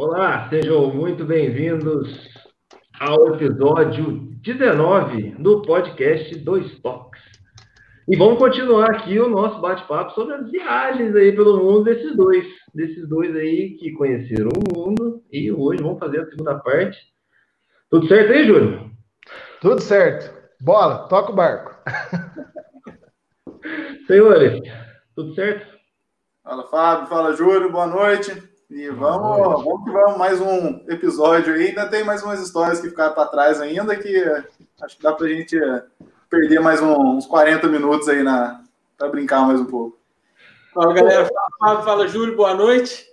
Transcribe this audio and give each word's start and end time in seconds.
Olá, 0.00 0.48
sejam 0.48 0.94
muito 0.94 1.24
bem-vindos 1.24 2.28
ao 3.00 3.34
episódio 3.34 4.30
19 4.44 5.30
do 5.40 5.60
podcast 5.62 6.36
Dois 6.36 6.78
Toques. 6.78 7.20
E 8.06 8.16
vamos 8.16 8.38
continuar 8.38 8.92
aqui 8.92 9.18
o 9.18 9.28
nosso 9.28 9.60
bate-papo 9.60 10.12
sobre 10.12 10.36
as 10.36 10.48
viagens 10.52 11.16
aí 11.16 11.32
pelo 11.32 11.56
mundo 11.64 11.82
desses 11.82 12.16
dois, 12.16 12.46
desses 12.72 13.08
dois 13.08 13.34
aí 13.34 13.76
que 13.76 13.90
conheceram 13.90 14.50
o 14.50 14.78
mundo 14.78 15.24
e 15.32 15.50
hoje 15.50 15.82
vamos 15.82 15.98
fazer 15.98 16.20
a 16.20 16.30
segunda 16.30 16.60
parte. 16.60 16.96
Tudo 17.90 18.06
certo 18.06 18.32
aí, 18.32 18.46
Júlio? 18.46 18.92
Tudo 19.60 19.80
certo. 19.80 20.32
Bola, 20.60 21.08
toca 21.08 21.32
o 21.32 21.34
barco. 21.34 21.76
Senhores, 24.06 24.62
tudo 25.16 25.34
certo? 25.34 25.76
Fala, 26.44 26.68
Fábio. 26.68 27.08
Fala, 27.08 27.32
Júlio. 27.34 27.72
Boa 27.72 27.88
noite. 27.88 28.47
E 28.70 28.90
vamos, 28.90 29.64
vamos 29.64 29.84
que 29.84 29.90
vamos, 29.90 30.18
mais 30.18 30.40
um 30.42 30.84
episódio 30.88 31.54
aí. 31.54 31.68
Ainda 31.68 31.88
tem 31.88 32.04
mais 32.04 32.22
umas 32.22 32.38
histórias 32.38 32.78
que 32.78 32.90
ficaram 32.90 33.14
para 33.14 33.28
trás 33.28 33.62
ainda, 33.62 33.96
que 33.96 34.22
acho 34.82 34.96
que 34.96 35.02
dá 35.02 35.12
para 35.14 35.26
a 35.26 35.30
gente 35.30 35.58
perder 36.28 36.60
mais 36.60 36.82
uns 36.82 37.24
40 37.26 37.66
minutos 37.68 38.08
aí 38.10 38.22
na 38.22 38.62
para 38.98 39.08
brincar 39.08 39.46
mais 39.46 39.58
um 39.58 39.64
pouco. 39.64 39.98
Fala, 40.74 40.92
galera. 40.92 41.24
Fala, 41.24 41.48
Fábio. 41.58 41.84
Fala, 41.84 42.08
Júlio. 42.08 42.36
Boa 42.36 42.52
noite. 42.52 43.06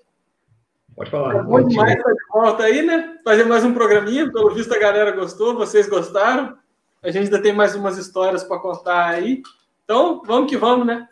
Pode 0.94 1.10
falar. 1.10 1.44
Muito 1.44 1.74
mais 1.74 1.96
estar 1.96 2.12
de 2.12 2.26
volta 2.34 2.64
aí, 2.64 2.86
né? 2.86 3.18
Fazer 3.24 3.46
mais 3.46 3.64
um 3.64 3.74
programinha. 3.74 4.30
Pelo 4.30 4.54
visto, 4.54 4.74
a 4.74 4.80
galera 4.80 5.12
gostou, 5.12 5.56
vocês 5.56 5.88
gostaram. 5.88 6.58
A 7.02 7.12
gente 7.12 7.26
ainda 7.26 7.42
tem 7.42 7.54
mais 7.54 7.76
umas 7.76 7.98
histórias 7.98 8.44
para 8.44 8.60
contar 8.60 9.08
aí. 9.08 9.42
Então, 9.86 10.22
vamos 10.26 10.50
que 10.50 10.58
vamos, 10.58 10.86
né? 10.86 11.08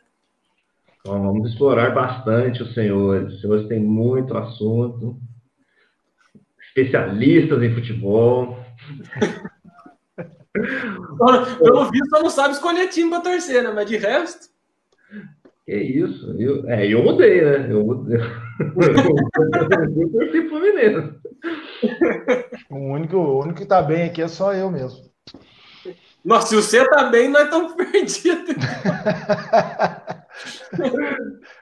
Então, 1.06 1.22
vamos 1.22 1.52
explorar 1.52 1.94
bastante 1.94 2.64
os 2.64 2.74
senhores. 2.74 3.34
Os 3.34 3.42
senhores 3.42 3.68
têm 3.68 3.82
muito 3.82 4.38
assunto. 4.38 5.20
Especialistas 6.70 7.62
em 7.62 7.76
futebol. 7.76 8.58
Pelo 10.54 11.92
visto, 11.92 12.10
só 12.10 12.24
não 12.24 12.30
sabe 12.30 12.54
escolher 12.54 12.88
time 12.88 13.10
para 13.10 13.20
torcer, 13.20 13.62
né? 13.62 13.72
Mas 13.76 13.86
de 13.86 13.98
resto. 13.98 14.48
Que 15.66 15.76
isso? 15.76 16.40
Eu, 16.40 16.70
é, 16.70 16.88
eu 16.88 17.04
mudei, 17.04 17.42
né? 17.42 17.68
Eu 17.70 17.86
mudei. 17.86 18.22
eu 19.98 20.10
torci 20.10 20.48
Fluminense. 20.48 21.16
O 22.70 22.78
único, 22.78 23.18
o 23.18 23.42
único 23.42 23.60
que 23.60 23.66
tá 23.66 23.82
bem 23.82 24.04
aqui 24.04 24.22
é 24.22 24.28
só 24.30 24.54
eu 24.54 24.72
mesmo. 24.72 25.12
Nossa, 26.24 26.48
se 26.48 26.56
você 26.56 26.88
tá 26.88 27.10
bem, 27.10 27.28
nós 27.28 27.44
estamos 27.44 27.74
perdidos. 27.92 28.56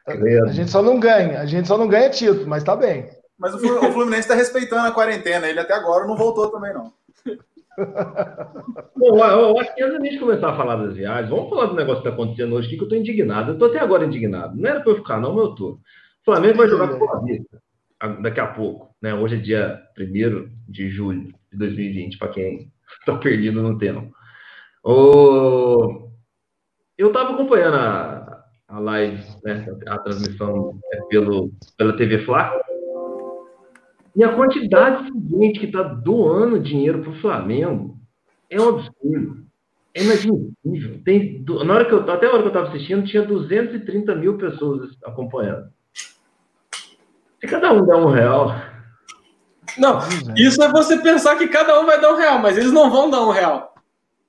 A 0.08 0.52
gente 0.52 0.72
só 0.72 0.82
não 0.82 1.00
ganha, 1.00 1.40
a 1.40 1.46
gente 1.46 1.68
só 1.68 1.78
não 1.78 1.88
ganha 1.88 2.10
título, 2.10 2.48
mas 2.48 2.64
tá 2.64 2.76
bem. 2.76 3.10
Mas 3.38 3.54
o 3.56 3.60
Fluminense 3.60 4.22
está 4.22 4.36
respeitando 4.36 4.88
a 4.88 4.92
quarentena, 4.92 5.48
ele 5.48 5.60
até 5.60 5.74
agora 5.74 6.06
não 6.06 6.16
voltou 6.16 6.50
também, 6.50 6.74
não. 6.74 6.94
Bom, 8.96 9.26
eu 9.26 9.60
acho 9.60 9.74
que 9.74 9.84
antes 9.84 9.98
da 9.98 10.06
gente 10.06 10.20
começar 10.20 10.50
a 10.52 10.56
falar 10.56 10.76
das 10.76 10.96
viagens, 10.96 11.30
vamos 11.30 11.50
falar 11.50 11.66
do 11.68 11.76
negócio 11.76 12.04
que 12.04 12.10
está 12.10 12.22
acontecendo 12.22 12.54
hoje 12.54 12.68
aqui, 12.68 12.76
que 12.76 12.84
eu 12.84 12.86
estou 12.86 13.00
indignado. 13.00 13.52
Eu 13.52 13.54
estou 13.54 13.70
até 13.70 13.80
agora 13.80 14.06
indignado. 14.06 14.56
Não 14.56 14.70
era 14.70 14.82
para 14.82 14.92
eu 14.92 14.98
ficar, 14.98 15.20
não, 15.20 15.34
mas 15.34 15.46
eu 15.46 15.52
estou. 15.52 15.72
O 15.72 15.80
Flamengo 16.26 16.58
vai 16.58 16.68
jogar 16.68 16.88
com 16.90 17.10
a 17.10 17.20
Vista 17.22 17.62
daqui 18.22 18.40
a 18.40 18.48
pouco. 18.48 18.96
Né? 19.02 19.14
Hoje 19.14 19.36
é 19.36 19.40
dia 19.40 19.82
1 19.98 20.50
de 20.68 20.90
julho 20.90 21.34
de 21.52 21.58
2020, 21.58 22.18
para 22.18 22.30
quem 22.30 22.72
está 23.00 23.16
perdido 23.18 23.62
no 23.62 23.78
tempo. 23.78 24.12
O... 24.84 26.10
Eu 26.98 27.08
estava 27.08 27.34
acompanhando 27.34 27.78
a, 27.78 28.21
a 28.72 28.80
live, 28.80 29.24
né, 29.44 29.68
a 29.88 30.00
transmissão 30.00 30.80
é, 30.94 31.02
pelo, 31.10 31.52
pela 31.78 31.96
TV 31.96 32.26
Fla, 32.26 32.52
e 34.16 34.24
a 34.24 34.34
quantidade 34.34 35.12
de 35.14 35.38
gente 35.38 35.60
que 35.60 35.66
está 35.68 35.84
doando 35.84 36.60
dinheiro 36.60 37.02
para 37.02 37.12
o 37.12 37.22
Flamengo 37.22 37.98
é 38.50 38.60
um 38.60 38.70
absurdo. 38.70 39.46
É 39.94 40.04
inadmissível. 40.04 41.02
Tem, 41.04 41.44
na 41.66 41.74
hora 41.74 41.86
que 41.86 41.94
eu, 41.94 42.10
até 42.10 42.26
a 42.26 42.30
hora 42.30 42.40
que 42.40 42.46
eu 42.46 42.48
estava 42.48 42.70
assistindo, 42.70 43.06
tinha 43.06 43.24
230 43.24 44.16
mil 44.16 44.38
pessoas 44.38 44.90
acompanhando. 45.04 45.70
Se 46.74 47.48
cada 47.48 47.74
um 47.74 47.86
der 47.86 47.96
um 47.96 48.10
real. 48.10 48.56
Não, 49.78 50.00
isso 50.36 50.62
é 50.62 50.70
você 50.70 50.98
pensar 50.98 51.38
que 51.38 51.48
cada 51.48 51.80
um 51.80 51.86
vai 51.86 52.00
dar 52.00 52.14
um 52.14 52.18
real, 52.18 52.40
mas 52.40 52.58
eles 52.58 52.72
não 52.72 52.90
vão 52.90 53.10
dar 53.10 53.26
um 53.26 53.32
real. 53.32 53.74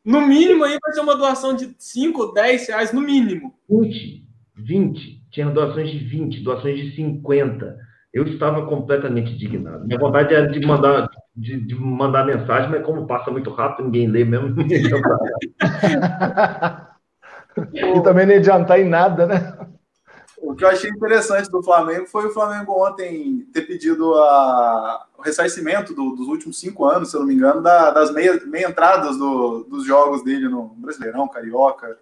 No 0.04 0.20
mínimo 0.20 0.64
aí 0.64 0.78
vai 0.80 0.92
ser 0.92 1.00
uma 1.00 1.16
doação 1.16 1.54
de 1.54 1.74
5, 1.78 2.32
10 2.32 2.68
reais, 2.68 2.92
no 2.92 3.00
mínimo. 3.00 3.54
20, 3.68 4.21
20. 4.64 5.22
Tinha 5.30 5.50
doações 5.50 5.90
de 5.90 5.98
20, 5.98 6.42
doações 6.42 6.78
de 6.78 6.94
50. 6.94 7.76
Eu 8.12 8.24
estava 8.24 8.66
completamente 8.66 9.32
indignado. 9.32 9.86
Minha 9.86 9.98
vontade 9.98 10.34
era 10.34 10.46
de 10.46 10.66
mandar, 10.66 11.08
de, 11.34 11.58
de 11.60 11.74
mandar 11.74 12.26
mensagem, 12.26 12.70
mas 12.70 12.84
como 12.84 13.06
passa 13.06 13.30
muito 13.30 13.50
rápido, 13.50 13.86
ninguém 13.86 14.06
lê 14.08 14.24
mesmo. 14.24 14.54
e 17.72 18.02
também 18.02 18.26
não 18.26 18.34
adiantar 18.34 18.78
em 18.80 18.88
nada, 18.88 19.26
né? 19.26 19.56
O 20.42 20.54
que 20.56 20.64
eu 20.64 20.68
achei 20.68 20.90
interessante 20.90 21.48
do 21.48 21.62
Flamengo 21.62 22.06
foi 22.06 22.26
o 22.26 22.32
Flamengo 22.32 22.72
ontem 22.84 23.46
ter 23.52 23.62
pedido 23.62 24.12
a, 24.14 25.06
o 25.16 25.22
ressarcimento 25.22 25.94
do, 25.94 26.16
dos 26.16 26.26
últimos 26.26 26.58
cinco 26.58 26.84
anos, 26.84 27.10
se 27.10 27.16
eu 27.16 27.20
não 27.20 27.28
me 27.28 27.34
engano, 27.34 27.62
da, 27.62 27.92
das 27.92 28.12
meia, 28.12 28.40
meia 28.44 28.68
entradas 28.68 29.16
do, 29.16 29.62
dos 29.62 29.86
jogos 29.86 30.24
dele 30.24 30.48
no 30.48 30.74
Brasileirão, 30.78 31.28
Carioca. 31.28 31.96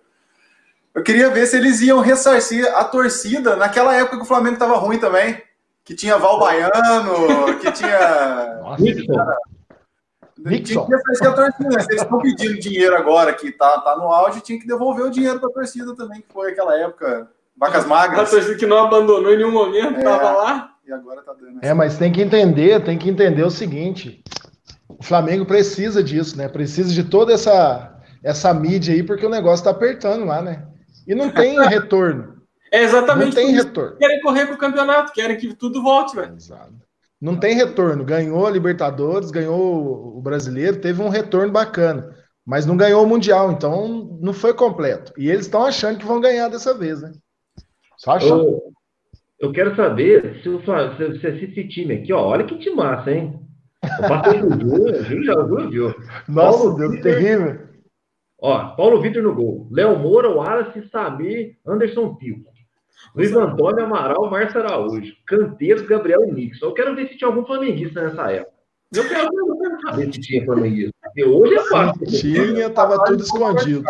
Eu 0.95 1.03
queria 1.03 1.31
ver 1.31 1.47
se 1.47 1.57
eles 1.57 1.81
iam 1.81 2.01
ressarcir 2.01 2.67
a 2.77 2.85
torcida 2.85 3.57
naquela 3.57 3.95
época 3.95 4.17
que 4.17 4.23
o 4.23 4.27
Flamengo 4.27 4.55
estava 4.55 4.77
ruim 4.77 4.99
também. 4.99 5.41
Que 5.85 5.95
tinha 5.95 6.19
Val 6.19 6.39
Baiano, 6.39 7.59
que 7.61 7.73
tinha. 7.73 8.59
Nossa, 8.61 8.83
Tinha 8.83 10.63
que 10.63 10.75
ressarcir 10.75 11.29
a 11.29 11.33
torcida. 11.33 11.69
Né? 11.69 11.81
Se 11.81 11.91
eles 11.91 12.03
estão 12.03 12.19
pedindo 12.19 12.59
dinheiro 12.59 12.97
agora 12.97 13.33
que 13.33 13.51
tá, 13.53 13.81
tá 13.81 13.97
no 13.97 14.13
auge, 14.13 14.41
tinha 14.41 14.59
que 14.59 14.67
devolver 14.67 15.07
o 15.07 15.11
dinheiro 15.11 15.39
para 15.39 15.49
a 15.49 15.53
torcida 15.53 15.95
também, 15.95 16.21
que 16.21 16.33
foi 16.33 16.53
aquela 16.53 16.79
época 16.79 17.29
Vacas 17.61 17.85
magras. 17.85 18.29
A 18.29 18.31
torcida 18.31 18.57
que 18.57 18.65
não 18.67 18.79
abandonou 18.79 19.33
em 19.35 19.37
nenhum 19.37 19.53
momento, 19.53 19.99
estava 19.99 20.29
é, 20.29 20.33
lá. 20.33 20.71
E 20.87 20.93
agora 20.93 21.23
tá 21.23 21.35
dando. 21.39 21.59
É, 21.63 21.75
mas 21.75 21.99
tem 21.99 22.11
que 22.11 22.23
entender, 22.23 22.83
tem 22.83 22.97
que 22.97 23.11
entender 23.11 23.43
o 23.43 23.51
seguinte: 23.51 24.25
o 24.89 25.05
Flamengo 25.05 25.45
precisa 25.45 26.03
disso, 26.03 26.39
né? 26.39 26.49
Precisa 26.49 26.91
de 26.91 27.05
toda 27.05 27.35
essa, 27.35 28.01
essa 28.25 28.55
mídia 28.55 28.95
aí, 28.95 29.03
porque 29.03 29.27
o 29.27 29.31
negócio 29.31 29.65
tá 29.65 29.71
apertando 29.71 30.25
lá, 30.25 30.41
né? 30.41 30.70
E 31.07 31.15
não 31.15 31.31
tem 31.31 31.59
retorno. 31.69 32.41
É 32.73 32.83
exatamente 32.83 33.37
não 33.37 33.43
tem 33.43 33.55
retorno. 33.55 33.97
Querem 33.97 34.21
correr 34.21 34.47
pro 34.47 34.59
campeonato, 34.59 35.13
querem 35.13 35.37
que 35.37 35.55
tudo 35.55 35.83
volte, 35.83 36.15
velho. 36.15 36.35
Exato. 36.35 36.73
Não 37.21 37.37
tem 37.37 37.55
retorno. 37.55 38.05
Ganhou 38.05 38.47
a 38.47 38.51
Libertadores, 38.51 39.31
ganhou 39.31 40.17
o 40.17 40.23
Brasileiro, 40.23 40.81
teve 40.81 41.03
um 41.03 41.09
retorno 41.09 41.53
bacana. 41.53 42.15
Mas 42.47 42.65
não 42.65 42.77
ganhou 42.77 43.05
o 43.05 43.07
Mundial, 43.07 43.53
então 43.53 44.19
não 44.21 44.33
foi 44.33 44.55
completo. 44.55 45.13
E 45.19 45.29
eles 45.29 45.47
estão 45.47 45.65
achando 45.65 45.99
que 45.99 46.07
vão 46.07 46.21
ganhar 46.21 46.49
dessa 46.49 46.73
vez, 46.77 47.03
né? 47.03 47.13
Só 47.99 48.17
eu, 48.19 48.73
eu 49.39 49.53
quero 49.53 49.77
saber 49.77 50.41
se, 50.43 50.49
o, 50.49 50.61
se, 50.61 51.21
se 51.21 51.27
esse 51.27 51.69
time 51.69 51.95
aqui, 51.95 52.13
ó, 52.13 52.25
olha 52.27 52.45
que 52.45 52.59
time 52.59 52.77
massa, 52.77 53.11
hein? 53.11 53.41
Júlio, 54.61 55.05
Júlio 55.05 55.25
já 55.25 55.43
viu, 55.43 55.71
viu? 55.71 55.95
Nossa, 56.29 56.59
Paulo 56.59 56.77
Deus, 56.77 56.93
Victor, 56.93 57.13
terrível. 57.13 57.70
Ó, 58.41 58.75
Paulo 58.75 59.03
Vitor 59.03 59.23
no 59.23 59.35
gol. 59.35 59.69
Léo 59.71 59.99
Moura, 59.99 60.31
Wallace, 60.31 60.89
Samir, 60.89 61.59
Anderson 61.67 62.15
Pico. 62.15 62.51
Luiz 63.15 63.35
Antônio 63.35 63.85
Amaral, 63.85 64.31
Márcio 64.31 64.61
Araújo. 64.61 65.15
Canteiros, 65.27 65.83
Gabriel 65.83 66.25
e 66.25 66.33
Nixon. 66.33 66.67
Eu 66.67 66.75
quero 66.75 66.95
ver 66.95 67.09
se 67.09 67.17
tinha 67.17 67.29
algum 67.29 67.45
flamenguista 67.45 68.03
nessa 68.03 68.31
época. 68.31 68.55
Eu 68.95 69.09
quero, 69.09 69.29
eu 69.33 69.59
quero 69.59 69.81
saber 69.83 70.13
se 70.13 70.21
tinha 70.21 70.45
flamenguista. 70.45 70.95
Porque 71.03 71.25
hoje 71.25 71.55
é 71.55 71.65
fácil. 71.65 72.07
Tinha, 72.07 72.71
tava 72.71 73.05
tudo 73.05 73.23
escondido. 73.23 73.85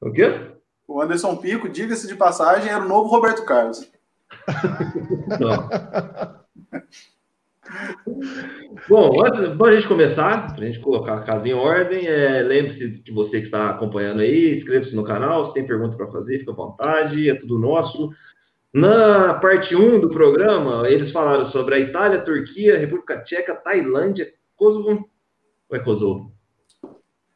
O 0.00 0.12
quê? 0.12 0.52
O 0.86 1.02
Anderson 1.02 1.36
Pico, 1.36 1.68
diga-se 1.68 2.06
de 2.06 2.14
passagem, 2.14 2.70
era 2.70 2.84
o 2.84 2.88
novo 2.88 3.08
Roberto 3.08 3.44
Carlos. 3.44 3.90
Bom, 8.88 9.24
antes 9.24 9.56
para 9.56 9.72
a 9.72 9.74
gente 9.76 9.88
começar, 9.88 10.54
para 10.54 10.64
a 10.64 10.66
gente 10.66 10.80
colocar 10.80 11.18
a 11.18 11.22
casa 11.22 11.46
em 11.46 11.52
ordem, 11.52 12.06
é, 12.06 12.42
lembre-se 12.42 13.02
de 13.02 13.12
você 13.12 13.40
que 13.40 13.46
está 13.46 13.70
acompanhando 13.70 14.20
aí, 14.20 14.58
inscreva-se 14.58 14.94
no 14.94 15.04
canal, 15.04 15.48
se 15.48 15.54
tem 15.54 15.66
pergunta 15.66 15.96
para 15.96 16.10
fazer, 16.10 16.40
fica 16.40 16.50
à 16.52 16.54
vontade, 16.54 17.30
é 17.30 17.34
tudo 17.34 17.58
nosso. 17.58 18.10
Na 18.72 19.34
parte 19.34 19.74
1 19.74 20.00
do 20.00 20.10
programa, 20.10 20.88
eles 20.88 21.12
falaram 21.12 21.50
sobre 21.50 21.74
a 21.74 21.78
Itália, 21.78 22.22
Turquia, 22.22 22.78
República 22.78 23.22
Tcheca, 23.22 23.54
Tailândia, 23.54 24.32
Kosovo. 24.56 25.08
Ou 25.68 25.76
é 25.76 25.80
Kosovo? 25.80 26.32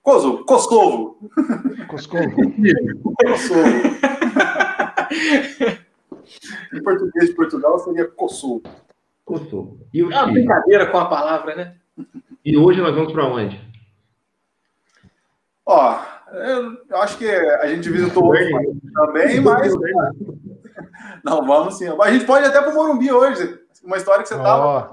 Kosovo. 0.03 0.45
Kosovo. 0.45 1.19
Kosovo. 1.89 2.31
Kosovo. 3.25 3.69
em 6.73 6.83
português 6.83 7.29
de 7.29 7.35
Portugal 7.35 7.79
seria 7.79 8.07
Kosovo. 8.07 8.63
Kosovo. 9.25 9.87
E 9.93 10.03
o 10.03 10.13
é 10.13 10.17
uma 10.17 10.33
brincadeira 10.33 10.87
com 10.87 10.99
a 10.99 11.07
palavra, 11.07 11.55
né? 11.55 11.77
E 12.45 12.57
hoje 12.57 12.81
nós 12.81 12.95
vamos 12.95 13.13
para 13.13 13.27
onde? 13.27 13.59
Ó, 15.65 15.99
eu 16.33 16.97
acho 16.99 17.17
que 17.17 17.29
a 17.29 17.67
gente 17.69 17.89
visitou 17.89 18.33
também, 18.95 19.41
mas. 19.41 19.73
Não, 21.25 21.47
vamos 21.47 21.79
sim. 21.79 21.87
A 21.89 22.11
gente 22.11 22.27
pode 22.27 22.45
ir 22.45 22.49
até 22.49 22.61
para 22.61 22.71
o 22.71 22.75
Morumbi 22.75 23.11
hoje. 23.11 23.59
uma 23.83 23.97
história 23.97 24.23
que 24.23 24.29
você 24.29 24.37
tava. 24.37 24.93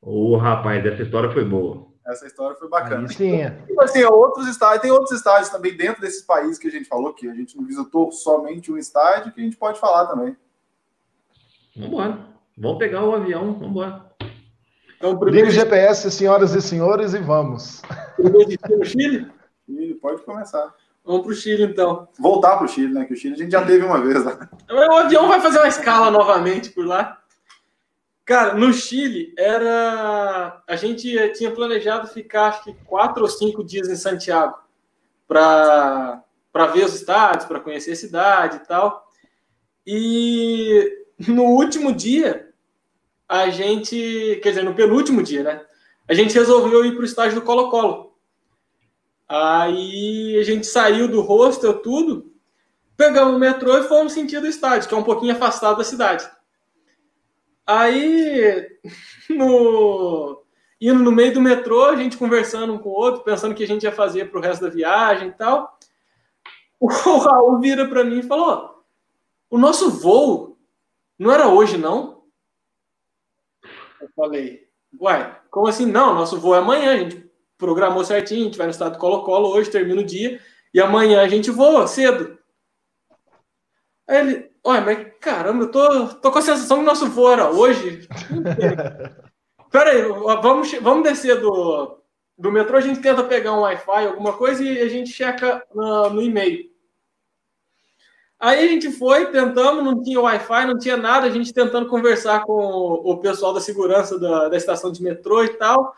Ô, 0.00 0.32
oh, 0.32 0.36
rapaz, 0.36 0.84
essa 0.84 1.02
história 1.02 1.30
foi 1.30 1.44
boa. 1.44 1.86
Essa 2.04 2.26
história 2.26 2.56
foi 2.56 2.68
bacana. 2.68 3.06
Aí 3.08 3.14
sim. 3.14 3.48
Tipo 3.66 3.82
assim, 3.82 4.02
outros 4.02 4.48
estádios, 4.48 4.82
tem 4.82 4.90
outros 4.90 5.12
estádios 5.12 5.50
também 5.50 5.76
dentro 5.76 6.00
desses 6.00 6.22
países 6.22 6.58
que 6.58 6.66
a 6.66 6.70
gente 6.70 6.88
falou, 6.88 7.14
que 7.14 7.28
a 7.28 7.34
gente 7.34 7.56
não 7.56 7.64
visitou 7.64 8.10
somente 8.10 8.72
um 8.72 8.76
estádio, 8.76 9.32
que 9.32 9.40
a 9.40 9.44
gente 9.44 9.56
pode 9.56 9.78
falar 9.78 10.06
também. 10.06 10.36
Vamos 11.76 11.88
embora. 11.88 12.31
Vamos 12.56 12.78
pegar 12.78 13.04
o 13.04 13.14
avião, 13.14 13.54
vamos 13.54 13.68
embora. 13.68 14.12
Então, 14.96 15.18
primeiro... 15.18 15.48
Liga 15.48 15.60
o 15.60 15.64
GPS, 15.64 16.10
senhoras 16.10 16.54
e 16.54 16.62
senhores, 16.62 17.14
e 17.14 17.18
vamos. 17.18 17.82
Primeiro 18.16 18.48
destino 18.48 18.84
Chile? 18.84 19.32
Chile, 19.66 19.94
pode 19.94 20.22
começar. 20.22 20.72
Vamos 21.04 21.22
para 21.22 21.32
o 21.32 21.34
Chile, 21.34 21.64
então. 21.64 22.08
Voltar 22.18 22.56
para 22.56 22.66
o 22.66 22.68
Chile, 22.68 22.94
né? 22.94 23.04
Que 23.04 23.14
o 23.14 23.16
Chile 23.16 23.34
a 23.34 23.38
gente 23.38 23.50
já 23.50 23.64
teve 23.64 23.84
uma 23.84 24.00
vez 24.00 24.24
lá. 24.24 24.48
O 24.70 24.98
avião 24.98 25.26
vai 25.26 25.40
fazer 25.40 25.58
uma 25.58 25.66
escala 25.66 26.10
novamente 26.10 26.70
por 26.70 26.86
lá. 26.86 27.18
Cara, 28.24 28.54
no 28.54 28.72
Chile 28.72 29.34
era. 29.36 30.62
A 30.64 30.76
gente 30.76 31.32
tinha 31.32 31.50
planejado 31.50 32.06
ficar 32.06 32.50
acho 32.50 32.62
que 32.62 32.74
quatro 32.84 33.24
ou 33.24 33.28
cinco 33.28 33.64
dias 33.64 33.88
em 33.88 33.96
Santiago 33.96 34.56
para 35.26 36.22
ver 36.72 36.84
os 36.84 36.94
estádios, 36.94 37.46
para 37.46 37.58
conhecer 37.58 37.90
a 37.90 37.96
cidade 37.96 38.58
e 38.58 38.60
tal. 38.60 39.04
E 39.84 41.01
no 41.28 41.44
último 41.44 41.92
dia, 41.92 42.52
a 43.28 43.48
gente. 43.50 44.40
Quer 44.42 44.50
dizer, 44.50 44.64
no 44.64 44.74
penúltimo 44.74 45.22
dia, 45.22 45.42
né? 45.42 45.64
A 46.08 46.14
gente 46.14 46.34
resolveu 46.34 46.84
ir 46.84 46.92
para 46.92 47.02
o 47.02 47.06
estádio 47.06 47.36
do 47.36 47.46
Colo-Colo. 47.46 48.12
Aí 49.28 50.38
a 50.38 50.42
gente 50.42 50.66
saiu 50.66 51.08
do 51.08 51.22
hostel, 51.22 51.80
tudo, 51.80 52.30
pegamos 52.96 53.34
o 53.34 53.38
metrô 53.38 53.78
e 53.78 53.84
fomos 53.84 54.12
sentido 54.12 54.42
do 54.42 54.48
estádio, 54.48 54.86
que 54.86 54.94
é 54.94 54.98
um 54.98 55.02
pouquinho 55.02 55.32
afastado 55.32 55.78
da 55.78 55.84
cidade. 55.84 56.28
Aí, 57.66 58.68
no, 59.30 60.42
indo 60.78 61.02
no 61.02 61.12
meio 61.12 61.32
do 61.32 61.40
metrô, 61.40 61.86
a 61.86 61.96
gente 61.96 62.18
conversando 62.18 62.74
um 62.74 62.78
com 62.78 62.90
o 62.90 62.92
outro, 62.92 63.22
pensando 63.22 63.52
o 63.52 63.54
que 63.54 63.64
a 63.64 63.66
gente 63.66 63.84
ia 63.84 63.92
fazer 63.92 64.30
para 64.30 64.38
o 64.38 64.42
resto 64.42 64.62
da 64.62 64.68
viagem 64.68 65.28
e 65.28 65.32
tal. 65.32 65.78
O 66.84 67.18
Raul 67.18 67.60
vira 67.60 67.86
para 67.86 68.02
mim 68.02 68.18
e 68.18 68.24
falou: 68.24 68.84
O 69.48 69.56
nosso 69.56 69.88
voo 69.88 70.51
não 71.22 71.32
era 71.32 71.48
hoje, 71.48 71.78
não? 71.78 72.24
Eu 74.00 74.08
falei: 74.14 74.68
Uai, 75.00 75.40
como 75.50 75.68
assim? 75.68 75.86
Não, 75.86 76.14
nosso 76.14 76.38
voo 76.38 76.54
é 76.54 76.58
amanhã. 76.58 76.92
A 76.92 76.96
gente 76.96 77.30
programou 77.56 78.04
certinho, 78.04 78.42
a 78.42 78.44
gente 78.44 78.58
vai 78.58 78.66
no 78.66 78.72
estado 78.72 78.98
Colo-Colo 78.98 79.50
hoje, 79.50 79.70
termina 79.70 80.00
o 80.00 80.04
dia, 80.04 80.40
e 80.74 80.80
amanhã 80.80 81.22
a 81.22 81.28
gente 81.28 81.50
voa 81.50 81.86
cedo. 81.86 82.36
Aí 84.08 84.18
ele, 84.18 84.50
olha, 84.64 84.80
mas 84.80 85.12
caramba, 85.20 85.64
eu 85.64 85.70
tô, 85.70 86.08
tô 86.16 86.32
com 86.32 86.38
a 86.38 86.42
sensação 86.42 86.78
que 86.78 86.84
nosso 86.84 87.08
voo 87.08 87.32
era 87.32 87.50
hoje. 87.50 88.08
Pera 89.70 89.90
aí, 89.90 90.02
vamos, 90.02 90.72
vamos 90.80 91.08
descer 91.08 91.40
do, 91.40 92.02
do 92.36 92.50
metrô, 92.50 92.76
a 92.76 92.80
gente 92.80 93.00
tenta 93.00 93.22
pegar 93.24 93.52
um 93.52 93.60
Wi-Fi, 93.60 94.06
alguma 94.06 94.36
coisa, 94.36 94.62
e 94.62 94.82
a 94.82 94.88
gente 94.88 95.10
checa 95.10 95.64
no, 95.72 96.10
no 96.10 96.20
e-mail. 96.20 96.71
Aí 98.42 98.66
a 98.66 98.68
gente 98.68 98.90
foi, 98.90 99.26
tentamos, 99.26 99.84
não 99.84 100.02
tinha 100.02 100.20
Wi-Fi, 100.20 100.66
não 100.66 100.76
tinha 100.76 100.96
nada, 100.96 101.26
a 101.26 101.30
gente 101.30 101.54
tentando 101.54 101.88
conversar 101.88 102.42
com 102.42 102.52
o 102.52 103.16
pessoal 103.18 103.54
da 103.54 103.60
segurança 103.60 104.18
da, 104.18 104.48
da 104.48 104.56
estação 104.56 104.90
de 104.90 105.00
metrô 105.00 105.44
e 105.44 105.50
tal 105.50 105.94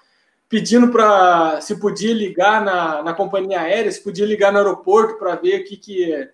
pedindo 0.49 0.89
para 0.89 1.61
se 1.61 1.81
podia 1.81 2.15
ligar 2.15 2.65
na, 2.65 3.03
na 3.03 3.15
companhia 3.15 3.61
aérea, 3.61 3.91
se 3.91 4.03
podia 4.03 4.25
ligar 4.25 4.53
no 4.53 4.59
aeroporto 4.59 5.19
para 5.19 5.35
ver 5.35 5.63
o 5.63 5.65
que, 5.65 5.77
que, 5.77 6.31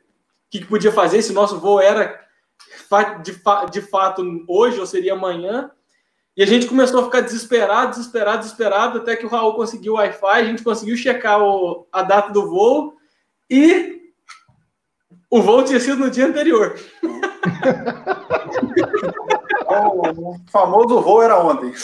que, 0.51 0.65
podia 0.67 0.93
fazer, 0.93 1.23
se 1.23 1.33
nosso 1.33 1.59
voo 1.59 1.81
era 1.81 2.21
de, 3.23 3.41
de 3.71 3.81
fato 3.81 4.23
hoje 4.47 4.79
ou 4.79 4.87
seria 4.87 5.15
amanhã. 5.15 5.71
E 6.37 6.43
a 6.43 6.47
gente 6.47 6.67
começou 6.67 7.01
a 7.01 7.05
ficar 7.05 7.21
desesperado, 7.23 7.91
desesperado, 7.91 8.43
desesperado, 8.43 8.99
até 8.99 9.17
que 9.17 9.25
o 9.27 9.29
Raul 9.29 9.55
conseguiu 9.55 9.95
Wi-Fi, 9.95 10.27
a 10.27 10.45
gente 10.45 10.63
conseguiu 10.63 10.97
checar 10.97 11.43
o, 11.43 11.87
a 11.91 12.03
data 12.03 12.33
do 12.33 12.49
voo 12.49 12.97
e 13.49 14.00
o 15.31 15.41
voo 15.41 15.65
tinha 15.65 15.79
sido 15.79 15.99
no 15.99 16.11
dia 16.11 16.27
anterior. 16.27 16.75
o 19.69 20.37
famoso 20.51 21.01
voo 21.01 21.23
era 21.23 21.39
ontem. 21.41 21.73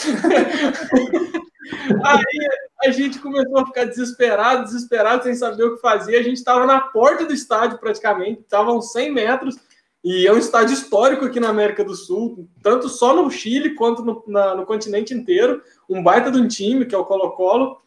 Aí 2.03 2.49
a 2.85 2.91
gente 2.91 3.19
começou 3.19 3.59
a 3.59 3.65
ficar 3.65 3.85
desesperado, 3.85 4.65
desesperado, 4.65 5.23
sem 5.23 5.35
saber 5.35 5.63
o 5.63 5.75
que 5.75 5.81
fazer. 5.81 6.17
A 6.17 6.23
gente 6.23 6.37
estava 6.37 6.65
na 6.65 6.79
porta 6.79 7.25
do 7.25 7.33
estádio 7.33 7.77
praticamente, 7.77 8.41
estavam 8.41 8.81
100 8.81 9.13
metros, 9.13 9.55
e 10.03 10.27
é 10.27 10.31
um 10.31 10.37
estádio 10.37 10.73
histórico 10.73 11.25
aqui 11.25 11.39
na 11.39 11.49
América 11.49 11.83
do 11.83 11.95
Sul, 11.95 12.47
tanto 12.61 12.87
só 12.87 13.15
no 13.15 13.29
Chile 13.29 13.75
quanto 13.75 14.03
no, 14.03 14.23
na, 14.27 14.55
no 14.55 14.65
continente 14.65 15.13
inteiro. 15.13 15.61
Um 15.89 16.01
baita 16.03 16.31
de 16.31 16.39
um 16.39 16.47
time, 16.47 16.85
que 16.85 16.95
é 16.95 16.97
o 16.97 17.05
Colo-Colo. 17.05 17.81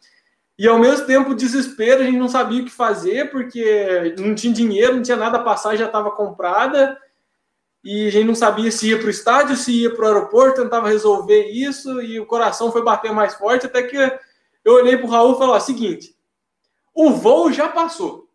E 0.61 0.67
ao 0.67 0.77
mesmo 0.77 1.07
tempo, 1.07 1.33
desespero, 1.33 2.01
a 2.01 2.03
gente 2.03 2.19
não 2.19 2.27
sabia 2.27 2.61
o 2.61 2.65
que 2.65 2.69
fazer, 2.69 3.31
porque 3.31 4.13
não 4.19 4.35
tinha 4.35 4.53
dinheiro, 4.53 4.97
não 4.97 5.01
tinha 5.01 5.17
nada 5.17 5.37
a 5.37 5.43
passar, 5.43 5.75
já 5.75 5.87
estava 5.87 6.11
comprada 6.11 6.95
e 7.83 8.05
a 8.05 8.11
gente 8.11 8.27
não 8.27 8.35
sabia 8.35 8.71
se 8.71 8.89
ia 8.89 8.99
para 8.99 9.07
o 9.07 9.09
estádio, 9.09 9.55
se 9.55 9.71
ia 9.71 9.91
para 9.91 10.03
o 10.03 10.07
aeroporto, 10.07 10.61
tentava 10.61 10.87
resolver 10.87 11.47
isso, 11.49 11.99
e 11.99 12.19
o 12.19 12.27
coração 12.27 12.71
foi 12.71 12.83
bater 12.83 13.11
mais 13.11 13.33
forte, 13.33 13.65
até 13.65 13.81
que 13.81 13.97
eu 14.63 14.73
olhei 14.75 14.95
para 14.97 15.07
o 15.07 15.09
Raul 15.09 15.33
e 15.33 15.37
falei: 15.39 15.55
ó, 15.55 15.59
seguinte, 15.59 16.15
o 16.93 17.09
voo 17.09 17.51
já 17.51 17.67
passou, 17.67 18.29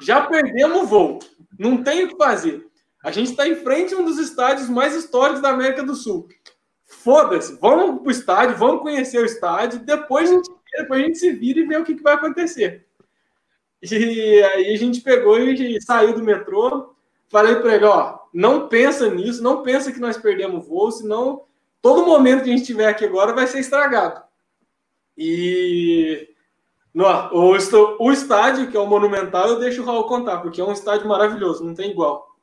já 0.00 0.20
perdemos 0.20 0.82
o 0.82 0.86
voo, 0.86 1.18
não 1.58 1.82
tem 1.82 2.04
o 2.04 2.08
que 2.10 2.16
fazer. 2.16 2.64
A 3.02 3.10
gente 3.10 3.32
está 3.32 3.48
em 3.48 3.56
frente 3.56 3.94
a 3.94 3.98
um 3.98 4.04
dos 4.04 4.18
estádios 4.18 4.68
mais 4.68 4.94
históricos 4.94 5.42
da 5.42 5.50
América 5.50 5.82
do 5.82 5.96
Sul. 5.96 6.28
Foda-se, 6.84 7.58
vamos 7.60 8.00
para 8.00 8.08
o 8.08 8.12
estádio, 8.12 8.56
vamos 8.56 8.80
conhecer 8.80 9.18
o 9.18 9.26
estádio, 9.26 9.80
depois 9.80 10.30
a 10.30 10.34
gente, 10.34 10.50
depois 10.76 11.02
a 11.02 11.06
gente 11.06 11.18
se 11.18 11.30
vira 11.32 11.60
e 11.60 11.66
vê 11.66 11.76
o 11.76 11.84
que, 11.84 11.94
que 11.94 12.02
vai 12.02 12.14
acontecer. 12.14 12.86
E 13.82 14.42
aí 14.42 14.74
a 14.74 14.78
gente 14.78 15.00
pegou 15.00 15.38
e 15.38 15.80
saiu 15.82 16.14
do 16.14 16.22
metrô, 16.22 16.94
falei 17.28 17.56
para 17.56 17.74
ele, 17.74 17.84
ó, 17.84 18.18
não 18.32 18.68
pensa 18.68 19.10
nisso, 19.10 19.42
não 19.42 19.62
pensa 19.62 19.92
que 19.92 20.00
nós 20.00 20.16
perdemos 20.16 20.66
voo, 20.66 20.90
senão 20.90 21.42
todo 21.82 22.06
momento 22.06 22.42
que 22.42 22.48
a 22.48 22.52
gente 22.52 22.62
estiver 22.62 22.88
aqui 22.88 23.04
agora 23.04 23.34
vai 23.34 23.46
ser 23.46 23.60
estragado. 23.60 24.22
E 25.16 26.28
no, 26.94 27.04
o, 27.04 27.56
o 27.98 28.12
estádio, 28.12 28.70
que 28.70 28.76
é 28.76 28.80
o 28.80 28.86
Monumental, 28.86 29.48
eu 29.48 29.58
deixo 29.58 29.82
o 29.82 29.84
Raul 29.84 30.04
contar, 30.04 30.38
porque 30.38 30.60
é 30.60 30.64
um 30.64 30.72
estádio 30.72 31.06
maravilhoso, 31.06 31.64
não 31.64 31.74
tem 31.74 31.90
igual. 31.90 32.34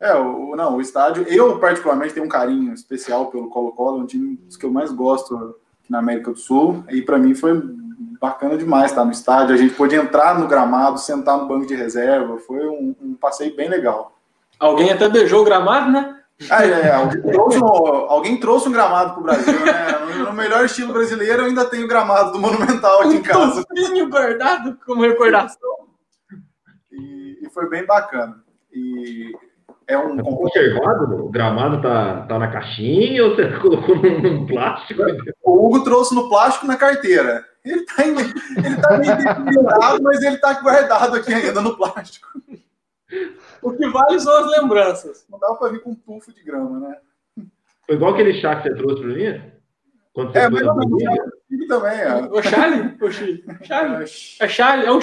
É, 0.00 0.14
o, 0.14 0.56
não, 0.56 0.76
o 0.76 0.80
estádio, 0.80 1.24
eu 1.24 1.58
particularmente 1.58 2.14
tenho 2.14 2.24
um 2.24 2.30
carinho 2.30 2.72
especial 2.72 3.30
pelo 3.30 3.50
Colo-Colo, 3.50 3.98
é 3.98 4.02
um 4.02 4.06
time 4.06 4.36
dos 4.36 4.56
que 4.56 4.64
eu 4.64 4.70
mais 4.70 4.90
gosto 4.90 5.54
na 5.90 5.98
América 5.98 6.30
do 6.30 6.38
Sul, 6.38 6.84
e 6.88 7.02
para 7.02 7.18
mim 7.18 7.34
foi 7.34 7.60
bacana 8.20 8.56
demais 8.56 8.92
estar 8.92 9.04
no 9.04 9.10
estádio. 9.10 9.54
A 9.54 9.58
gente 9.58 9.74
pôde 9.74 9.96
entrar 9.96 10.38
no 10.38 10.46
gramado, 10.46 10.98
sentar 10.98 11.36
no 11.38 11.48
banco 11.48 11.66
de 11.66 11.74
reserva. 11.74 12.38
Foi 12.38 12.66
um, 12.66 12.94
um 13.02 13.14
passeio 13.14 13.56
bem 13.56 13.68
legal. 13.68 14.12
Alguém 14.58 14.90
até 14.90 15.08
beijou 15.08 15.40
o 15.40 15.44
gramado, 15.44 15.90
né? 15.90 16.16
Ah, 16.48 16.64
é, 16.64 16.70
é. 16.70 16.92
Alguém, 16.92 17.22
trouxe 17.22 17.58
um, 17.58 17.66
alguém 17.66 18.40
trouxe 18.40 18.68
um 18.68 18.72
gramado 18.72 19.12
para 19.12 19.20
o 19.20 19.24
Brasil, 19.24 19.64
né? 19.64 20.24
No 20.24 20.32
melhor 20.32 20.64
estilo 20.64 20.92
brasileiro, 20.92 21.42
eu 21.42 21.46
ainda 21.46 21.64
tenho 21.64 21.84
o 21.84 21.88
gramado 21.88 22.32
do 22.32 22.38
Monumental 22.38 23.02
aqui 23.02 23.16
em 23.16 23.22
casa. 23.22 23.64
Um 23.76 24.08
guardado 24.08 24.78
como 24.86 25.02
recordação. 25.02 25.88
E, 26.92 27.38
e, 27.42 27.50
foi 27.50 27.68
bem 27.68 27.84
bacana. 27.84 28.42
E 28.72 29.32
é 29.90 29.98
um. 29.98 30.16
Tá 30.16 30.22
conservado? 30.22 31.26
O 31.26 31.28
gramado 31.30 31.82
tá, 31.82 32.22
tá 32.22 32.38
na 32.38 32.50
caixinha 32.50 33.24
ou 33.24 33.34
você 33.34 33.50
colocou 33.58 33.96
num 33.96 34.46
plástico? 34.46 35.02
O 35.42 35.66
Hugo 35.66 35.84
trouxe 35.84 36.14
no 36.14 36.28
plástico 36.28 36.66
na 36.66 36.76
carteira. 36.76 37.44
Ele 37.64 37.84
tá, 37.84 38.06
ele 38.06 38.76
tá 38.80 38.98
meio 38.98 39.16
deteriorado, 39.16 40.02
mas 40.02 40.22
ele 40.22 40.38
tá 40.38 40.54
guardado 40.60 41.16
aqui 41.16 41.32
ainda 41.32 41.60
no 41.60 41.76
plástico. 41.76 42.28
O 43.60 43.72
que 43.72 43.88
vale 43.88 44.18
são 44.20 44.44
as 44.44 44.50
lembranças. 44.50 45.26
Não 45.28 45.38
dá 45.38 45.54
para 45.54 45.72
vir 45.72 45.82
com 45.82 45.90
um 45.90 45.94
tufo 45.94 46.32
de 46.32 46.42
grama, 46.42 46.80
né? 46.80 46.96
Foi 47.86 47.96
igual 47.96 48.14
aquele 48.14 48.40
chá 48.40 48.56
que 48.56 48.68
você 48.68 48.74
trouxe 48.76 49.02
para 49.02 49.12
mim? 49.12 49.42
Quando 50.12 50.32
você 50.32 50.38
é, 50.38 50.48
mas 50.48 50.62
não, 50.62 50.76
também, 51.68 52.00
é. 52.00 52.14
O 52.30 52.42
Charlie? 52.42 52.96
O 53.00 53.10
Charlie? 53.12 53.44
É 53.60 53.64
Charlie, 53.64 54.06
é 54.40 54.48
Charlie. 54.48 54.86
É 54.86 54.92
um 54.92 55.00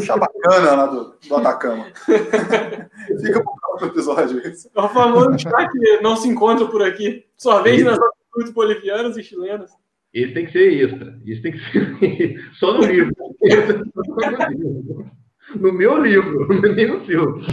chá 0.00 0.16
bacana 0.16 0.72
lá 0.72 0.86
do, 0.86 1.14
do 1.26 1.36
Atacama. 1.36 1.86
Fica 2.06 3.42
para 3.42 3.52
o 3.52 3.60
próximo 3.60 3.90
episódio. 3.90 4.42
É 4.44 4.80
o 4.80 4.88
famoso 4.88 5.38
chá 5.38 5.68
que 5.68 6.00
não 6.00 6.16
se 6.16 6.28
encontra 6.28 6.66
por 6.66 6.82
aqui. 6.82 7.24
Só 7.36 7.62
vez 7.62 7.84
nas 7.84 7.98
atitudes 7.98 8.52
bolivianas 8.52 9.16
e 9.16 9.22
chilenas. 9.22 9.70
Isso 10.12 10.34
tem 10.34 10.46
que 10.46 10.52
ser 10.52 10.84
extra. 10.84 11.18
Isso 11.24 11.42
tem 11.42 11.52
que 11.52 11.58
ser 11.58 12.50
só 12.58 12.74
no 12.74 12.84
livro. 12.84 13.14
no 15.54 15.72
meu 15.72 16.02
livro, 16.02 16.48
nem 16.74 16.86
no 16.90 17.04
filme. 17.04 17.46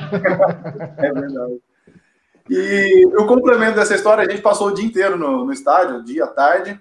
É 0.97 1.13
verdade. 1.13 1.59
E 2.49 3.05
o 3.17 3.25
complemento 3.25 3.75
dessa 3.75 3.95
história, 3.95 4.23
a 4.23 4.29
gente 4.29 4.41
passou 4.41 4.67
o 4.67 4.73
dia 4.73 4.85
inteiro 4.85 5.17
no, 5.17 5.45
no 5.45 5.51
estádio, 5.51 6.03
dia, 6.03 6.25
tarde. 6.27 6.79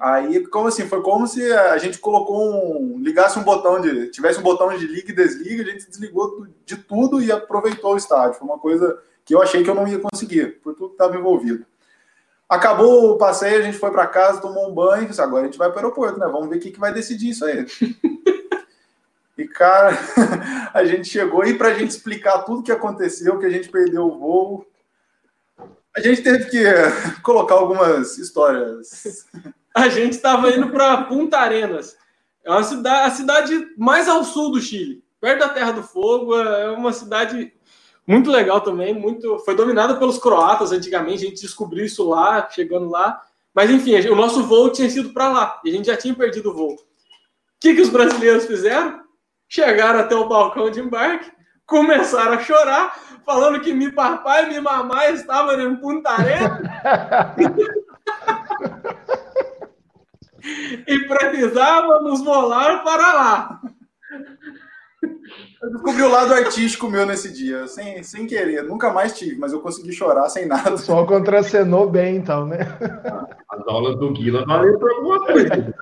Aí, 0.00 0.46
como 0.46 0.68
assim, 0.68 0.88
foi 0.88 1.02
como 1.02 1.26
se 1.26 1.52
a 1.52 1.76
gente 1.76 1.98
colocou 1.98 2.50
um. 2.50 2.98
ligasse 3.00 3.38
um 3.38 3.42
botão 3.42 3.78
de. 3.82 4.06
tivesse 4.08 4.40
um 4.40 4.42
botão 4.42 4.74
de 4.74 4.86
liga 4.86 5.12
e 5.12 5.14
desliga, 5.14 5.62
a 5.62 5.66
gente 5.66 5.90
desligou 5.90 6.46
de 6.64 6.78
tudo 6.78 7.20
e 7.20 7.30
aproveitou 7.30 7.92
o 7.92 7.98
estádio. 7.98 8.38
Foi 8.38 8.48
uma 8.48 8.58
coisa 8.58 8.98
que 9.26 9.34
eu 9.34 9.42
achei 9.42 9.62
que 9.62 9.68
eu 9.68 9.74
não 9.74 9.86
ia 9.86 9.98
conseguir, 9.98 10.58
por 10.62 10.74
tudo 10.74 10.88
que 10.88 10.94
estava 10.94 11.18
envolvido. 11.18 11.66
Acabou 12.48 13.10
o 13.10 13.18
passeio, 13.18 13.58
a 13.58 13.62
gente 13.62 13.76
foi 13.76 13.90
para 13.90 14.06
casa, 14.06 14.40
tomou 14.40 14.70
um 14.70 14.74
banho, 14.74 15.06
disse, 15.06 15.20
agora 15.20 15.42
a 15.42 15.46
gente 15.46 15.58
vai 15.58 15.68
para 15.68 15.76
o 15.76 15.84
aeroporto, 15.84 16.18
né? 16.18 16.26
Vamos 16.32 16.48
ver 16.48 16.56
o 16.56 16.60
que, 16.60 16.70
que 16.70 16.80
vai 16.80 16.94
decidir 16.94 17.28
isso 17.28 17.44
aí. 17.44 17.66
e, 19.36 19.46
cara, 19.46 19.98
a 20.72 20.82
gente 20.82 21.10
chegou 21.10 21.44
e 21.44 21.58
para 21.58 21.68
a 21.68 21.74
gente 21.74 21.90
explicar 21.90 22.38
tudo 22.44 22.62
que 22.62 22.72
aconteceu, 22.72 23.38
que 23.38 23.44
a 23.44 23.50
gente 23.50 23.68
perdeu 23.68 24.06
o 24.06 24.18
voo, 24.18 24.66
a 25.94 26.00
gente 26.00 26.22
teve 26.22 26.46
que 26.46 26.64
colocar 27.22 27.56
algumas 27.56 28.16
histórias. 28.16 29.26
A 29.74 29.88
gente 29.88 30.12
estava 30.12 30.50
indo 30.50 30.70
para 30.70 31.04
Punta 31.04 31.38
Arenas. 31.38 31.96
É 32.44 32.50
uma 32.50 32.62
cidade, 32.62 33.06
a 33.06 33.10
cidade 33.10 33.68
mais 33.76 34.08
ao 34.08 34.24
sul 34.24 34.52
do 34.52 34.60
Chile, 34.60 35.02
perto 35.20 35.40
da 35.40 35.48
Terra 35.48 35.72
do 35.72 35.82
Fogo. 35.82 36.36
É 36.36 36.70
uma 36.70 36.92
cidade 36.92 37.52
muito 38.06 38.30
legal 38.30 38.60
também, 38.60 38.92
muito 38.92 39.38
foi 39.40 39.54
dominada 39.54 39.96
pelos 39.96 40.18
croatas 40.18 40.72
antigamente, 40.72 41.24
a 41.24 41.28
gente 41.28 41.42
descobriu 41.42 41.84
isso 41.84 42.08
lá, 42.08 42.48
chegando 42.50 42.88
lá. 42.88 43.22
Mas 43.54 43.70
enfim, 43.70 43.96
o 44.08 44.16
nosso 44.16 44.44
voo 44.44 44.70
tinha 44.70 44.88
sido 44.88 45.10
para 45.10 45.28
lá 45.28 45.60
e 45.64 45.70
a 45.70 45.72
gente 45.72 45.86
já 45.86 45.96
tinha 45.96 46.14
perdido 46.14 46.50
o 46.50 46.54
voo. 46.54 46.74
O 46.74 46.78
que, 47.60 47.74
que 47.74 47.80
os 47.80 47.88
brasileiros 47.88 48.46
fizeram? 48.46 49.00
Chegaram 49.48 50.00
até 50.00 50.14
o 50.14 50.28
balcão 50.28 50.70
de 50.70 50.80
embarque, 50.80 51.30
começaram 51.66 52.32
a 52.32 52.40
chorar, 52.40 52.98
falando 53.24 53.60
que 53.60 53.72
mi 53.72 53.92
papai 53.92 54.54
e 54.54 54.60
mamãe 54.60 55.14
estavam 55.14 55.60
em 55.60 55.76
Punta 55.76 56.10
Arenas 56.10 56.60
e 60.86 60.98
precisávamos 61.06 62.22
volar 62.22 62.82
para 62.82 63.12
lá. 63.12 63.60
Eu 65.62 65.70
descobri 65.72 66.02
o 66.02 66.10
lado 66.10 66.32
artístico 66.32 66.88
meu 66.88 67.04
nesse 67.04 67.32
dia, 67.32 67.66
sem, 67.66 68.02
sem 68.02 68.26
querer. 68.26 68.64
Nunca 68.64 68.90
mais 68.92 69.16
tive, 69.16 69.36
mas 69.38 69.52
eu 69.52 69.60
consegui 69.60 69.92
chorar 69.92 70.28
sem 70.28 70.46
nada. 70.46 70.76
Só 70.78 71.04
contracenou 71.04 71.88
bem, 71.88 72.16
então, 72.16 72.46
né? 72.46 72.60
As 73.50 73.66
aulas 73.68 73.96
do 73.96 74.10
Guila 74.12 74.44
valeram 74.46 74.78
por 74.78 74.90
alguma 74.90 75.26
coisa. 75.26 75.74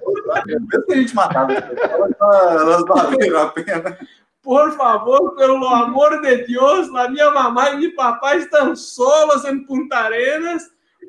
Mesmo 0.46 0.68
que 0.68 0.92
a 0.92 0.96
gente 0.96 1.14
matava, 1.14 1.52
elas, 1.52 2.12
elas 2.20 2.84
valeram 2.84 3.40
a 3.40 3.46
pena. 3.50 3.98
Por 4.42 4.72
favor, 4.72 5.34
pelo 5.36 5.64
amor 5.66 6.20
de 6.22 6.46
Deus, 6.46 6.88
a 6.94 7.08
minha 7.08 7.30
mamãe 7.30 7.74
e 7.74 7.78
meu 7.78 7.94
papai 7.94 8.38
estão 8.38 8.74
solos 8.74 9.44
em 9.44 9.64
Punta 9.64 9.96
Arenas. 9.96 10.64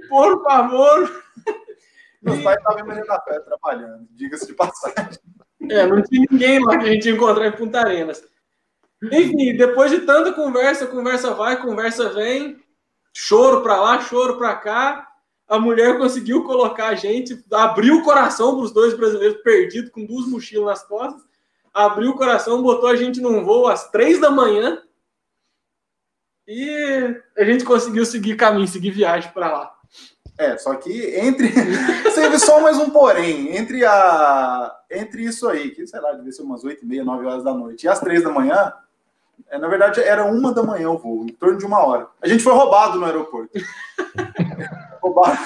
Por 0.10 0.44
favor. 0.44 1.10
Meus 2.22 2.42
pais 2.42 2.58
estavam 2.58 2.92
em 2.92 3.06
da 3.06 3.22
Fé 3.22 3.40
trabalhando, 3.40 4.08
diga-se 4.12 4.48
de 4.48 4.54
passagem. 4.54 5.20
É, 5.70 5.86
não 5.86 6.02
tinha 6.02 6.26
ninguém 6.30 6.64
lá 6.64 6.78
que 6.78 6.86
a 6.86 6.92
gente 6.92 7.10
encontrar 7.10 7.48
em 7.48 7.52
Punta 7.52 7.80
Arenas. 7.80 8.24
Enfim, 9.04 9.56
depois 9.56 9.92
de 9.92 10.00
tanta 10.02 10.34
conversa, 10.34 10.88
conversa 10.88 11.34
vai, 11.34 11.62
conversa 11.62 12.10
vem, 12.10 12.62
choro 13.14 13.62
para 13.62 13.80
lá, 13.80 14.02
choro 14.02 14.38
para 14.38 14.56
cá, 14.56 15.08
a 15.48 15.58
mulher 15.58 15.98
conseguiu 15.98 16.44
colocar 16.44 16.90
a 16.90 16.96
gente, 16.96 17.44
abriu 17.52 17.98
o 17.98 18.04
coração 18.04 18.56
para 18.56 18.66
os 18.66 18.72
dois 18.72 18.94
brasileiros 18.94 19.42
perdidos 19.42 19.90
com 19.90 20.06
duas 20.06 20.28
mochilas 20.28 20.66
nas 20.66 20.88
costas, 20.88 21.24
abriu 21.74 22.12
o 22.12 22.16
coração, 22.16 22.62
botou 22.62 22.90
a 22.90 22.96
gente 22.96 23.22
num 23.22 23.44
voo 23.44 23.68
às 23.68 23.90
três 23.90 24.20
da 24.20 24.30
manhã 24.30 24.82
e 26.48 27.16
a 27.38 27.44
gente 27.46 27.64
conseguiu 27.64 28.06
seguir 28.06 28.36
caminho, 28.36 28.68
seguir 28.68 28.92
viagem 28.92 29.32
para 29.32 29.52
lá. 29.52 29.79
É, 30.40 30.58
só 30.58 30.74
que 30.76 31.20
entre. 31.20 31.52
Teve 32.16 32.40
só 32.40 32.62
mais 32.62 32.78
um 32.78 32.90
porém. 32.90 33.58
Entre 33.58 33.86
a. 33.86 34.74
Entre 34.90 35.26
isso 35.26 35.50
aí, 35.50 35.72
que 35.72 35.86
sei 35.86 36.00
lá, 36.00 36.14
devia 36.14 36.32
ser 36.32 36.44
umas 36.44 36.64
8 36.64 36.82
e 36.82 36.88
meia, 36.88 37.04
9 37.04 37.26
horas 37.26 37.44
da 37.44 37.54
noite, 37.54 37.84
e 37.84 37.90
às 37.90 38.00
3 38.00 38.24
da 38.24 38.32
manhã, 38.32 38.72
é, 39.50 39.58
na 39.58 39.68
verdade 39.68 40.02
era 40.02 40.24
uma 40.24 40.54
da 40.54 40.64
manhã 40.64 40.90
o 40.90 40.98
voo, 40.98 41.26
em 41.26 41.34
torno 41.34 41.58
de 41.58 41.66
uma 41.66 41.86
hora. 41.86 42.08
A 42.22 42.28
gente 42.28 42.42
foi 42.42 42.54
roubado 42.54 42.98
no 42.98 43.06
aeroporto. 43.06 43.52
roubado. 45.04 45.38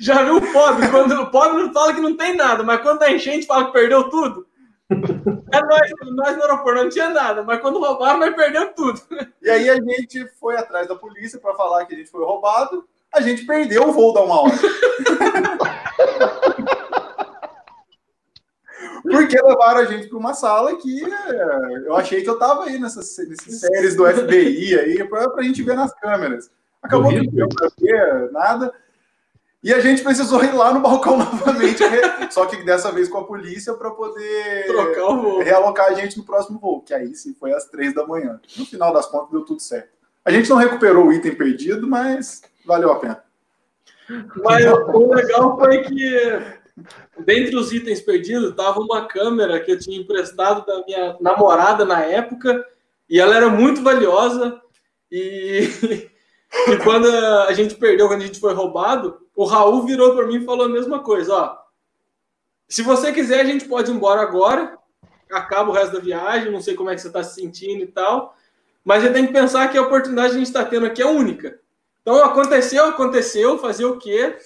Já 0.00 0.24
viu 0.24 0.38
o 0.38 0.52
pobre? 0.52 0.88
Quando 0.88 1.12
o 1.12 1.30
pobre 1.30 1.62
não 1.62 1.72
fala 1.72 1.94
que 1.94 2.00
não 2.00 2.16
tem 2.16 2.36
nada, 2.36 2.64
mas 2.64 2.82
quando 2.82 3.04
a 3.04 3.12
enchente 3.12 3.46
fala 3.46 3.66
que 3.66 3.72
perdeu 3.72 4.10
tudo. 4.10 4.44
É 5.52 5.60
nós, 5.60 5.90
nós 6.14 6.36
no 6.36 6.42
aeroporto 6.42 6.82
não 6.82 6.88
tinha 6.88 7.10
nada, 7.10 7.42
mas 7.42 7.60
quando 7.60 7.80
roubaram, 7.80 8.18
nós 8.18 8.34
perdemos 8.34 8.72
tudo. 8.74 9.00
E 9.42 9.50
aí 9.50 9.68
a 9.68 9.74
gente 9.74 10.26
foi 10.40 10.56
atrás 10.56 10.88
da 10.88 10.94
polícia 10.96 11.38
para 11.38 11.54
falar 11.54 11.84
que 11.86 11.94
a 11.94 11.98
gente 11.98 12.10
foi 12.10 12.24
roubado. 12.24 12.86
A 13.12 13.20
gente 13.20 13.44
perdeu 13.44 13.88
o 13.88 13.92
voo 13.92 14.14
da 14.14 14.22
uma 14.22 14.42
hora. 14.42 14.54
Porque 19.02 19.40
levaram 19.42 19.80
a 19.80 19.84
gente 19.84 20.08
para 20.08 20.18
uma 20.18 20.32
sala 20.32 20.76
que 20.76 21.04
é, 21.04 21.86
eu 21.86 21.94
achei 21.96 22.22
que 22.22 22.30
eu 22.30 22.38
tava 22.38 22.64
aí 22.64 22.78
nessas, 22.78 23.14
nessas 23.28 23.60
séries 23.60 23.96
do 23.96 24.06
FBI 24.06 24.78
aí, 24.78 25.04
para 25.04 25.30
a 25.36 25.42
gente 25.42 25.62
ver 25.62 25.74
nas 25.74 25.92
câmeras. 26.00 26.50
Acabou 26.82 27.10
que 27.10 27.18
não 27.18 27.32
deu 27.32 27.48
para 27.48 27.68
ver 27.78 28.32
nada. 28.32 28.72
E 29.62 29.72
a 29.72 29.78
gente 29.78 30.02
precisou 30.02 30.42
ir 30.42 30.52
lá 30.52 30.74
no 30.74 30.80
balcão 30.80 31.16
novamente, 31.18 31.84
só 32.30 32.46
que 32.46 32.64
dessa 32.64 32.90
vez 32.90 33.08
com 33.08 33.18
a 33.18 33.24
polícia, 33.24 33.74
para 33.74 33.92
poder 33.92 34.66
Trocar 34.66 35.04
o 35.04 35.22
voo. 35.22 35.42
realocar 35.42 35.86
a 35.86 35.94
gente 35.94 36.18
no 36.18 36.24
próximo 36.24 36.58
voo, 36.58 36.82
que 36.82 36.92
aí 36.92 37.14
sim 37.14 37.32
foi 37.32 37.52
às 37.52 37.66
três 37.66 37.94
da 37.94 38.04
manhã. 38.04 38.40
No 38.56 38.66
final 38.66 38.92
das 38.92 39.06
contas, 39.06 39.30
deu 39.30 39.44
tudo 39.44 39.60
certo. 39.60 39.90
A 40.24 40.32
gente 40.32 40.50
não 40.50 40.56
recuperou 40.56 41.06
o 41.06 41.12
item 41.12 41.34
perdido, 41.34 41.86
mas 41.86 42.42
valeu 42.66 42.90
a 42.90 42.98
pena. 42.98 43.22
Mas 44.42 44.66
o 44.66 45.14
legal 45.14 45.56
foi 45.56 45.82
que, 45.84 46.42
dentre 47.24 47.56
os 47.56 47.72
itens 47.72 48.00
perdidos, 48.00 48.50
estava 48.50 48.80
uma 48.80 49.06
câmera 49.06 49.60
que 49.60 49.70
eu 49.70 49.78
tinha 49.78 49.98
emprestado 49.98 50.66
da 50.66 50.84
minha 50.84 51.16
namorada 51.20 51.84
na 51.84 52.00
época, 52.02 52.64
e 53.08 53.20
ela 53.20 53.36
era 53.36 53.48
muito 53.48 53.80
valiosa. 53.80 54.60
E 55.10 55.68
e 56.68 56.76
quando 56.78 57.06
a 57.08 57.52
gente 57.52 57.74
perdeu, 57.76 58.08
quando 58.08 58.22
a 58.22 58.26
gente 58.26 58.40
foi 58.40 58.52
roubado, 58.54 59.21
o 59.34 59.44
Raul 59.44 59.84
virou 59.84 60.14
para 60.14 60.26
mim 60.26 60.36
e 60.36 60.44
falou 60.44 60.66
a 60.66 60.68
mesma 60.68 61.00
coisa, 61.00 61.34
ó. 61.34 61.58
Se 62.68 62.82
você 62.82 63.12
quiser, 63.12 63.40
a 63.40 63.44
gente 63.44 63.66
pode 63.66 63.90
ir 63.90 63.94
embora 63.94 64.22
agora, 64.22 64.78
acaba 65.30 65.70
o 65.70 65.72
resto 65.72 65.94
da 65.94 66.00
viagem, 66.00 66.52
não 66.52 66.60
sei 66.60 66.74
como 66.74 66.90
é 66.90 66.94
que 66.94 67.00
você 67.00 67.08
está 67.08 67.22
se 67.22 67.40
sentindo 67.40 67.82
e 67.82 67.86
tal, 67.86 68.36
mas 68.84 69.02
você 69.02 69.12
tem 69.12 69.26
que 69.26 69.32
pensar 69.32 69.68
que 69.68 69.78
a 69.78 69.82
oportunidade 69.82 70.30
que 70.30 70.36
a 70.36 70.38
gente 70.38 70.48
está 70.48 70.64
tendo 70.64 70.86
aqui 70.86 71.02
é 71.02 71.06
única. 71.06 71.58
Então, 72.00 72.22
aconteceu, 72.22 72.86
aconteceu, 72.86 73.58
fazer 73.58 73.84
o 73.84 73.98
quê? 73.98 74.36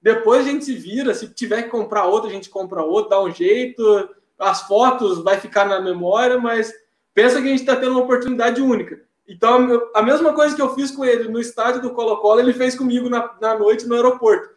Depois 0.00 0.46
a 0.46 0.50
gente 0.50 0.64
se 0.64 0.74
vira, 0.74 1.12
se 1.12 1.28
tiver 1.28 1.64
que 1.64 1.68
comprar 1.68 2.06
outra, 2.06 2.30
a 2.30 2.32
gente 2.32 2.48
compra 2.48 2.82
outra, 2.82 3.10
dá 3.10 3.22
um 3.22 3.32
jeito, 3.32 4.08
as 4.38 4.62
fotos 4.62 5.22
vai 5.22 5.38
ficar 5.38 5.66
na 5.66 5.80
memória, 5.80 6.38
mas 6.38 6.72
pensa 7.12 7.40
que 7.40 7.48
a 7.48 7.50
gente 7.50 7.60
está 7.60 7.76
tendo 7.76 7.92
uma 7.92 8.02
oportunidade 8.02 8.62
única. 8.62 9.02
Então, 9.30 9.88
a 9.94 10.02
mesma 10.02 10.32
coisa 10.32 10.56
que 10.56 10.60
eu 10.60 10.74
fiz 10.74 10.90
com 10.90 11.04
ele 11.04 11.28
no 11.28 11.38
estádio 11.38 11.80
do 11.80 11.92
Colo-Colo, 11.92 12.40
ele 12.40 12.52
fez 12.52 12.74
comigo 12.74 13.08
na, 13.08 13.30
na 13.40 13.56
noite 13.56 13.86
no 13.86 13.94
aeroporto. 13.94 14.50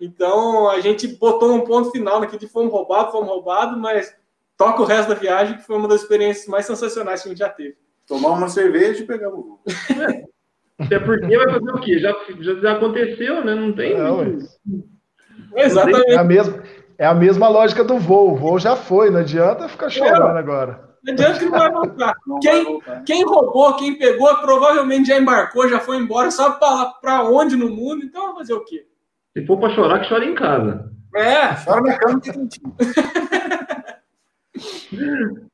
Então, 0.00 0.70
a 0.70 0.80
gente 0.80 1.06
botou 1.06 1.54
um 1.54 1.60
ponto 1.60 1.90
final 1.90 2.18
naquilo 2.18 2.38
de 2.38 2.48
fomos 2.48 2.72
roubados, 2.72 3.12
fomos 3.12 3.28
roubados, 3.28 3.78
mas 3.78 4.16
toca 4.56 4.80
o 4.80 4.86
resto 4.86 5.10
da 5.10 5.14
viagem, 5.14 5.58
que 5.58 5.66
foi 5.66 5.76
uma 5.76 5.86
das 5.86 6.00
experiências 6.00 6.46
mais 6.46 6.64
sensacionais 6.64 7.20
que 7.20 7.28
a 7.28 7.30
gente 7.30 7.38
já 7.38 7.50
teve. 7.50 7.76
Tomar 8.06 8.30
uma 8.30 8.48
cerveja 8.48 9.02
e 9.02 9.06
pegar 9.06 9.28
o 9.28 9.36
voo. 9.36 9.60
Até 10.80 10.98
porque 10.98 11.36
vai 11.36 11.52
fazer 11.52 11.70
o 11.70 11.80
quê? 11.80 11.98
Já, 11.98 12.14
já 12.62 12.72
aconteceu, 12.72 13.44
né? 13.44 13.54
Não 13.54 13.74
tem. 13.74 13.98
Não, 13.98 14.38
Exatamente. 15.54 16.10
É 16.10 16.16
a, 16.16 16.24
mesma, 16.24 16.62
é 16.96 17.06
a 17.06 17.14
mesma 17.14 17.48
lógica 17.48 17.84
do 17.84 17.98
voo. 17.98 18.32
O 18.32 18.36
voo 18.36 18.58
já 18.58 18.76
foi, 18.76 19.10
não 19.10 19.20
adianta 19.20 19.68
ficar 19.68 19.90
chorando 19.90 20.36
é. 20.36 20.38
agora. 20.38 20.85
Não 21.06 21.12
adianta 21.12 21.38
que 21.38 21.44
não 21.44 21.52
vai 21.52 21.70
voltar. 21.70 22.16
Não 22.26 22.40
quem, 22.40 22.52
vai 22.52 22.64
voltar. 22.64 23.04
quem 23.04 23.24
roubou, 23.24 23.76
quem 23.76 23.96
pegou, 23.96 24.34
provavelmente 24.38 25.06
já 25.06 25.16
embarcou, 25.18 25.68
já 25.68 25.78
foi 25.78 25.98
embora, 25.98 26.32
sabe 26.32 26.58
para 26.58 27.22
onde 27.22 27.54
no 27.54 27.70
mundo, 27.70 28.04
então 28.04 28.26
vai 28.26 28.38
fazer 28.38 28.54
o 28.54 28.64
quê? 28.64 28.84
Se 29.32 29.46
for 29.46 29.56
para 29.58 29.72
chorar, 29.74 30.00
que 30.00 30.08
chora 30.08 30.24
em 30.24 30.34
casa. 30.34 30.90
É, 31.14 31.54
chora 31.64 31.80
na 31.80 31.96
cama 31.96 32.20
que 32.20 32.32
quentinho. 32.32 32.74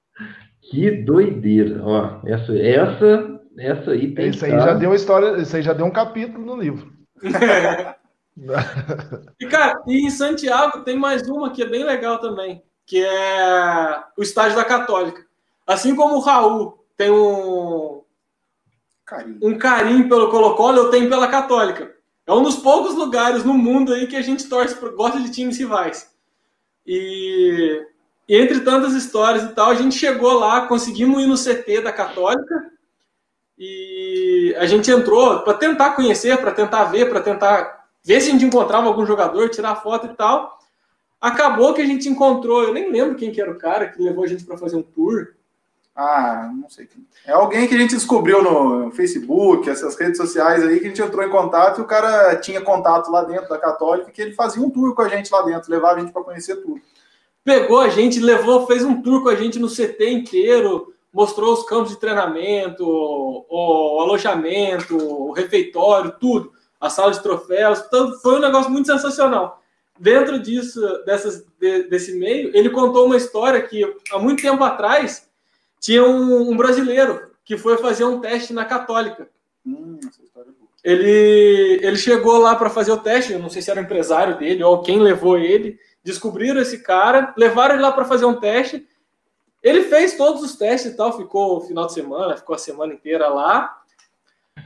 que 0.63 0.91
doideira. 1.03 1.83
Ó, 1.85 2.21
essa, 2.25 2.57
essa, 2.57 3.39
essa 3.59 3.91
aí 3.91 4.15
tem. 4.15 4.31
Isso 4.31 4.47
aí 4.47 4.53
já 4.53 4.73
deu 4.73 4.89
uma 4.89 4.97
história, 4.97 5.37
isso 5.41 5.55
aí 5.55 5.61
já 5.63 5.75
deu 5.75 5.85
um 5.85 5.91
capítulo 5.91 6.47
no 6.47 6.57
livro. 6.57 6.91
e, 9.39 9.47
cara, 9.47 9.83
e 9.87 10.07
em 10.07 10.11
Santiago 10.11 10.83
tem 10.83 10.97
mais 10.97 11.29
uma 11.29 11.53
que 11.53 11.63
é 11.63 11.69
bem 11.69 11.85
legal 11.85 12.19
também, 12.19 12.63
que 12.87 13.05
é 13.05 14.03
o 14.17 14.23
estádio 14.23 14.57
da 14.57 14.65
Católica. 14.65 15.31
Assim 15.67 15.95
como 15.95 16.17
o 16.17 16.21
Raul 16.21 16.85
tem 16.97 17.11
um 17.11 18.03
carinho, 19.05 19.39
um 19.43 19.59
carinho 19.59 20.09
pelo 20.09 20.31
Colo-Colo, 20.31 20.79
eu 20.79 20.91
tenho 20.91 21.09
pela 21.09 21.29
Católica. 21.29 21.95
É 22.27 22.33
um 22.33 22.43
dos 22.43 22.57
poucos 22.57 22.95
lugares 22.95 23.45
no 23.45 23.55
mundo 23.55 23.93
aí 23.93 24.07
que 24.07 24.17
a 24.17 24.23
gente 24.23 24.49
torce, 24.49 24.75
gosta 24.95 25.21
de 25.21 25.31
times 25.31 25.59
rivais. 25.59 26.11
E, 26.87 27.85
e 28.29 28.37
entre 28.37 28.61
tantas 28.61 28.95
histórias 28.95 29.45
e 29.45 29.55
tal, 29.55 29.71
a 29.71 29.75
gente 29.75 29.97
chegou 29.97 30.33
lá, 30.35 30.67
conseguimos 30.67 31.23
ir 31.23 31.27
no 31.27 31.37
CT 31.37 31.83
da 31.83 31.93
Católica 31.93 32.71
e 33.59 34.55
a 34.59 34.67
gente 34.67 34.91
entrou 34.91 35.41
para 35.41 35.55
tentar 35.55 35.91
conhecer, 35.91 36.37
para 36.39 36.53
tentar 36.53 36.85
ver, 36.85 37.09
para 37.09 37.21
tentar 37.21 37.87
ver 38.05 38.21
se 38.21 38.29
a 38.29 38.33
gente 38.33 38.45
encontrava 38.45 38.87
algum 38.87 39.07
jogador, 39.07 39.49
tirar 39.49 39.77
foto 39.77 40.07
e 40.07 40.17
tal. 40.17 40.59
Acabou 41.21 41.73
que 41.73 41.83
a 41.83 41.87
gente 41.87 42.09
encontrou, 42.09 42.65
eu 42.65 42.75
nem 42.75 42.91
lembro 42.91 43.15
quem 43.15 43.31
que 43.31 43.41
era 43.41 43.51
o 43.51 43.59
cara 43.59 43.89
que 43.89 44.03
levou 44.03 44.25
a 44.25 44.27
gente 44.27 44.45
para 44.45 44.59
fazer 44.59 44.77
um 44.77 44.83
tour. 44.83 45.35
Ah, 45.95 46.51
não 46.55 46.71
sei. 46.71 46.89
É 47.27 47.33
alguém 47.33 47.69
que 47.69 47.75
a 47.75 47.79
gente 47.79 47.95
descobriu 47.95 48.43
no 48.43 48.91
Facebook, 48.93 49.69
essas 49.69 49.95
redes 49.97 50.17
sociais 50.17 50.65
aí, 50.65 50.81
que 50.81 50.87
a 50.87 50.89
gente 50.89 51.03
entrou 51.03 51.25
em 51.25 51.31
contato 51.31 51.79
e 51.79 51.83
o 51.83 51.87
cara 51.87 52.35
tinha 52.37 52.63
contato 52.63 53.11
lá 53.11 53.23
dentro 53.25 53.49
da 53.49 53.59
Católica, 53.59 54.11
que 54.11 54.23
ele 54.23 54.33
fazia 54.33 54.63
um 54.63 54.71
tour 54.71 54.95
com 54.95 55.03
a 55.03 55.09
gente 55.09 55.31
lá 55.31 55.43
dentro, 55.43 55.71
levava 55.71 55.97
a 55.97 56.01
gente 56.01 56.13
para 56.13 56.25
conhecer 56.25 56.57
tudo. 56.57 56.81
Pegou 57.45 57.81
a 57.81 57.89
gente, 57.91 58.21
levou, 58.21 58.67
fez 58.67 58.85
um 58.85 59.03
tour 59.03 59.23
com 59.23 59.29
a 59.29 59.35
gente 59.35 59.59
no 59.59 59.69
CT 59.69 60.11
inteiro, 60.11 60.95
mostrou 61.13 61.53
os 61.53 61.65
campos 61.65 61.91
de 61.91 62.01
treinamento, 62.01 62.85
o, 62.87 63.45
o 63.51 64.01
alojamento, 64.01 64.97
o 64.97 65.33
refeitório, 65.33 66.15
tudo, 66.19 66.53
a 66.81 66.89
sala 66.89 67.13
de 67.13 67.23
troféus. 67.23 67.83
Então, 67.87 68.15
foi 68.21 68.37
um 68.37 68.41
negócio 68.41 68.71
muito 68.71 68.87
sensacional. 68.87 69.61
Dentro 70.01 70.39
disso, 70.39 70.81
dessas, 71.05 71.45
de, 71.61 71.83
desse 71.83 72.17
meio, 72.17 72.51
ele 72.57 72.71
contou 72.71 73.05
uma 73.05 73.17
história 73.17 73.61
que 73.61 73.85
há 74.11 74.19
muito 74.19 74.41
tempo 74.41 74.65
atrás 74.65 75.31
tinha 75.83 76.05
um, 76.05 76.49
um 76.49 76.57
brasileiro 76.57 77.33
que 77.45 77.59
foi 77.59 77.77
fazer 77.77 78.05
um 78.05 78.21
teste 78.21 78.53
na 78.53 78.65
Católica. 78.65 79.29
Hum, 79.67 79.99
é 80.85 80.93
ele, 80.93 81.81
ele 81.83 81.97
chegou 81.97 82.39
lá 82.39 82.55
para 82.55 82.71
fazer 82.71 82.93
o 82.93 82.99
teste, 82.99 83.33
eu 83.33 83.41
não 83.41 83.51
sei 83.51 83.61
se 83.61 83.71
era 83.71 83.81
o 83.81 83.85
empresário 83.85 84.39
dele 84.39 84.63
ou 84.63 84.81
quem 84.81 85.01
levou 85.01 85.37
ele. 85.37 85.79
Descobriram 86.05 86.61
esse 86.61 86.83
cara, 86.83 87.35
levaram 87.37 87.75
ele 87.75 87.83
lá 87.83 87.91
para 87.91 88.05
fazer 88.05 88.25
um 88.25 88.39
teste. 88.39 88.87
Ele 89.61 89.83
fez 89.83 90.17
todos 90.17 90.41
os 90.43 90.57
testes 90.57 90.93
e 90.93 90.97
tal, 90.97 91.17
ficou 91.17 91.59
o 91.59 91.61
final 91.61 91.87
de 91.87 91.95
semana, 91.95 92.37
ficou 92.37 92.55
a 92.55 92.59
semana 92.59 92.95
inteira 92.95 93.29
lá. 93.29 93.77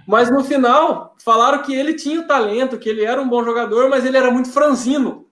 Mas 0.06 0.30
no 0.30 0.44
final, 0.44 1.14
falaram 1.22 1.62
que 1.62 1.74
ele 1.74 1.94
tinha 1.94 2.20
o 2.20 2.26
talento, 2.26 2.78
que 2.78 2.90
ele 2.90 3.04
era 3.04 3.20
um 3.20 3.28
bom 3.28 3.42
jogador, 3.42 3.88
mas 3.88 4.04
ele 4.04 4.18
era 4.18 4.30
muito 4.30 4.50
franzino. 4.50 5.26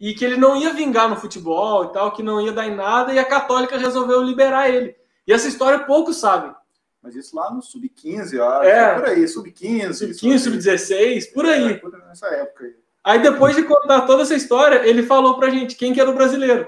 E 0.00 0.14
que 0.14 0.24
ele 0.24 0.36
não 0.36 0.56
ia 0.56 0.72
vingar 0.72 1.08
no 1.08 1.16
futebol 1.16 1.86
e 1.86 1.92
tal, 1.92 2.12
que 2.12 2.22
não 2.22 2.40
ia 2.40 2.52
dar 2.52 2.68
em 2.68 2.74
nada, 2.74 3.12
e 3.12 3.18
a 3.18 3.24
Católica 3.24 3.76
resolveu 3.76 4.22
liberar 4.22 4.68
ele. 4.70 4.96
E 5.28 5.32
essa 5.32 5.46
história 5.46 5.80
poucos 5.80 6.16
sabem. 6.16 6.54
Mas 7.02 7.14
isso 7.14 7.36
lá 7.36 7.52
no 7.52 7.60
sub-15, 7.60 8.40
ó. 8.40 8.62
É, 8.62 8.94
por 8.94 9.04
aí, 9.04 9.28
sub-15. 9.28 9.92
Sub-15, 9.92 10.38
sub-16, 10.38 11.32
por 11.34 11.44
aí. 11.44 11.72
É, 11.74 12.06
nessa 12.08 12.26
época 12.28 12.64
aí. 12.64 12.74
Aí 13.04 13.18
depois 13.20 13.54
de 13.54 13.62
contar 13.62 14.02
toda 14.02 14.22
essa 14.22 14.34
história, 14.34 14.86
ele 14.88 15.02
falou 15.02 15.36
pra 15.36 15.50
gente 15.50 15.76
quem 15.76 15.92
que 15.92 16.00
era 16.00 16.10
o 16.10 16.14
brasileiro. 16.14 16.66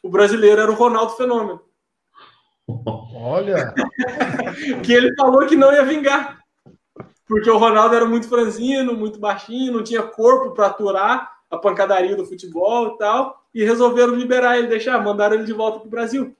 O 0.00 0.08
brasileiro 0.08 0.60
era 0.60 0.70
o 0.70 0.74
Ronaldo 0.74 1.16
Fenômeno. 1.16 1.60
Olha! 3.14 3.74
que 4.84 4.92
ele 4.92 5.12
falou 5.16 5.44
que 5.46 5.56
não 5.56 5.72
ia 5.72 5.84
vingar. 5.84 6.38
Porque 7.26 7.50
o 7.50 7.58
Ronaldo 7.58 7.96
era 7.96 8.06
muito 8.06 8.28
franzino, 8.28 8.94
muito 8.94 9.18
baixinho, 9.18 9.72
não 9.72 9.82
tinha 9.82 10.02
corpo 10.02 10.52
para 10.52 10.66
aturar 10.66 11.38
a 11.50 11.58
pancadaria 11.58 12.14
do 12.14 12.24
futebol 12.24 12.94
e 12.94 12.98
tal. 12.98 13.44
E 13.52 13.64
resolveram 13.64 14.14
liberar 14.14 14.58
ele, 14.58 14.68
deixar, 14.68 15.02
mandaram 15.02 15.34
ele 15.34 15.44
de 15.44 15.52
volta 15.52 15.80
pro 15.80 15.90
Brasil. 15.90 16.36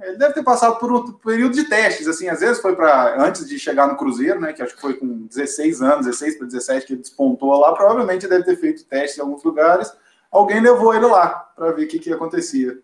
Ele 0.00 0.16
deve 0.16 0.34
ter 0.34 0.44
passado 0.44 0.78
por 0.78 0.92
um 0.92 1.12
período 1.12 1.54
de 1.54 1.64
testes, 1.64 2.06
assim, 2.06 2.28
às 2.28 2.40
vezes 2.40 2.62
foi 2.62 2.76
para 2.76 3.20
antes 3.20 3.48
de 3.48 3.58
chegar 3.58 3.88
no 3.88 3.96
Cruzeiro, 3.96 4.40
né, 4.40 4.52
que 4.52 4.62
acho 4.62 4.74
que 4.74 4.80
foi 4.80 4.94
com 4.94 5.26
16 5.26 5.82
anos, 5.82 6.06
16 6.06 6.38
para 6.38 6.46
17 6.46 6.86
que 6.86 6.92
ele 6.92 7.00
despontou 7.00 7.58
lá, 7.58 7.72
provavelmente 7.72 8.28
deve 8.28 8.44
ter 8.44 8.56
feito 8.56 8.84
testes 8.84 9.18
em 9.18 9.22
alguns 9.22 9.42
lugares. 9.42 9.92
Alguém 10.30 10.60
levou 10.60 10.94
ele 10.94 11.06
lá 11.06 11.30
para 11.56 11.72
ver 11.72 11.84
o 11.84 11.88
que, 11.88 11.98
que 11.98 12.12
acontecia. 12.12 12.78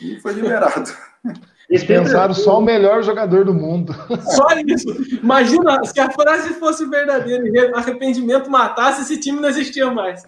E 0.00 0.18
foi 0.20 0.32
liberado. 0.32 0.92
Eles 1.70 1.84
pensaram 1.84 2.34
só 2.34 2.58
o 2.58 2.62
melhor 2.62 3.02
jogador 3.02 3.46
do 3.46 3.54
mundo. 3.54 3.94
Só 4.28 4.46
isso. 4.66 4.88
Imagina 5.22 5.82
se 5.84 5.98
a 6.00 6.10
frase 6.10 6.52
fosse 6.54 6.84
verdadeira 6.84 7.48
e 7.48 7.74
arrependimento 7.74 8.50
matasse, 8.50 9.00
esse 9.00 9.18
time 9.18 9.40
não 9.40 9.48
existia 9.48 9.90
mais. 9.90 10.22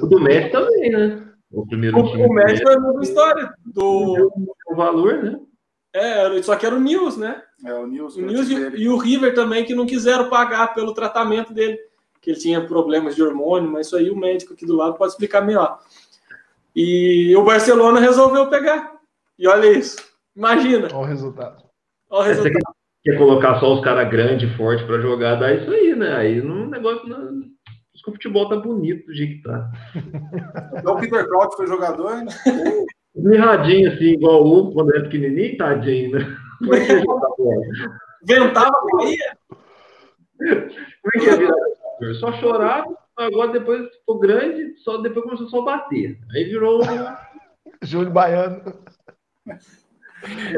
O 0.00 0.06
do 0.06 0.18
Messi 0.18 0.50
também, 0.50 0.90
né? 0.90 1.22
O 1.56 1.66
primeiro 1.66 1.98
o, 1.98 2.10
time. 2.10 2.26
O 2.26 2.32
médico 2.34 2.68
é 2.68 2.74
a 2.74 2.80
mesma 2.80 3.02
história. 3.02 3.54
Do... 3.64 4.30
O 4.68 4.76
valor, 4.76 5.22
né? 5.22 5.40
É, 5.90 6.42
só 6.42 6.54
que 6.54 6.66
era 6.66 6.74
o 6.74 6.80
News, 6.80 7.16
né? 7.16 7.42
É, 7.64 7.72
o 7.72 7.86
News. 7.86 8.14
O 8.16 8.20
News 8.20 8.50
e, 8.50 8.54
e, 8.54 8.88
o 8.90 8.98
River 8.98 9.34
também, 9.34 9.64
que 9.64 9.74
não 9.74 9.86
quiseram 9.86 10.28
pagar 10.28 10.74
pelo 10.74 10.92
tratamento 10.92 11.54
dele. 11.54 11.78
Que 12.20 12.32
ele 12.32 12.38
tinha 12.38 12.60
problemas 12.66 13.16
de 13.16 13.22
hormônio, 13.22 13.70
mas 13.70 13.86
isso 13.86 13.96
aí 13.96 14.10
o 14.10 14.16
médico 14.16 14.52
aqui 14.52 14.66
do 14.66 14.76
lado 14.76 14.98
pode 14.98 15.12
explicar 15.12 15.40
melhor. 15.40 15.78
E 16.74 17.34
o 17.34 17.42
Barcelona 17.42 18.00
resolveu 18.00 18.50
pegar. 18.50 18.92
E 19.38 19.48
olha 19.48 19.72
isso. 19.72 19.96
Imagina. 20.36 20.88
Olha 20.92 20.98
o 20.98 21.04
resultado. 21.04 21.64
Olha 22.10 22.20
o 22.20 22.26
resultado. 22.26 22.52
Você 22.52 23.12
quer 23.12 23.16
colocar 23.16 23.58
só 23.60 23.72
os 23.72 23.82
caras 23.82 24.10
grandes, 24.10 24.54
fortes 24.56 24.84
para 24.84 25.00
jogar, 25.00 25.36
dá 25.36 25.54
isso 25.54 25.70
aí, 25.70 25.96
né? 25.96 26.16
Aí 26.16 26.42
no 26.42 26.66
negócio. 26.66 27.08
Não 27.08 27.55
que 28.06 28.10
o 28.10 28.14
futebol 28.14 28.48
tá 28.48 28.56
bonito 28.56 29.06
do 29.06 29.14
jeito 29.14 29.36
que 29.36 29.42
tá. 29.42 29.70
Então 30.78 30.94
o 30.94 31.00
Peter 31.00 31.26
Crouch 31.26 31.56
foi 31.56 31.66
jogador, 31.66 32.16
né? 32.22 32.32
Mirradinho, 33.16 33.92
assim, 33.92 34.12
igual 34.12 34.44
o 34.44 34.58
Hugo, 34.58 34.74
quando 34.74 34.94
era 34.94 35.04
pequenininho, 35.04 35.56
tadinho, 35.56 36.12
né? 36.12 36.36
Como 36.58 36.74
é 36.74 36.86
que 36.86 36.92
Ventava, 38.24 38.72
caía? 38.98 39.38
Como 40.38 41.12
é 41.14 41.18
que 41.18 41.24
ia 41.26 41.36
virar 41.36 42.14
Só 42.20 42.32
chorava, 42.34 42.96
agora 43.16 43.52
depois 43.52 43.88
ficou 43.96 44.18
grande, 44.18 44.76
só 44.78 44.98
depois 44.98 45.24
começou 45.24 45.48
só 45.48 45.60
a 45.62 45.64
bater. 45.64 46.18
Aí 46.32 46.44
virou. 46.44 46.82
Júlio 47.82 48.10
Baiano. 48.10 48.62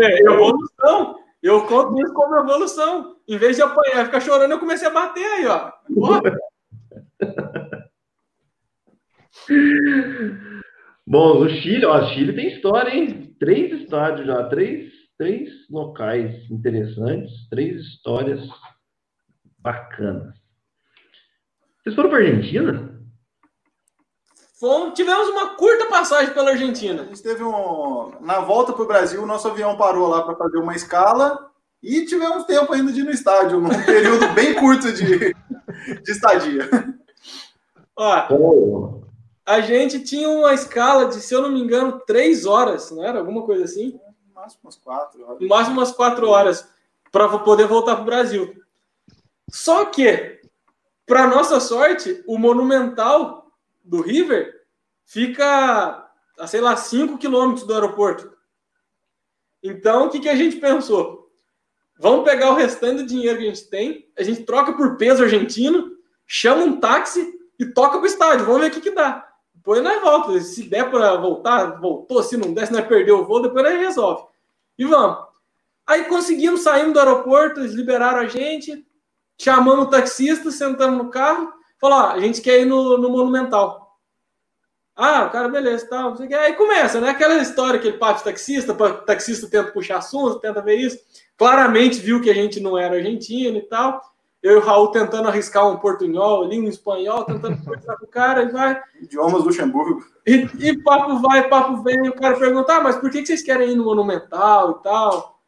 É, 0.01 0.23
evolução. 0.23 1.17
Eu 1.43 1.65
conto 1.67 2.01
isso 2.03 2.13
como 2.13 2.37
evolução. 2.37 3.17
Em 3.27 3.39
vez 3.39 3.57
de 3.57 3.63
apanhar 3.63 4.03
e 4.03 4.05
ficar 4.07 4.21
chorando, 4.21 4.51
eu 4.51 4.59
comecei 4.59 4.89
a 4.89 4.91
bater 4.91 5.25
aí, 5.25 5.47
ó. 5.47 5.71
Bom, 11.07 11.39
o 11.39 11.49
Chile, 11.49 11.87
ó, 11.87 12.03
o 12.03 12.09
Chile 12.13 12.35
tem 12.35 12.49
história, 12.49 12.95
hein? 12.95 13.35
Três 13.39 13.81
estádios 13.81 14.27
já, 14.27 14.45
três, 14.49 14.93
três 15.17 15.49
locais 15.71 16.51
interessantes, 16.51 17.49
três 17.49 17.81
histórias 17.81 18.47
bacanas. 19.59 20.35
Vocês 21.83 21.95
foram 21.95 22.11
para 22.11 22.19
Argentina? 22.19 22.99
Fomos, 24.59 24.95
tivemos 24.95 25.29
uma 25.29 25.55
curta 25.55 25.87
passagem 25.87 26.35
pela 26.35 26.51
Argentina. 26.51 27.03
A 27.03 27.05
gente 27.07 27.23
teve 27.23 27.45
um. 27.45 28.13
Na 28.21 28.41
volta 28.41 28.73
para 28.73 28.83
o 28.83 28.89
Brasil, 28.89 29.23
o 29.23 29.27
nosso 29.27 29.47
avião 29.47 29.77
parou 29.77 30.09
lá 30.09 30.23
para 30.23 30.37
fazer 30.37 30.59
uma 30.59 30.75
escala 30.75 31.49
e 31.81 32.05
tivemos 32.05 32.45
tempo 32.45 32.73
ainda 32.73 32.93
de 32.93 33.01
ir 33.01 33.05
no 33.05 33.11
estádio, 33.11 33.61
num 33.61 33.69
período 33.87 34.29
bem 34.35 34.55
curto 34.55 34.93
de, 34.93 35.33
de 36.03 36.11
estadia. 36.11 36.69
Ó, 38.01 39.01
a 39.45 39.61
gente 39.61 40.05
tinha 40.05 40.29
uma 40.29 40.55
escala 40.55 41.07
de, 41.07 41.21
se 41.21 41.35
eu 41.35 41.43
não 41.43 41.51
me 41.51 41.61
engano, 41.61 42.01
três 42.07 42.47
horas, 42.47 42.93
não 42.93 43.05
era? 43.05 43.19
Alguma 43.19 43.43
coisa 43.43 43.65
assim? 43.65 43.99
No 44.29 44.35
máximo 44.35 44.61
umas 44.63 44.77
quatro 44.77 45.25
horas. 45.25 45.41
No 45.41 45.49
máximo 45.49 45.79
umas 45.79 45.91
quatro 45.91 46.29
horas 46.29 46.69
para 47.11 47.29
poder 47.41 47.67
voltar 47.67 47.97
para 47.97 48.03
o 48.03 48.07
Brasil. 48.07 48.55
Só 49.51 49.87
que, 49.87 50.41
para 51.05 51.27
nossa 51.27 51.59
sorte, 51.59 52.23
o 52.29 52.39
Monumental 52.39 53.51
do 53.83 54.01
River 54.01 54.65
fica 55.05 56.09
a, 56.39 56.47
sei 56.47 56.61
lá, 56.61 56.77
5 56.77 57.19
quilômetros 57.19 57.67
do 57.67 57.75
aeroporto. 57.75 58.33
Então, 59.61 60.07
o 60.07 60.11
que, 60.11 60.21
que 60.21 60.29
a 60.29 60.37
gente 60.37 60.59
pensou? 60.59 61.33
Vamos 61.99 62.25
pegar 62.25 62.51
o 62.53 62.55
restante 62.55 63.03
do 63.03 63.09
dinheiro 63.09 63.39
que 63.39 63.45
a 63.45 63.53
gente 63.53 63.69
tem, 63.69 64.09
a 64.17 64.23
gente 64.23 64.45
troca 64.45 64.73
por 64.75 64.97
peso 64.97 65.25
argentino, 65.25 65.97
chama 66.25 66.63
um 66.63 66.79
táxi 66.79 67.38
e 67.59 67.67
toca 67.67 67.99
pro 67.99 68.07
estádio. 68.07 68.47
Vamos 68.47 68.61
ver 68.61 68.69
o 68.69 68.71
que, 68.71 68.81
que 68.81 68.91
dá. 68.91 69.29
Depois 69.55 69.83
nós 69.83 70.01
volta. 70.01 70.41
Se 70.41 70.63
der 70.63 70.91
para 70.91 71.17
voltar, 71.17 71.81
voltou. 71.81 72.23
Se 72.23 72.37
não 72.37 72.55
der, 72.55 72.67
se 72.67 72.73
nós 72.73 72.87
perdeu 72.87 73.21
o 73.21 73.25
voo, 73.25 73.43
depois 73.43 73.65
nós 73.65 73.79
resolve. 73.79 74.25
E 74.79 74.85
vamos. 74.85 75.27
Aí 75.87 76.05
conseguimos, 76.05 76.63
sair 76.63 76.93
do 76.93 76.99
aeroporto, 76.99 77.61
eles 77.61 77.73
liberaram 77.73 78.21
a 78.21 78.27
gente, 78.27 78.87
chamamos 79.39 79.87
o 79.87 79.91
taxista, 79.91 80.51
sentamos 80.51 80.99
no 80.99 81.11
carro, 81.11 81.53
falou: 81.81 81.99
a 81.99 82.21
gente 82.21 82.43
quer 82.43 82.61
ir 82.61 82.67
no, 82.67 82.99
no 82.99 83.09
Monumental. 83.09 83.89
Ah, 84.95 85.27
o 85.27 85.31
cara, 85.31 85.49
beleza, 85.49 85.89
tal. 85.89 86.15
Tá, 86.15 86.25
aí 86.41 86.55
começa, 86.55 87.01
né? 87.01 87.11
Aquela 87.11 87.37
história, 87.37 87.79
aquele 87.79 87.99
papo 87.99 88.19
de 88.19 88.25
taxista, 88.25 88.73
o 88.73 88.93
taxista 89.05 89.49
tenta 89.49 89.71
puxar 89.71 89.99
assunto, 89.99 90.41
tenta 90.41 90.61
ver 90.61 90.75
isso. 90.75 90.99
Claramente 91.37 92.01
viu 92.01 92.21
que 92.21 92.29
a 92.29 92.35
gente 92.35 92.59
não 92.59 92.77
era 92.77 92.97
argentino 92.97 93.59
e 93.59 93.63
tal. 93.63 94.03
Eu 94.43 94.53
e 94.53 94.57
o 94.57 94.61
Raul 94.61 94.89
tentando 94.89 95.29
arriscar 95.29 95.69
um 95.69 95.79
portunhol 95.79 96.45
ali, 96.45 96.61
um 96.61 96.69
espanhol, 96.69 97.25
tentando 97.25 97.59
conversar 97.65 97.97
com 97.97 98.05
o 98.05 98.09
cara, 98.09 98.45
e 98.45 98.49
vai. 98.53 98.81
Idiomas 99.01 99.43
Luxemburgo. 99.43 100.05
E, 100.27 100.49
e 100.59 100.83
papo 100.83 101.19
vai, 101.19 101.49
papo 101.49 101.83
vem, 101.83 102.07
e 102.07 102.09
o 102.09 102.15
cara 102.15 102.39
pergunta, 102.39 102.77
ah, 102.77 102.81
mas 102.81 102.97
por 102.97 103.11
que 103.11 103.25
vocês 103.25 103.43
querem 103.43 103.73
ir 103.73 103.75
no 103.75 103.85
Monumental 103.85 104.79
e 104.79 104.83
tal? 104.83 105.39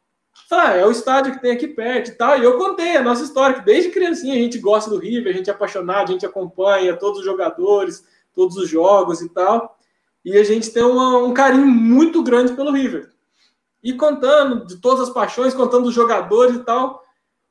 Ah, 0.51 0.73
é 0.73 0.85
o 0.85 0.91
estádio 0.91 1.33
que 1.33 1.41
tem 1.41 1.51
aqui 1.51 1.67
perto 1.67 2.11
e 2.11 2.15
tal. 2.15 2.37
E 2.37 2.43
eu 2.43 2.57
contei 2.57 2.97
a 2.97 3.03
nossa 3.03 3.23
história, 3.23 3.57
que 3.57 3.65
desde 3.65 3.89
criancinha 3.89 4.33
a 4.33 4.37
gente 4.37 4.59
gosta 4.59 4.89
do 4.89 4.97
River, 4.97 5.33
a 5.33 5.37
gente 5.37 5.49
é 5.49 5.53
apaixonado, 5.53 6.09
a 6.09 6.11
gente 6.11 6.25
acompanha 6.25 6.97
todos 6.97 7.19
os 7.19 7.25
jogadores, 7.25 8.03
todos 8.33 8.57
os 8.57 8.67
jogos 8.67 9.21
e 9.21 9.29
tal. 9.29 9.77
E 10.25 10.37
a 10.37 10.43
gente 10.43 10.69
tem 10.69 10.83
uma, 10.83 11.19
um 11.19 11.33
carinho 11.33 11.67
muito 11.67 12.21
grande 12.21 12.53
pelo 12.53 12.71
River. 12.71 13.11
E 13.81 13.93
contando 13.93 14.65
de 14.65 14.77
todas 14.77 15.07
as 15.07 15.09
paixões, 15.09 15.53
contando 15.53 15.87
os 15.87 15.93
jogadores 15.93 16.55
e 16.55 16.63
tal. 16.63 17.01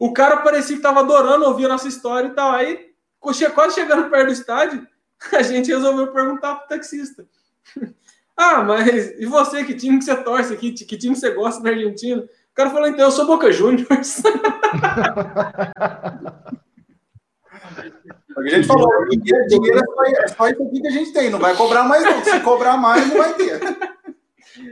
O 0.01 0.15
cara 0.15 0.39
parecia 0.39 0.75
que 0.75 0.79
estava 0.79 1.01
adorando 1.01 1.45
ouvir 1.45 1.67
a 1.67 1.69
nossa 1.69 1.87
história 1.87 2.29
e 2.29 2.31
tal. 2.31 2.53
Aí, 2.53 2.91
quase 3.21 3.75
chegando 3.75 4.09
perto 4.09 4.29
do 4.29 4.33
estádio, 4.33 4.89
a 5.31 5.43
gente 5.43 5.71
resolveu 5.71 6.11
perguntar 6.11 6.55
pro 6.57 6.69
taxista. 6.69 7.27
Ah, 8.43 8.63
mas 8.63 9.21
e 9.21 9.27
você? 9.27 9.63
Que 9.65 9.75
time 9.75 9.99
que 9.99 10.05
você 10.05 10.17
torce 10.17 10.55
aqui? 10.55 10.73
Que 10.73 10.97
time 10.97 11.13
que 11.13 11.21
você 11.21 11.31
gosta 11.33 11.63
da 11.63 11.69
Argentina? 11.69 12.23
O 12.23 12.55
cara 12.55 12.71
falou, 12.71 12.89
então, 12.89 13.05
eu 13.05 13.11
sou 13.11 13.27
Boca 13.27 13.53
Juniors. 13.53 14.23
A 18.35 18.49
gente 18.49 18.67
falou, 18.67 18.89
dinheiro, 19.11 19.47
dinheiro 19.47 19.79
é, 19.79 19.85
só, 19.85 20.05
é 20.05 20.29
só 20.29 20.49
isso 20.49 20.63
aqui 20.63 20.81
que 20.81 20.89
a 20.89 20.91
gente 20.91 21.13
tem, 21.13 21.29
não 21.29 21.39
vai 21.39 21.55
cobrar 21.55 21.85
mais 21.85 22.03
não. 22.03 22.25
Se 22.25 22.41
cobrar 22.41 22.79
mais, 22.79 23.07
não 23.09 23.19
vai 23.19 23.35
ter. 23.35 23.61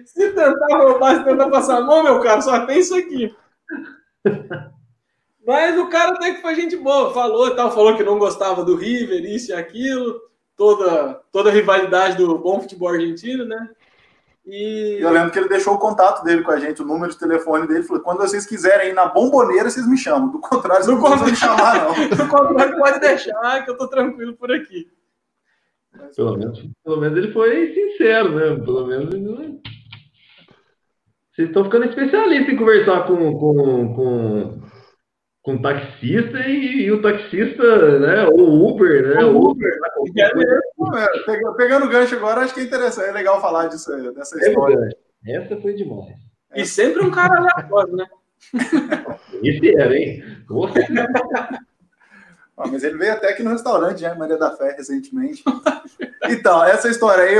Se 0.07 0.31
tentar 0.31 0.79
roubar, 0.79 1.19
se 1.19 1.25
tentar 1.25 1.51
passar 1.51 1.77
a 1.77 1.81
mão, 1.83 2.03
meu 2.03 2.21
cara, 2.21 2.41
só 2.41 2.65
tem 2.65 2.79
isso 2.79 2.95
aqui. 2.95 3.37
Mas 5.49 5.79
o 5.79 5.89
cara 5.89 6.11
até 6.11 6.35
que 6.35 6.43
foi 6.43 6.55
gente 6.55 6.77
boa, 6.77 7.11
falou 7.15 7.49
e 7.49 7.57
tal, 7.57 7.73
falou 7.73 7.97
que 7.97 8.03
não 8.03 8.19
gostava 8.19 8.63
do 8.63 8.77
River, 8.77 9.25
isso 9.25 9.51
e 9.51 9.55
aquilo, 9.55 10.21
toda, 10.55 11.23
toda 11.33 11.49
a 11.49 11.53
rivalidade 11.55 12.19
do 12.19 12.37
bom 12.39 12.61
futebol 12.61 12.91
argentino, 12.91 13.47
né? 13.47 13.71
E... 14.45 14.99
Eu 15.01 15.11
lembro 15.11 15.31
que 15.31 15.39
ele 15.39 15.49
deixou 15.49 15.73
o 15.73 15.79
contato 15.79 16.23
dele 16.23 16.43
com 16.43 16.51
a 16.51 16.61
gente, 16.61 16.83
o 16.83 16.85
número 16.85 17.11
de 17.11 17.19
telefone 17.19 17.67
dele, 17.67 17.83
falou: 17.83 18.03
quando 18.03 18.19
vocês 18.19 18.45
quiserem 18.45 18.91
ir 18.91 18.93
na 18.93 19.07
bomboneira, 19.07 19.71
vocês 19.71 19.89
me 19.89 19.97
chamam. 19.97 20.29
Do 20.29 20.39
contrário, 20.39 20.85
vocês 20.85 21.01
não 21.01 21.25
me 21.25 21.35
chamar, 21.35 21.83
não. 21.83 21.95
Do 22.15 22.29
contrário, 22.29 22.77
pode 22.77 23.01
deixar, 23.01 23.65
que 23.65 23.71
eu 23.71 23.79
tô 23.79 23.89
tranquilo 23.89 24.37
por 24.37 24.53
aqui. 24.53 24.87
Pelo 26.15 26.37
menos, 26.37 26.63
pelo 26.85 27.01
menos 27.01 27.17
ele 27.17 27.33
foi 27.33 27.73
sincero, 27.73 28.35
né? 28.35 28.63
Pelo 28.63 28.87
menos 28.87 29.15
ele 29.15 29.25
não... 29.25 29.61
Vocês 31.33 31.49
estão 31.49 31.65
ficando 31.65 31.87
especialistas 31.87 32.53
em 32.53 32.57
conversar 32.59 33.07
com, 33.07 33.17
com, 33.39 33.95
com, 33.95 34.68
com 35.49 35.55
o 35.55 35.63
taxista 35.63 36.41
e, 36.41 36.83
e, 36.83 36.93
o 36.93 37.01
taxista, 37.01 37.99
né? 37.99 38.27
O 38.27 38.69
Uber, 38.69 39.15
né? 39.15 39.25
O 39.25 39.51
Uber. 39.51 39.73
É, 40.19 41.53
pegando 41.57 41.89
gancho 41.89 42.17
agora, 42.17 42.43
acho 42.43 42.53
que 42.53 42.61
é 42.61 42.65
interessante, 42.65 43.09
é 43.09 43.13
legal 43.13 43.41
falar 43.41 43.69
disso, 43.69 43.91
dessa 44.13 44.37
história. 44.39 44.95
Essa 45.27 45.57
foi 45.57 45.73
demais. 45.73 46.19
E 46.55 46.67
sempre 46.67 47.03
um 47.03 47.11
cara 47.11 47.39
aleatório, 47.39 47.97
né? 47.97 48.07
Esse 49.43 49.75
era, 49.75 49.97
hein? 49.97 50.23
Ah, 52.55 52.67
mas 52.67 52.85
ele 52.85 52.99
veio 52.99 53.15
até 53.15 53.31
aqui 53.31 53.43
no 53.43 53.51
restaurante, 53.51 54.03
né? 54.03 54.13
Maria 54.15 54.37
da 54.37 54.51
Fé, 54.51 54.75
recentemente. 54.77 55.43
Então, 56.25 56.63
essa 56.63 56.89
história 56.89 57.25
aí, 57.25 57.37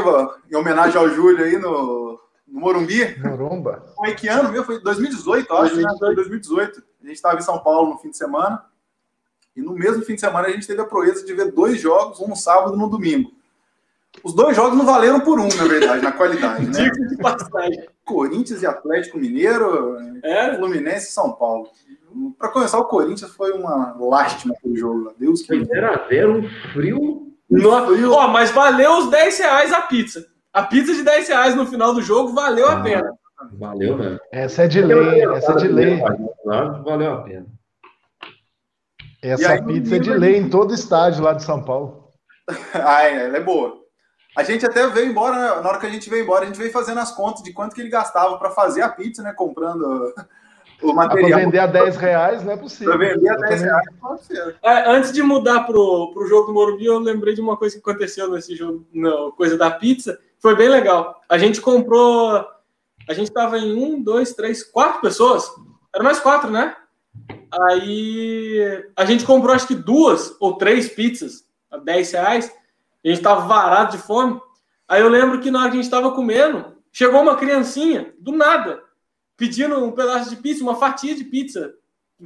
em 0.51 0.57
homenagem 0.57 0.97
ao 0.97 1.11
Júlio 1.11 1.45
aí 1.45 1.59
no, 1.59 2.19
no 2.47 2.61
Morumbi. 2.61 3.19
Morumba. 3.19 3.85
Foi 3.97 4.15
que 4.15 4.29
ano, 4.29 4.51
viu? 4.51 4.65
Foi 4.65 4.81
2018, 4.81 5.53
acho. 5.53 5.75
2018. 5.75 6.09
Né? 6.09 6.15
2018. 6.15 6.88
A 7.03 7.07
gente 7.07 7.17
estava 7.17 7.39
em 7.39 7.43
São 7.43 7.59
Paulo 7.59 7.91
no 7.91 7.99
fim 7.99 8.11
de 8.11 8.17
semana. 8.17 8.65
E 9.57 9.63
no 9.63 9.73
mesmo 9.73 10.05
fim 10.05 10.15
de 10.15 10.21
semana 10.21 10.49
a 10.49 10.51
gente 10.51 10.67
teve 10.67 10.81
a 10.81 10.85
proeza 10.85 11.25
de 11.25 11.35
ver 11.35 11.53
dois 11.53 11.81
jogos, 11.81 12.21
um 12.21 12.29
no 12.29 12.37
sábado 12.37 12.73
e 12.73 12.77
um 12.77 12.81
no 12.81 12.89
domingo. 12.89 13.33
Os 14.23 14.35
dois 14.35 14.57
jogos 14.57 14.77
não 14.77 14.85
valeram 14.85 15.21
por 15.21 15.39
um, 15.39 15.49
na 15.49 15.65
verdade, 15.65 16.03
na 16.03 16.13
qualidade, 16.13 16.67
né? 16.67 16.91
de 17.09 17.17
passagem. 17.17 17.89
Corinthians 18.05 18.63
e 18.63 18.67
Atlético 18.67 19.19
Mineiro, 19.19 19.97
é? 20.23 20.57
Fluminense 20.57 21.09
e 21.09 21.13
São 21.13 21.33
Paulo. 21.33 21.69
Para 22.39 22.49
começar, 22.49 22.79
o 22.79 22.87
Corinthians 22.87 23.33
foi 23.33 23.53
uma 23.53 23.95
lástima 23.99 24.55
aquele 24.57 24.77
jogo. 24.77 25.13
Deus 25.19 25.43
que. 25.43 25.55
0x0, 25.55 26.39
um 26.39 26.73
frio. 26.73 27.33
No... 27.49 27.87
frio. 27.87 28.13
Ó, 28.13 28.29
mas 28.29 28.51
valeu 28.51 28.99
os 28.99 29.11
10 29.11 29.39
reais 29.39 29.73
a 29.73 29.83
pizza. 29.83 30.27
A 30.53 30.63
pizza 30.63 30.95
de 30.95 31.03
10 31.03 31.29
reais 31.29 31.55
no 31.55 31.67
final 31.67 31.95
do 31.95 32.03
jogo 32.03 32.33
valeu 32.33 32.69
ah, 32.69 32.73
a 32.73 32.83
pena. 32.83 33.18
Valeu, 33.53 33.97
né? 33.97 34.19
Essa 34.33 34.65
é 34.65 34.69
de 34.69 34.83
lei, 34.83 35.25
essa 35.25 35.53
é 35.53 35.57
de 35.57 35.69
lei. 35.69 36.01
Valeu 36.45 37.13
a 37.13 37.23
pena. 37.23 37.47
Essa 39.23 39.53
aí, 39.53 39.65
pizza 39.65 39.97
é 39.97 39.99
de 39.99 40.13
lei 40.13 40.37
em 40.37 40.49
todo 40.49 40.75
estádio 40.75 41.25
lá 41.25 41.33
de 41.33 41.43
São 41.43 41.63
Paulo. 41.63 42.13
ah, 42.75 43.03
ela 43.05 43.37
é 43.37 43.41
boa. 43.41 43.77
A 44.37 44.45
gente 44.45 44.65
até 44.65 44.87
veio 44.87 45.11
embora, 45.11 45.35
né? 45.35 45.63
na 45.63 45.69
hora 45.69 45.79
que 45.81 45.87
a 45.87 45.91
gente 45.91 46.09
veio 46.09 46.23
embora, 46.23 46.45
a 46.45 46.47
gente 46.47 46.59
veio 46.59 46.71
fazendo 46.71 46.99
as 47.01 47.11
contas 47.11 47.43
de 47.43 47.53
quanto 47.53 47.75
que 47.75 47.81
ele 47.81 47.91
gastava 47.91 48.39
para 48.39 48.51
fazer 48.51 48.83
a 48.83 48.89
pizza, 48.89 49.23
né? 49.23 49.33
Comprando 49.33 50.15
o 50.83 50.93
material. 50.93 51.31
Para 51.31 51.39
vender 51.41 51.59
a 51.59 51.67
10 51.67 51.97
reais 51.97 52.45
não 52.45 52.53
é 52.53 52.57
possível. 52.57 52.97
Para 52.97 53.09
vender 53.09 53.29
a 53.29 53.37
10 53.37 53.63
reais 53.63 53.87
pode 54.01 54.25
ser. 54.25 54.57
É, 54.63 54.91
antes 54.91 55.13
de 55.13 55.23
mudar 55.23 55.65
pro, 55.65 56.13
pro 56.13 56.29
jogo 56.29 56.47
do 56.47 56.55
Morumbi, 56.55 56.85
eu 56.85 56.99
lembrei 57.01 57.35
de 57.35 57.41
uma 57.41 57.57
coisa 57.57 57.75
que 57.75 57.81
aconteceu 57.81 58.31
nesse 58.31 58.55
jogo, 58.55 58.87
não, 58.93 59.33
coisa 59.33 59.59
da 59.59 59.71
pizza. 59.71 60.19
Foi 60.41 60.55
bem 60.55 60.69
legal. 60.69 61.21
A 61.29 61.37
gente 61.37 61.61
comprou. 61.61 62.47
A 63.09 63.15
gente 63.15 63.29
estava 63.29 63.59
em 63.59 63.75
um, 63.75 64.03
dois, 64.03 64.35
três, 64.35 64.63
quatro 64.63 65.01
pessoas. 65.01 65.51
Era 65.95 66.05
mais 66.05 66.21
quatro, 66.21 66.51
né? 66.51 66.77
Aí 67.51 68.85
a 68.95 69.05
gente 69.07 69.25
comprou 69.25 69.55
acho 69.55 69.67
que 69.67 69.75
duas 69.75 70.37
ou 70.39 70.59
três 70.59 70.91
pizzas 70.91 71.47
a 71.71 71.79
10 71.79 72.13
reais. 72.13 72.53
A 73.03 73.09
gente 73.09 73.19
estava 73.19 73.47
varado 73.47 73.93
de 73.97 74.03
fome. 74.03 74.39
Aí 74.87 75.01
eu 75.01 75.09
lembro 75.09 75.41
que 75.41 75.51
na 75.51 75.61
hora 75.61 75.71
que 75.71 75.77
a 75.77 75.81
gente 75.81 75.85
estava 75.85 76.13
comendo, 76.13 76.77
chegou 76.93 77.23
uma 77.23 77.37
criancinha, 77.37 78.13
do 78.19 78.33
nada, 78.33 78.83
pedindo 79.37 79.83
um 79.83 79.93
pedaço 79.93 80.29
de 80.29 80.37
pizza, 80.37 80.63
uma 80.63 80.77
fatia 80.77 81.15
de 81.15 81.25
pizza. 81.25 81.73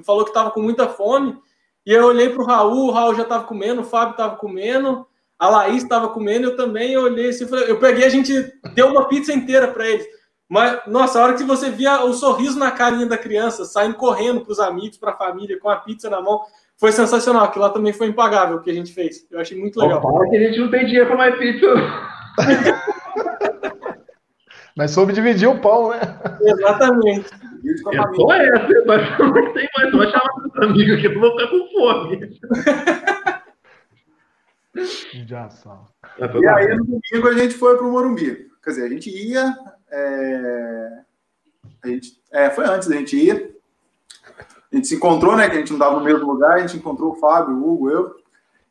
Falou 0.03 0.25
que 0.25 0.31
estava 0.31 0.51
com 0.51 0.61
muita 0.61 0.89
fome. 0.89 1.39
E 1.87 1.93
eu 1.93 2.07
olhei 2.07 2.29
para 2.29 2.43
o 2.43 2.47
Raul, 2.47 2.89
o 2.89 2.91
Raul 2.91 3.15
já 3.15 3.23
estava 3.23 3.45
comendo, 3.45 3.83
o 3.83 3.85
Fábio 3.85 4.13
estava 4.13 4.37
comendo, 4.37 5.07
a 5.39 5.49
Laís 5.49 5.83
estava 5.83 6.09
comendo, 6.09 6.49
eu 6.49 6.57
também 6.57 6.93
eu 6.93 7.03
olhei 7.03 7.31
assim, 7.31 7.45
eu 7.67 7.79
peguei, 7.81 8.05
a 8.05 8.09
gente 8.09 8.33
deu 8.75 8.89
uma 8.89 9.09
pizza 9.09 9.33
inteira 9.33 9.67
para 9.69 9.89
eles. 9.89 10.07
Mas, 10.53 10.81
nossa, 10.87 11.19
a 11.19 11.23
hora 11.23 11.33
que 11.33 11.45
você 11.45 11.71
via 11.71 12.05
o 12.05 12.13
sorriso 12.13 12.59
na 12.59 12.71
carinha 12.71 13.07
da 13.07 13.17
criança, 13.17 13.65
saindo 13.65 13.95
correndo 13.95 14.43
para 14.43 14.53
os 14.53 14.61
amigos, 14.61 14.99
para 14.99 15.13
a 15.13 15.17
família, 15.17 15.59
com 15.59 15.71
a 15.71 15.77
pizza 15.77 16.11
na 16.11 16.21
mão, 16.21 16.43
foi 16.77 16.93
sensacional. 16.93 17.45
Aquilo 17.45 17.65
lá 17.65 17.71
também 17.71 17.95
foi 17.95 18.09
impagável 18.09 18.59
o 18.59 18.61
que 18.61 18.71
a 18.71 18.75
gente 18.75 18.93
fez. 18.93 19.27
Eu 19.31 19.41
achei 19.41 19.59
muito 19.59 19.81
legal. 19.81 20.03
Fala 20.03 20.29
que 20.29 20.37
a 20.37 20.41
gente 20.41 20.61
não 20.61 20.71
tem 20.71 20.85
dinheiro 20.85 21.07
para 21.07 21.17
mais 21.17 21.39
pizza. 21.39 21.67
Mas 24.77 24.91
soube 24.91 25.15
dividir 25.15 25.49
o 25.49 25.59
pão, 25.59 25.89
né? 25.89 26.01
Exatamente. 26.43 27.31
É 27.33 27.77
só 28.15 28.35
essa, 28.35 28.85
mas 28.87 29.19
não 29.19 29.33
tem 29.53 29.67
mais. 29.77 29.93
Vai 29.93 30.11
chamar 30.11 30.47
os 30.47 30.57
amigos 30.63 30.99
aqui, 30.99 31.09
vão 31.09 31.31
ficar 31.31 31.47
com 31.49 31.67
fome. 31.71 32.39
Já 35.27 35.49
só. 35.49 35.87
E 36.19 36.47
aí, 36.47 36.77
no 36.77 36.85
domingo, 36.85 37.29
a 37.29 37.35
gente 37.35 37.55
foi 37.55 37.75
para 37.77 37.87
o 37.87 37.93
Morumbi. 37.93 38.51
Quer 38.63 38.71
dizer, 38.71 38.85
a 38.85 38.89
gente 38.89 39.11
ia. 39.11 39.57
É... 39.93 40.99
A 41.85 41.89
gente... 41.89 42.21
É, 42.33 42.51
foi 42.51 42.65
antes 42.65 42.89
da 42.89 42.97
gente 42.97 43.17
ir. 43.17 43.57
A 44.73 44.77
gente 44.77 44.89
se 44.89 44.95
encontrou, 44.95 45.37
né? 45.37 45.49
Que 45.49 45.57
a 45.57 45.59
gente 45.59 45.71
não 45.71 45.79
estava 45.79 45.99
no 45.99 46.05
mesmo 46.05 46.27
lugar. 46.27 46.55
A 46.55 46.59
gente 46.61 46.79
encontrou 46.79 47.13
o 47.13 47.17
Fábio, 47.17 47.55
o 47.55 47.73
Hugo, 47.73 47.91
eu. 47.91 48.17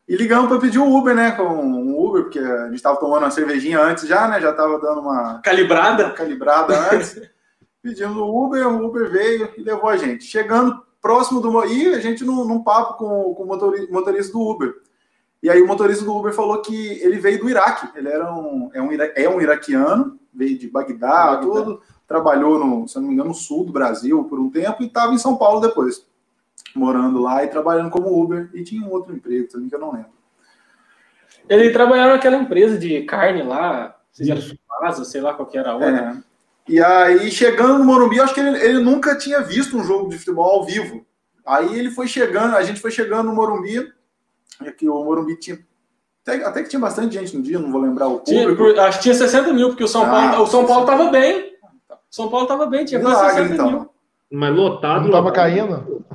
E 0.08 0.16
ligamos 0.16 0.50
para 0.50 0.60
pedir 0.60 0.80
um 0.80 0.94
Uber, 0.94 1.16
né? 1.16 1.32
Com 1.32 1.44
um 1.44 1.98
Uber, 1.98 2.24
porque 2.24 2.40
a 2.40 2.66
gente 2.66 2.76
estava 2.76 3.00
tomando 3.00 3.24
uma 3.24 3.32
cervejinha 3.32 3.80
antes 3.80 4.08
já, 4.08 4.28
né? 4.28 4.42
Já 4.42 4.50
estava 4.50 4.80
dando 4.80 5.02
uma. 5.02 5.40
Calibrada? 5.42 6.08
Uma 6.08 6.14
calibrada 6.14 6.78
antes. 6.92 7.22
Pedimos 7.82 8.18
o 8.18 8.46
Uber, 8.46 8.68
o 8.68 8.86
Uber 8.86 9.10
veio 9.10 9.50
e 9.58 9.64
levou 9.64 9.90
a 9.90 9.98
gente. 9.98 10.26
Chegando 10.26 10.84
próximo 11.02 11.40
do. 11.40 11.66
E 11.66 11.94
a 11.94 12.00
gente 12.00 12.24
num, 12.24 12.46
num 12.46 12.64
papo 12.64 12.98
com, 12.98 13.34
com 13.34 13.44
o 13.44 13.48
motorista 13.92 14.34
do 14.34 14.42
Uber. 14.42 14.76
E 15.42 15.50
aí 15.50 15.62
o 15.62 15.68
motorista 15.68 16.06
do 16.06 16.16
Uber 16.16 16.34
falou 16.34 16.62
que 16.62 17.02
ele 17.02 17.20
veio 17.20 17.40
do 17.40 17.50
Iraque. 17.50 17.88
Ele 17.96 18.10
era 18.10 18.32
um, 18.34 18.70
é, 18.74 18.82
um, 18.82 18.92
é 18.92 19.30
um 19.30 19.42
iraquiano, 19.42 20.20
veio 20.34 20.58
de 20.58 20.70
Bagdá, 20.70 21.36
Bagdá, 21.36 21.38
tudo. 21.38 21.82
Trabalhou, 22.08 22.60
no, 22.60 22.88
se 22.88 23.00
não 23.00 23.08
me 23.08 23.14
engano, 23.14 23.30
no 23.30 23.36
sul 23.36 23.66
do 23.66 23.72
Brasil 23.72 24.24
por 24.26 24.40
um 24.40 24.50
tempo 24.50 24.84
e 24.84 24.88
estava 24.88 25.14
em 25.14 25.18
São 25.18 25.38
Paulo 25.38 25.62
depois. 25.62 26.06
Morando 26.76 27.20
lá 27.20 27.44
e 27.44 27.48
trabalhando 27.48 27.90
como 27.90 28.22
Uber. 28.22 28.50
E 28.54 28.64
tinha 28.64 28.86
um 28.86 28.92
outro 28.92 29.16
emprego 29.16 29.48
também 29.48 29.70
que 29.70 29.76
eu 29.76 29.80
não 29.80 29.94
lembro. 29.94 30.12
Ele 31.48 31.72
trabalhava 31.72 32.14
naquela 32.14 32.38
empresa 32.38 32.78
de 32.78 33.02
carne 33.04 33.44
lá, 33.44 33.98
se 34.12 34.30
era 34.30 34.42
sei 35.04 35.22
lá 35.22 35.34
qual 35.34 35.48
que 35.48 35.58
era 35.58 35.72
a 35.72 35.74
outra. 35.74 36.24
É. 36.28 36.32
E 36.72 36.82
aí, 36.82 37.32
chegando 37.32 37.80
no 37.80 37.86
Morumbi, 37.86 38.20
acho 38.20 38.34
que 38.34 38.40
ele, 38.40 38.58
ele 38.58 38.80
nunca 38.80 39.18
tinha 39.18 39.42
visto 39.42 39.78
um 39.78 39.84
jogo 39.84 40.10
de 40.10 40.18
futebol 40.18 40.60
ao 40.60 40.66
vivo. 40.66 41.06
Aí 41.46 41.78
ele 41.78 41.92
foi 41.92 42.08
chegando, 42.08 42.56
a 42.56 42.64
gente 42.64 42.80
foi 42.80 42.92
chegando 42.92 43.28
no 43.28 43.36
Morumbi, 43.36 43.92
é 44.62 44.72
que 44.72 44.88
o 44.88 45.04
Morumbi 45.04 45.38
tinha. 45.38 45.60
Até, 46.32 46.46
até, 46.46 46.64
que 46.64 46.70
tinha 46.70 46.80
bastante 46.80 47.16
gente 47.16 47.36
no 47.36 47.44
dia, 47.44 47.60
não 47.60 47.72
vou 47.72 47.82
lembrar 47.82 48.08
o 48.08 48.20
público. 48.20 48.72
Tinha, 48.72 48.84
acho 48.84 48.98
que 49.00 49.04
tinha 49.04 49.16
60 49.16 49.52
mil, 49.52 49.70
porque 49.70 49.84
o 49.84 49.88
São 49.88 50.06
Paulo, 50.06 50.36
ah, 50.36 50.42
o 50.42 50.48
São 50.48 50.66
Paulo 50.66 50.84
estava 50.84 51.10
bem. 51.10 51.52
São 52.10 52.30
Paulo 52.30 52.46
estava 52.46 52.66
bem, 52.66 52.86
tinha 52.86 53.02
quase 53.02 53.36
60 53.36 53.54
então. 53.54 53.68
mil. 53.68 53.90
Mas 54.32 54.56
lotado. 54.56 55.02
Não 55.02 55.08
estava 55.08 55.32
caindo? 55.32 56.06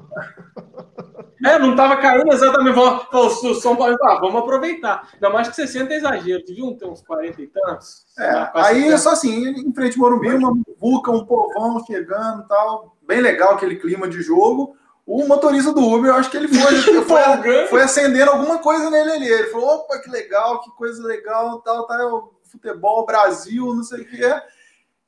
É, 1.44 1.58
não 1.58 1.72
estava 1.72 1.98
caindo 1.98 2.32
exatamente. 2.32 2.78
O 2.78 3.54
São 3.56 3.76
Paulo, 3.76 3.94
ah, 4.02 4.18
vamos 4.20 4.36
aproveitar. 4.36 5.06
Ainda 5.12 5.30
mais 5.30 5.48
que 5.48 5.56
60 5.56 5.92
é 5.92 5.96
exagero. 5.98 6.42
Deviam 6.46 6.74
ter 6.74 6.86
uns 6.86 7.02
40 7.02 7.42
e 7.42 7.46
tantos. 7.48 8.06
É, 8.18 8.50
aí 8.54 8.88
é 8.88 8.96
só 8.96 9.10
assim, 9.10 9.48
em 9.48 9.74
frente 9.74 9.98
ao 9.98 10.00
Morumbi, 10.00 10.30
uma 10.30 10.54
vulca, 10.80 11.10
um 11.10 11.26
povão 11.26 11.84
chegando 11.86 12.42
e 12.42 12.48
tal. 12.48 12.96
Bem 13.06 13.20
legal 13.20 13.52
aquele 13.52 13.76
clima 13.76 14.08
de 14.08 14.22
jogo 14.22 14.74
o 15.06 15.24
motorista 15.28 15.72
do 15.72 15.80
Uber, 15.80 16.10
eu 16.10 16.16
acho 16.16 16.28
que 16.28 16.36
ele 16.36 16.48
foi, 16.48 16.74
foi, 17.06 17.66
foi 17.68 17.82
acendendo 17.82 18.32
alguma 18.32 18.58
coisa 18.58 18.90
nele 18.90 19.12
ali. 19.12 19.28
Ele 19.28 19.48
falou: 19.50 19.76
opa, 19.76 19.98
que 20.00 20.10
legal, 20.10 20.60
que 20.60 20.70
coisa 20.72 21.00
legal, 21.06 21.60
tal, 21.60 21.86
tal, 21.86 22.34
futebol, 22.50 23.06
Brasil, 23.06 23.72
não 23.72 23.84
sei 23.84 24.02
o 24.02 24.04
que 24.04 24.24
é. 24.24 24.42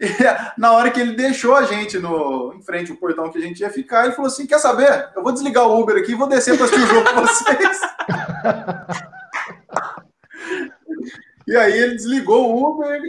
E, 0.01 0.07
na 0.57 0.71
hora 0.71 0.93
que 0.93 1.01
ele 1.01 1.17
deixou 1.17 1.57
a 1.57 1.65
gente 1.65 1.99
no, 1.99 2.55
em 2.55 2.63
frente 2.63 2.93
ao 2.93 2.97
portão 2.97 3.33
que 3.33 3.39
a 3.39 3.41
gente 3.41 3.59
ia 3.59 3.69
ficar, 3.69 4.05
ele 4.05 4.15
falou 4.15 4.29
assim: 4.29 4.47
quer 4.47 4.61
saber? 4.61 5.11
Eu 5.17 5.25
vou 5.25 5.33
desligar 5.33 5.67
o 5.67 5.77
Uber 5.77 5.97
aqui 5.97 6.13
e 6.13 6.15
vou 6.15 6.29
descer 6.29 6.57
para 6.57 6.67
assistir 6.67 6.85
o 6.85 6.87
jogo 6.87 7.11
com 7.13 7.21
vocês. 7.23 7.81
e 11.49 11.57
aí 11.57 11.77
ele 11.77 11.97
desligou 11.97 12.49
o 12.49 12.71
Uber 12.71 13.03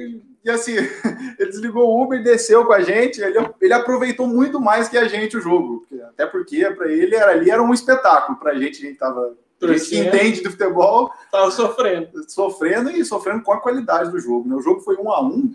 e 0.43 0.49
assim, 0.49 0.75
ele 1.37 1.49
desligou 1.49 1.87
o 1.87 2.03
Uber, 2.03 2.23
desceu 2.23 2.65
com 2.65 2.73
a 2.73 2.81
gente, 2.81 3.21
ele, 3.21 3.37
ele 3.59 3.73
aproveitou 3.73 4.27
muito 4.27 4.59
mais 4.59 4.87
que 4.87 4.97
a 4.97 5.07
gente 5.07 5.37
o 5.37 5.41
jogo. 5.41 5.85
Até 6.09 6.25
porque 6.25 6.69
para 6.71 6.91
ele 6.91 7.15
era, 7.15 7.31
ali 7.31 7.51
era 7.51 7.61
um 7.61 7.73
espetáculo, 7.73 8.37
para 8.37 8.51
a 8.51 8.55
gente, 8.55 8.83
a 8.83 8.87
gente 8.87 8.97
tava. 8.97 9.35
A 9.61 9.67
gente 9.67 9.89
que 9.89 9.99
entende 9.99 10.41
do 10.41 10.51
futebol. 10.51 11.11
Tava 11.29 11.51
sofrendo. 11.51 12.23
Sofrendo 12.29 12.91
e 12.91 13.03
sofrendo 13.03 13.43
com 13.43 13.51
a 13.51 13.59
qualidade 13.59 14.09
do 14.09 14.17
jogo. 14.17 14.47
Né? 14.47 14.55
O 14.55 14.61
jogo 14.61 14.79
foi 14.79 14.95
um 14.95 15.11
a 15.11 15.21
um. 15.21 15.53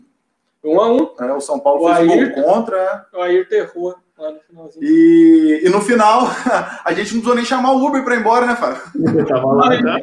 Um 0.62 0.78
a 0.78 0.92
um. 0.92 1.14
É, 1.20 1.32
o 1.32 1.40
São 1.40 1.58
Paulo 1.58 1.84
o 1.84 1.94
fez 1.94 2.10
Ayrton, 2.10 2.42
gol 2.42 2.44
contra. 2.44 3.06
O 3.14 3.22
Ayrton 3.22 3.54
errou. 3.54 3.94
E, 4.80 5.62
e 5.64 5.68
no 5.68 5.80
final, 5.80 6.28
a 6.84 6.92
gente 6.92 7.14
não 7.14 7.20
precisou 7.20 7.34
nem 7.34 7.44
chamar 7.44 7.72
o 7.72 7.84
Uber 7.84 8.04
para 8.04 8.14
ir 8.14 8.20
embora, 8.20 8.46
né, 8.46 8.54
Fábio? 8.54 8.80
Eu 8.94 9.26
tava 9.26 9.52
lá, 9.52 9.68
tá? 9.82 9.98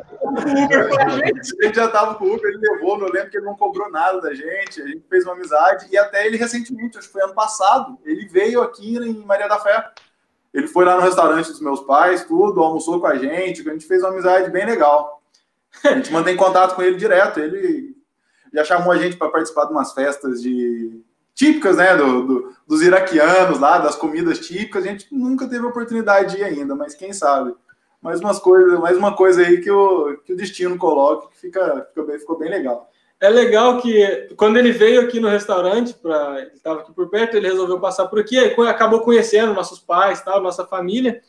a 1.62 1.66
gente 1.66 1.76
já 1.76 1.88
tava 1.88 2.16
com 2.16 2.26
o 2.26 2.34
Uber, 2.36 2.52
ele 2.52 2.60
levou, 2.60 2.98
não 2.98 3.08
lembro 3.08 3.30
que 3.30 3.38
ele 3.38 3.46
não 3.46 3.56
cobrou 3.56 3.90
nada 3.90 4.20
da 4.20 4.34
gente, 4.34 4.82
a 4.82 4.88
gente 4.88 5.06
fez 5.10 5.24
uma 5.24 5.34
amizade, 5.34 5.88
e 5.90 5.98
até 5.98 6.28
ele 6.28 6.36
recentemente, 6.36 6.98
acho 6.98 7.08
que 7.08 7.14
foi 7.14 7.24
ano 7.24 7.34
passado, 7.34 7.98
ele 8.04 8.28
veio 8.28 8.62
aqui 8.62 8.98
em 8.98 9.26
Maria 9.26 9.48
da 9.48 9.60
Fé. 9.60 9.90
Ele 10.54 10.68
foi 10.68 10.84
lá 10.84 10.96
no 10.98 11.02
restaurante 11.02 11.48
dos 11.48 11.62
meus 11.62 11.80
pais, 11.80 12.26
tudo, 12.26 12.62
almoçou 12.62 13.00
com 13.00 13.08
a 13.08 13.16
gente, 13.16 13.68
a 13.68 13.72
gente 13.72 13.88
fez 13.88 14.02
uma 14.02 14.10
amizade 14.10 14.52
bem 14.52 14.66
legal. 14.66 15.22
A 15.86 15.94
gente 15.94 16.12
mantém 16.12 16.36
contato 16.36 16.76
com 16.76 16.82
ele 16.82 16.98
direto, 16.98 17.40
ele 17.40 17.96
já 18.54 18.66
chamou 18.66 18.92
a 18.92 18.98
gente 18.98 19.16
para 19.16 19.30
participar 19.30 19.66
de 19.66 19.72
umas 19.72 19.94
festas 19.94 20.42
de 20.42 21.02
típicas, 21.42 21.78
né, 21.78 21.98
do, 21.98 22.22
do, 22.22 22.54
dos 22.68 22.84
iraquianos 22.84 23.60
lá, 23.60 23.80
das 23.80 23.96
comidas 23.96 24.40
típicas, 24.40 24.84
a 24.84 24.88
gente 24.88 25.08
nunca 25.12 25.48
teve 25.48 25.66
oportunidade 25.66 26.36
de 26.36 26.42
ir 26.42 26.44
ainda, 26.44 26.76
mas 26.76 26.94
quem 26.94 27.12
sabe. 27.12 27.56
Mais, 28.00 28.20
umas 28.20 28.38
coisas, 28.38 28.80
mais 28.80 28.96
uma 28.96 29.16
coisa 29.16 29.42
aí 29.42 29.60
que 29.60 29.72
o, 29.72 30.18
que 30.24 30.34
o 30.34 30.38
destino 30.38 30.78
coloca 30.78 31.30
que 31.30 31.40
fica, 31.40 31.88
fica 31.90 32.04
bem, 32.04 32.20
ficou 32.20 32.38
bem 32.38 32.50
legal. 32.50 32.88
É 33.20 33.28
legal 33.28 33.82
que 33.82 34.30
quando 34.38 34.58
ele 34.58 34.72
veio 34.72 35.02
aqui 35.02 35.20
no 35.20 35.30
restaurante, 35.30 35.96
pra, 35.96 36.42
ele 36.42 36.52
estava 36.54 36.82
aqui 36.82 36.94
por 36.94 37.10
perto, 37.10 37.36
ele 37.36 37.48
resolveu 37.48 37.80
passar 37.80 38.08
por 38.08 38.20
aqui, 38.20 38.38
aí 38.38 38.56
acabou 38.68 39.02
conhecendo 39.02 39.54
nossos 39.54 39.80
pais, 39.80 40.22
tal, 40.22 40.42
nossa 40.42 40.66
família. 40.66 41.22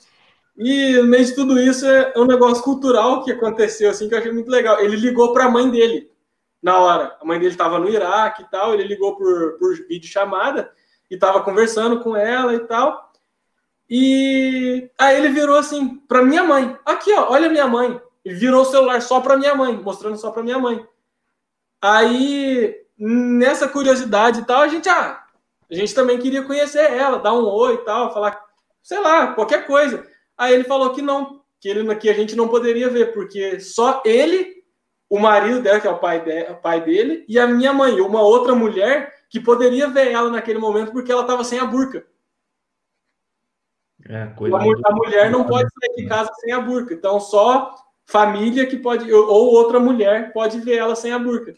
E 0.58 0.96
no 0.96 1.04
meio 1.04 1.24
de 1.24 1.34
tudo 1.34 1.58
isso 1.58 1.86
é 1.86 2.12
um 2.18 2.26
negócio 2.26 2.62
cultural 2.62 3.24
que 3.24 3.32
aconteceu, 3.32 3.88
assim, 3.88 4.08
que 4.08 4.14
eu 4.14 4.18
achei 4.18 4.32
muito 4.32 4.50
legal. 4.50 4.78
Ele 4.80 4.96
ligou 4.96 5.32
para 5.32 5.46
a 5.46 5.50
mãe 5.50 5.70
dele 5.70 6.11
na 6.62 6.78
hora. 6.78 7.16
A 7.20 7.24
mãe 7.24 7.38
dele 7.38 7.50
estava 7.50 7.78
no 7.78 7.88
Iraque 7.88 8.42
e 8.42 8.50
tal, 8.50 8.72
ele 8.72 8.84
ligou 8.84 9.16
por, 9.16 9.58
por 9.58 9.74
vídeo 9.88 10.08
chamada 10.08 10.72
e 11.10 11.14
estava 11.14 11.42
conversando 11.42 12.00
com 12.00 12.16
ela 12.16 12.54
e 12.54 12.60
tal. 12.60 13.12
E 13.90 14.90
aí 14.98 15.16
ele 15.16 15.28
virou 15.28 15.56
assim 15.56 15.96
para 16.08 16.22
minha 16.22 16.44
mãe. 16.44 16.78
Aqui, 16.86 17.12
ó, 17.12 17.32
olha 17.32 17.50
minha 17.50 17.66
mãe. 17.66 18.00
E 18.24 18.32
virou 18.32 18.62
o 18.62 18.64
celular 18.64 19.02
só 19.02 19.20
para 19.20 19.36
minha 19.36 19.54
mãe, 19.54 19.76
mostrando 19.76 20.16
só 20.16 20.30
para 20.30 20.44
minha 20.44 20.58
mãe. 20.58 20.86
Aí 21.80 22.74
nessa 22.96 23.66
curiosidade 23.66 24.40
e 24.40 24.44
tal, 24.44 24.60
a 24.60 24.68
gente 24.68 24.88
ah, 24.88 25.24
a 25.68 25.74
gente 25.74 25.94
também 25.94 26.18
queria 26.18 26.42
conhecer 26.42 26.92
ela, 26.92 27.18
dar 27.18 27.32
um 27.32 27.44
oi 27.44 27.74
e 27.74 27.78
tal, 27.78 28.12
falar, 28.12 28.40
sei 28.82 29.00
lá, 29.00 29.34
qualquer 29.34 29.66
coisa. 29.66 30.06
Aí 30.38 30.54
ele 30.54 30.64
falou 30.64 30.92
que 30.92 31.02
não, 31.02 31.42
que 31.60 31.68
ele 31.68 31.94
que 31.96 32.08
a 32.08 32.14
gente 32.14 32.36
não 32.36 32.46
poderia 32.46 32.88
ver 32.88 33.12
porque 33.12 33.58
só 33.58 34.02
ele 34.04 34.61
o 35.12 35.18
marido 35.18 35.60
dela, 35.60 35.78
que 35.78 35.86
é 35.86 35.90
o 35.90 35.98
pai, 35.98 36.24
de, 36.24 36.50
o 36.50 36.54
pai 36.54 36.80
dele, 36.80 37.22
e 37.28 37.38
a 37.38 37.46
minha 37.46 37.70
mãe, 37.70 38.00
uma 38.00 38.22
outra 38.22 38.54
mulher 38.54 39.12
que 39.28 39.38
poderia 39.38 39.86
ver 39.86 40.10
ela 40.10 40.30
naquele 40.30 40.58
momento 40.58 40.90
porque 40.90 41.12
ela 41.12 41.20
estava 41.20 41.44
sem 41.44 41.58
a 41.58 41.66
burca. 41.66 42.06
É, 44.08 44.22
a, 44.22 44.88
a 44.90 44.94
mulher 44.94 45.30
não 45.30 45.44
pode 45.44 45.68
sair 45.68 46.02
de 46.02 46.08
casa 46.08 46.32
sem 46.40 46.50
a 46.50 46.60
burca. 46.60 46.94
Então, 46.94 47.20
só 47.20 47.74
família 48.06 48.64
que 48.64 48.78
pode, 48.78 49.12
ou 49.12 49.52
outra 49.52 49.78
mulher 49.78 50.32
pode 50.32 50.58
ver 50.60 50.78
ela 50.78 50.96
sem 50.96 51.12
a 51.12 51.18
burca. 51.18 51.54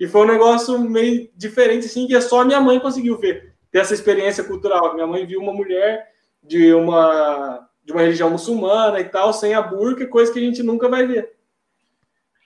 E 0.00 0.08
foi 0.08 0.22
um 0.22 0.32
negócio 0.32 0.78
meio 0.78 1.28
diferente, 1.36 1.84
assim, 1.84 2.06
que 2.06 2.18
só 2.22 2.40
a 2.40 2.44
minha 2.46 2.60
mãe 2.62 2.80
conseguiu 2.80 3.18
ver, 3.18 3.54
ter 3.70 3.80
essa 3.80 3.92
experiência 3.92 4.42
cultural. 4.42 4.94
Minha 4.94 5.06
mãe 5.06 5.26
viu 5.26 5.40
uma 5.40 5.52
mulher 5.52 6.08
de 6.42 6.72
uma, 6.72 7.68
de 7.84 7.92
uma 7.92 8.00
religião 8.00 8.30
muçulmana 8.30 8.98
e 8.98 9.04
tal, 9.04 9.30
sem 9.34 9.52
a 9.52 9.60
burca, 9.60 10.06
coisa 10.06 10.32
que 10.32 10.38
a 10.38 10.42
gente 10.42 10.62
nunca 10.62 10.88
vai 10.88 11.06
ver. 11.06 11.33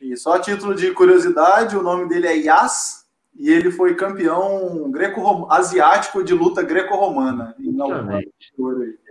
E 0.01 0.17
só 0.17 0.35
a 0.35 0.41
título 0.41 0.75
de 0.75 0.93
curiosidade, 0.93 1.77
o 1.77 1.83
nome 1.83 2.09
dele 2.09 2.27
é 2.27 2.37
Yas 2.37 3.07
e 3.39 3.51
ele 3.51 3.71
foi 3.71 3.95
campeão 3.95 4.91
greco 4.91 5.47
asiático 5.51 6.25
de 6.25 6.35
luta 6.35 6.63
greco-romana. 6.63 7.55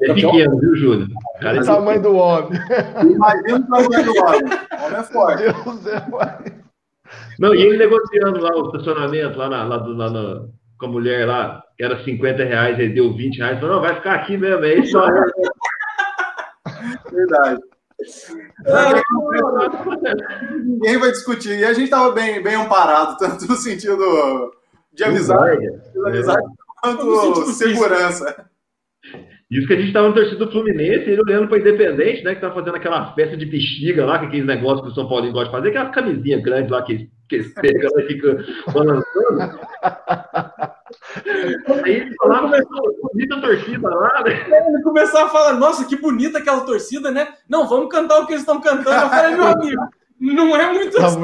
É 0.02 0.14
pequeno, 0.14 0.60
viu, 0.60 0.76
Júlio? 0.76 1.08
O 1.38 1.66
tamanho 1.66 2.02
do 2.02 2.16
homem. 2.16 2.60
Imagina 3.10 3.58
o 3.58 3.68
tamanho 3.68 4.06
do 4.06 4.12
homem. 4.24 4.44
O 4.44 4.86
homem 4.86 5.00
é 5.00 5.04
forte. 5.04 5.44
Deus 5.44 5.88
é, 5.88 6.06
Não, 7.40 7.56
e 7.56 7.62
ele 7.62 7.78
negociando 7.78 8.42
lá 8.42 8.54
o 8.56 8.66
estacionamento, 8.66 9.38
lá, 9.38 9.50
na, 9.50 9.64
lá, 9.64 9.78
do, 9.78 9.94
lá 9.94 10.10
na, 10.10 10.46
com 10.78 10.88
a 10.88 10.90
mulher 10.90 11.26
lá, 11.26 11.64
que 11.78 11.84
era 11.84 12.04
50 12.04 12.44
reais, 12.44 12.78
ele 12.80 12.94
deu 12.94 13.14
20 13.14 13.38
reais, 13.38 13.60
falou, 13.60 13.76
não, 13.76 13.82
vai 13.82 13.96
ficar 13.96 14.16
aqui 14.16 14.36
mesmo, 14.38 14.66
é 14.66 14.76
isso. 14.76 15.00
Verdade. 17.12 17.62
Ninguém 20.64 20.98
vai 20.98 21.12
discutir. 21.12 21.60
E 21.60 21.66
a 21.66 21.74
gente 21.74 21.86
estava 21.86 22.12
bem, 22.12 22.42
bem 22.42 22.56
amparado, 22.56 23.18
tanto 23.20 23.48
no 23.48 23.56
sentido 23.56 24.54
de 24.94 25.04
amizade, 25.04 25.60
de 25.94 26.08
amizade 26.08 26.46
quanto 26.82 27.46
segurança. 27.54 28.48
Isso 29.50 29.66
que 29.66 29.74
a 29.74 29.78
gente 29.78 29.88
estava 29.88 30.10
no 30.10 30.14
torcida 30.14 30.46
do 30.46 30.52
Fluminense, 30.52 31.10
ele 31.10 31.22
olhando 31.22 31.48
para 31.48 31.60
Independente, 31.60 32.22
né? 32.24 32.36
Que 32.36 32.42
tá 32.42 32.52
fazendo 32.52 32.76
aquela 32.76 33.14
festa 33.14 33.38
de 33.38 33.46
bexiga 33.46 34.06
lá, 34.06 34.20
que 34.20 34.26
é 34.26 34.28
aquele 34.28 34.46
negócio 34.46 34.84
que 34.84 34.92
o 34.92 34.94
São 34.94 35.08
Paulo 35.08 35.32
gosta 35.32 35.46
de 35.46 35.52
fazer, 35.52 35.70
aquela 35.70 35.90
camisinha 35.90 36.42
grande 36.42 36.70
lá 36.70 36.82
que, 36.82 37.10
que 37.30 37.44
pega 37.56 37.88
e 37.98 38.08
fica 38.08 38.46
balançando. 38.74 39.60
Aí 41.84 41.92
ele 41.96 42.16
falava, 42.16 42.52
bonita 43.02 43.36
a 43.36 43.42
torcida 43.42 43.90
lá, 43.90 44.24
né? 44.24 44.46
Ele 44.68 44.84
começou 44.84 45.22
a 45.22 45.30
falar, 45.30 45.54
nossa, 45.54 45.86
que 45.86 45.96
bonita 45.96 46.38
aquela 46.38 46.62
torcida, 46.62 47.12
né? 47.12 47.28
Não, 47.48 47.68
vamos 47.68 47.90
cantar 47.90 48.20
o 48.20 48.26
que 48.26 48.34
eles 48.34 48.42
estão 48.42 48.62
cantando. 48.62 48.90
Eu 48.90 49.10
falei, 49.10 49.36
meu 49.36 49.48
amigo, 49.48 49.82
não 50.20 50.56
é 50.56 50.74
muito 50.74 51.00
assim, 51.00 51.20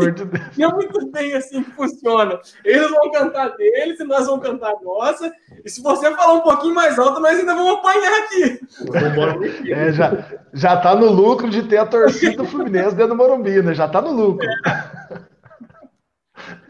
não 0.58 0.70
é 0.70 0.74
muito 0.74 1.08
bem 1.08 1.34
assim 1.34 1.64
que 1.64 1.72
funciona. 1.72 2.40
Eles 2.64 2.92
vão 2.92 3.12
cantar 3.12 3.50
deles 3.58 4.00
e 4.00 4.04
nós 4.04 4.28
vamos 4.28 4.46
cantar 4.46 4.76
nossa. 4.84 5.32
E 5.66 5.70
se 5.70 5.82
você 5.82 6.12
falar 6.12 6.34
um 6.34 6.42
pouquinho 6.42 6.76
mais 6.76 6.98
alto, 7.00 7.20
nós 7.20 7.40
ainda 7.40 7.56
vamos 7.56 7.80
apanhar 7.80 8.20
aqui. 8.20 8.60
É, 9.72 9.92
já, 9.92 10.26
já 10.54 10.78
tá 10.78 10.96
no 10.96 11.12
lucro 11.12 11.50
de 11.50 11.64
ter 11.64 11.78
a 11.78 11.86
torcida 11.88 12.38
do 12.38 12.46
Fluminense 12.46 12.96
dentro 12.96 13.10
do 13.10 13.16
Morumbi, 13.16 13.64
né? 13.64 13.74
Já 13.74 13.88
tá 13.88 14.00
no 14.00 14.12
lucro. 14.12 14.48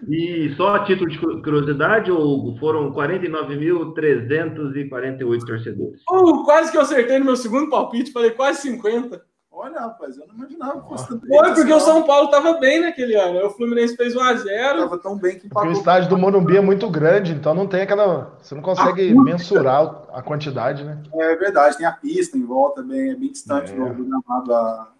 E 0.10 0.54
só 0.56 0.76
a 0.76 0.84
título 0.84 1.10
de 1.10 1.18
curiosidade, 1.18 2.12
Hugo, 2.12 2.56
foram 2.60 2.94
49.348 2.94 5.46
torcedores. 5.46 6.02
Uh, 6.10 6.44
quase 6.44 6.72
que 6.72 6.78
eu 6.78 6.82
acertei 6.82 7.20
no 7.20 7.26
meu 7.26 7.36
segundo 7.36 7.70
palpite, 7.70 8.12
falei 8.12 8.32
quase 8.32 8.62
50. 8.62 9.22
Olha, 9.56 9.80
rapaz, 9.80 10.18
eu 10.18 10.26
não 10.28 10.34
imaginava 10.34 10.82
que 10.82 10.90
fosse 10.90 11.08
tanto. 11.08 11.28
Foi 11.28 11.54
porque 11.54 11.74
o 11.74 11.80
São 11.80 12.02
Paulo 12.04 12.26
estava 12.26 12.60
bem 12.60 12.82
naquele 12.82 13.16
ano. 13.16 13.46
O 13.46 13.52
Fluminense 13.52 13.96
fez 13.96 14.16
1x0. 14.16 14.46
Estava 14.46 14.98
tão 14.98 15.16
bem 15.16 15.38
que 15.38 15.46
empatou. 15.46 15.70
o 15.70 15.74
estádio 15.74 16.10
do 16.10 16.18
Morumbi 16.18 16.58
é 16.58 16.62
muito 16.62 16.90
grande, 16.90 17.34
então 17.34 17.54
não 17.54 17.68
tem 17.68 17.84
aquela. 17.84 18.36
Você 18.42 18.56
não 18.56 18.64
consegue 18.64 19.12
ah, 19.12 19.24
mensurar 19.24 20.06
a 20.12 20.24
quantidade, 20.24 20.84
né? 20.84 21.04
É 21.14 21.36
verdade, 21.36 21.78
tem 21.78 21.86
a 21.86 21.92
pista 21.92 22.36
em 22.36 22.44
volta, 22.44 22.82
bem, 22.82 23.12
é 23.12 23.16
bem 23.16 23.32
distante 23.32 23.72
é. 23.72 23.76
do 23.76 24.04
gramado. 24.04 24.54
A... 24.54 24.92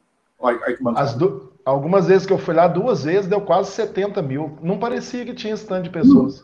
Do... 1.18 1.54
Algumas 1.66 2.08
vezes 2.08 2.26
que 2.28 2.34
eu 2.34 2.38
fui 2.38 2.54
lá, 2.54 2.68
duas 2.68 3.04
vezes, 3.04 3.28
deu 3.28 3.42
quase 3.42 3.72
70 3.72 4.22
mil. 4.22 4.58
Não 4.62 4.78
parecia 4.78 5.26
que 5.26 5.34
tinha 5.34 5.54
stand 5.54 5.84
de 5.84 5.90
pessoas. 5.90 6.44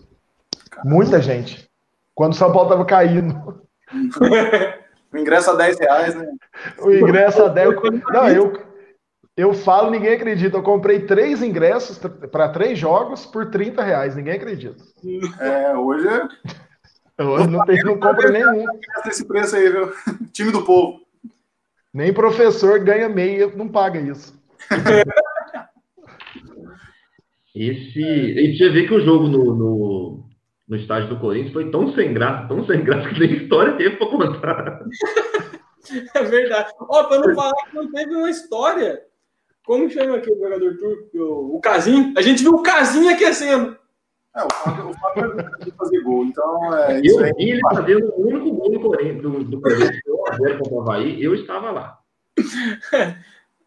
Muita 0.83 1.21
gente. 1.21 1.69
Quando 2.15 2.33
o 2.33 2.35
São 2.35 2.51
Paulo 2.51 2.69
estava 2.69 2.85
caindo. 2.85 3.61
O 5.11 5.17
ingresso 5.17 5.49
a 5.49 5.55
10 5.55 5.79
reais, 5.79 6.15
né? 6.15 6.27
O 6.79 6.91
ingresso 6.91 7.43
a 7.43 7.47
10. 7.47 7.75
Não, 8.13 8.29
eu, 8.29 8.61
eu 9.35 9.53
falo, 9.53 9.89
ninguém 9.89 10.13
acredita. 10.13 10.57
Eu 10.57 10.63
comprei 10.63 11.05
três 11.05 11.41
ingressos 11.41 11.97
para 12.31 12.49
três 12.49 12.77
jogos 12.77 13.25
por 13.25 13.49
30 13.49 13.81
reais. 13.81 14.15
Ninguém 14.15 14.35
acredita. 14.35 14.77
É, 15.39 15.75
hoje 15.75 16.07
é. 16.07 17.23
Hoje 17.23 17.47
não, 17.47 17.65
tem, 17.65 17.83
não 17.83 17.99
compro 17.99 18.31
nenhum. 18.31 18.65
Esse 19.07 19.25
preço 19.25 19.55
aí, 19.55 19.69
viu? 19.69 19.91
Time 20.31 20.51
do 20.51 20.63
povo. 20.63 20.99
Nem 21.93 22.13
professor 22.13 22.79
ganha 22.79 23.09
meia, 23.09 23.47
não 23.55 23.67
paga 23.67 23.99
isso. 23.99 24.39
Esse. 27.55 28.03
A 28.03 28.41
gente 28.41 28.57
já 28.57 28.71
vê 28.71 28.85
que 28.87 28.93
o 28.93 29.01
jogo 29.03 29.27
no, 29.27 29.55
no, 29.55 30.29
no 30.67 30.75
estádio 30.77 31.09
do 31.09 31.19
Corinthians 31.19 31.53
foi 31.53 31.71
tão 31.71 31.93
sem 31.93 32.13
graça, 32.13 32.47
tão 32.47 32.65
sem 32.65 32.83
graça 32.83 33.09
que 33.09 33.19
nem 33.19 33.33
história 33.33 33.75
teve 33.75 33.97
para 33.97 34.07
contar. 34.07 34.79
É 36.13 36.23
verdade. 36.23 36.71
Ó, 36.79 37.01
oh, 37.01 37.07
para 37.07 37.19
não 37.25 37.33
falar 37.33 37.65
que 37.67 37.75
não 37.75 37.91
teve 37.91 38.13
uma 38.13 38.29
história. 38.29 39.01
Como 39.65 39.89
chama 39.89 40.17
aqui 40.17 40.31
o 40.31 40.37
jogador 40.37 40.77
turco? 40.77 41.17
O, 41.17 41.55
o 41.55 41.61
Casim? 41.61 42.13
A 42.15 42.21
gente 42.21 42.43
viu 42.43 42.53
o 42.53 42.61
Casim 42.61 43.09
aquecendo. 43.09 43.75
É, 44.35 44.43
o 44.43 44.47
Fábio, 44.51 44.89
o 44.89 44.93
Fábio 44.93 45.39
é 45.39 45.71
fazer 45.71 46.01
gol, 46.01 46.25
então 46.25 46.73
é 46.75 46.99
Eu 47.03 47.35
vi 47.35 47.49
ele 47.49 47.61
fazendo 47.73 48.13
o 48.15 48.27
único 48.27 48.51
gol 48.51 48.71
do 48.71 48.79
Corinthians, 48.79 49.21
do, 49.21 49.43
do 49.43 49.61
Corinthians, 49.61 50.01
eu 50.47 50.57
contra 50.57 50.73
o 50.73 50.81
Havaí, 50.81 51.23
eu 51.23 51.35
estava 51.35 51.71
lá. 51.71 51.99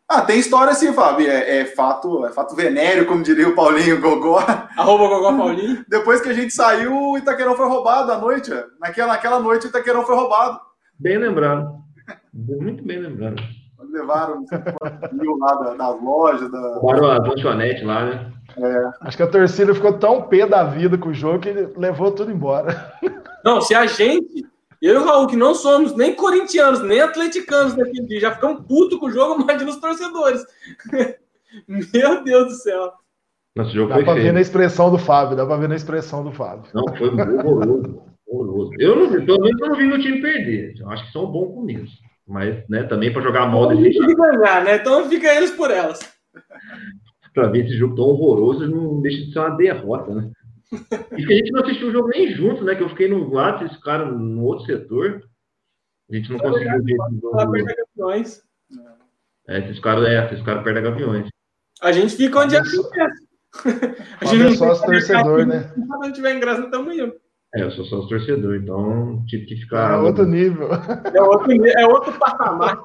Ah, 0.08 0.20
tem 0.20 0.38
história 0.38 0.74
sim, 0.74 0.92
Fábio. 0.92 1.26
É, 1.26 1.60
é, 1.60 1.64
fato, 1.64 2.26
é 2.26 2.30
fato 2.30 2.54
venéreo, 2.54 3.06
como 3.06 3.22
diria 3.22 3.48
o 3.48 3.54
Paulinho 3.54 3.98
Gogó. 3.98 4.38
Arroba 4.76 5.08
Gogó 5.08 5.38
Paulinho. 5.38 5.84
Depois 5.88 6.20
que 6.20 6.28
a 6.28 6.34
gente 6.34 6.52
saiu, 6.52 6.94
o 6.94 7.16
Itaquerão 7.16 7.56
foi 7.56 7.66
roubado 7.66 8.12
à 8.12 8.18
noite. 8.18 8.50
Naquela, 8.78 9.14
naquela 9.14 9.40
noite, 9.40 9.66
o 9.66 9.68
Itaquerão 9.70 10.04
foi 10.04 10.14
roubado. 10.14 10.60
Bem 10.98 11.16
lembrado. 11.16 11.76
Muito 12.34 12.84
bem 12.84 12.98
lembrado. 12.98 13.42
Levaram 13.90 14.44
mil 15.12 15.36
lá 15.38 15.74
das 15.74 16.02
lojas. 16.02 16.50
Da... 16.50 16.74
Roubaram 16.74 17.10
a 17.10 17.18
lanchonete 17.18 17.82
lá, 17.84 18.04
né? 18.04 18.32
É. 18.58 18.90
Acho 19.00 19.16
que 19.16 19.22
a 19.22 19.26
torcida 19.26 19.74
ficou 19.74 19.94
tão 19.94 20.22
pé 20.22 20.46
da 20.46 20.62
vida 20.62 20.98
com 20.98 21.08
o 21.08 21.14
jogo 21.14 21.38
que 21.38 21.48
ele 21.48 21.72
levou 21.76 22.12
tudo 22.12 22.30
embora. 22.30 22.92
Não, 23.42 23.60
se 23.60 23.74
a 23.74 23.86
gente, 23.86 24.46
eu 24.82 24.96
e 24.96 24.98
o 24.98 25.04
Raul, 25.04 25.28
que 25.28 25.36
não 25.36 25.54
somos 25.54 25.94
nem 25.96 26.12
corintianos, 26.12 26.82
nem 26.82 27.00
atleticanos 27.00 27.74
daquele 27.74 28.04
dia, 28.08 28.20
já 28.20 28.32
ficamos 28.32 28.66
putos 28.66 28.98
com 28.98 29.06
o 29.06 29.10
jogo, 29.10 29.40
imagina 29.42 29.70
os 29.70 29.76
torcedores. 29.76 30.44
Meu 31.68 32.24
Deus 32.24 32.44
do 32.46 32.54
céu. 32.54 32.92
Nossa, 33.54 33.70
jogo 33.70 33.90
dá 33.90 34.02
pra 34.02 34.14
feio. 34.14 34.26
ver 34.26 34.32
na 34.32 34.40
expressão 34.40 34.90
do 34.90 34.98
Fábio, 34.98 35.36
dá 35.36 35.46
pra 35.46 35.56
ver 35.56 35.68
na 35.68 35.76
expressão 35.76 36.24
do 36.24 36.32
Fábio. 36.32 36.70
Não, 36.74 36.84
foi 36.96 37.08
horroroso. 37.10 38.02
horroroso. 38.26 38.70
Eu 38.78 38.96
não 38.96 39.10
vi, 39.10 39.24
pelo 39.24 39.40
menos 39.40 39.60
eu 39.60 39.68
não 39.68 39.76
vi 39.76 39.86
meu 39.86 40.00
time 40.00 40.20
perder. 40.20 40.74
Eu 40.80 40.90
acho 40.90 41.06
que 41.06 41.12
são 41.12 41.30
bons 41.30 41.54
começo. 41.54 41.92
Mas, 42.26 42.66
né, 42.68 42.82
também 42.84 43.12
para 43.12 43.22
jogar 43.22 43.46
mal 43.46 43.68
desse 43.68 43.92
jeito. 43.92 44.16
ganhar, 44.16 44.64
né? 44.64 44.76
Então 44.76 45.08
fica 45.08 45.32
eles 45.34 45.50
por 45.50 45.70
elas. 45.70 46.00
para 47.34 47.48
ver 47.48 47.66
esse 47.66 47.76
jogo 47.76 47.94
tão 47.94 48.06
horroroso, 48.06 48.66
não 48.66 49.00
deixa 49.02 49.26
de 49.26 49.32
ser 49.32 49.38
uma 49.38 49.50
derrota, 49.50 50.14
né? 50.14 50.30
E 51.16 51.26
que 51.26 51.32
a 51.32 51.36
gente 51.36 51.52
não 51.52 51.62
assistiu 51.62 51.88
o 51.88 51.92
jogo 51.92 52.08
nem 52.08 52.32
junto, 52.32 52.64
né? 52.64 52.74
Que 52.74 52.82
eu 52.82 52.88
fiquei 52.88 53.08
no 53.08 53.30
lado, 53.30 53.66
esse 53.66 53.80
cara 53.80 54.06
no 54.06 54.42
outro 54.42 54.64
setor. 54.64 55.22
A 56.10 56.16
gente 56.16 56.30
não 56.30 56.38
é 56.38 56.42
conseguiu 56.42 56.82
ver 56.82 56.94
esse 56.94 57.96
jogo. 57.96 58.52
É, 59.48 59.58
esses 59.58 59.80
caras, 59.80 60.06
é, 60.06 60.24
esses 60.26 60.44
caras 60.44 60.62
perdem 60.62 60.82
gaviões. 60.82 61.28
A 61.82 61.92
gente 61.92 62.16
fica 62.16 62.40
onde 62.40 62.56
é 62.56 62.62
que 62.62 62.68
A 64.20 64.24
gente 64.24 64.42
não 64.42 64.50
é 64.50 64.56
sócio 64.56 64.86
torcedor, 64.86 65.46
né? 65.46 65.72
Se 65.74 65.80
não 65.80 66.12
tiver 66.12 66.34
em 66.34 66.40
graça, 66.40 66.60
não 66.60 66.66
estamos 66.66 66.94
indo. 66.94 67.14
É, 67.54 67.62
eu 67.62 67.70
sou 67.72 67.84
sócio 67.84 68.08
torcedor, 68.08 68.56
então 68.56 69.22
tive 69.26 69.44
que 69.44 69.56
ficar. 69.56 69.94
É 69.94 69.96
outro 69.98 70.24
nível. 70.24 70.68
É 71.14 71.20
outro, 71.20 71.66
é 71.66 71.86
outro 71.86 72.18
patamar. 72.18 72.82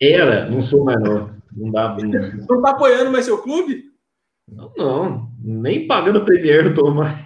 Era, 0.00 0.48
não 0.48 0.62
sou 0.62 0.84
mais 0.84 1.00
não. 1.00 1.30
Não 1.54 1.70
dá. 1.70 1.96
Não, 1.96 2.46
não 2.48 2.62
tá 2.62 2.70
apoiando 2.70 3.10
mais 3.10 3.24
seu 3.24 3.38
clube? 3.42 3.84
Não, 4.50 4.72
não. 4.76 5.27
Nem 5.38 5.86
pagando 5.86 6.24
Premier 6.24 6.74
tô 6.74 6.90
mais. 6.90 7.18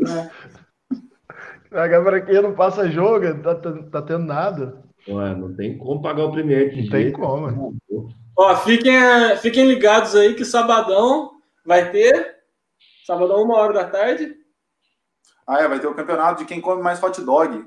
né? 0.00 0.30
Agora 1.70 2.20
quem 2.20 2.40
não 2.40 2.54
passa 2.54 2.90
jogo, 2.90 3.42
tá, 3.42 3.54
tá 3.90 4.02
tendo 4.02 4.24
nada. 4.24 4.82
Ué, 5.08 5.34
não 5.34 5.54
tem 5.54 5.76
como 5.76 6.00
pagar 6.02 6.24
o 6.24 6.32
primeiro. 6.32 6.76
Não 6.76 6.88
tem 6.88 7.12
como. 7.12 7.76
Ó, 8.36 8.56
fiquem, 8.56 8.94
fiquem 9.40 9.66
ligados 9.66 10.14
aí 10.14 10.34
que 10.34 10.44
sabadão 10.44 11.32
vai 11.64 11.90
ter. 11.90 12.36
Sabadão, 13.06 13.42
uma 13.42 13.56
hora 13.56 13.72
da 13.72 13.84
tarde. 13.84 14.34
Ah, 15.46 15.62
é, 15.62 15.68
vai 15.68 15.78
ter 15.78 15.86
o 15.86 15.94
campeonato 15.94 16.40
de 16.40 16.46
quem 16.46 16.60
come 16.60 16.82
mais 16.82 17.02
hot 17.02 17.20
dog 17.22 17.66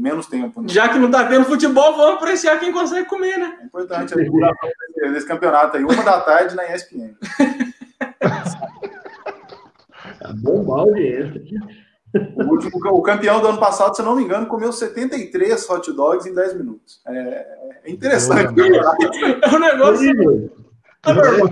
menos 0.00 0.26
tempo. 0.26 0.62
Né? 0.62 0.68
Já 0.68 0.88
que 0.88 0.98
não 0.98 1.10
tá 1.10 1.26
tendo 1.26 1.44
futebol, 1.44 1.96
vamos 1.96 2.16
apreciar 2.16 2.58
quem 2.58 2.72
consegue 2.72 3.08
comer, 3.08 3.36
né? 3.38 3.58
É 3.60 3.64
importante 3.64 4.14
esse 4.14 5.26
campeonato 5.26 5.76
aí, 5.76 5.84
uma 5.84 6.02
da 6.02 6.20
tarde 6.20 6.56
na 6.56 6.64
ESPN. 6.74 7.14
tá 10.18 10.34
bom 10.42 10.64
balde 10.64 11.02
esse. 11.02 11.54
O, 12.36 12.42
último, 12.42 12.72
o 12.92 13.02
campeão 13.02 13.40
do 13.40 13.48
ano 13.48 13.58
passado, 13.58 13.94
se 13.94 14.02
não 14.02 14.16
me 14.16 14.24
engano, 14.24 14.46
comeu 14.46 14.72
73 14.72 15.70
hot 15.70 15.92
dogs 15.92 16.28
em 16.28 16.34
10 16.34 16.56
minutos. 16.56 17.00
É, 17.06 17.46
é 17.84 17.90
interessante. 17.90 18.52
É 19.42 19.48
um 19.54 19.58
negócio. 19.58 20.50
Tá 21.02 21.12
eu 21.12 21.48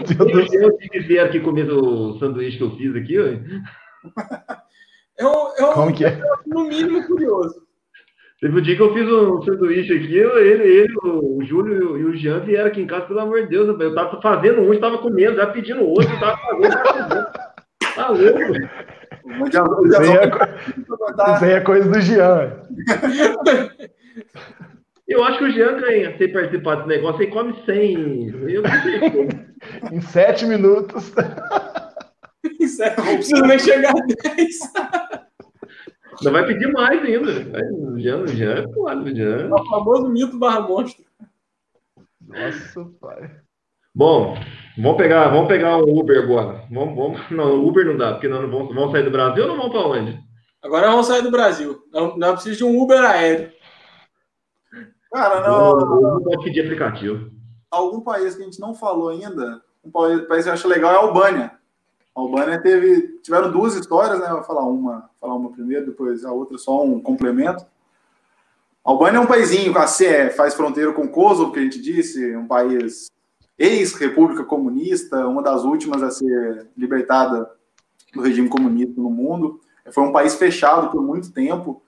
tive 0.77 0.89
que 0.91 1.01
ver 1.01 1.21
aqui 1.21 1.41
comer 1.41 1.71
o 1.71 2.19
sanduíche 2.19 2.59
que 2.59 2.65
eu 2.65 2.77
fiz 2.77 2.95
aqui. 2.95 3.17
É 5.17 5.27
um, 5.27 5.57
é 5.57 5.65
um, 5.65 5.73
Como 5.73 5.95
que 5.95 6.05
é? 6.05 6.21
no 6.47 6.65
mínimo 6.65 7.07
curioso. 7.07 7.68
Teve 8.41 8.57
um 8.57 8.63
dia 8.63 8.77
que 8.77 8.83
eu 8.83 8.95
fiz 8.95 9.09
um 9.09 9.43
sanduíche 9.43 9.93
aqui, 9.93 10.17
ele, 10.17 10.69
ele 10.69 10.95
o 11.03 11.43
Júlio 11.43 11.99
e 11.99 12.05
o 12.05 12.17
Jean 12.17 12.39
vieram 12.39 12.69
aqui 12.69 12.81
em 12.81 12.87
casa, 12.87 13.07
pelo 13.07 13.19
amor 13.19 13.43
de 13.43 13.49
Deus, 13.49 13.67
eu 13.67 13.95
tava 13.95 14.23
fazendo 14.23 14.61
um, 14.61 14.73
estava 14.73 14.99
comendo, 14.99 15.37
já 15.37 15.49
pedindo 15.49 15.85
outro, 15.85 16.21
tava 16.21 16.37
fazendo, 16.37 16.77
tá 17.97 18.09
louco. 18.11 18.53
Isso 21.35 21.45
aí 21.45 21.51
é 21.51 21.61
coisa 21.61 21.91
do 21.91 22.01
Jean. 22.01 22.53
Eu 25.09 25.25
acho 25.25 25.39
que 25.39 25.45
o 25.45 25.51
Jean 25.51 25.81
ganha 25.81 26.17
sem 26.17 26.33
participar 26.33 26.77
desse 26.77 26.89
negócio, 26.89 27.23
ele 27.23 27.33
come 27.33 27.55
100. 27.65 28.51
Eu 28.51 28.63
não 28.63 28.71
sei 28.83 29.29
em 29.91 30.01
7 30.01 30.47
minutos. 30.47 31.13
Em 32.61 32.67
7, 32.69 32.97
não 32.99 33.15
precisa 33.15 33.47
nem 33.47 33.59
chegar 33.59 33.91
a 33.91 34.35
10. 34.35 34.59
Não 36.23 36.33
vai 36.33 36.47
pedir 36.47 36.73
mais 36.73 37.03
ainda. 37.03 37.31
O 37.93 37.99
Jean, 37.99 38.19
o 38.23 38.27
Jean 38.27 38.55
é 38.55 38.67
o 38.67 39.15
Jean. 39.15 39.49
É 39.49 39.55
o 39.55 39.65
famoso 39.67 40.09
mito 40.09 40.39
barra 40.39 40.61
monstro. 40.61 41.05
Nossa, 42.27 42.91
pai. 43.01 43.31
Bom, 43.95 44.37
vamos 44.77 44.97
pegar, 44.97 45.29
vamos 45.29 45.49
pegar 45.49 45.79
um 45.79 45.99
Uber 45.99 46.23
agora. 46.23 46.65
Vamos, 46.71 46.95
vamos, 46.95 47.31
não, 47.31 47.65
Uber 47.65 47.85
não 47.85 47.97
dá, 47.97 48.13
porque 48.13 48.29
nós 48.29 48.43
não 48.43 48.51
vamos, 48.51 48.75
vamos 48.75 48.93
sair 48.93 49.03
do 49.03 49.11
Brasil 49.11 49.43
ou 49.43 49.49
não 49.49 49.57
vamos 49.57 49.73
para 49.73 49.89
onde? 49.89 50.21
Agora 50.63 50.91
vamos 50.91 51.07
sair 51.07 51.23
do 51.23 51.31
Brasil. 51.31 51.79
Não, 51.93 52.17
não 52.17 52.35
precisa 52.35 52.57
de 52.57 52.65
um 52.65 52.81
Uber 52.81 53.01
aéreo. 53.01 53.53
Cara, 55.13 55.41
não. 55.49 55.77
Não 55.77 56.23
pode 56.23 56.45
pedir 56.45 56.61
aplicativo. 56.61 57.31
Algum 57.71 58.01
país 58.01 58.35
que 58.35 58.43
a 58.43 58.45
gente 58.45 58.61
não 58.61 58.75
falou 58.75 59.09
ainda, 59.09 59.61
um 59.85 59.91
país, 59.91 60.21
país 60.23 60.45
que 60.45 60.51
eu 60.51 60.55
acho 60.55 60.69
legal 60.69 60.93
é 60.93 60.97
a 60.97 60.99
Albânia. 60.99 61.58
A 62.19 62.21
Albânia 62.21 62.61
teve, 62.61 63.21
tiveram 63.23 63.53
duas 63.53 63.77
histórias, 63.77 64.19
né? 64.19 64.27
Vou 64.27 64.43
falar 64.43 64.65
uma, 64.65 65.09
falar 65.21 65.37
uma 65.37 65.53
primeiro, 65.53 65.87
depois 65.87 66.25
a 66.25 66.33
outra 66.33 66.59
só 66.59 66.85
um 66.85 67.01
complemento. 67.01 67.65
A 68.85 68.91
Albânia 68.91 69.19
é 69.19 69.21
um 69.21 69.27
paísinho, 69.27 69.73
é, 70.03 70.29
faz 70.29 70.55
fronteira 70.55 70.93
com 70.93 71.07
Kosovo, 71.07 71.53
que 71.53 71.61
a 71.61 71.63
gente 71.63 71.81
disse, 71.81 72.35
um 72.35 72.49
país 72.49 73.07
ex-república 73.57 74.43
comunista, 74.43 75.29
uma 75.29 75.41
das 75.45 75.63
últimas 75.63 76.03
a 76.03 76.11
ser 76.11 76.67
libertada 76.77 77.49
do 78.13 78.21
regime 78.21 78.49
comunista 78.49 79.01
no 79.01 79.11
mundo. 79.11 79.61
Foi 79.93 80.03
um 80.03 80.13
país 80.13 80.35
fechado 80.35 80.91
por 80.91 81.01
muito 81.01 81.31
tempo, 81.31 81.81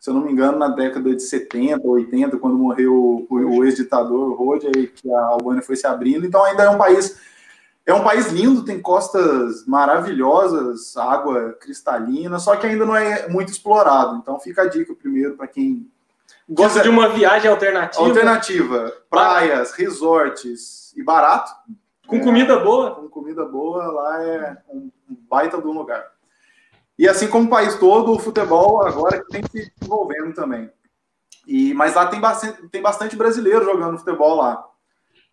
se 0.00 0.10
eu 0.10 0.14
não 0.14 0.22
me 0.22 0.32
engano, 0.32 0.58
na 0.58 0.66
década 0.66 1.14
de 1.14 1.22
70, 1.22 1.86
80, 1.86 2.38
quando 2.38 2.58
morreu 2.58 3.24
o, 3.30 3.58
o 3.60 3.64
ex-ditador 3.64 4.34
Rhodia, 4.34 4.72
que 4.72 5.08
a 5.12 5.26
Albânia 5.26 5.62
foi 5.62 5.76
se 5.76 5.86
abrindo. 5.86 6.26
Então 6.26 6.42
ainda 6.44 6.64
é 6.64 6.70
um 6.70 6.76
país 6.76 7.35
é 7.86 7.94
um 7.94 8.02
país 8.02 8.32
lindo, 8.32 8.64
tem 8.64 8.82
costas 8.82 9.64
maravilhosas, 9.64 10.96
água 10.96 11.52
cristalina, 11.52 12.36
só 12.40 12.56
que 12.56 12.66
ainda 12.66 12.84
não 12.84 12.96
é 12.96 13.28
muito 13.28 13.52
explorado. 13.52 14.16
Então 14.16 14.40
fica 14.40 14.62
a 14.62 14.68
dica 14.68 14.92
primeiro 14.92 15.36
para 15.36 15.46
quem 15.46 15.88
gosta 16.48 16.82
de 16.82 16.88
uma 16.88 17.08
viagem 17.08 17.48
alternativa. 17.48 18.04
Alternativa, 18.04 18.92
praias, 19.08 19.70
resorts 19.70 20.92
e 20.96 21.02
barato. 21.04 21.52
Com 22.08 22.16
é, 22.16 22.24
comida 22.24 22.58
boa. 22.58 22.96
Com 22.96 23.08
comida 23.08 23.44
boa, 23.44 23.86
lá 23.86 24.22
é 24.24 24.56
um 24.68 24.90
baita 25.30 25.60
do 25.60 25.70
lugar. 25.70 26.04
E 26.98 27.08
assim 27.08 27.28
como 27.28 27.46
o 27.46 27.50
país 27.50 27.76
todo, 27.76 28.12
o 28.12 28.18
futebol 28.18 28.84
agora 28.84 29.24
tem 29.30 29.42
se 29.44 29.70
desenvolvendo 29.78 30.34
também. 30.34 30.68
E, 31.46 31.72
mas 31.74 31.94
lá 31.94 32.06
tem 32.06 32.18
bastante, 32.18 32.66
tem 32.68 32.82
bastante 32.82 33.14
brasileiro 33.14 33.64
jogando 33.64 33.98
futebol 33.98 34.38
lá. 34.38 34.64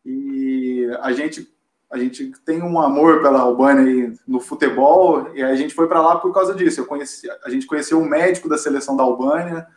E 0.05 0.87
a 1.01 1.11
gente 1.13 1.52
a 1.93 1.97
gente 1.99 2.33
tem 2.43 2.63
um 2.63 2.79
amor 2.81 3.21
pela 3.21 3.41
Albânia 3.41 4.13
no 4.27 4.39
futebol 4.39 5.29
e 5.35 5.43
a 5.43 5.53
gente 5.55 5.75
foi 5.75 5.87
para 5.87 6.01
lá 6.01 6.15
por 6.15 6.33
causa 6.33 6.55
disso. 6.55 6.81
Eu 6.81 6.87
conheci, 6.87 7.29
a 7.45 7.49
gente 7.51 7.67
conheceu 7.67 7.99
um 7.99 8.09
médico 8.09 8.49
da 8.49 8.57
seleção 8.57 8.97
da 8.97 9.03
Albânia, 9.03 9.67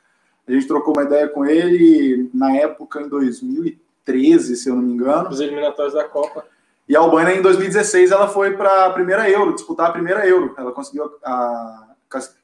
a 0.49 0.51
gente 0.53 0.67
trocou 0.67 0.95
uma 0.97 1.05
ideia 1.05 1.29
com 1.29 1.45
ele 1.45 2.31
na 2.33 2.57
época 2.57 3.03
em 3.03 3.09
2013, 3.11 4.57
se 4.57 4.71
eu 4.71 4.77
não 4.77 4.83
me 4.83 4.95
engano. 4.95 5.29
Os 5.29 5.41
eliminatórios 5.41 5.93
da 5.93 6.05
Copa. 6.05 6.47
E 6.89 6.97
a 6.97 7.01
Albânia 7.01 7.35
em 7.35 7.43
2016 7.43 8.11
ela 8.11 8.29
foi 8.29 8.57
para 8.57 8.87
a 8.87 8.91
primeira 8.91 9.29
Euro, 9.29 9.53
disputar 9.53 9.91
a 9.91 9.93
primeira 9.93 10.27
Euro. 10.27 10.55
Ela 10.57 10.73
conseguiu, 10.73 11.11
a, 11.23 11.89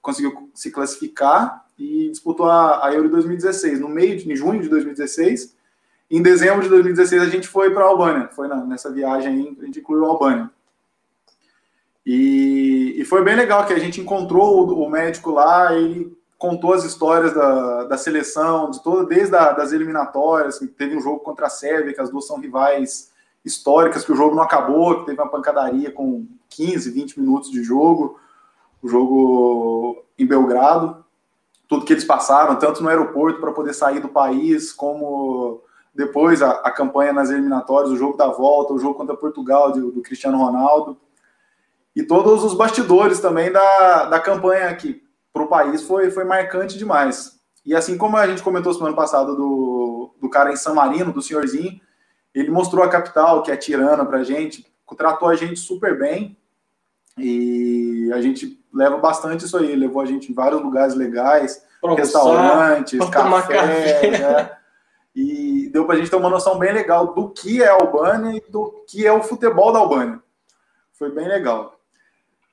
conseguiu 0.02 0.50
se 0.52 0.70
classificar 0.70 1.64
e 1.78 2.10
disputou 2.10 2.44
a, 2.44 2.86
a 2.86 2.92
Euro 2.92 3.08
em 3.08 3.12
2016. 3.12 3.80
No 3.80 3.88
meio 3.88 4.18
de 4.18 4.30
em 4.30 4.36
junho 4.36 4.60
de 4.60 4.68
2016 4.68 5.56
em 6.12 6.22
dezembro 6.22 6.62
de 6.62 6.68
2016, 6.68 7.22
a 7.22 7.26
gente 7.26 7.48
foi 7.48 7.70
para 7.70 7.84
a 7.84 7.88
Albânia. 7.88 8.28
Foi 8.32 8.46
na, 8.46 8.56
nessa 8.56 8.92
viagem 8.92 9.56
a 9.58 9.64
gente 9.64 9.80
incluiu 9.80 10.04
a 10.04 10.08
Albânia. 10.08 10.50
E, 12.04 12.96
e, 12.98 13.04
foi 13.06 13.24
bem 13.24 13.34
legal 13.34 13.64
que 13.64 13.72
a 13.72 13.78
gente 13.78 14.00
encontrou 14.00 14.68
o, 14.68 14.84
o 14.84 14.90
médico 14.90 15.30
lá, 15.30 15.72
ele 15.72 16.14
contou 16.36 16.74
as 16.74 16.84
histórias 16.84 17.32
da, 17.32 17.84
da 17.84 17.96
seleção, 17.96 18.70
de 18.70 18.82
toda, 18.82 19.06
desde 19.06 19.34
a, 19.36 19.52
das 19.52 19.72
eliminatórias, 19.72 20.58
que 20.58 20.66
teve 20.66 20.96
um 20.96 21.00
jogo 21.00 21.20
contra 21.20 21.46
a 21.46 21.50
Sérvia, 21.50 21.94
que 21.94 22.00
as 22.00 22.10
duas 22.10 22.26
são 22.26 22.40
rivais 22.40 23.12
históricas, 23.44 24.04
que 24.04 24.12
o 24.12 24.16
jogo 24.16 24.34
não 24.34 24.42
acabou, 24.42 25.00
que 25.00 25.06
teve 25.06 25.20
uma 25.20 25.30
pancadaria 25.30 25.90
com 25.90 26.26
15, 26.50 26.90
20 26.90 27.20
minutos 27.20 27.50
de 27.50 27.62
jogo, 27.62 28.18
o 28.82 28.88
jogo 28.88 30.04
em 30.18 30.26
Belgrado, 30.26 31.02
tudo 31.68 31.86
que 31.86 31.92
eles 31.92 32.04
passaram, 32.04 32.56
tanto 32.56 32.82
no 32.82 32.88
aeroporto 32.88 33.40
para 33.40 33.52
poder 33.52 33.72
sair 33.72 34.00
do 34.00 34.08
país, 34.08 34.72
como 34.72 35.62
depois 35.94 36.42
a, 36.42 36.50
a, 36.50 36.70
campanha 36.70 37.12
nas 37.12 37.30
eliminatórias, 37.30 37.92
o 37.92 37.96
jogo 37.96 38.16
da 38.16 38.28
volta, 38.28 38.72
o 38.72 38.78
jogo 38.78 38.94
contra 38.94 39.16
Portugal 39.16 39.72
do, 39.72 39.92
do 39.92 40.02
Cristiano 40.02 40.38
Ronaldo 40.38 40.98
e 41.94 42.02
todos 42.02 42.42
os 42.42 42.54
bastidores 42.54 43.20
também 43.20 43.52
da, 43.52 44.06
da 44.06 44.18
campanha 44.18 44.68
aqui 44.68 45.02
para 45.32 45.42
o 45.42 45.48
país 45.48 45.82
foi, 45.82 46.10
foi 46.10 46.24
marcante 46.24 46.78
demais. 46.78 47.40
E 47.64 47.74
assim 47.74 47.96
como 47.96 48.16
a 48.16 48.26
gente 48.26 48.42
comentou 48.42 48.72
semana 48.72 48.96
passada 48.96 49.34
do, 49.34 50.14
do 50.20 50.28
cara 50.28 50.52
em 50.52 50.56
San 50.56 50.74
Marino, 50.74 51.12
do 51.12 51.22
senhorzinho, 51.22 51.80
ele 52.34 52.50
mostrou 52.50 52.84
a 52.84 52.88
capital, 52.88 53.42
que 53.42 53.50
é 53.50 53.56
Tirana, 53.56 54.04
para 54.04 54.18
a 54.18 54.24
gente, 54.24 54.66
tratou 54.96 55.28
a 55.28 55.34
gente 55.34 55.58
super 55.58 55.98
bem 55.98 56.36
e 57.16 58.10
a 58.14 58.20
gente 58.20 58.62
leva 58.72 58.96
bastante 58.98 59.44
isso 59.44 59.56
aí, 59.56 59.74
levou 59.74 60.02
a 60.02 60.06
gente 60.06 60.30
em 60.30 60.34
vários 60.34 60.62
lugares 60.62 60.94
legais, 60.94 61.62
pra 61.80 61.94
restaurantes, 61.94 62.98
café, 63.10 63.54
café. 63.54 64.10
Né? 64.10 64.50
e 65.14 65.41
deu 65.72 65.86
para 65.86 65.94
a 65.94 65.98
gente 65.98 66.10
ter 66.10 66.16
uma 66.16 66.28
noção 66.28 66.58
bem 66.58 66.72
legal 66.72 67.14
do 67.14 67.30
que 67.30 67.62
é 67.62 67.68
a 67.68 67.74
Albânia 67.74 68.36
e 68.36 68.50
do 68.50 68.84
que 68.86 69.06
é 69.06 69.12
o 69.12 69.22
futebol 69.22 69.72
da 69.72 69.78
Albânia. 69.78 70.20
Foi 70.92 71.10
bem 71.10 71.26
legal. 71.26 71.80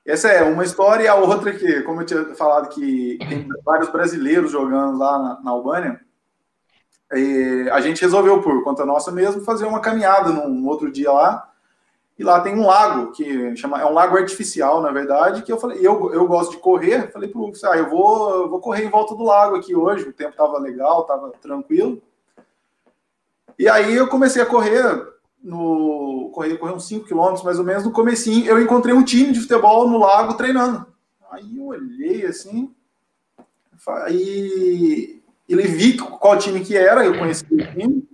Essa 0.06 0.28
é 0.28 0.42
uma 0.42 0.64
história, 0.64 1.04
e 1.04 1.08
a 1.08 1.14
outra 1.14 1.52
que, 1.52 1.82
como 1.82 2.00
eu 2.00 2.06
tinha 2.06 2.34
falado, 2.34 2.70
que 2.70 3.18
tem 3.28 3.46
vários 3.62 3.90
brasileiros 3.90 4.50
jogando 4.50 4.98
lá 4.98 5.18
na, 5.18 5.40
na 5.42 5.50
Albânia, 5.50 6.00
a 7.72 7.80
gente 7.80 8.00
resolveu, 8.00 8.40
por 8.40 8.64
conta 8.64 8.86
nossa 8.86 9.12
mesmo, 9.12 9.42
fazer 9.42 9.66
uma 9.66 9.80
caminhada 9.80 10.30
num 10.30 10.66
outro 10.66 10.90
dia 10.90 11.12
lá, 11.12 11.46
e 12.18 12.24
lá 12.24 12.40
tem 12.40 12.54
um 12.54 12.66
lago, 12.66 13.12
que 13.12 13.54
chama, 13.56 13.80
é 13.80 13.84
um 13.84 13.92
lago 13.92 14.16
artificial, 14.16 14.80
na 14.80 14.90
verdade, 14.90 15.42
que 15.42 15.52
eu 15.52 15.58
falei, 15.58 15.78
eu, 15.80 16.12
eu 16.12 16.26
gosto 16.26 16.52
de 16.52 16.58
correr, 16.58 17.12
falei 17.12 17.28
pro 17.28 17.40
Lucas, 17.40 17.62
ah, 17.64 17.76
eu 17.76 17.88
vou, 17.88 18.42
eu 18.42 18.48
vou 18.48 18.60
correr 18.60 18.84
em 18.84 18.90
volta 18.90 19.14
do 19.14 19.24
lago 19.24 19.56
aqui 19.56 19.76
hoje, 19.76 20.08
o 20.08 20.12
tempo 20.12 20.36
tava 20.36 20.58
legal, 20.58 21.04
tava 21.04 21.30
tranquilo. 21.42 22.02
E 23.60 23.68
aí 23.68 23.94
eu 23.94 24.08
comecei 24.08 24.40
a 24.40 24.46
correr, 24.46 24.82
no 25.44 26.30
correr, 26.32 26.56
correr 26.56 26.72
uns 26.72 26.88
5 26.88 27.06
km 27.06 27.44
mais 27.44 27.58
ou 27.58 27.64
menos, 27.64 27.84
no 27.84 27.92
comecinho, 27.92 28.46
eu 28.46 28.58
encontrei 28.58 28.94
um 28.94 29.04
time 29.04 29.32
de 29.32 29.40
futebol 29.40 29.86
no 29.86 29.98
lago 29.98 30.32
treinando. 30.32 30.86
Aí 31.30 31.58
eu 31.58 31.66
olhei 31.66 32.24
assim, 32.24 32.74
aí 33.86 35.22
ele 35.46 35.62
vi 35.64 35.98
qual 35.98 36.38
time 36.38 36.60
que 36.60 36.74
era, 36.74 37.04
eu 37.04 37.18
conheci 37.18 37.44
o 37.50 37.58
time, 37.58 38.08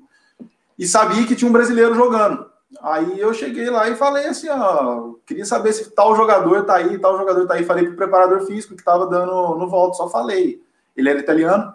e 0.76 0.84
sabia 0.84 1.24
que 1.24 1.36
tinha 1.36 1.48
um 1.48 1.52
brasileiro 1.52 1.94
jogando. 1.94 2.44
Aí 2.82 3.20
eu 3.20 3.32
cheguei 3.32 3.70
lá 3.70 3.88
e 3.88 3.94
falei 3.94 4.26
assim, 4.26 4.48
ó, 4.48 5.12
queria 5.24 5.44
saber 5.44 5.72
se 5.72 5.92
tal 5.92 6.16
jogador 6.16 6.64
tá 6.64 6.74
aí, 6.74 6.98
tal 6.98 7.16
jogador 7.16 7.46
tá 7.46 7.54
aí. 7.54 7.64
Falei 7.64 7.86
pro 7.86 7.94
preparador 7.94 8.44
físico 8.46 8.74
que 8.74 8.82
tava 8.82 9.06
dando 9.06 9.54
no 9.54 9.68
volta, 9.68 9.96
só 9.96 10.10
falei. 10.10 10.60
Ele 10.96 11.08
era 11.08 11.20
italiano. 11.20 11.72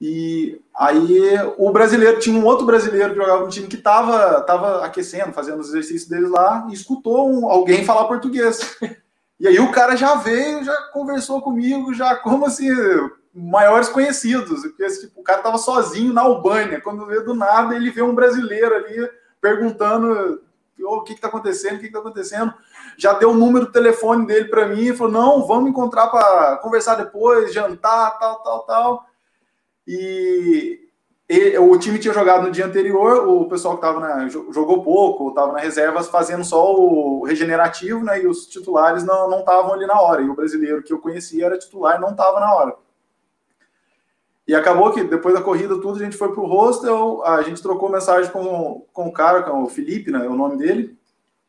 E 0.00 0.58
aí 0.74 1.20
o 1.58 1.70
brasileiro 1.70 2.18
tinha 2.18 2.38
um 2.38 2.44
outro 2.46 2.64
brasileiro 2.64 3.10
que 3.10 3.18
jogava 3.18 3.44
no 3.44 3.50
time 3.50 3.68
que 3.68 3.76
tava, 3.76 4.40
tava 4.42 4.84
aquecendo, 4.84 5.32
fazendo 5.32 5.60
os 5.60 5.68
exercícios 5.68 6.08
deles 6.08 6.30
lá, 6.30 6.66
e 6.70 6.72
escutou 6.72 7.30
um, 7.30 7.50
alguém 7.50 7.84
falar 7.84 8.08
português. 8.08 8.78
E 9.38 9.48
aí 9.48 9.58
o 9.58 9.72
cara 9.72 9.96
já 9.96 10.16
veio, 10.16 10.62
já 10.62 10.76
conversou 10.92 11.40
comigo, 11.40 11.94
já 11.94 12.14
como 12.14 12.44
assim, 12.44 12.68
maiores 13.32 13.88
conhecidos, 13.88 14.60
porque 14.60 14.86
tipo, 14.88 15.18
o 15.18 15.24
cara 15.24 15.40
tava 15.40 15.56
sozinho 15.56 16.12
na 16.12 16.20
Albânia, 16.20 16.78
quando 16.78 17.06
vê 17.06 17.20
do 17.20 17.34
nada 17.34 17.74
ele 17.74 17.90
vê 17.90 18.02
um 18.02 18.14
brasileiro 18.14 18.74
ali 18.74 19.08
perguntando 19.40 20.42
o 20.78 21.02
que 21.02 21.12
está 21.12 21.28
acontecendo, 21.28 21.76
o 21.76 21.80
que 21.80 21.86
está 21.86 22.00
acontecendo. 22.00 22.52
Já 22.96 23.12
deu 23.14 23.30
o 23.30 23.34
número 23.34 23.66
do 23.66 23.72
telefone 23.72 24.26
dele 24.26 24.46
para 24.46 24.66
mim 24.66 24.88
e 24.88 24.96
falou: 24.96 25.12
não, 25.12 25.46
vamos 25.46 25.70
encontrar 25.70 26.08
para 26.08 26.58
conversar 26.58 26.96
depois, 26.96 27.52
jantar, 27.52 28.18
tal, 28.18 28.42
tal, 28.42 28.60
tal. 28.66 29.09
E, 29.92 30.88
e, 31.28 31.58
o 31.58 31.76
time 31.76 31.98
tinha 31.98 32.14
jogado 32.14 32.44
no 32.44 32.52
dia 32.52 32.64
anterior, 32.64 33.26
o 33.26 33.48
pessoal 33.48 33.76
que 33.76 33.84
estava 33.84 34.28
jogou 34.28 34.84
pouco, 34.84 35.30
estava 35.30 35.52
na 35.52 35.58
reserva 35.58 36.00
fazendo 36.04 36.44
só 36.44 36.72
o 36.76 37.24
regenerativo, 37.24 38.04
né? 38.04 38.22
E 38.22 38.26
os 38.28 38.46
titulares 38.46 39.02
não 39.02 39.40
estavam 39.40 39.72
ali 39.72 39.86
na 39.86 40.00
hora. 40.00 40.22
E 40.22 40.28
o 40.28 40.34
brasileiro 40.36 40.80
que 40.80 40.92
eu 40.92 41.00
conhecia 41.00 41.46
era 41.46 41.58
titular 41.58 41.98
e 41.98 42.00
não 42.00 42.10
estava 42.10 42.38
na 42.38 42.54
hora. 42.54 42.76
E 44.46 44.54
acabou 44.54 44.92
que 44.92 45.02
depois 45.02 45.34
da 45.34 45.42
corrida, 45.42 45.74
tudo, 45.74 45.96
a 45.96 46.04
gente 46.04 46.16
foi 46.16 46.32
pro 46.32 46.46
hostel, 46.46 47.24
a 47.24 47.42
gente 47.42 47.60
trocou 47.60 47.90
mensagem 47.90 48.30
com, 48.30 48.86
com 48.92 49.08
o 49.08 49.12
cara, 49.12 49.42
com 49.42 49.64
o 49.64 49.68
Felipe, 49.68 50.12
né? 50.12 50.24
É 50.24 50.28
o 50.28 50.36
nome 50.36 50.56
dele. 50.56 50.96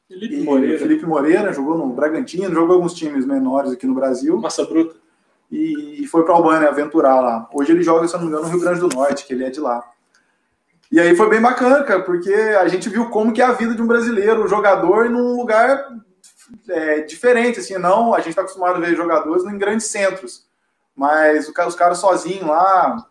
Felipe 0.08 0.36
e, 0.36 0.44
Moreira. 0.44 0.80
Felipe 0.80 1.06
Moreira, 1.06 1.54
jogou 1.54 1.78
no 1.78 1.94
Bragantino, 1.94 2.52
jogou 2.52 2.76
alguns 2.76 2.96
times 2.96 3.24
menores 3.24 3.72
aqui 3.72 3.86
no 3.86 3.94
Brasil. 3.94 4.36
Massa 4.40 4.66
bruta. 4.66 5.01
E, 5.52 6.08
foi 6.08 6.24
para 6.24 6.34
Albânia 6.34 6.70
aventurar 6.70 7.20
lá. 7.20 7.50
Hoje 7.54 7.72
ele 7.72 7.84
joga, 7.84 8.08
se 8.08 8.14
não 8.14 8.22
me 8.22 8.28
engano, 8.28 8.44
no 8.44 8.50
Rio 8.50 8.60
Grande 8.60 8.80
do 8.80 8.90
Norte, 8.90 9.26
que 9.26 9.34
ele 9.34 9.44
é 9.44 9.50
de 9.50 9.60
lá. 9.60 9.84
E 10.92 11.00
aí 11.00 11.16
foi 11.16 11.30
bem 11.30 11.42
bacana, 11.42 11.84
cara, 11.84 12.02
porque 12.04 12.34
a 12.34 12.68
gente 12.68 12.90
viu 12.90 13.10
como 13.10 13.32
que 13.32 13.42
é 13.42 13.46
a 13.46 13.54
vida 13.54 13.74
de 13.74 13.82
um 13.82 13.88
brasileiro, 13.88 14.44
um 14.44 14.48
jogador, 14.48 15.10
num 15.10 15.38
lugar 15.38 15.88
é, 16.70 17.02
diferente, 17.02 17.60
assim, 17.60 17.78
não, 17.78 18.14
a 18.14 18.18
gente 18.18 18.30
está 18.30 18.42
acostumado 18.42 18.76
a 18.76 18.80
ver 18.80 18.96
jogadores 18.96 19.44
em 19.46 19.58
grandes 19.58 19.88
centros 19.88 20.50
mas 20.96 21.48
os 21.48 21.76
caras 21.76 21.98
sozinhos 21.98 22.48
lá, 22.48 23.08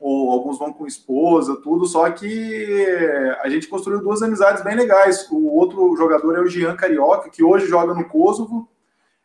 ou 0.00 0.30
alguns 0.30 0.58
vão 0.58 0.72
com 0.72 0.86
esposa, 0.86 1.60
tudo, 1.62 1.86
só 1.86 2.10
que 2.10 2.86
a 3.40 3.48
gente 3.48 3.68
construiu 3.68 4.00
duas 4.00 4.22
amizades 4.22 4.62
bem 4.62 4.76
legais. 4.76 5.28
O 5.30 5.54
outro 5.54 5.94
jogador 5.96 6.36
é 6.36 6.40
o 6.40 6.48
Jean 6.48 6.76
Carioca, 6.76 7.30
que 7.30 7.42
hoje 7.42 7.66
joga 7.66 7.94
no 7.94 8.08
Kosovo, 8.08 8.68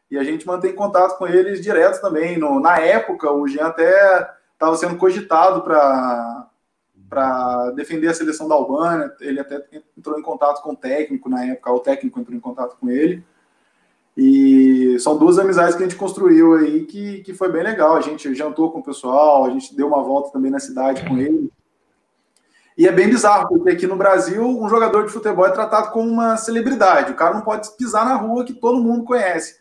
e 0.10 0.18
a 0.18 0.24
gente 0.24 0.46
mantém 0.46 0.76
contato 0.76 1.18
com 1.18 1.28
eles 1.28 1.62
direto 1.62 2.02
também. 2.02 2.38
No, 2.38 2.60
na 2.60 2.78
época, 2.80 3.32
o 3.32 3.48
Jean 3.48 3.68
até 3.68 4.30
estava 4.54 4.76
sendo 4.78 4.98
cogitado 4.98 5.62
para 5.62 6.48
para 7.10 7.70
defender 7.72 8.08
a 8.08 8.14
seleção 8.14 8.48
da 8.48 8.56
Albânia, 8.56 9.14
ele 9.22 9.40
até 9.40 9.64
entrou 9.96 10.18
em 10.18 10.24
contato 10.24 10.64
com 10.64 10.72
o 10.72 10.76
técnico 10.76 11.30
na 11.30 11.46
época, 11.46 11.72
o 11.72 11.80
técnico 11.80 12.20
entrou 12.20 12.36
em 12.36 12.40
contato 12.40 12.76
com 12.80 12.90
ele, 12.90 13.24
e 14.16 14.98
são 15.00 15.18
duas 15.18 15.40
amizades 15.40 15.76
que 15.76 15.84
a 15.84 15.88
gente 15.88 15.98
construiu 15.98 16.56
aí 16.56 16.86
que, 16.86 17.22
que 17.22 17.34
foi 17.34 17.52
bem 17.52 17.64
legal. 17.64 17.96
A 17.96 18.02
gente 18.02 18.34
jantou 18.36 18.72
com 18.72 18.80
o 18.80 18.84
pessoal, 18.84 19.46
a 19.46 19.50
gente 19.50 19.76
deu 19.76 19.88
uma 19.88 20.04
volta 20.04 20.32
também 20.32 20.52
na 20.52 20.60
cidade 20.60 21.08
com 21.08 21.18
ele. 21.18 21.52
E 22.78 22.88
é 22.88 22.92
bem 22.92 23.10
bizarro, 23.10 23.48
porque 23.48 23.72
aqui 23.72 23.88
no 23.88 23.96
Brasil, 23.96 24.44
um 24.44 24.70
jogador 24.70 25.06
de 25.06 25.12
futebol 25.12 25.46
é 25.46 25.52
tratado 25.52 25.92
como 25.92 26.10
uma 26.10 26.38
celebridade. 26.38 27.12
O 27.12 27.16
cara 27.16 27.34
não 27.34 27.42
pode 27.42 27.70
pisar 27.76 28.06
na 28.06 28.16
rua 28.16 28.46
que 28.46 28.54
todo 28.54 28.82
mundo 28.82 29.04
conhece. 29.04 29.60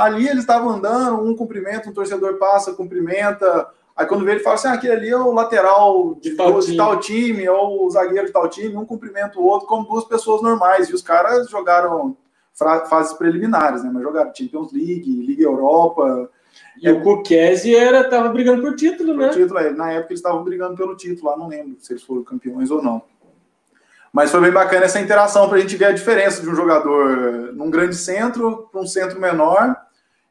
Ali 0.00 0.26
eles 0.26 0.40
estavam 0.40 0.70
andando, 0.70 1.22
um 1.22 1.36
cumprimenta, 1.36 1.90
um 1.90 1.92
torcedor 1.92 2.38
passa, 2.38 2.72
cumprimenta. 2.72 3.68
Aí 3.94 4.06
quando 4.06 4.24
vê 4.24 4.32
ele 4.32 4.40
fala 4.40 4.54
assim: 4.54 4.68
ah, 4.68 4.72
aquele 4.72 4.94
ali 4.94 5.08
é 5.10 5.16
o 5.16 5.30
lateral 5.30 6.14
de, 6.14 6.30
de, 6.30 6.36
tal, 6.36 6.58
de 6.58 6.76
tal, 6.76 6.98
time, 6.98 7.46
ou 7.48 7.86
o 7.86 7.90
zagueiro 7.90 8.26
de 8.26 8.32
tal 8.32 8.48
time, 8.48 8.76
um 8.76 8.86
cumprimenta 8.86 9.38
o 9.38 9.44
outro 9.44 9.68
como 9.68 9.86
duas 9.86 10.06
pessoas 10.06 10.40
normais. 10.40 10.88
E 10.88 10.94
os 10.94 11.02
caras 11.02 11.50
jogaram 11.50 12.16
fases 12.88 13.12
preliminares, 13.12 13.84
né? 13.84 13.90
Mas 13.92 14.02
jogaram 14.02 14.34
Champions 14.34 14.72
League, 14.72 15.22
Liga 15.26 15.42
Europa. 15.42 16.30
E 16.80 16.88
é, 16.88 16.92
o 16.92 17.02
Kukiese 17.02 17.76
era 17.76 18.08
tava 18.08 18.30
brigando 18.30 18.62
por 18.62 18.74
título, 18.74 19.14
né? 19.14 19.28
título, 19.28 19.58
é, 19.58 19.70
na 19.70 19.92
época 19.92 20.12
eles 20.12 20.20
estavam 20.20 20.42
brigando 20.42 20.76
pelo 20.76 20.96
título, 20.96 21.30
lá 21.30 21.36
não 21.36 21.48
lembro 21.48 21.76
se 21.78 21.92
eles 21.92 22.02
foram 22.02 22.24
campeões 22.24 22.70
ou 22.70 22.82
não. 22.82 23.02
Mas 24.12 24.30
foi 24.30 24.40
bem 24.40 24.50
bacana 24.50 24.86
essa 24.86 24.98
interação 24.98 25.46
para 25.48 25.58
a 25.58 25.60
gente 25.60 25.76
ver 25.76 25.84
a 25.86 25.92
diferença 25.92 26.40
de 26.40 26.48
um 26.48 26.54
jogador 26.54 27.52
num 27.52 27.70
grande 27.70 27.94
centro 27.94 28.68
para 28.72 28.80
um 28.80 28.86
centro 28.86 29.20
menor 29.20 29.76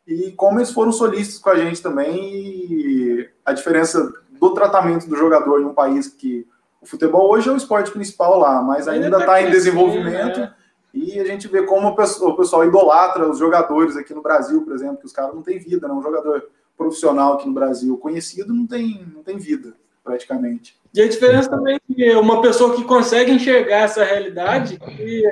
e 0.10 0.32
como 0.32 0.58
eles 0.58 0.72
foram 0.72 0.92
solistas 0.92 1.38
com 1.38 1.52
a 1.52 1.56
gente 1.56 1.84
também 1.84 2.18
e 2.18 3.30
a 3.46 3.54
diferença 3.54 4.12
do 4.40 4.54
tratamento 4.56 5.08
do 5.08 5.16
jogador 5.16 5.62
em 5.62 5.66
um 5.66 5.74
país 5.74 6.08
que 6.08 6.48
o 6.82 6.86
futebol 6.88 7.30
hoje 7.32 7.48
é 7.48 7.52
o 7.52 7.58
esporte 7.58 7.92
principal 7.92 8.40
lá, 8.40 8.60
mas 8.60 8.88
ainda 8.88 9.06
está 9.06 9.24
tá 9.24 9.42
em 9.42 9.52
desenvolvimento. 9.52 10.40
Né? 10.40 10.54
E 10.92 11.20
a 11.20 11.26
gente 11.26 11.48
vê 11.48 11.62
como 11.62 11.90
o 11.90 12.36
pessoal 12.36 12.66
idolatra 12.66 13.30
os 13.30 13.38
jogadores 13.38 13.96
aqui 13.96 14.12
no 14.12 14.24
Brasil, 14.24 14.64
por 14.64 14.74
exemplo, 14.74 14.98
que 14.98 15.06
os 15.06 15.14
caras 15.14 15.36
não 15.36 15.44
têm 15.44 15.60
vida, 15.60 15.88
né? 15.88 15.94
Um 15.94 16.02
jogador 16.02 16.50
profissional 16.76 17.34
aqui 17.34 17.48
no 17.48 17.54
Brasil 17.54 17.96
conhecido 17.98 18.52
não 18.52 18.66
tem, 18.66 19.06
não 19.14 19.22
tem 19.22 19.38
vida, 19.38 19.76
praticamente. 20.04 20.76
E 20.92 21.02
a 21.02 21.08
diferença 21.08 21.52
também 21.52 21.76
é 21.76 21.94
que 21.94 22.16
uma 22.16 22.42
pessoa 22.42 22.76
que 22.76 22.84
consegue 22.84 23.32
enxergar 23.32 23.82
essa 23.82 24.04
realidade 24.04 24.80
e 25.00 25.24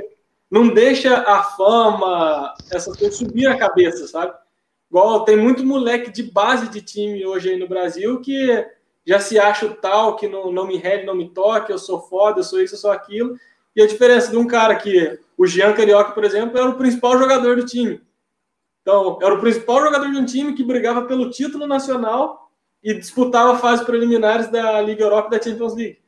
não 0.52 0.68
deixa 0.68 1.18
a 1.18 1.42
fama, 1.42 2.54
essas 2.72 2.96
coisas 2.96 3.18
subir 3.18 3.48
a 3.48 3.58
cabeça, 3.58 4.08
sabe? 4.08 4.34
Igual 4.90 5.26
tem 5.26 5.36
muito 5.36 5.66
moleque 5.66 6.12
de 6.12 6.24
base 6.24 6.70
de 6.70 6.82
time 6.82 7.26
hoje 7.26 7.50
aí 7.50 7.60
no 7.60 7.68
Brasil 7.68 8.22
que 8.22 8.66
já 9.06 9.20
se 9.20 9.40
acha 9.40 9.66
o 9.66 9.76
tal, 9.76 10.16
que 10.16 10.28
não, 10.28 10.52
não 10.52 10.68
me 10.68 10.78
rele, 10.78 11.06
não 11.06 11.16
me 11.16 11.30
toque, 11.30 11.72
eu 11.72 11.78
sou 11.78 12.02
foda, 12.02 12.40
eu 12.40 12.44
sou 12.44 12.62
isso, 12.62 12.76
eu 12.76 12.80
sou 12.80 12.92
aquilo. 12.92 13.38
E 13.76 13.82
a 13.82 13.88
diferença 13.88 14.32
de 14.32 14.38
um 14.38 14.48
cara 14.48 14.76
que 14.76 15.20
o 15.38 15.46
Jean 15.46 15.74
Carioca, 15.74 16.12
por 16.12 16.24
exemplo, 16.24 16.58
era 16.58 16.70
o 16.70 16.78
principal 16.78 17.18
jogador 17.18 17.56
do 17.56 17.66
time. 17.66 18.02
Então, 18.82 19.20
era 19.22 19.34
o 19.34 19.40
principal 19.40 19.82
jogador 19.82 20.10
de 20.12 20.18
um 20.18 20.26
time 20.26 20.54
que 20.54 20.64
brigava 20.64 21.04
pelo 21.04 21.30
título 21.30 21.68
nacional 21.68 22.52
e 22.84 22.94
disputava 22.94 23.58
fases 23.58 23.86
preliminares 23.86 24.48
da 24.50 24.82
Liga 24.82 25.04
Europa 25.04 25.28
e 25.28 25.38
da 25.38 25.44
Champions 25.44 25.76
League. 25.76 26.00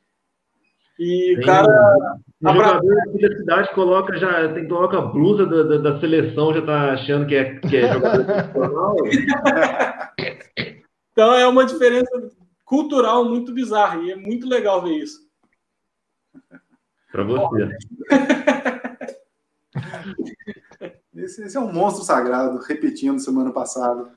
E 0.98 1.38
o 1.38 1.46
cara. 1.46 2.20
O 2.42 2.54
jogador 2.54 2.96
da 2.96 3.38
cidade 3.38 3.74
coloca, 3.74 4.18
já 4.18 4.54
tem, 4.54 4.68
coloca 4.68 4.98
a 4.98 5.02
blusa 5.02 5.46
da, 5.46 5.64
da, 5.64 5.78
da, 5.78 6.00
seleção, 6.00 6.54
já 6.54 6.66
tá 6.66 6.94
achando 6.94 7.28
que 7.28 7.36
é, 7.36 7.60
que 7.60 7.76
é 7.76 7.94
jogador 7.94 8.26
profissional. 8.26 8.96
então 11.12 11.34
é 11.34 11.46
uma 11.46 11.66
diferença 11.66 12.10
cultural 12.64 13.26
muito 13.26 13.54
bizarra 13.54 14.02
e 14.02 14.12
é 14.12 14.16
muito 14.16 14.48
legal 14.48 14.82
ver 14.82 14.96
isso. 14.96 15.28
Para 17.12 17.24
você. 17.24 17.78
Esse, 21.16 21.44
esse, 21.44 21.58
é 21.58 21.60
um 21.60 21.72
monstro 21.72 22.06
sagrado, 22.06 22.58
repetindo 22.60 23.20
semana 23.20 23.52
passada. 23.52 24.10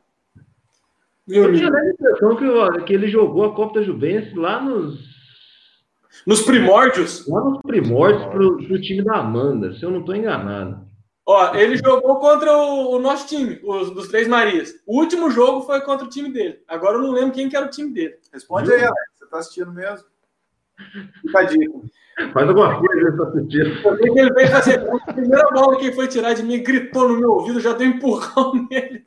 Eu 1.26 1.52
tinha 1.52 1.68
a 1.68 1.90
impressão 1.90 2.36
que, 2.36 2.84
que 2.84 2.94
ele 2.94 3.08
jogou 3.08 3.44
a 3.44 3.54
Copa 3.54 3.80
da 3.80 3.82
Juventus 3.82 4.32
lá 4.34 4.62
nos. 4.62 5.11
Nos 6.26 6.42
primórdios? 6.42 7.26
Lá 7.26 7.40
nos 7.40 7.60
primórdios 7.62 8.24
pro, 8.26 8.56
pro 8.58 8.80
time 8.80 9.02
da 9.02 9.16
Amanda, 9.16 9.72
se 9.74 9.82
eu 9.82 9.90
não 9.90 10.00
estou 10.00 10.14
enganado. 10.14 10.86
Ó, 11.24 11.54
ele 11.54 11.76
jogou 11.76 12.16
contra 12.16 12.52
o, 12.52 12.96
o, 12.96 12.98
nosso 12.98 13.28
time, 13.28 13.60
os 13.64 13.90
dos 13.90 14.08
Três 14.08 14.26
Marias. 14.26 14.74
O 14.86 14.98
último 14.98 15.30
jogo 15.30 15.62
foi 15.62 15.80
contra 15.80 16.04
o 16.04 16.10
time 16.10 16.32
dele. 16.32 16.60
Agora 16.66 16.96
eu 16.96 17.02
não 17.02 17.12
lembro 17.12 17.32
quem 17.32 17.48
que 17.48 17.56
era 17.56 17.66
o 17.66 17.70
time 17.70 17.92
dele. 17.92 18.16
Responde 18.32 18.72
aí, 18.72 18.80
Alex. 18.80 19.02
Você 19.14 19.26
tá 19.26 19.38
assistindo 19.38 19.72
mesmo? 19.72 20.06
Fica 21.22 21.38
a 21.38 21.44
dica. 21.44 21.72
Faz 22.32 22.48
alguma 22.48 22.78
coisa 22.78 23.28
assistir. 23.28 23.84
Eu 23.84 23.98
que 23.98 24.18
ele 24.18 24.32
veio 24.32 24.48
fazer. 24.48 24.86
A 25.08 25.12
primeira 25.12 25.48
bola 25.50 25.78
que 25.78 25.86
ele 25.86 25.94
foi 25.94 26.08
tirar 26.08 26.34
de 26.34 26.42
mim 26.42 26.62
gritou 26.62 27.08
no 27.08 27.18
meu 27.18 27.30
ouvido, 27.30 27.60
já 27.60 27.72
deu 27.72 27.88
um 27.88 27.90
empurrão 27.92 28.52
nele. 28.70 29.04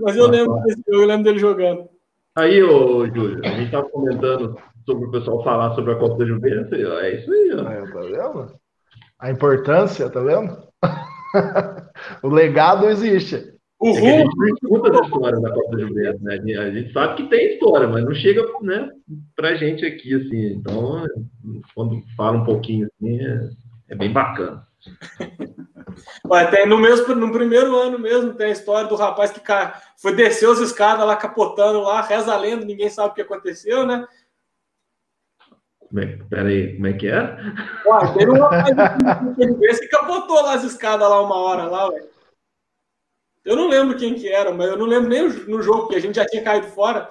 Mas 0.00 0.16
eu 0.16 0.26
lembro 0.26 0.60
desse 0.64 0.82
eu 0.86 1.06
lembro 1.06 1.24
dele 1.24 1.38
jogando. 1.38 1.88
Aí, 2.36 2.62
ô 2.62 3.06
Júlio, 3.06 3.40
a 3.44 3.48
gente 3.48 3.66
estava 3.66 3.88
comentando 3.88 4.56
sobre 4.90 5.06
o 5.06 5.10
pessoal 5.10 5.44
falar 5.44 5.74
sobre 5.74 5.92
a 5.92 5.96
Copa 5.96 6.18
da 6.18 6.26
Juventus. 6.26 6.72
É 6.72 7.14
isso 7.14 7.32
aí, 7.32 7.52
ó. 7.54 7.70
É, 7.70 7.90
tá 7.90 8.00
vendo? 8.00 8.52
A 9.18 9.30
importância, 9.30 10.10
tá 10.10 10.20
vendo? 10.20 10.58
o 12.22 12.28
legado 12.28 12.88
existe. 12.88 13.54
O 13.78 13.88
é 13.88 13.92
a 13.92 14.18
gente 14.18 14.36
não 14.36 14.48
escuta 14.48 14.90
da 14.90 15.00
história 15.00 15.40
da 15.40 15.52
Copa 15.52 15.76
da 15.76 15.82
Juventus, 15.82 16.20
né? 16.22 16.34
A 16.34 16.70
gente 16.70 16.92
sabe 16.92 17.16
que 17.16 17.28
tem 17.28 17.54
história, 17.54 17.88
mas 17.88 18.04
não 18.04 18.14
chega 18.14 18.42
né, 18.62 18.90
pra 19.36 19.54
gente 19.54 19.86
aqui, 19.86 20.14
assim. 20.14 20.54
Então, 20.54 21.04
quando 21.74 22.02
fala 22.16 22.38
um 22.38 22.44
pouquinho 22.44 22.88
assim, 22.88 23.20
é, 23.20 23.50
é 23.90 23.94
bem 23.94 24.12
bacana. 24.12 24.66
Ué, 26.28 26.46
tem 26.46 26.66
no, 26.66 26.78
mesmo, 26.78 27.14
no 27.14 27.32
primeiro 27.32 27.76
ano 27.76 27.98
mesmo, 27.98 28.34
tem 28.34 28.46
a 28.46 28.52
história 28.52 28.88
do 28.88 28.96
rapaz 28.96 29.30
que 29.30 29.40
foi 30.00 30.14
descer 30.14 30.48
as 30.48 30.58
escadas 30.58 31.06
lá, 31.06 31.16
capotando 31.16 31.80
lá, 31.80 32.00
reza 32.00 32.32
a 32.32 32.38
lenda, 32.38 32.64
ninguém 32.64 32.88
sabe 32.88 33.10
o 33.10 33.14
que 33.14 33.22
aconteceu, 33.22 33.86
né? 33.86 34.06
Como 35.90 36.02
é, 36.04 36.06
peraí, 36.30 36.74
como 36.76 36.86
é 36.86 36.92
que 36.92 37.08
é? 37.08 37.36
Ué, 37.84 38.14
teve 38.16 38.30
um 38.30 38.40
rapaz 38.40 39.80
que 39.80 39.88
capotou 39.88 40.40
lá 40.40 40.54
as 40.54 40.62
escadas 40.62 41.08
lá 41.08 41.20
uma 41.20 41.36
hora 41.36 41.64
lá, 41.64 41.88
ué. 41.88 42.00
Eu 43.44 43.56
não 43.56 43.68
lembro 43.68 43.98
quem 43.98 44.14
que 44.14 44.28
era, 44.28 44.52
mas 44.52 44.68
eu 44.68 44.76
não 44.76 44.86
lembro 44.86 45.08
nem 45.08 45.28
no 45.48 45.60
jogo, 45.60 45.80
porque 45.82 45.96
a 45.96 46.00
gente 46.00 46.14
já 46.14 46.24
tinha 46.24 46.44
caído 46.44 46.68
fora. 46.68 47.08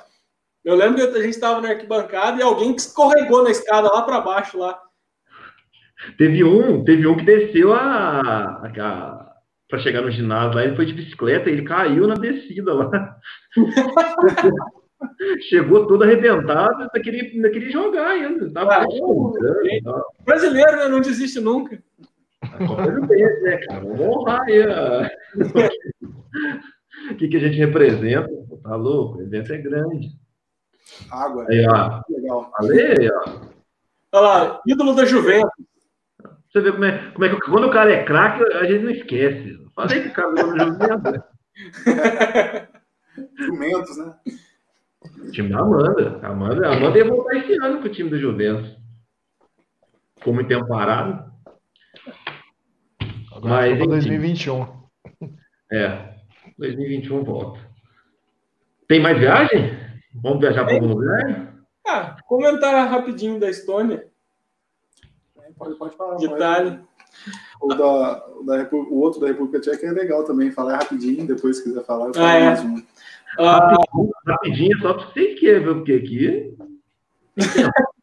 Eu 0.63 0.75
lembro 0.75 0.95
que 0.95 1.17
a 1.17 1.21
gente 1.21 1.33
estava 1.33 1.59
na 1.59 1.69
arquibancada 1.69 2.39
e 2.39 2.41
alguém 2.41 2.73
que 2.73 2.79
escorregou 2.79 3.43
na 3.43 3.49
escada 3.49 3.91
lá 3.91 4.01
para 4.03 4.21
baixo 4.21 4.57
lá. 4.57 4.79
Teve 6.17 6.41
um, 6.43 6.83
teve 6.85 7.05
um 7.05 7.17
que 7.17 7.25
desceu 7.25 7.73
a, 7.73 8.21
a, 8.21 8.67
a 8.67 9.29
para 9.67 9.79
chegar 9.79 10.01
no 10.01 10.09
ginásio 10.09 10.55
lá, 10.55 10.63
ele 10.63 10.75
foi 10.75 10.85
de 10.85 10.93
bicicleta, 10.93 11.49
ele 11.49 11.63
caiu 11.63 12.07
na 12.07 12.15
descida 12.15 12.73
lá. 12.73 12.89
Chegou 15.47 15.87
todo 15.87 16.03
arrebentado, 16.03 16.81
ainda 16.81 16.99
queria, 17.01 17.23
ainda 17.23 17.49
queria 17.49 17.71
jogar 17.71 18.07
ainda. 18.07 18.51
Tava 18.51 18.81
ah, 18.81 18.83
é, 18.83 19.79
brasileiro, 20.25 20.77
né? 20.77 20.87
Não 20.87 20.99
desiste 20.99 21.39
nunca. 21.39 21.81
Né, 22.41 23.57
cara? 23.67 23.81
Vamos 23.81 24.01
honrar 24.01 24.41
aí. 24.41 24.61
o 27.11 27.15
que, 27.15 27.27
que 27.27 27.37
a 27.37 27.39
gente 27.39 27.57
representa? 27.57 28.29
Tá 28.63 28.75
louco? 28.75 29.19
O 29.19 29.21
evento 29.21 29.53
é 29.53 29.57
grande. 29.57 30.09
Água. 31.11 31.45
Aí, 31.49 31.65
ó. 31.67 32.01
Legal. 32.09 32.51
Falei, 32.57 33.09
ó. 33.11 33.59
Olha 34.11 34.21
lá, 34.21 34.61
ídolo 34.65 34.95
da 34.95 35.05
Juventus. 35.05 35.51
Você 36.51 36.61
vê 36.61 36.71
como 36.71 36.85
é, 36.85 37.11
como 37.11 37.25
é 37.25 37.29
que 37.29 37.39
quando 37.41 37.67
o 37.67 37.71
cara 37.71 37.93
é 37.93 38.03
craque, 38.03 38.43
a 38.55 38.63
gente 38.65 38.83
não 38.83 38.91
esquece. 38.91 39.57
Falei 39.75 40.01
que 40.01 40.07
o 40.07 40.13
cara 40.13 40.31
não 40.31 40.57
Juventus. 40.57 41.21
Jumentos, 43.37 43.97
né? 43.97 44.15
O 45.01 45.31
time 45.31 45.49
da 45.49 45.59
Amanda. 45.59 46.19
A 46.21 46.27
Amanda, 46.27 46.67
a 46.67 46.75
Amanda 46.75 46.97
ia 46.97 47.05
voltar 47.05 47.35
esse 47.37 47.53
ano 47.63 47.79
pro 47.79 47.91
time 47.91 48.09
do 48.09 48.19
Juventus. 48.19 48.77
Ficou 50.17 50.33
muito 50.33 50.47
tempo 50.47 50.67
parado. 50.67 51.31
Agora 53.31 53.67
Mas, 53.67 53.77
para 53.77 53.87
2021. 53.87 54.67
É, 55.71 56.15
2021 56.57 57.23
volta. 57.23 57.59
Tem 58.87 58.99
mais 59.01 59.17
viagem? 59.17 59.77
Vamos 60.13 60.39
viajar 60.39 60.65
para 60.65 60.73
algum 60.73 60.87
lugar? 60.87 61.53
Ah, 61.87 62.17
comentar 62.25 62.89
rapidinho 62.89 63.39
da 63.39 63.49
Estônia. 63.49 64.07
Pode, 65.57 65.75
pode 65.75 65.95
falar. 65.95 66.15
De 66.15 66.25
Itália. 66.25 66.81
O, 67.61 67.67
da, 67.67 68.27
o, 68.29 68.43
da, 68.43 68.69
o 68.71 68.99
outro 68.99 69.19
da 69.19 69.27
República 69.27 69.59
Tcheca 69.59 69.87
é 69.87 69.91
legal 69.91 70.23
também, 70.23 70.51
falar 70.51 70.77
rapidinho, 70.77 71.27
depois 71.27 71.57
se 71.57 71.63
quiser 71.63 71.83
falar. 71.83 72.11
ah, 72.15 72.39
é. 72.39 72.55
Ah, 73.37 73.75
rapidinho, 74.27 74.79
só 74.79 74.93
para 74.93 75.05
vocês 75.07 75.39
querem 75.39 75.63
ver 75.63 75.69
o 75.69 75.83
que 75.83 75.93
aqui. 75.93 76.57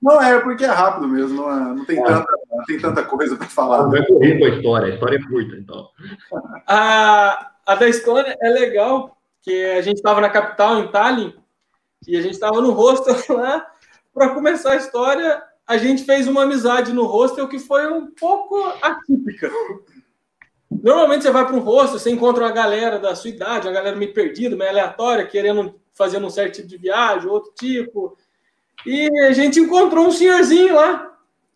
Não 0.01 0.23
é, 0.23 0.41
porque 0.41 0.65
é 0.65 0.69
rápido 0.69 1.09
mesmo, 1.09 1.37
não, 1.37 1.51
é, 1.51 1.75
não, 1.75 1.85
tem, 1.85 1.99
é. 1.99 2.03
tanta, 2.03 2.33
não 2.51 2.65
tem 2.65 2.79
tanta 2.79 3.03
coisa 3.05 3.37
para 3.37 3.49
falar. 3.49 3.83
Não 3.83 3.91
vai 3.91 4.07
correr 4.07 4.39
com 4.39 4.45
a 4.45 4.49
história, 4.49 4.87
a 4.87 4.95
história 4.95 5.17
é 5.17 5.23
curta, 5.23 5.57
então. 5.57 5.89
A, 6.69 7.51
a 7.67 7.75
da 7.75 7.89
Estônia 7.89 8.37
é 8.41 8.49
legal, 8.49 9.17
que 9.43 9.65
a 9.65 9.83
gente 9.83 9.97
estava 9.97 10.21
na 10.21 10.29
capital, 10.29 10.79
em 10.79 10.89
Tallinn, 10.89 11.33
e 12.07 12.17
a 12.17 12.21
gente 12.21 12.35
estava 12.35 12.61
no 12.61 12.73
hostel 12.73 13.17
lá. 13.37 13.67
Para 14.15 14.31
começar 14.31 14.73
a 14.73 14.77
história, 14.77 15.43
a 15.67 15.77
gente 15.77 16.05
fez 16.05 16.27
uma 16.27 16.45
amizade 16.45 16.93
no 16.93 17.05
hostel 17.05 17.49
que 17.49 17.59
foi 17.59 17.87
um 17.87 18.11
pouco 18.13 18.57
atípica. 18.81 19.51
Normalmente 20.87 21.23
você 21.23 21.33
vai 21.33 21.45
para 21.45 21.57
um 21.57 21.59
hostel, 21.59 21.99
você 21.99 22.11
encontra 22.13 22.45
uma 22.45 22.53
galera 22.53 22.97
da 22.97 23.13
sua 23.17 23.31
idade, 23.31 23.67
uma 23.67 23.75
galera 23.75 23.97
meio 23.97 24.15
perdida, 24.15 24.55
meio 24.55 24.71
aleatória, 24.71 25.27
querendo 25.27 25.75
fazer 25.93 26.23
um 26.23 26.31
certo 26.31 26.55
tipo 26.55 26.69
de 26.69 26.77
viagem, 26.77 27.29
outro 27.29 27.51
tipo. 27.57 28.17
E 28.87 29.11
a 29.25 29.33
gente 29.33 29.59
encontrou 29.59 30.07
um 30.07 30.13
senhorzinho 30.13 30.77
lá. 30.77 31.13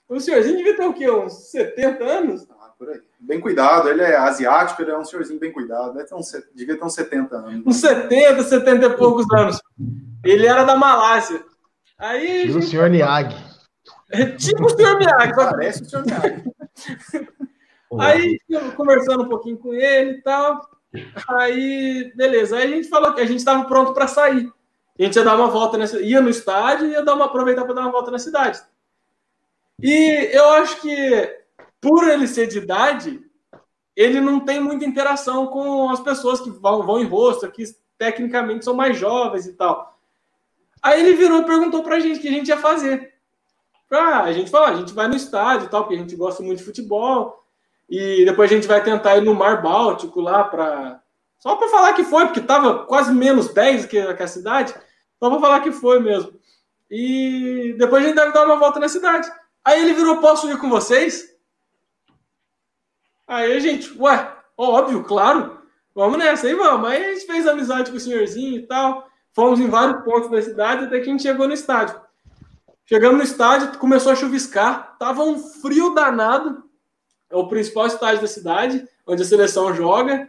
O 0.09 0.19
senhorzinho 0.19 0.57
devia 0.57 0.77
ter 0.77 0.85
o 0.85 0.93
quê? 0.93 1.09
Uns 1.09 1.49
70 1.53 2.05
anos? 2.05 2.49
Ah, 2.61 2.73
por 2.77 2.89
aí. 2.91 3.01
Bem 3.21 3.39
cuidado, 3.41 3.89
ele 3.89 4.03
é 4.03 4.17
asiático, 4.17 4.83
ele 4.83 4.91
é 4.91 4.99
um 4.99 5.05
senhorzinho 5.05 5.39
bem 5.39 5.53
cuidado. 5.53 5.95
Deve 5.95 6.09
ter 6.09 6.15
uns, 6.17 6.33
devia 6.53 6.77
ter 6.77 6.85
uns 6.85 6.95
70 6.95 7.37
anos. 7.37 7.63
Uns 7.65 7.77
70, 7.77 8.43
70 8.43 8.85
e 8.85 8.97
poucos 8.97 9.27
anos. 9.33 9.61
Ele 10.25 10.45
era 10.45 10.65
da 10.65 10.75
Malásia. 10.75 11.41
Aí. 11.97 12.49
Tipo 12.49 12.59
o 12.59 12.63
senhor 12.63 12.91
Niag. 12.91 13.33
É 14.11 14.27
tipo 14.27 14.65
o 14.65 14.71
senhor 14.71 14.99
Niag. 14.99 15.37
Parece 15.37 15.83
o 15.85 15.89
senhor 15.89 16.05
Niag. 16.05 16.51
Aí, 17.99 18.39
conversando 18.77 19.25
um 19.25 19.29
pouquinho 19.29 19.59
com 19.59 19.75
ele 19.75 20.13
e 20.13 20.23
tal. 20.23 20.69
Aí, 21.29 22.13
beleza. 22.15 22.57
Aí 22.57 22.73
a 22.73 22.77
gente 22.77 22.89
falou 22.89 23.13
que 23.13 23.21
a 23.21 23.27
gente 23.27 23.39
estava 23.39 23.65
pronto 23.65 23.93
para 23.93 24.07
sair. 24.07 24.53
A 24.99 25.03
gente 25.03 25.17
ia 25.17 25.25
dar 25.25 25.37
uma 25.37 25.49
volta 25.49 25.79
nessa, 25.79 26.01
ia 26.01 26.21
no 26.21 26.29
estádio 26.29 26.87
e 26.87 26.91
ia 26.91 27.03
dar 27.03 27.15
uma 27.15 27.25
aproveitar 27.25 27.65
para 27.65 27.75
dar 27.75 27.83
uma 27.83 27.93
volta 27.93 28.11
na 28.11 28.19
cidade. 28.19 28.61
E 29.83 30.29
eu 30.33 30.51
acho 30.51 30.81
que 30.81 31.41
por 31.81 32.07
ele 32.07 32.29
ser 32.29 32.47
de 32.47 32.59
idade, 32.59 33.25
ele 33.97 34.21
não 34.21 34.41
tem 34.41 34.61
muita 34.61 34.85
interação 34.85 35.47
com 35.47 35.89
as 35.89 36.01
pessoas 36.01 36.41
que 36.41 36.51
vão, 36.51 36.85
vão 36.85 37.01
em 37.01 37.07
rosto, 37.07 37.51
que 37.51 37.65
tecnicamente 37.97 38.65
são 38.65 38.75
mais 38.75 38.99
jovens 38.99 39.47
e 39.47 39.55
tal. 39.55 39.99
Aí 40.83 41.01
ele 41.01 41.15
virou 41.15 41.41
e 41.41 41.47
perguntou 41.47 41.83
pra 41.83 42.01
gente 42.01 42.19
o 42.19 42.23
que 42.23 42.29
a 42.29 42.33
gente 42.33 42.49
ia 42.49 42.59
fazer. 42.59 43.15
Ah, 43.91 44.23
a 44.23 44.33
gente 44.33 44.51
falou, 44.51 44.69
a 44.69 44.77
gente 44.77 44.93
vai 44.93 45.09
no 45.09 45.17
estádio 45.17 45.67
e 45.67 45.69
tal, 45.69 45.83
porque 45.83 45.97
a 45.97 45.99
gente 45.99 46.15
gosta 46.15 46.43
muito 46.43 46.59
de 46.59 46.65
futebol. 46.65 47.45
E 47.91 48.25
depois 48.25 48.51
a 48.51 48.55
gente 48.55 48.69
vai 48.69 48.83
tentar 48.83 49.17
ir 49.17 49.23
no 49.23 49.35
Mar 49.35 49.61
Báltico 49.61 50.21
lá 50.21 50.45
para 50.45 51.03
só 51.41 51.57
para 51.57 51.69
falar 51.69 51.95
que 51.95 52.05
foi, 52.05 52.27
porque 52.27 52.41
tava 52.41 52.85
quase 52.85 53.13
menos 53.13 53.49
10 53.49 53.87
que, 53.87 53.99
a 53.99 54.27
cidade. 54.27 54.75
Só 55.19 55.31
vou 55.31 55.41
falar 55.41 55.61
que 55.61 55.73
foi 55.73 55.99
mesmo. 55.99 56.39
E 56.91 57.75
depois 57.79 58.05
a 58.05 58.07
gente 58.07 58.17
deve 58.17 58.33
dar 58.33 58.45
uma 58.45 58.57
volta 58.57 58.79
na 58.79 58.91
cidade. 58.91 59.31
Aí 59.65 59.83
ele 59.83 59.95
virou, 59.95 60.19
posso 60.19 60.51
ir 60.51 60.59
com 60.59 60.69
vocês? 60.69 61.35
Aí 63.27 63.57
a 63.57 63.59
gente, 63.59 63.91
ué, 63.99 64.37
óbvio, 64.57 65.03
claro. 65.03 65.63
Vamos 65.95 66.19
nessa, 66.19 66.47
aí 66.47 66.55
vamos. 66.55 66.91
Aí 66.91 67.07
a 67.07 67.15
gente 67.15 67.27
fez 67.27 67.47
amizade 67.47 67.91
com 67.91 67.97
o 67.97 68.01
senhorzinho 68.01 68.57
e 68.59 68.67
tal. 68.67 69.09
Fomos 69.33 69.59
em 69.61 69.69
vários 69.69 70.05
pontos 70.05 70.31
da 70.31 70.43
cidade 70.43 70.85
até 70.85 70.99
que 70.99 71.09
a 71.09 71.13
gente 71.13 71.23
chegou 71.23 71.49
no 71.49 71.55
estádio. 71.55 71.99
Chegamos 72.85 73.17
no 73.17 73.23
estádio, 73.23 73.79
começou 73.79 74.13
a 74.13 74.17
chuviscar, 74.17 74.97
tava 74.99 75.23
um 75.23 75.39
frio 75.39 75.95
danado. 75.95 76.69
É 77.31 77.37
o 77.37 77.47
principal 77.47 77.87
estádio 77.87 78.23
da 78.23 78.27
cidade, 78.27 78.85
onde 79.07 79.23
a 79.23 79.25
seleção 79.25 79.73
joga. 79.73 80.29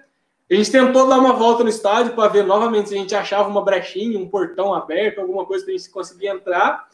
A 0.49 0.53
gente 0.53 0.71
tentou 0.71 1.07
dar 1.07 1.17
uma 1.17 1.33
volta 1.33 1.63
no 1.63 1.69
estádio 1.69 2.13
para 2.13 2.29
ver 2.29 2.45
novamente 2.45 2.89
se 2.89 2.95
a 2.95 2.97
gente 2.97 3.15
achava 3.15 3.49
uma 3.49 3.63
brechinha, 3.63 4.19
um 4.19 4.27
portão 4.27 4.73
aberto, 4.73 5.19
alguma 5.19 5.45
coisa 5.45 5.65
que 5.65 5.71
a 5.71 5.77
gente 5.77 5.89
conseguia 5.89 6.31
entrar. 6.31 6.89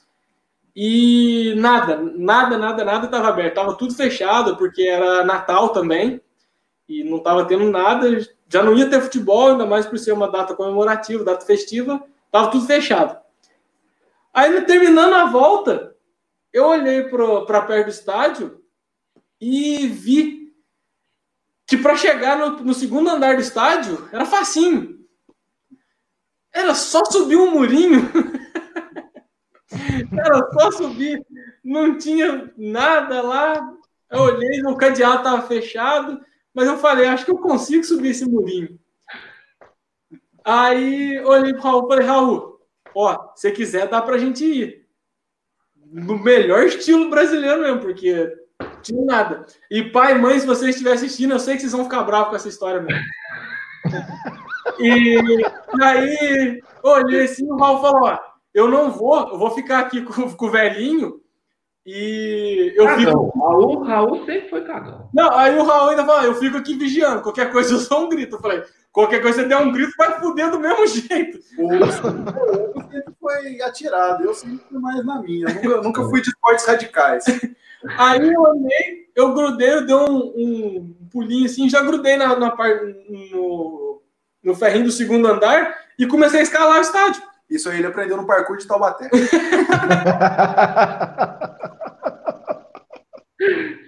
E 0.75 1.55
nada, 1.57 1.97
nada, 1.97 2.57
nada, 2.57 2.85
nada 2.85 3.05
estava 3.05 3.27
aberto. 3.27 3.55
Tava 3.55 3.75
tudo 3.75 3.95
fechado, 3.95 4.55
porque 4.57 4.83
era 4.83 5.25
Natal 5.25 5.69
também. 5.69 6.21
E 6.87 7.03
não 7.03 7.17
estava 7.17 7.45
tendo 7.45 7.69
nada. 7.69 8.07
Já 8.47 8.61
não 8.61 8.77
ia 8.77 8.89
ter 8.89 9.01
futebol, 9.01 9.49
ainda 9.49 9.65
mais 9.65 9.87
por 9.87 9.97
ser 9.97 10.11
uma 10.11 10.29
data 10.29 10.53
comemorativa, 10.53 11.23
data 11.23 11.45
festiva. 11.45 12.01
Tava 12.31 12.51
tudo 12.51 12.67
fechado. 12.67 13.17
Aí, 14.31 14.61
terminando 14.65 15.15
a 15.15 15.25
volta, 15.25 15.95
eu 16.53 16.67
olhei 16.67 17.03
para 17.03 17.61
perto 17.61 17.85
do 17.85 17.89
estádio 17.89 18.61
e 19.39 19.88
vi 19.88 20.53
que 21.65 21.77
para 21.77 21.97
chegar 21.97 22.38
no, 22.38 22.63
no, 22.63 22.73
segundo 22.73 23.09
andar 23.09 23.35
do 23.35 23.41
estádio 23.41 24.07
era 24.11 24.25
facinho. 24.25 25.05
Era 26.51 26.73
só 26.73 27.03
subir 27.05 27.35
um 27.35 27.51
murinho. 27.51 28.09
era 30.17 30.51
só 30.53 30.71
subir. 30.71 31.23
Não 31.63 31.97
tinha 31.97 32.51
nada 32.57 33.21
lá. 33.21 33.73
Eu 34.09 34.21
olhei, 34.21 34.61
o 34.63 34.77
cadeado 34.77 35.17
estava 35.17 35.41
fechado, 35.47 36.21
mas 36.53 36.67
eu 36.67 36.77
falei, 36.77 37.07
acho 37.07 37.25
que 37.25 37.31
eu 37.31 37.38
consigo 37.38 37.83
subir 37.83 38.09
esse 38.09 38.25
murinho. 38.25 38.79
Aí 40.43 41.19
olhei 41.19 41.53
para 41.53 41.59
o 41.59 41.63
Raul 41.63 41.83
e 41.83 41.88
falei, 41.89 42.07
Raul, 42.07 42.61
ó, 42.95 43.33
se 43.35 43.51
quiser 43.51 43.89
dá 43.89 44.01
para 44.01 44.15
a 44.15 44.17
gente 44.17 44.45
ir. 44.45 44.88
No 45.75 46.17
melhor 46.17 46.63
estilo 46.63 47.09
brasileiro 47.09 47.61
mesmo, 47.61 47.81
porque 47.81 48.33
tinha 48.82 49.05
nada. 49.05 49.45
E 49.69 49.84
pai 49.84 50.13
e 50.13 50.19
mãe, 50.19 50.39
se 50.39 50.45
vocês 50.45 50.71
estiverem 50.71 50.97
assistindo, 50.97 51.34
eu 51.34 51.39
sei 51.39 51.55
que 51.55 51.61
vocês 51.61 51.71
vão 51.71 51.84
ficar 51.84 52.03
bravos 52.03 52.30
com 52.30 52.36
essa 52.36 52.49
história 52.49 52.82
mesmo. 52.82 53.03
E 54.80 55.17
aí, 55.82 56.61
olhei 56.84 57.23
assim, 57.23 57.49
o 57.49 57.55
Raul 57.55 57.82
falou: 57.82 58.05
ó, 58.05 58.19
eu 58.53 58.69
não 58.69 58.91
vou, 58.91 59.30
eu 59.30 59.38
vou 59.38 59.51
ficar 59.51 59.80
aqui 59.80 60.01
com, 60.01 60.30
com 60.36 60.45
o 60.45 60.51
velhinho. 60.51 61.21
E 61.86 62.73
eu 62.75 62.86
cagão. 62.86 63.25
fico. 63.25 63.39
Raul, 63.39 63.84
Raul 63.84 64.25
sempre 64.25 64.49
foi 64.49 64.65
cagão. 64.65 65.09
Não, 65.13 65.32
aí 65.32 65.57
o 65.57 65.63
Raul 65.63 65.89
ainda 65.89 66.05
falou: 66.05 66.23
eu 66.23 66.36
fico 66.36 66.57
aqui 66.57 66.75
vigiando, 66.75 67.21
qualquer 67.21 67.51
coisa 67.51 67.73
eu 67.73 67.80
sou 67.80 68.05
um 68.05 68.09
grito. 68.09 68.36
Eu 68.36 68.41
falei: 68.41 68.61
qualquer 68.97 69.21
coisa 69.21 69.43
você 69.43 69.47
der 69.47 69.57
um 69.57 69.71
grito, 69.71 69.93
vai 69.95 70.19
fuder 70.19 70.49
do 70.49 70.59
mesmo 70.59 70.87
jeito. 70.89 71.37
O 71.59 71.69
sempre 72.89 73.13
foi 73.21 73.61
atirado, 73.61 74.23
eu 74.23 74.33
sempre 74.33 74.65
fui 74.67 74.79
mais 74.79 75.05
na 75.05 75.21
minha. 75.21 75.45
Eu 75.61 75.83
nunca, 75.83 76.01
nunca 76.01 76.03
fui 76.09 76.19
de 76.19 76.29
esportes 76.29 76.65
radicais. 76.65 77.23
Aí 77.95 78.33
eu 78.33 78.41
olhei, 78.41 79.07
eu 79.15 79.35
grudei, 79.35 79.71
eu 79.71 79.85
dei 79.85 79.95
um, 79.95 80.33
um 80.35 80.95
pulinho 81.11 81.45
assim, 81.45 81.69
já 81.69 81.83
grudei 81.83 82.17
na, 82.17 82.35
na 82.35 82.57
no, 83.31 84.01
no 84.43 84.55
ferrinho 84.55 84.85
do 84.85 84.91
segundo 84.91 85.27
andar 85.27 85.77
e 85.99 86.07
comecei 86.07 86.39
a 86.39 86.43
escalar 86.43 86.79
o 86.79 86.81
estádio. 86.81 87.21
Isso 87.47 87.69
aí 87.69 87.77
ele 87.77 87.85
aprendeu 87.85 88.17
no 88.17 88.25
parkour 88.25 88.57
de 88.57 88.65
Taubaté. 88.65 89.07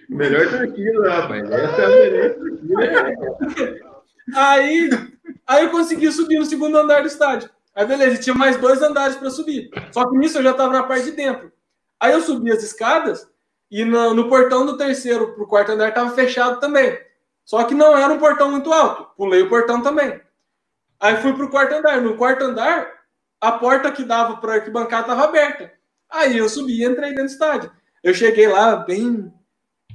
Melhor 0.07 0.49
torcida, 0.49 1.09
rapaz. 1.09 1.49
Essa 1.49 1.81
é 1.81 1.85
a 1.85 1.89
melhor 1.89 2.35
torcida. 2.35 3.78
Aí, 4.35 4.89
aí 5.45 5.63
eu 5.63 5.71
consegui 5.71 6.11
subir 6.11 6.39
no 6.39 6.45
segundo 6.45 6.77
andar 6.77 7.01
do 7.01 7.07
estádio. 7.07 7.49
Aí 7.75 7.85
beleza, 7.85 8.21
tinha 8.21 8.35
mais 8.35 8.57
dois 8.57 8.81
andares 8.81 9.15
para 9.15 9.29
subir. 9.29 9.69
Só 9.91 10.09
que 10.09 10.17
nisso 10.17 10.37
eu 10.39 10.43
já 10.43 10.51
estava 10.51 10.73
na 10.73 10.83
parte 10.83 11.05
de 11.05 11.11
dentro. 11.11 11.51
Aí 11.99 12.11
eu 12.11 12.21
subi 12.21 12.51
as 12.51 12.63
escadas 12.63 13.27
e 13.69 13.85
no, 13.85 14.13
no 14.13 14.27
portão 14.27 14.65
do 14.65 14.77
terceiro 14.77 15.33
para 15.33 15.43
o 15.43 15.47
quarto 15.47 15.71
andar 15.71 15.89
estava 15.89 16.11
fechado 16.11 16.59
também. 16.59 16.97
Só 17.45 17.63
que 17.63 17.73
não 17.73 17.97
era 17.97 18.11
um 18.11 18.19
portão 18.19 18.49
muito 18.51 18.71
alto. 18.71 19.07
Pulei 19.15 19.41
o 19.41 19.49
portão 19.49 19.81
também. 19.81 20.19
Aí 20.99 21.17
fui 21.17 21.33
para 21.33 21.45
o 21.45 21.49
quarto 21.49 21.73
andar. 21.73 22.01
No 22.01 22.15
quarto 22.17 22.43
andar, 22.43 22.87
a 23.39 23.51
porta 23.51 23.91
que 23.91 24.03
dava 24.03 24.37
para 24.37 24.55
arquibancada 24.55 25.03
estava 25.03 25.23
aberta. 25.23 25.71
Aí 26.09 26.37
eu 26.37 26.49
subi 26.49 26.81
e 26.81 26.85
entrei 26.85 27.09
dentro 27.09 27.25
do 27.25 27.31
estádio. 27.31 27.71
Eu 28.03 28.13
cheguei 28.13 28.47
lá 28.47 28.75
bem 28.75 29.31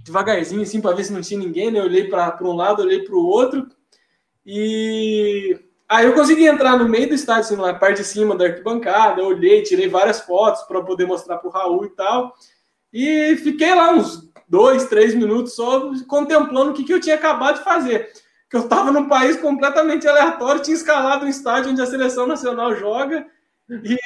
devagarzinho, 0.05 0.63
assim, 0.63 0.81
para 0.81 0.95
ver 0.95 1.05
se 1.05 1.13
não 1.13 1.21
tinha 1.21 1.41
ninguém. 1.41 1.71
Né? 1.71 1.81
Eu 1.81 1.85
olhei 1.85 2.09
para 2.09 2.37
um 2.43 2.55
lado, 2.55 2.83
olhei 2.83 3.05
para 3.05 3.15
o 3.15 3.27
outro. 3.27 3.69
E 4.45 5.59
aí 5.89 6.07
eu 6.07 6.15
consegui 6.15 6.47
entrar 6.47 6.77
no 6.77 6.89
meio 6.89 7.09
do 7.09 7.15
estádio, 7.15 7.43
assim, 7.43 7.57
na 7.57 7.75
parte 7.75 7.99
de 7.99 8.05
cima 8.05 8.37
da 8.37 8.47
arquibancada. 8.47 9.23
Olhei, 9.23 9.63
tirei 9.63 9.89
várias 9.89 10.21
fotos 10.21 10.63
para 10.63 10.83
poder 10.83 11.07
mostrar 11.07 11.39
para 11.39 11.49
o 11.49 11.51
Raul 11.51 11.85
e 11.87 11.91
tal. 11.91 12.35
E 12.93 13.37
fiquei 13.37 13.75
lá 13.75 13.93
uns 13.93 14.31
dois, 14.49 14.87
três 14.87 15.15
minutos 15.15 15.55
só 15.55 15.91
contemplando 16.07 16.71
o 16.71 16.75
que, 16.75 16.85
que 16.85 16.93
eu 16.93 17.01
tinha 17.01 17.17
acabado 17.17 17.59
de 17.59 17.65
fazer. 17.65 18.13
Que 18.49 18.57
eu 18.57 18.61
estava 18.61 18.93
num 18.93 19.09
país 19.09 19.37
completamente 19.37 20.07
aleatório, 20.07 20.63
tinha 20.63 20.77
escalado 20.77 21.25
um 21.25 21.29
estádio 21.29 21.73
onde 21.73 21.83
a 21.83 21.87
seleção 21.87 22.27
nacional 22.27 22.77
joga, 22.77 23.27
e 23.69 23.99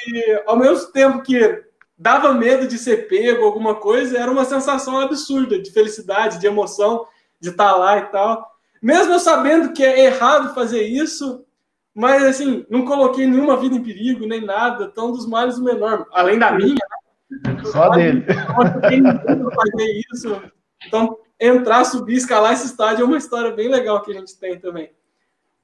ao 0.47 0.57
mesmo 0.57 0.91
tempo 0.91 1.21
que 1.21 1.63
dava 1.97 2.33
medo 2.33 2.65
de 2.65 2.77
ser 2.77 3.07
pego, 3.07 3.43
alguma 3.43 3.75
coisa, 3.75 4.17
era 4.17 4.31
uma 4.31 4.45
sensação 4.45 4.99
absurda 4.99 5.61
de 5.61 5.69
felicidade, 5.71 6.39
de 6.39 6.47
emoção, 6.47 7.05
de 7.39 7.49
estar 7.49 7.71
tá 7.71 7.75
lá 7.75 7.97
e 7.97 8.05
tal. 8.07 8.49
Mesmo 8.81 9.13
eu 9.13 9.19
sabendo 9.19 9.73
que 9.73 9.83
é 9.83 10.05
errado 10.05 10.53
fazer 10.53 10.83
isso, 10.83 11.45
mas 11.93 12.23
assim, 12.23 12.65
não 12.69 12.85
coloquei 12.85 13.25
nenhuma 13.27 13.57
vida 13.57 13.75
em 13.75 13.83
perigo, 13.83 14.25
nem 14.25 14.41
nada, 14.41 14.87
tão 14.87 15.11
dos 15.11 15.27
males 15.27 15.57
o 15.57 15.63
menor, 15.63 16.05
além 16.13 16.39
da 16.39 16.51
minha, 16.51 16.75
né? 16.75 17.61
Só 17.65 17.89
dele. 17.89 18.25
fazer 18.25 20.01
isso. 20.11 20.41
Então, 20.87 21.17
entrar, 21.39 21.83
subir, 21.83 22.15
escalar 22.15 22.53
esse 22.53 22.65
estádio 22.67 23.03
é 23.03 23.05
uma 23.05 23.17
história 23.17 23.51
bem 23.51 23.67
legal 23.67 24.01
que 24.01 24.11
a 24.11 24.13
gente 24.13 24.37
tem 24.37 24.57
também. 24.59 24.91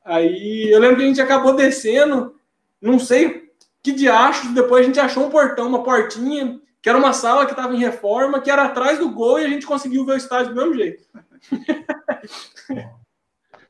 Aí 0.03 0.70
eu 0.72 0.80
lembro 0.80 0.97
que 0.97 1.03
a 1.03 1.07
gente 1.07 1.22
acabou 1.22 1.55
descendo, 1.55 2.36
não 2.82 2.99
sei 2.99 3.45
que 3.82 3.91
diacho, 3.91 4.53
depois 4.53 4.84
a 4.84 4.88
gente 4.88 4.99
achou 4.99 5.26
um 5.26 5.30
portão, 5.30 5.68
uma 5.68 5.84
portinha, 5.84 6.59
que 6.82 6.89
era 6.89 6.97
uma 6.97 7.13
sala 7.13 7.45
que 7.45 7.51
estava 7.51 7.74
em 7.74 7.80
reforma, 7.80 8.41
que 8.41 8.49
era 8.49 8.66
atrás 8.66 8.99
do 8.99 9.09
gol 9.09 9.39
e 9.39 9.45
a 9.45 9.47
gente 9.47 9.66
conseguiu 9.66 10.05
ver 10.05 10.13
o 10.13 10.18
estádio 10.18 10.53
do 10.53 10.55
mesmo 10.55 10.74
jeito. 10.76 11.03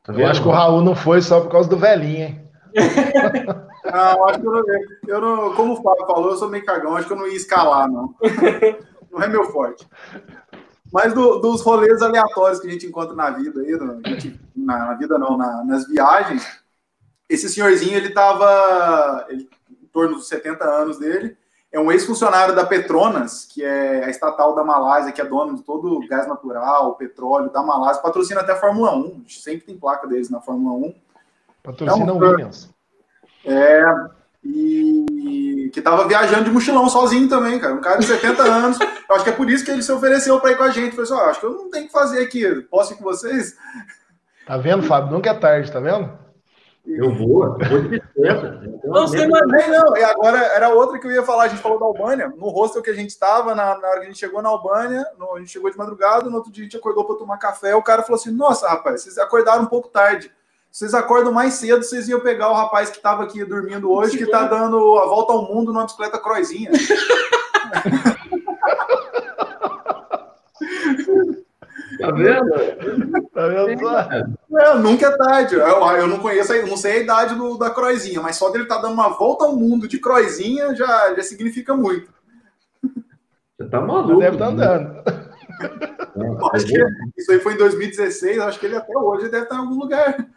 Eu 0.07 0.27
acho 0.27 0.41
que 0.41 0.47
o 0.47 0.51
Raul 0.51 0.81
não 0.81 0.95
foi 0.95 1.21
só 1.21 1.41
por 1.41 1.51
causa 1.51 1.69
do 1.69 1.77
velhinho, 1.77 2.27
hein? 2.27 2.49
Não, 3.85 4.27
acho 4.27 4.39
que 4.39 4.47
eu 4.47 4.51
não, 4.51 4.63
eu 5.07 5.21
não. 5.21 5.53
Como 5.53 5.73
o 5.73 5.83
Fábio 5.83 6.07
falou, 6.07 6.31
eu 6.31 6.37
sou 6.37 6.49
meio 6.49 6.65
cagão, 6.65 6.97
acho 6.97 7.05
que 7.05 7.13
eu 7.13 7.17
não 7.17 7.27
ia 7.27 7.35
escalar, 7.35 7.87
não. 7.87 8.15
Não 9.11 9.21
é 9.21 9.27
meu 9.27 9.45
forte. 9.45 9.87
Mas 10.91 11.13
do, 11.13 11.37
dos 11.37 11.61
rolês 11.61 12.01
aleatórios 12.01 12.59
que 12.59 12.67
a 12.67 12.71
gente 12.71 12.85
encontra 12.85 13.15
na 13.15 13.29
vida 13.29 13.61
aí, 13.61 13.71
no, 13.73 14.01
na, 14.55 14.87
na, 14.87 14.93
vida 14.95 15.17
não, 15.17 15.37
na, 15.37 15.63
nas 15.63 15.87
viagens, 15.87 16.45
esse 17.29 17.47
senhorzinho, 17.47 17.95
ele 17.95 18.09
tava 18.09 19.25
ele, 19.29 19.47
em 19.69 19.87
torno 19.87 20.15
dos 20.15 20.27
70 20.27 20.65
anos 20.65 20.99
dele, 20.99 21.37
é 21.75 21.79
um 21.79 21.91
ex-funcionário 21.91 22.55
da 22.55 22.65
Petronas, 22.65 23.43
que 23.43 23.61
é 23.61 24.05
a 24.05 24.09
estatal 24.09 24.55
da 24.55 24.63
Malásia, 24.63 25.11
que 25.11 25.19
é 25.19 25.25
dona 25.25 25.53
de 25.53 25.61
todo 25.61 25.97
o 25.97 26.07
gás 26.07 26.25
natural, 26.25 26.95
petróleo 26.95 27.51
da 27.51 27.61
Malásia, 27.61 28.01
patrocina 28.01 28.39
até 28.39 28.53
a 28.53 28.55
Fórmula 28.55 28.95
1, 28.95 29.25
sempre 29.27 29.65
tem 29.65 29.77
placa 29.77 30.07
deles 30.07 30.29
na 30.29 30.39
Fórmula 30.39 30.87
1. 30.87 30.95
Patrocina 31.61 32.13
o 32.13 32.17
Williams. 32.17 32.69
É, 33.43 33.83
e 34.41 35.69
que 35.73 35.81
tava 35.81 36.07
viajando 36.07 36.45
de 36.45 36.51
mochilão 36.51 36.87
sozinho 36.87 37.27
também, 37.27 37.59
cara. 37.59 37.73
Um 37.73 37.81
cara 37.81 37.99
de 37.99 38.05
70 38.05 38.41
anos. 38.47 38.79
Eu 38.79 39.15
acho 39.15 39.25
que 39.25 39.31
é 39.31 39.33
por 39.33 39.49
isso 39.49 39.65
que 39.65 39.71
ele 39.71 39.83
se 39.83 39.91
ofereceu 39.91 40.39
para 40.39 40.51
ir 40.51 40.57
com 40.57 40.63
a 40.63 40.69
gente. 40.69 40.95
Falei 40.95 41.11
assim, 41.11 41.13
oh, 41.13 41.29
acho 41.29 41.39
que 41.41 41.45
eu 41.45 41.53
não 41.53 41.69
tenho 41.69 41.87
que 41.87 41.91
fazer 41.91 42.23
aqui. 42.23 42.61
Posso 42.71 42.93
ir 42.93 42.95
com 42.95 43.03
vocês? 43.03 43.57
Tá 44.47 44.55
vendo, 44.55 44.83
Fábio? 44.83 45.11
Nunca 45.11 45.31
é 45.31 45.33
tarde, 45.33 45.69
tá 45.69 45.81
vendo? 45.81 46.24
Eu 46.87 47.13
vou, 47.15 47.45
eu 47.45 47.69
vou 47.69 47.81
de 47.81 47.87
bicicleta. 47.89 48.79
Não, 48.83 49.07
sei 49.07 49.27
mais 49.27 49.43
nem 49.47 49.69
não. 49.69 49.97
E 49.97 50.03
agora 50.03 50.37
era 50.37 50.69
outra 50.69 50.99
que 50.99 51.07
eu 51.07 51.11
ia 51.11 51.23
falar. 51.23 51.45
A 51.45 51.47
gente 51.47 51.61
falou 51.61 51.79
da 51.79 51.85
Albânia. 51.85 52.31
No 52.37 52.49
hostel 52.49 52.81
que 52.81 52.89
a 52.89 52.95
gente 52.95 53.09
estava, 53.09 53.55
na, 53.55 53.77
na, 53.77 53.87
hora 53.87 53.99
que 53.99 54.05
a 54.05 54.09
gente 54.09 54.19
chegou 54.19 54.41
na 54.41 54.49
Albânia, 54.49 55.05
no, 55.17 55.35
a 55.35 55.39
gente 55.39 55.51
chegou 55.51 55.71
de 55.71 55.77
madrugada, 55.77 56.29
no 56.29 56.37
outro 56.37 56.51
dia 56.51 56.63
a 56.63 56.65
gente 56.65 56.77
acordou 56.77 57.05
para 57.05 57.15
tomar 57.15 57.37
café. 57.37 57.75
O 57.75 57.83
cara 57.83 58.03
falou 58.03 58.19
assim: 58.19 58.31
Nossa, 58.31 58.67
rapaz, 58.67 59.01
vocês 59.01 59.17
acordaram 59.17 59.63
um 59.63 59.67
pouco 59.67 59.89
tarde 59.89 60.31
vocês 60.75 60.93
acordam 60.93 61.31
mais 61.31 61.53
cedo, 61.53 61.81
vocês 61.83 62.09
iam 62.09 62.19
pegar 62.19 62.49
o 62.49 62.53
rapaz 62.53 62.89
que 62.89 62.97
estava 62.97 63.23
aqui 63.23 63.45
dormindo 63.45 63.89
hoje, 63.89 64.17
que 64.17 64.25
está 64.25 64.43
dando 64.43 64.75
a 64.99 65.05
volta 65.05 65.31
ao 65.31 65.43
mundo 65.43 65.71
numa 65.71 65.85
bicicleta 65.85 66.19
croizinha. 66.19 66.69
Tá 71.99 72.11
vendo? 72.11 73.29
Tá 73.33 73.47
vendo 73.47 73.79
só? 73.79 73.99
É, 74.59 74.75
nunca 74.77 75.07
é 75.07 75.17
tarde. 75.17 75.55
Eu, 75.55 75.61
eu 75.61 76.07
não 76.07 76.19
conheço, 76.19 76.53
eu 76.53 76.67
não 76.67 76.77
sei 76.77 76.93
a 76.93 77.03
idade 77.03 77.35
do, 77.35 77.57
da 77.57 77.69
croizinha, 77.69 78.21
mas 78.21 78.35
só 78.35 78.49
dele 78.49 78.63
estar 78.63 78.77
tá 78.77 78.81
dando 78.83 78.93
uma 78.93 79.09
volta 79.09 79.45
ao 79.45 79.55
mundo 79.55 79.87
de 79.87 79.99
croizinha 79.99 80.75
já, 80.75 81.13
já 81.15 81.23
significa 81.23 81.75
muito. 81.75 82.13
Você 83.57 83.69
tá 83.69 83.79
maluco. 83.79 84.19
Deve 84.19 84.35
estar 84.35 84.45
tá 84.45 84.51
andando. 84.51 85.03
acho 86.53 86.65
que 86.65 86.85
isso 87.17 87.31
aí 87.31 87.39
foi 87.39 87.53
em 87.53 87.57
2016, 87.57 88.39
acho 88.39 88.59
que 88.59 88.65
ele 88.65 88.75
até 88.75 88.97
hoje 88.97 89.29
deve 89.29 89.43
estar 89.43 89.55
em 89.55 89.59
algum 89.59 89.79
lugar. 89.79 90.27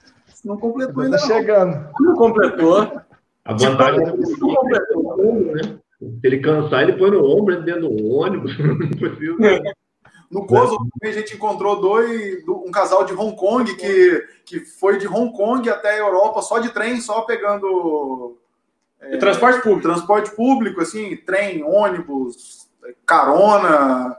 Não 0.45 0.57
completou 0.57 1.03
ainda. 1.03 1.19
Tá 1.19 1.27
chegando. 1.27 1.89
Não 2.01 2.15
completou. 2.15 3.01
A 3.45 3.53
vantagem 3.55 4.03
é 4.03 4.13
que 4.13 4.41
não 4.41 4.55
completou. 4.55 5.55
Né? 5.55 5.79
Se 6.01 6.21
ele 6.23 6.39
cansar, 6.39 6.83
ele 6.83 6.93
põe 6.99 7.11
no 7.11 7.25
ombro, 7.25 7.61
dentro 7.63 7.89
do 7.89 8.09
ônibus. 8.09 8.57
Não 8.59 8.77
precisa. 8.77 9.37
No 10.31 10.47
Coso, 10.47 10.77
a 11.03 11.11
gente 11.11 11.35
encontrou 11.35 11.81
dois, 11.81 12.47
um 12.47 12.71
casal 12.71 13.05
de 13.05 13.15
Hong 13.15 13.35
Kong 13.35 13.75
que, 13.77 14.25
que 14.45 14.61
foi 14.61 14.99
de 14.99 15.07
Hong 15.07 15.33
Kong 15.33 15.69
até 15.71 15.95
a 15.95 15.99
Europa 15.99 16.43
só 16.43 16.59
de 16.59 16.71
trem, 16.71 17.01
só 17.01 17.23
pegando. 17.23 18.37
É, 19.01 19.17
transporte 19.17 19.63
público. 19.63 19.89
Transporte 19.89 20.31
público, 20.33 20.83
assim, 20.83 21.17
trem, 21.17 21.65
ônibus, 21.65 22.69
carona. 23.07 24.17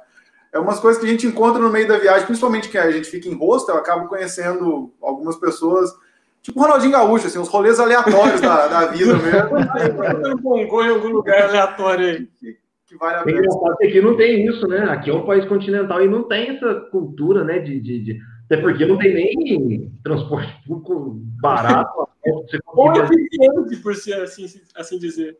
É 0.51 0.57
umas 0.57 0.79
coisas 0.79 0.99
que 0.99 1.07
a 1.07 1.11
gente 1.11 1.27
encontra 1.27 1.61
no 1.61 1.69
meio 1.69 1.87
da 1.87 1.99
viagem, 1.99 2.25
principalmente 2.25 2.69
que 2.69 2.77
a 2.77 2.89
gente 2.89 3.09
fica 3.09 3.29
em 3.29 3.35
hostel, 3.35 3.75
eu 3.75 3.81
acabo 3.81 4.07
conhecendo 4.07 4.91
algumas 4.99 5.35
pessoas 5.35 5.93
Tipo 6.41 6.61
Ronaldinho 6.61 6.93
Gaúcho, 6.93 7.27
assim, 7.27 7.39
os 7.39 7.49
rolês 7.49 7.79
aleatórios 7.79 8.39
da, 8.39 8.67
da 8.67 8.85
vida 8.87 9.13
mesmo. 9.13 10.57
em 10.57 10.89
algum 10.89 11.09
lugar 11.09 11.49
aleatório 11.49 12.07
aí. 12.07 12.57
Que 12.89 12.97
vale 12.97 13.15
a 13.17 13.23
Tem 13.23 13.35
pena. 13.35 13.47
aqui 13.81 14.01
não 14.01 14.17
tem 14.17 14.45
isso, 14.47 14.67
né? 14.67 14.79
Aqui 14.89 15.09
é 15.09 15.13
um 15.13 15.25
país 15.25 15.45
continental 15.45 16.01
e 16.03 16.07
não 16.07 16.23
tem 16.23 16.49
essa 16.49 16.75
cultura, 16.91 17.43
né? 17.43 17.59
De, 17.59 17.79
de, 17.79 18.03
de- 18.03 18.19
Até 18.45 18.57
porque 18.57 18.85
não 18.85 18.97
tem 18.97 19.13
nem 19.13 19.91
transporte 20.03 20.51
público 20.67 21.21
barato. 21.41 22.07
você 22.25 22.59
Ou 22.67 22.91
eficiente, 22.93 23.77
por 23.81 23.95
ser 23.95 24.21
assim, 24.21 24.45
assim 24.75 24.97
dizer. 24.97 25.37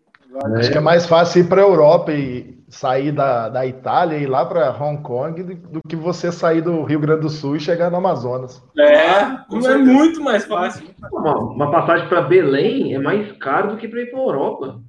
Acho 0.58 0.72
que 0.72 0.78
é 0.78 0.82
mais 0.82 1.08
fácil 1.08 1.42
ir 1.42 1.50
para 1.50 1.62
a 1.62 1.66
Europa 1.66 2.14
e 2.14 2.60
sair 2.70 3.12
da, 3.12 3.50
da 3.50 3.66
Itália 3.66 4.16
e 4.16 4.24
ir 4.24 4.28
lá 4.28 4.46
para 4.46 4.72
Hong 4.72 5.02
Kong 5.02 5.42
do, 5.42 5.56
do 5.56 5.82
que 5.88 5.96
você 5.96 6.32
sair 6.32 6.62
do 6.62 6.84
Rio 6.84 7.00
Grande 7.00 7.22
do 7.22 7.30
Sul 7.30 7.56
e 7.56 7.60
chegar 7.60 7.90
no 7.90 7.98
Amazonas. 7.98 8.62
É, 8.78 9.26
com 9.50 9.58
é 9.68 9.78
muito 9.78 10.22
mais 10.22 10.46
fácil. 10.46 10.88
Uma, 11.12 11.36
uma 11.36 11.72
passagem 11.72 12.08
para 12.08 12.22
Belém 12.22 12.94
é 12.94 13.00
mais 13.00 13.32
caro 13.40 13.72
do 13.72 13.78
que 13.78 13.88
para 13.88 14.02
ir 14.02 14.12
para 14.12 14.20
Europa, 14.20 14.80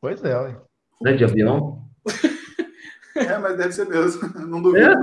Pois 0.00 0.22
é, 0.22 0.38
ué. 0.38 0.56
né? 1.02 1.14
De 1.14 1.24
avião. 1.24 1.79
É, 3.16 3.38
mas 3.38 3.56
deve 3.56 3.72
ser 3.72 3.86
mesmo. 3.86 4.22
Não 4.46 4.62
duvido. 4.62 4.86
É. 4.86 4.94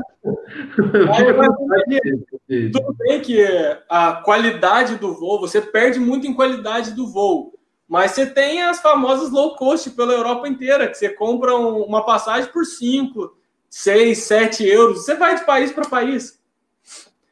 Aí, 2.50 2.72
Tudo 2.72 2.93
bem 2.98 3.22
que 3.22 3.45
a 3.89 4.14
qualidade 4.24 4.95
do 4.95 5.14
voo, 5.14 5.39
você 5.39 5.62
perde 5.62 6.00
muito 6.00 6.26
em 6.26 6.34
qualidade 6.34 6.91
do 6.91 7.08
voo. 7.08 7.54
Mas 7.88 8.12
você 8.12 8.26
tem 8.26 8.62
as 8.64 8.82
famosas 8.82 9.30
low 9.30 9.56
cost 9.56 9.89
pela 9.91 10.14
Europa 10.14 10.48
inteira, 10.48 10.88
que 10.88 10.95
você 10.98 11.10
compra 11.10 11.56
um- 11.56 11.84
uma 11.84 12.06
passagem 12.06 12.52
por 12.52 12.66
5, 12.66 13.34
6, 13.70 14.20
7 14.24 14.66
euros. 14.68 15.06
Você 15.06 15.16
vai 15.16 15.36
de 15.36 15.45
país 15.45 15.72
para 15.72 15.88
país. 15.88 16.38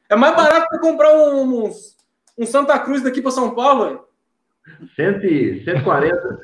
É 0.09 0.15
mais 0.15 0.35
barato 0.35 0.67
você 0.69 0.79
comprar 0.79 1.13
um, 1.17 1.71
um 2.37 2.45
Santa 2.45 2.77
Cruz 2.79 3.01
daqui 3.01 3.21
para 3.21 3.31
São 3.31 3.53
Paulo. 3.55 3.83
ué. 3.85 3.99
100, 4.95 5.63
140. 5.65 6.39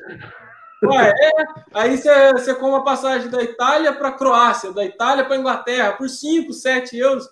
Ué, 0.84 1.08
é. 1.10 1.30
Aí 1.74 1.96
você, 1.96 2.54
compra 2.54 2.80
a 2.80 2.84
passagem 2.84 3.30
da 3.30 3.42
Itália 3.42 3.92
para 3.92 4.12
Croácia, 4.12 4.72
da 4.72 4.84
Itália 4.84 5.24
para 5.24 5.36
Inglaterra, 5.36 5.92
por 5.92 6.08
5, 6.08 6.52
7 6.52 6.96
euros. 6.96 7.28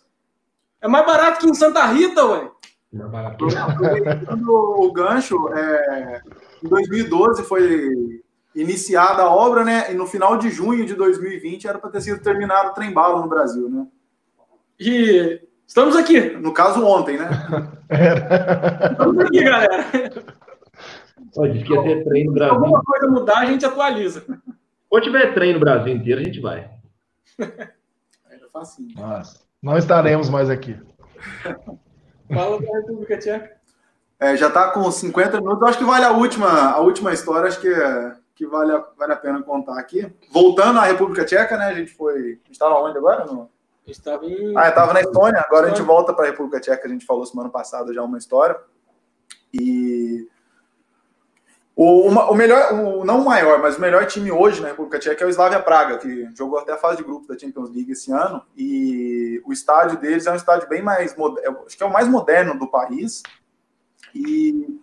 É 0.81 0.89
mais 0.89 1.05
barato 1.05 1.41
que 1.41 1.51
em 1.51 1.55
Santa 1.55 1.85
Rita, 1.87 2.25
ué. 2.25 2.51
Aproveitando 3.57 4.49
o 4.49 4.93
gancho, 4.93 5.37
é, 5.55 6.23
em 6.65 6.69
2012 6.69 7.45
foi 7.45 8.23
iniciada 8.55 9.23
a 9.23 9.31
obra, 9.31 9.65
né? 9.65 9.93
E 9.93 9.95
no 9.95 10.07
final 10.07 10.37
de 10.37 10.51
junho 10.51 10.85
de 10.85 10.95
2020 10.95 11.69
era 11.69 11.79
para 11.79 11.91
ter 11.91 12.01
sido 12.01 12.23
terminado 12.23 12.71
o 12.71 12.75
trem-bala 12.75 13.21
no 13.21 13.29
Brasil, 13.29 13.69
né? 13.69 13.87
E 14.79 15.41
estamos 15.67 15.95
aqui. 15.95 16.21
No 16.21 16.53
caso, 16.53 16.85
ontem, 16.85 17.19
né? 17.19 17.29
Estamos 18.93 19.19
aqui, 19.25 19.43
galera. 19.43 19.87
Que 21.33 21.73
ia 21.73 21.83
ter 21.83 22.05
trem 22.05 22.25
no 22.25 22.33
Se 22.33 22.39
Brasil. 22.39 22.55
alguma 22.55 22.83
coisa 22.83 23.07
mudar, 23.09 23.39
a 23.39 23.47
gente 23.47 23.65
atualiza. 23.65 24.25
Quando 24.89 25.05
tiver 25.05 25.33
trem 25.35 25.55
no 25.55 25.61
Brasil 25.61 25.95
inteiro, 25.95 26.21
a 26.21 26.25
gente 26.25 26.41
vai. 26.41 26.71
Era 27.39 28.49
facinho. 28.53 28.95
Nossa, 28.97 29.41
não 29.63 29.79
estaremos 29.79 30.29
mais 30.29 30.51
aqui. 30.51 30.77
Fala 32.33 32.61
da 32.61 32.79
República 32.79 33.19
Tcheca. 33.19 33.61
É, 34.19 34.37
já 34.37 34.49
está 34.49 34.71
com 34.71 34.91
50 34.91 35.41
minutos. 35.41 35.69
Acho 35.69 35.79
que 35.79 35.85
vale 35.85 36.05
a 36.05 36.13
última, 36.13 36.71
a 36.73 36.81
última 36.81 37.13
história, 37.13 37.49
acho 37.49 37.61
que, 37.61 37.73
que 38.35 38.47
vale, 38.47 38.73
a, 38.73 38.85
vale 38.99 39.13
a 39.13 39.17
pena 39.17 39.43
contar 39.43 39.79
aqui. 39.79 40.13
Voltando 40.31 40.79
à 40.79 40.85
República 40.85 41.25
Tcheca, 41.25 41.57
né? 41.57 41.67
A 41.67 41.75
gente 41.75 41.93
foi. 41.93 42.15
A 42.15 42.27
gente 42.27 42.51
estava 42.53 42.75
onde 42.81 42.99
agora? 42.99 43.25
No... 43.25 43.43
A 43.43 43.87
gente 43.87 43.99
estava 43.99 44.27
em. 44.27 44.57
Ah, 44.57 44.69
estava 44.69 44.93
na 44.93 45.01
Estônia, 45.01 45.41
agora 45.41 45.67
a 45.67 45.69
gente 45.71 45.83
volta 45.83 46.13
para 46.13 46.27
a 46.27 46.31
República 46.31 46.61
Tcheca, 46.61 46.87
a 46.87 46.91
gente 46.91 47.07
falou 47.07 47.25
semana 47.25 47.49
passada 47.49 47.95
já 47.95 48.03
uma 48.03 48.19
história. 48.19 48.57
E 49.55 50.29
o, 51.83 52.03
uma- 52.09 52.31
o 52.31 52.35
melhor, 52.35 52.75
o, 52.75 53.05
não 53.07 53.21
o 53.23 53.25
maior, 53.25 53.59
mas 53.59 53.79
o 53.79 53.81
melhor 53.81 54.05
time 54.07 54.31
hoje 54.31 54.61
na 54.61 54.69
República 54.69 54.99
Tcheca 54.99 55.25
é 55.25 55.27
o 55.27 55.31
Slavia 55.31 55.61
Praga, 55.61 55.97
que 55.97 56.29
jogou 56.37 56.59
até 56.59 56.73
a 56.73 56.77
fase 56.77 56.99
de 56.99 57.03
grupos 57.05 57.27
da 57.27 57.39
Champions 57.39 57.71
League 57.75 57.93
esse 57.93 58.13
ano. 58.13 58.43
E 58.57 59.41
o 59.47 59.53
estádio 59.53 59.97
deles 59.99 60.27
é 60.27 60.33
um 60.33 60.37
estádio 60.37 60.69
bem 60.69 60.83
mais 60.83 61.17
moderno, 61.17 61.61
acho 61.67 61.77
que 61.77 61.83
é 61.83 61.87
o 61.87 61.93
mais 61.93 62.07
moderno 62.07 62.59
do 62.59 62.67
país. 62.71 63.23
E 64.15 64.79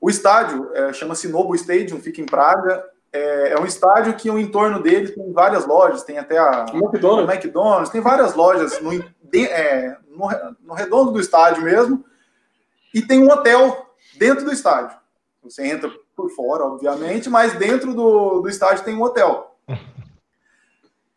o 0.00 0.08
estádio 0.08 0.70
é, 0.74 0.92
chama-se 0.92 1.26
Novo 1.28 1.54
Stadium, 1.56 2.00
fica 2.00 2.20
em 2.20 2.26
Praga. 2.26 2.84
É, 3.12 3.54
é 3.54 3.60
um 3.60 3.66
estádio 3.66 4.14
que 4.14 4.30
o 4.30 4.38
entorno 4.38 4.80
dele 4.80 5.10
tem 5.10 5.32
várias 5.32 5.66
lojas, 5.66 6.02
tem 6.04 6.18
até 6.18 6.38
a, 6.38 6.66
McDonald's. 6.72 7.34
McDonald's, 7.34 7.90
tem 7.90 8.00
várias 8.00 8.34
lojas 8.34 8.80
no, 8.80 8.90
de- 9.24 9.46
é, 9.48 9.96
no, 10.08 10.28
no 10.62 10.74
redondo 10.74 11.10
do 11.10 11.20
estádio 11.20 11.64
mesmo, 11.64 12.04
e 12.94 13.02
tem 13.02 13.18
um 13.20 13.28
hotel 13.30 13.86
dentro 14.16 14.44
do 14.44 14.52
estádio. 14.52 14.96
Você 15.42 15.66
entra 15.66 15.90
por 16.14 16.30
fora, 16.30 16.64
obviamente, 16.64 17.28
mas 17.28 17.54
dentro 17.54 17.94
do, 17.94 18.40
do 18.40 18.48
estádio 18.48 18.84
tem 18.84 18.96
um 18.96 19.02
hotel. 19.02 19.56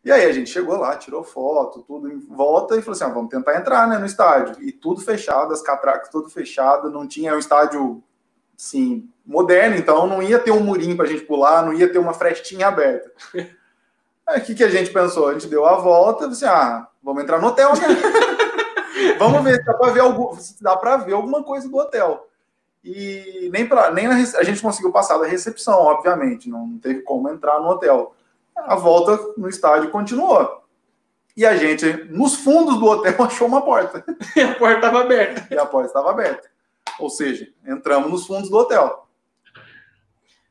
E 0.04 0.12
aí 0.12 0.24
a 0.24 0.30
gente 0.30 0.48
chegou 0.48 0.76
lá, 0.76 0.94
tirou 0.94 1.24
foto, 1.24 1.82
tudo 1.82 2.08
em 2.08 2.20
volta 2.20 2.76
e 2.76 2.80
falou 2.80 2.92
assim: 2.92 3.02
ah, 3.02 3.08
vamos 3.12 3.28
tentar 3.28 3.56
entrar 3.56 3.88
né, 3.88 3.98
no 3.98 4.06
estádio. 4.06 4.62
E 4.62 4.70
tudo 4.70 5.00
fechado, 5.00 5.52
as 5.52 5.60
catracas 5.60 6.10
tudo 6.10 6.30
fechado, 6.30 6.88
não 6.88 7.08
tinha 7.08 7.34
um 7.34 7.40
estádio 7.40 8.00
assim, 8.56 9.10
moderno, 9.26 9.74
então 9.74 10.06
não 10.06 10.22
ia 10.22 10.38
ter 10.38 10.52
um 10.52 10.60
murinho 10.60 10.96
para 10.96 11.06
a 11.06 11.08
gente 11.08 11.24
pular, 11.24 11.66
não 11.66 11.72
ia 11.72 11.90
ter 11.92 11.98
uma 11.98 12.14
frestinha 12.14 12.68
aberta. 12.68 13.10
Aí 14.24 14.40
o 14.40 14.44
que, 14.44 14.54
que 14.54 14.62
a 14.62 14.68
gente 14.68 14.92
pensou? 14.92 15.28
A 15.28 15.32
gente 15.32 15.48
deu 15.48 15.66
a 15.66 15.76
volta 15.76 16.26
e 16.26 16.28
disse, 16.28 16.44
ah, 16.44 16.86
vamos 17.02 17.24
entrar 17.24 17.40
no 17.40 17.48
hotel, 17.48 17.72
né? 17.72 17.86
vamos 19.18 19.42
ver 19.42 19.56
se 19.56 19.64
dá 19.64 19.74
para 19.74 19.92
ver, 19.92 20.02
dá 20.60 20.96
ver 20.98 21.12
alguma 21.14 21.42
coisa 21.42 21.68
do 21.68 21.76
hotel. 21.76 22.28
E 22.88 23.50
nem, 23.52 23.66
pra, 23.66 23.90
nem 23.90 24.06
na, 24.06 24.14
a 24.14 24.44
gente 24.44 24.62
conseguiu 24.62 24.92
passar 24.92 25.18
da 25.18 25.26
recepção, 25.26 25.80
obviamente, 25.80 26.48
não 26.48 26.78
teve 26.78 27.02
como 27.02 27.28
entrar 27.28 27.58
no 27.58 27.68
hotel. 27.68 28.14
A 28.54 28.76
volta 28.76 29.18
no 29.36 29.48
estádio 29.48 29.90
continuou. 29.90 30.62
E 31.36 31.44
a 31.44 31.56
gente, 31.56 31.84
nos 32.10 32.36
fundos 32.36 32.78
do 32.78 32.86
hotel, 32.86 33.14
achou 33.24 33.48
uma 33.48 33.62
porta. 33.62 34.04
E 34.36 34.40
a 34.40 34.54
porta 34.54 34.76
estava 34.76 35.00
aberta. 35.00 35.52
E 35.52 35.58
a 35.58 35.66
porta 35.66 35.88
estava 35.88 36.10
aberta. 36.10 36.48
Ou 37.00 37.10
seja, 37.10 37.48
entramos 37.66 38.08
nos 38.08 38.24
fundos 38.24 38.48
do 38.48 38.56
hotel. 38.56 39.08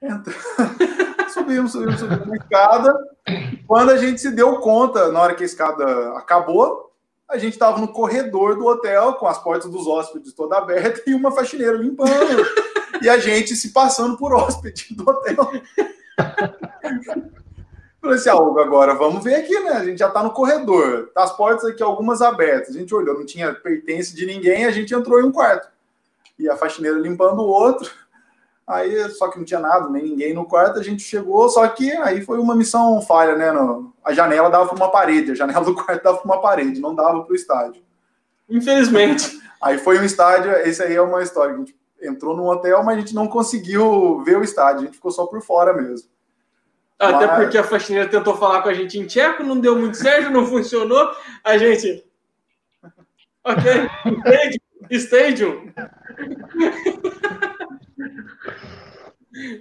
Entra- 0.01 0.33
subimos, 1.33 1.71
subimos, 1.71 1.99
subimos 2.01 2.27
na 2.27 2.35
escada. 2.35 2.93
Quando 3.65 3.91
a 3.91 3.97
gente 3.97 4.19
se 4.19 4.29
deu 4.29 4.59
conta, 4.59 5.09
na 5.09 5.21
hora 5.21 5.35
que 5.35 5.43
a 5.43 5.45
escada 5.45 6.17
acabou, 6.17 6.91
a 7.29 7.37
gente 7.37 7.53
estava 7.53 7.79
no 7.79 7.87
corredor 7.87 8.55
do 8.55 8.65
hotel, 8.65 9.13
com 9.13 9.27
as 9.27 9.41
portas 9.41 9.69
dos 9.69 9.87
hóspedes 9.87 10.33
toda 10.33 10.57
aberta 10.57 11.01
e 11.07 11.13
uma 11.13 11.31
faxineira 11.31 11.77
limpando. 11.77 12.11
e 13.01 13.09
a 13.09 13.17
gente 13.17 13.55
se 13.55 13.69
passando 13.71 14.17
por 14.17 14.33
hóspede 14.33 14.93
do 14.95 15.09
hotel. 15.09 15.51
Falei 17.99 18.17
assim, 18.17 18.29
ah, 18.29 18.35
Hugo, 18.35 18.59
agora 18.59 18.93
vamos 18.93 19.23
ver 19.23 19.35
aqui, 19.35 19.59
né? 19.61 19.71
A 19.71 19.83
gente 19.83 19.97
já 19.97 20.09
tá 20.09 20.21
no 20.21 20.31
corredor, 20.31 21.09
tá 21.13 21.23
as 21.23 21.35
portas 21.35 21.65
aqui, 21.65 21.81
algumas 21.81 22.21
abertas. 22.21 22.75
A 22.75 22.79
gente 22.79 22.93
olhou, 22.93 23.17
não 23.17 23.25
tinha 23.25 23.51
pertence 23.53 24.15
de 24.15 24.25
ninguém, 24.27 24.65
a 24.65 24.71
gente 24.71 24.93
entrou 24.93 25.19
em 25.19 25.23
um 25.23 25.31
quarto. 25.31 25.67
E 26.37 26.47
a 26.47 26.55
faxineira 26.55 26.99
limpando 26.99 27.39
o 27.39 27.47
outro. 27.47 27.91
Aí, 28.67 29.09
só 29.11 29.29
que 29.29 29.37
não 29.37 29.45
tinha 29.45 29.59
nada, 29.59 29.87
nem 29.89 30.03
ninguém 30.03 30.33
no 30.33 30.45
quarto, 30.45 30.79
a 30.79 30.83
gente 30.83 31.03
chegou, 31.03 31.47
só 31.49 31.67
que 31.67 31.91
aí 31.91 32.21
foi 32.21 32.39
uma 32.39 32.55
missão 32.55 32.99
falha, 33.01 33.35
né? 33.35 33.51
No- 33.51 33.93
a 34.03 34.11
janela 34.11 34.49
dava 34.49 34.65
para 34.67 34.75
uma 34.75 34.89
parede, 34.91 35.31
a 35.31 35.35
janela 35.35 35.63
do 35.63 35.75
quarto 35.75 36.03
dava 36.03 36.17
para 36.17 36.25
uma 36.25 36.41
parede, 36.41 36.79
não 36.81 36.95
dava 36.95 37.23
para 37.23 37.31
o 37.31 37.35
estádio. 37.35 37.83
Infelizmente. 38.49 39.39
Aí 39.61 39.77
foi 39.79 39.97
um 39.97 40.03
estádio, 40.03 40.51
esse 40.51 40.83
aí 40.83 40.93
é 40.95 41.01
uma 41.01 41.23
história, 41.23 41.55
a 41.55 41.57
gente 41.57 41.75
entrou 41.99 42.35
num 42.37 42.45
hotel, 42.45 42.83
mas 42.83 42.97
a 42.97 42.99
gente 42.99 43.15
não 43.15 43.27
conseguiu 43.27 44.21
ver 44.23 44.37
o 44.37 44.43
estádio, 44.43 44.81
a 44.81 44.85
gente 44.85 44.95
ficou 44.95 45.09
só 45.09 45.25
por 45.25 45.41
fora 45.41 45.73
mesmo. 45.73 46.07
Até 46.99 47.25
Mas- 47.25 47.39
porque 47.39 47.57
a 47.57 47.63
faxineira 47.63 48.07
tentou 48.07 48.35
falar 48.37 48.61
com 48.61 48.69
a 48.69 48.73
gente 48.73 48.99
em 48.99 49.07
tcheco, 49.07 49.41
não 49.43 49.59
deu 49.59 49.75
muito 49.75 49.97
certo, 49.97 50.29
não 50.29 50.45
funcionou. 50.45 51.09
A 51.43 51.57
gente. 51.57 52.05
Ok. 53.43 53.63
Stadium. 54.91 55.71
Stadium. 55.71 55.73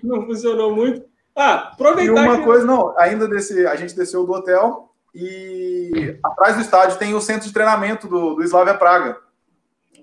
Não 0.02 0.24
funcionou 0.26 0.74
muito. 0.74 1.04
Ah, 1.36 1.70
E 1.70 1.74
aproveitar 1.74 2.22
uma 2.22 2.38
que- 2.38 2.44
coisa, 2.44 2.64
não, 2.64 2.96
ainda 2.98 3.26
desse, 3.26 3.66
a 3.66 3.74
gente 3.76 3.94
desceu 3.94 4.24
do 4.24 4.32
hotel 4.32 4.92
e 5.14 6.16
atrás 6.22 6.56
do 6.56 6.62
estádio 6.62 6.98
tem 6.98 7.14
o 7.14 7.20
centro 7.20 7.46
de 7.46 7.52
treinamento 7.52 8.06
do, 8.08 8.34
do 8.34 8.42
Slavia 8.44 8.74
Praga. 8.74 9.18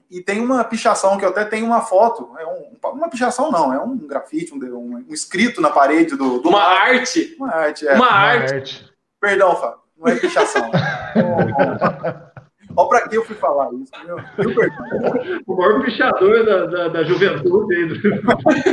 E 0.09 0.21
tem 0.21 0.41
uma 0.41 0.61
pichação 0.65 1.17
que 1.17 1.23
eu 1.23 1.29
até 1.29 1.45
tenho 1.45 1.65
uma 1.65 1.79
foto, 1.81 2.31
é 2.37 2.45
um, 2.45 2.75
uma 2.91 3.09
pichação 3.09 3.49
não, 3.49 3.73
é 3.73 3.79
um 3.79 3.95
grafite, 3.97 4.53
um, 4.53 4.57
um, 4.57 5.05
um 5.09 5.13
escrito 5.13 5.61
na 5.61 5.69
parede 5.69 6.17
do, 6.17 6.39
do 6.39 6.49
uma 6.49 6.61
arte. 6.61 7.33
uma 7.39 7.49
arte, 7.49 7.87
é. 7.87 7.93
Uma 7.93 8.07
Uma 8.07 8.11
arte. 8.11 8.53
arte. 8.53 8.93
Perdão, 9.21 9.55
Fábio, 9.55 9.79
não 9.97 10.07
é 10.11 10.15
pichação. 10.17 10.69
Olha 12.75 12.89
pra 12.89 13.07
que 13.07 13.17
eu 13.17 13.25
fui 13.25 13.35
falar 13.35 13.71
isso, 13.73 13.91
meu. 14.05 14.17
O 15.47 15.55
maior 15.55 15.83
pichador 15.83 16.45
da, 16.45 16.65
da, 16.65 16.87
da 16.89 17.03
juventude. 17.03 18.01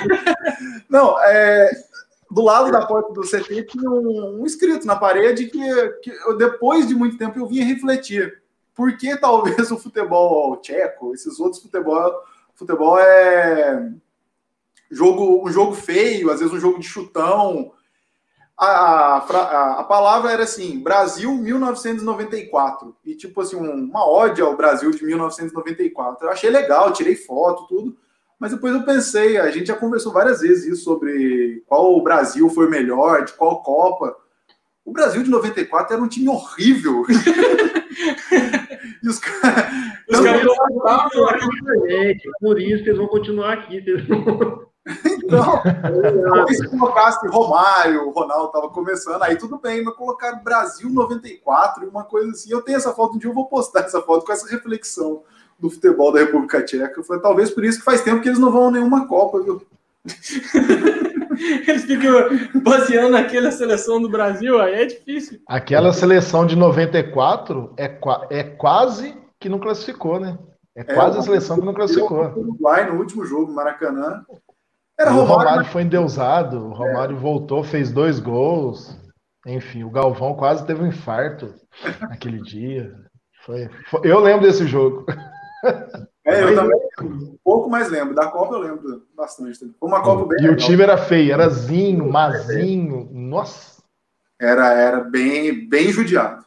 Não, 0.89 1.19
é, 1.21 1.71
do 2.31 2.43
lado 2.43 2.71
da 2.71 2.87
porta 2.87 3.13
do 3.13 3.23
CT 3.23 3.65
tinha 3.65 3.91
um, 3.91 4.43
um 4.43 4.47
escrito 4.47 4.87
na 4.87 4.97
parede 4.97 5.47
que, 5.47 5.89
que 6.03 6.11
eu, 6.11 6.37
depois 6.37 6.87
de 6.87 6.95
muito 6.95 7.17
tempo 7.17 7.39
eu 7.39 7.47
vinha 7.47 7.65
refletir. 7.65 8.43
Por 8.75 8.97
que 8.97 9.17
talvez 9.17 9.71
o 9.73 9.79
futebol 9.79 10.57
tcheco, 10.59 11.15
esses 11.15 11.41
outros 11.41 11.63
futebol, 11.63 12.13
futebol 12.55 12.99
é 12.99 13.91
jogo, 14.91 15.47
um 15.47 15.51
jogo 15.51 15.75
feio, 15.75 16.31
às 16.31 16.41
vezes 16.41 16.55
um 16.55 16.61
jogo 16.61 16.79
de 16.79 16.87
chutão. 16.87 17.73
A, 18.59 19.19
a, 19.19 19.81
a, 19.81 19.85
palavra 19.85 20.33
era 20.33 20.43
assim, 20.43 20.81
Brasil 20.81 21.33
1994. 21.33 22.97
E 23.05 23.15
tipo 23.15 23.41
assim, 23.41 23.57
uma 23.57 24.05
ódio 24.05 24.45
ao 24.45 24.57
Brasil 24.57 24.91
de 24.91 25.05
1994. 25.05 26.27
Eu 26.27 26.33
achei 26.33 26.51
legal, 26.51 26.93
tirei 26.93 27.15
foto, 27.15 27.69
tudo. 27.69 27.97
Mas 28.39 28.51
depois 28.53 28.75
eu 28.75 28.85
pensei, 28.85 29.37
a 29.37 29.51
gente 29.51 29.67
já 29.67 29.77
conversou 29.77 30.13
várias 30.13 30.41
vezes 30.41 30.67
isso 30.67 30.85
sobre 30.85 31.63
qual 31.67 31.97
o 31.97 32.03
Brasil 32.03 32.51
foi 32.51 32.69
melhor, 32.69 33.25
de 33.25 33.33
qual 33.33 33.63
Copa. 33.63 34.17
O 34.85 34.93
Brasil 34.93 35.23
de 35.23 35.31
94 35.31 35.95
era 35.95 36.03
um 36.03 36.09
time 36.09 36.29
horrível. 36.29 37.05
e 39.03 39.09
os 39.09 39.19
caras. 39.19 39.67
Por 42.41 42.61
isso 42.61 42.83
que 42.83 42.89
eles 42.89 42.99
vão 42.99 43.09
continuar 43.09 43.53
aqui. 43.53 43.85
Então, 45.05 45.63
se 46.49 46.69
colocasse 46.69 47.27
Romário, 47.29 48.09
o 48.09 48.11
Ronaldo 48.11 48.47
estava 48.47 48.69
começando, 48.69 49.23
aí 49.23 49.37
tudo 49.37 49.59
bem, 49.59 49.83
mas 49.83 49.95
colocar 49.95 50.33
Brasil 50.43 50.89
94 50.91 51.85
e 51.85 51.89
uma 51.89 52.05
coisa 52.05 52.31
assim. 52.31 52.51
Eu 52.51 52.63
tenho 52.63 52.77
essa 52.77 52.93
foto, 52.93 53.17
um 53.17 53.19
dia 53.19 53.31
eu 53.31 53.35
vou 53.35 53.47
postar 53.47 53.81
essa 53.81 54.01
foto 54.01 54.25
com 54.25 54.33
essa 54.33 54.49
reflexão 54.49 55.23
do 55.59 55.69
futebol 55.69 56.13
da 56.13 56.21
República 56.21 56.63
Tcheca. 56.63 57.03
Foi 57.03 57.21
talvez 57.21 57.51
por 57.51 57.65
isso 57.65 57.79
que 57.79 57.85
faz 57.85 58.03
tempo 58.03 58.23
que 58.23 58.29
eles 58.29 58.39
não 58.39 58.51
vão 58.51 58.69
a 58.69 58.71
nenhuma 58.71 59.07
Copa, 59.07 59.41
viu? 59.41 59.63
Eles 61.67 61.85
ficam 61.85 62.13
baseando 62.63 63.11
naquela 63.11 63.51
seleção 63.53 64.01
do 64.01 64.09
Brasil, 64.09 64.61
aí 64.61 64.75
é 64.75 64.87
difícil. 64.87 65.41
Aquela 65.47 65.93
seleção 65.93 66.47
de 66.47 66.57
94 66.57 67.75
é, 67.77 67.99
é 68.31 68.43
quase 68.43 69.17
que 69.39 69.49
não 69.49 69.59
classificou, 69.59 70.19
né? 70.19 70.39
É, 70.75 70.81
é 70.81 70.85
quase 70.85 71.19
a 71.19 71.23
seleção 71.23 71.59
que 71.59 71.67
não 71.67 71.75
classificou. 71.75 72.33
Uruguai 72.37 72.91
no 72.91 72.99
último 72.99 73.25
jogo, 73.25 73.53
Maracanã. 73.53 74.25
Era 74.99 75.11
Romário, 75.11 75.33
o 75.33 75.37
Romário 75.37 75.65
foi 75.67 75.83
endeusado, 75.83 76.67
o 76.67 76.73
Romário 76.73 77.17
é. 77.17 77.21
voltou, 77.21 77.63
fez 77.63 77.93
dois 77.93 78.19
gols. 78.19 78.99
Enfim, 79.47 79.85
o 79.85 79.91
Galvão 79.91 80.35
quase 80.35 80.67
teve 80.67 80.83
um 80.83 80.89
infarto 80.89 81.55
naquele 82.01 82.43
dia. 82.43 82.93
Foi, 83.45 83.69
foi, 83.89 84.01
eu 84.05 84.19
lembro 84.19 84.47
desse 84.47 84.67
jogo. 84.67 85.07
É, 86.27 86.43
eu 86.43 86.55
também 86.55 86.79
um 87.01 87.39
pouco 87.43 87.71
mais 87.71 87.89
lembro. 87.89 88.15
Da 88.15 88.31
Copa 88.31 88.55
eu 88.55 88.59
lembro 88.59 89.07
bastante. 89.17 89.59
Foi 89.59 89.89
uma 89.89 90.03
Copa 90.03 90.27
bem. 90.27 90.39
E 90.39 90.43
legal. 90.43 90.55
o 90.55 90.57
time 90.57 90.83
era 90.83 90.99
feio, 90.99 91.33
era 91.33 91.49
Zinho, 91.49 92.11
Mazinho. 92.11 93.09
Nossa. 93.11 93.83
Era, 94.39 94.75
era 94.75 95.01
bem, 95.01 95.69
bem 95.69 95.91
judiado. 95.91 96.45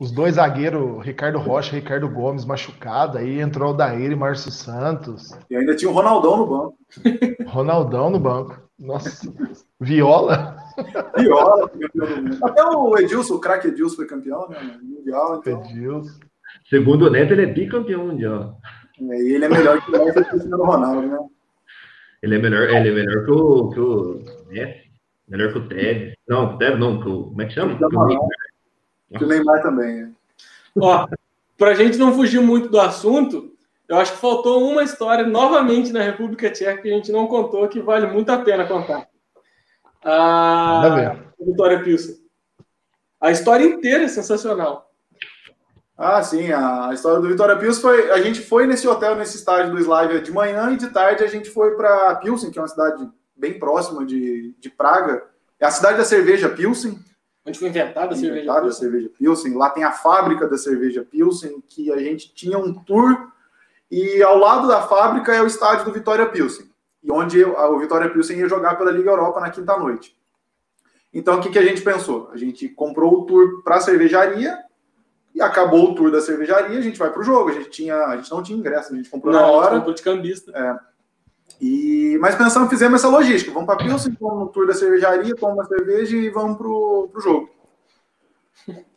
Os 0.00 0.12
dois 0.12 0.36
zagueiros, 0.36 1.04
Ricardo 1.04 1.38
Rocha 1.38 1.76
e 1.76 1.80
Ricardo 1.80 2.08
Gomes, 2.08 2.44
machucado. 2.44 3.18
Aí 3.18 3.40
entrou 3.40 3.72
o 3.72 3.76
Daíra 3.76 4.12
e 4.12 4.16
Márcio 4.16 4.52
Santos. 4.52 5.36
E 5.50 5.56
ainda 5.56 5.74
tinha 5.74 5.90
o 5.90 5.94
Ronaldão 5.94 6.36
no 6.36 6.46
banco. 6.46 6.78
Ronaldão 7.48 8.08
no 8.08 8.20
banco. 8.20 8.60
Nossa. 8.78 9.32
Viola. 9.80 10.56
Viola, 11.16 11.68
Até 12.44 12.62
o 12.62 12.96
Edilson, 12.96 13.34
o 13.34 13.40
craque 13.40 13.68
Edilson 13.68 13.96
foi 13.96 14.06
campeão, 14.06 14.48
né? 14.48 14.78
Mundial. 14.80 15.40
Então... 15.40 15.64
Edilson. 15.64 16.20
Segundo 16.70 17.06
o 17.06 17.10
Neto, 17.10 17.32
ele 17.32 17.42
é 17.42 17.46
bicampeão 17.46 18.06
mundial. 18.06 18.56
É, 19.00 19.22
e 19.22 19.34
ele 19.34 19.46
é 19.46 19.48
melhor 19.48 19.84
que 19.84 19.90
o 19.90 20.24
Cristiano 20.24 20.64
Ronaldo, 20.64 21.02
né? 21.08 21.18
Ele 22.22 22.34
é 22.34 22.38
melhor, 22.38 22.62
ele 22.68 22.88
é 22.88 22.92
melhor 22.92 23.24
que 23.24 23.30
o, 23.30 23.70
que 23.70 23.80
o 23.80 24.22
Messi, 24.48 24.90
melhor 25.28 25.52
que 25.52 25.58
o 25.58 25.68
Tevez. 25.68 26.14
Não, 26.28 26.54
o 26.54 26.58
Tevez 26.58 26.78
não, 26.78 27.00
que 27.00 27.08
o, 27.08 27.24
como 27.24 27.42
é 27.42 27.46
que 27.46 27.52
chama? 27.52 27.76
Que 27.76 27.84
o 27.84 28.28
Que 29.16 29.24
o 29.24 29.26
Neymar 29.26 29.62
também, 29.62 30.02
é. 30.02 30.08
Ó, 30.76 31.08
pra 31.56 31.74
gente 31.74 31.96
não 31.98 32.12
fugir 32.12 32.40
muito 32.40 32.68
do 32.68 32.80
assunto, 32.80 33.52
eu 33.88 33.96
acho 33.96 34.12
que 34.12 34.18
faltou 34.18 34.70
uma 34.70 34.82
história 34.82 35.26
novamente 35.26 35.92
na 35.92 36.02
República 36.02 36.50
Tcheca 36.50 36.82
que 36.82 36.92
a 36.92 36.94
gente 36.94 37.10
não 37.10 37.26
contou, 37.26 37.66
que 37.68 37.80
vale 37.80 38.06
muito 38.06 38.30
a 38.30 38.38
pena 38.38 38.66
contar. 38.66 39.08
A 40.04 41.16
Vitória 41.40 41.82
Pilsen. 41.82 42.16
A 43.20 43.30
história 43.30 43.64
inteira 43.64 44.04
é 44.04 44.08
sensacional. 44.08 44.92
Ah, 45.96 46.22
sim, 46.22 46.52
a 46.52 46.90
história 46.92 47.20
do 47.20 47.28
Vitória 47.28 47.56
Pilsen 47.56 47.82
foi. 47.82 48.10
A 48.12 48.20
gente 48.20 48.40
foi 48.40 48.66
nesse 48.66 48.86
hotel, 48.86 49.16
nesse 49.16 49.36
estádio 49.36 49.72
do 49.72 49.80
Slavia 49.80 50.20
de 50.20 50.30
manhã 50.30 50.70
e 50.70 50.76
de 50.76 50.88
tarde 50.90 51.24
a 51.24 51.26
gente 51.26 51.50
foi 51.50 51.74
para 51.74 52.14
Pilsen, 52.16 52.50
que 52.52 52.58
é 52.58 52.62
uma 52.62 52.68
cidade 52.68 53.08
bem 53.34 53.58
próxima 53.58 54.06
de, 54.06 54.54
de 54.60 54.70
Praga. 54.70 55.24
É 55.58 55.66
a 55.66 55.70
cidade 55.70 55.98
da 55.98 56.04
cerveja 56.04 56.48
Pilsen. 56.48 57.02
Onde 57.48 57.58
foi 57.58 57.68
inventada 57.68 58.12
a 58.12 58.16
cerveja 58.16 58.42
inventada 58.42 58.60
Pilsen. 58.62 58.76
a 58.76 58.90
cerveja 58.90 59.10
Pilsen. 59.18 59.54
Lá 59.54 59.70
tem 59.70 59.84
a 59.84 59.92
fábrica 59.92 60.46
da 60.46 60.58
cerveja 60.58 61.02
Pilsen, 61.02 61.62
que 61.68 61.90
a 61.90 61.98
gente 61.98 62.32
tinha 62.34 62.58
um 62.58 62.74
tour 62.74 63.28
e 63.90 64.22
ao 64.22 64.36
lado 64.36 64.68
da 64.68 64.82
fábrica 64.82 65.34
é 65.34 65.42
o 65.42 65.46
estádio 65.46 65.86
do 65.86 65.92
Vitória 65.92 66.26
Pilsen, 66.26 66.70
e 67.02 67.10
onde 67.10 67.42
o 67.42 67.78
Vitória 67.78 68.10
Pilsen 68.10 68.38
ia 68.38 68.48
jogar 68.48 68.76
pela 68.76 68.90
Liga 68.90 69.10
Europa 69.10 69.40
na 69.40 69.50
quinta 69.50 69.78
noite. 69.78 70.14
Então 71.12 71.38
o 71.38 71.40
que, 71.40 71.48
que 71.48 71.58
a 71.58 71.64
gente 71.64 71.80
pensou? 71.80 72.28
A 72.32 72.36
gente 72.36 72.68
comprou 72.68 73.20
o 73.20 73.24
tour 73.24 73.62
para 73.62 73.76
a 73.76 73.80
cervejaria 73.80 74.58
e 75.34 75.40
acabou 75.40 75.90
o 75.90 75.94
tour 75.94 76.10
da 76.10 76.20
cervejaria, 76.20 76.78
a 76.78 76.82
gente 76.82 76.98
vai 76.98 77.10
para 77.10 77.20
o 77.20 77.24
jogo. 77.24 77.48
A 77.48 77.52
gente, 77.52 77.70
tinha, 77.70 77.96
a 77.96 78.16
gente 78.16 78.30
não 78.30 78.42
tinha 78.42 78.58
ingresso, 78.58 78.92
a 78.92 78.96
gente 78.96 79.08
comprou 79.08 79.32
não, 79.32 79.40
na 79.40 79.46
hora. 79.46 79.76
comprou 79.76 79.94
de 79.94 80.02
cambista. 80.02 80.50
É. 80.54 80.87
E, 81.60 82.18
mas 82.20 82.34
pensamos, 82.34 82.68
fizemos 82.68 83.00
essa 83.00 83.08
logística. 83.08 83.52
Vamos 83.52 83.66
para 83.66 83.84
Pilsen, 83.84 84.16
vamos 84.20 84.38
no 84.38 84.46
tour 84.48 84.66
da 84.66 84.74
cervejaria, 84.74 85.34
tomamos 85.34 85.60
uma 85.60 85.76
cerveja 85.76 86.16
e 86.16 86.30
vamos 86.30 86.56
para 86.56 86.66
o 86.66 87.20
jogo. 87.20 87.50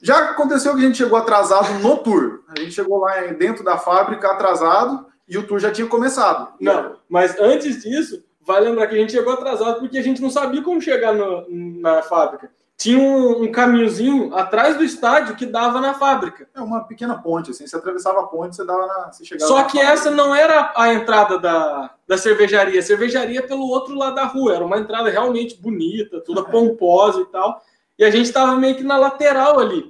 Já 0.01 0.31
aconteceu 0.31 0.75
que 0.75 0.81
a 0.81 0.85
gente 0.85 0.97
chegou 0.97 1.17
atrasado 1.17 1.79
no 1.79 1.97
tour. 1.97 2.41
A 2.47 2.59
gente 2.59 2.71
chegou 2.71 2.99
lá 2.99 3.21
dentro 3.27 3.63
da 3.63 3.77
fábrica 3.77 4.31
atrasado 4.31 5.05
e 5.27 5.37
o 5.37 5.47
tour 5.47 5.59
já 5.59 5.71
tinha 5.71 5.87
começado. 5.87 6.53
Não, 6.59 6.97
mas 7.09 7.39
antes 7.39 7.81
disso, 7.83 8.23
vai 8.41 8.61
lembrar 8.61 8.87
que 8.87 8.95
a 8.95 8.97
gente 8.97 9.11
chegou 9.11 9.33
atrasado 9.33 9.79
porque 9.79 9.97
a 9.97 10.03
gente 10.03 10.21
não 10.21 10.29
sabia 10.29 10.61
como 10.61 10.81
chegar 10.81 11.13
no, 11.13 11.45
na 11.49 12.01
fábrica 12.01 12.51
tinha 12.81 12.97
um, 12.97 13.43
um 13.43 13.51
caminhozinho 13.51 14.33
atrás 14.33 14.75
do 14.75 14.83
estádio 14.83 15.35
que 15.35 15.45
dava 15.45 15.79
na 15.79 15.93
fábrica. 15.93 16.49
É 16.51 16.59
uma 16.59 16.83
pequena 16.83 17.15
ponte, 17.21 17.51
assim. 17.51 17.67
Você 17.67 17.75
atravessava 17.75 18.21
a 18.21 18.23
ponte, 18.23 18.55
você 18.55 18.65
dava 18.65 18.87
na, 18.87 19.11
você 19.11 19.23
chegava. 19.23 19.47
Só 19.47 19.63
que 19.65 19.77
fábrica. 19.77 19.93
essa 19.93 20.09
não 20.09 20.33
era 20.33 20.73
a 20.75 20.91
entrada 20.91 21.37
da, 21.37 21.93
da 22.07 22.17
cervejaria. 22.17 22.79
A 22.79 22.83
cervejaria 22.83 23.37
é 23.37 23.43
pelo 23.43 23.67
outro 23.67 23.93
lado 23.93 24.15
da 24.15 24.25
rua. 24.25 24.55
Era 24.55 24.65
uma 24.65 24.79
entrada 24.79 25.11
realmente 25.11 25.61
bonita, 25.61 26.21
toda 26.21 26.43
pomposa 26.43 27.21
e 27.21 27.25
tal. 27.25 27.61
E 27.99 28.03
a 28.03 28.09
gente 28.09 28.25
estava 28.25 28.55
meio 28.55 28.75
que 28.75 28.83
na 28.83 28.97
lateral 28.97 29.59
ali. 29.59 29.85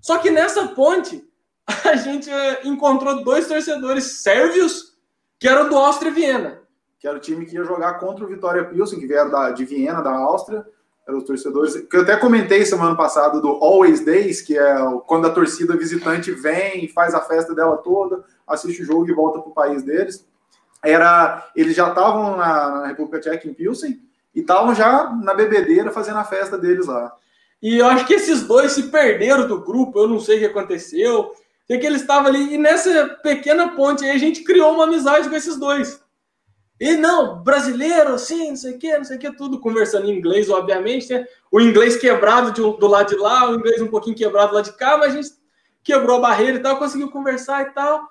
Só 0.00 0.18
que 0.18 0.30
nessa 0.30 0.68
ponte 0.68 1.28
a 1.66 1.96
gente 1.96 2.30
eh, 2.30 2.60
encontrou 2.62 3.24
dois 3.24 3.48
torcedores 3.48 4.22
sérvios 4.22 4.96
que 5.40 5.48
eram 5.48 5.68
do 5.68 5.76
Áustria 5.76 6.12
Viena. 6.12 6.60
Que 7.00 7.08
era 7.08 7.16
o 7.16 7.20
time 7.20 7.46
que 7.46 7.56
ia 7.56 7.64
jogar 7.64 7.94
contra 7.94 8.24
o 8.24 8.28
Vitória 8.28 8.64
Pilsen, 8.64 9.00
que 9.00 9.08
vieram 9.08 9.28
da, 9.28 9.50
de 9.50 9.64
Viena, 9.64 10.00
da 10.00 10.12
Áustria 10.12 10.64
eram 11.08 11.18
os 11.18 11.24
torcedores. 11.24 11.74
Que 11.88 11.96
eu 11.96 12.02
até 12.02 12.16
comentei 12.16 12.64
semana 12.66 12.94
passada 12.94 13.40
do 13.40 13.48
Always 13.48 14.04
Days, 14.04 14.42
que 14.42 14.56
é 14.58 14.76
quando 15.06 15.26
a 15.26 15.30
torcida 15.30 15.74
visitante 15.74 16.30
vem 16.30 16.86
faz 16.88 17.14
a 17.14 17.20
festa 17.20 17.54
dela 17.54 17.78
toda, 17.78 18.22
assiste 18.46 18.82
o 18.82 18.84
jogo 18.84 19.08
e 19.08 19.14
volta 19.14 19.40
para 19.40 19.48
o 19.48 19.54
país 19.54 19.82
deles. 19.82 20.26
Era, 20.84 21.50
eles 21.56 21.74
já 21.74 21.88
estavam 21.88 22.36
na, 22.36 22.70
na, 22.70 22.86
República 22.88 23.18
Tcheca 23.18 23.48
em 23.48 23.54
Pilsen 23.54 23.98
e 24.34 24.40
estavam 24.40 24.74
já 24.74 25.10
na 25.10 25.34
bebedeira 25.34 25.90
fazendo 25.90 26.18
a 26.18 26.24
festa 26.24 26.58
deles 26.58 26.86
lá. 26.86 27.12
E 27.60 27.78
eu 27.78 27.86
acho 27.86 28.06
que 28.06 28.14
esses 28.14 28.42
dois 28.42 28.72
se 28.72 28.84
perderam 28.84 29.48
do 29.48 29.60
grupo, 29.62 29.98
eu 29.98 30.06
não 30.06 30.20
sei 30.20 30.36
o 30.36 30.40
que 30.40 30.46
aconteceu. 30.46 31.32
Sei 31.66 31.78
que 31.78 31.86
eles 31.86 32.02
estavam 32.02 32.28
ali 32.28 32.54
e 32.54 32.58
nessa 32.58 33.18
pequena 33.22 33.68
ponte 33.74 34.04
aí 34.04 34.10
a 34.12 34.18
gente 34.18 34.44
criou 34.44 34.74
uma 34.74 34.84
amizade 34.84 35.28
com 35.28 35.34
esses 35.34 35.56
dois. 35.56 36.00
E 36.80 36.96
não, 36.96 37.42
brasileiro, 37.42 38.14
assim, 38.14 38.50
não 38.50 38.56
sei 38.56 38.74
o 38.74 38.78
que, 38.78 38.96
não 38.96 39.04
sei 39.04 39.16
o 39.16 39.20
que, 39.20 39.36
tudo 39.36 39.58
conversando 39.58 40.08
em 40.08 40.16
inglês, 40.16 40.48
obviamente, 40.48 41.12
né? 41.12 41.26
O 41.50 41.60
inglês 41.60 41.96
quebrado 41.96 42.52
de, 42.52 42.60
do 42.60 42.86
lado 42.86 43.08
de 43.08 43.16
lá, 43.16 43.50
o 43.50 43.56
inglês 43.56 43.82
um 43.82 43.88
pouquinho 43.88 44.16
quebrado 44.16 44.54
lá 44.54 44.60
de 44.60 44.72
cá, 44.72 44.96
mas 44.96 45.12
a 45.12 45.16
gente 45.16 45.30
quebrou 45.82 46.18
a 46.18 46.20
barreira 46.20 46.58
e 46.58 46.60
tal, 46.60 46.76
conseguiu 46.76 47.10
conversar 47.10 47.62
e 47.62 47.70
tal. 47.72 48.02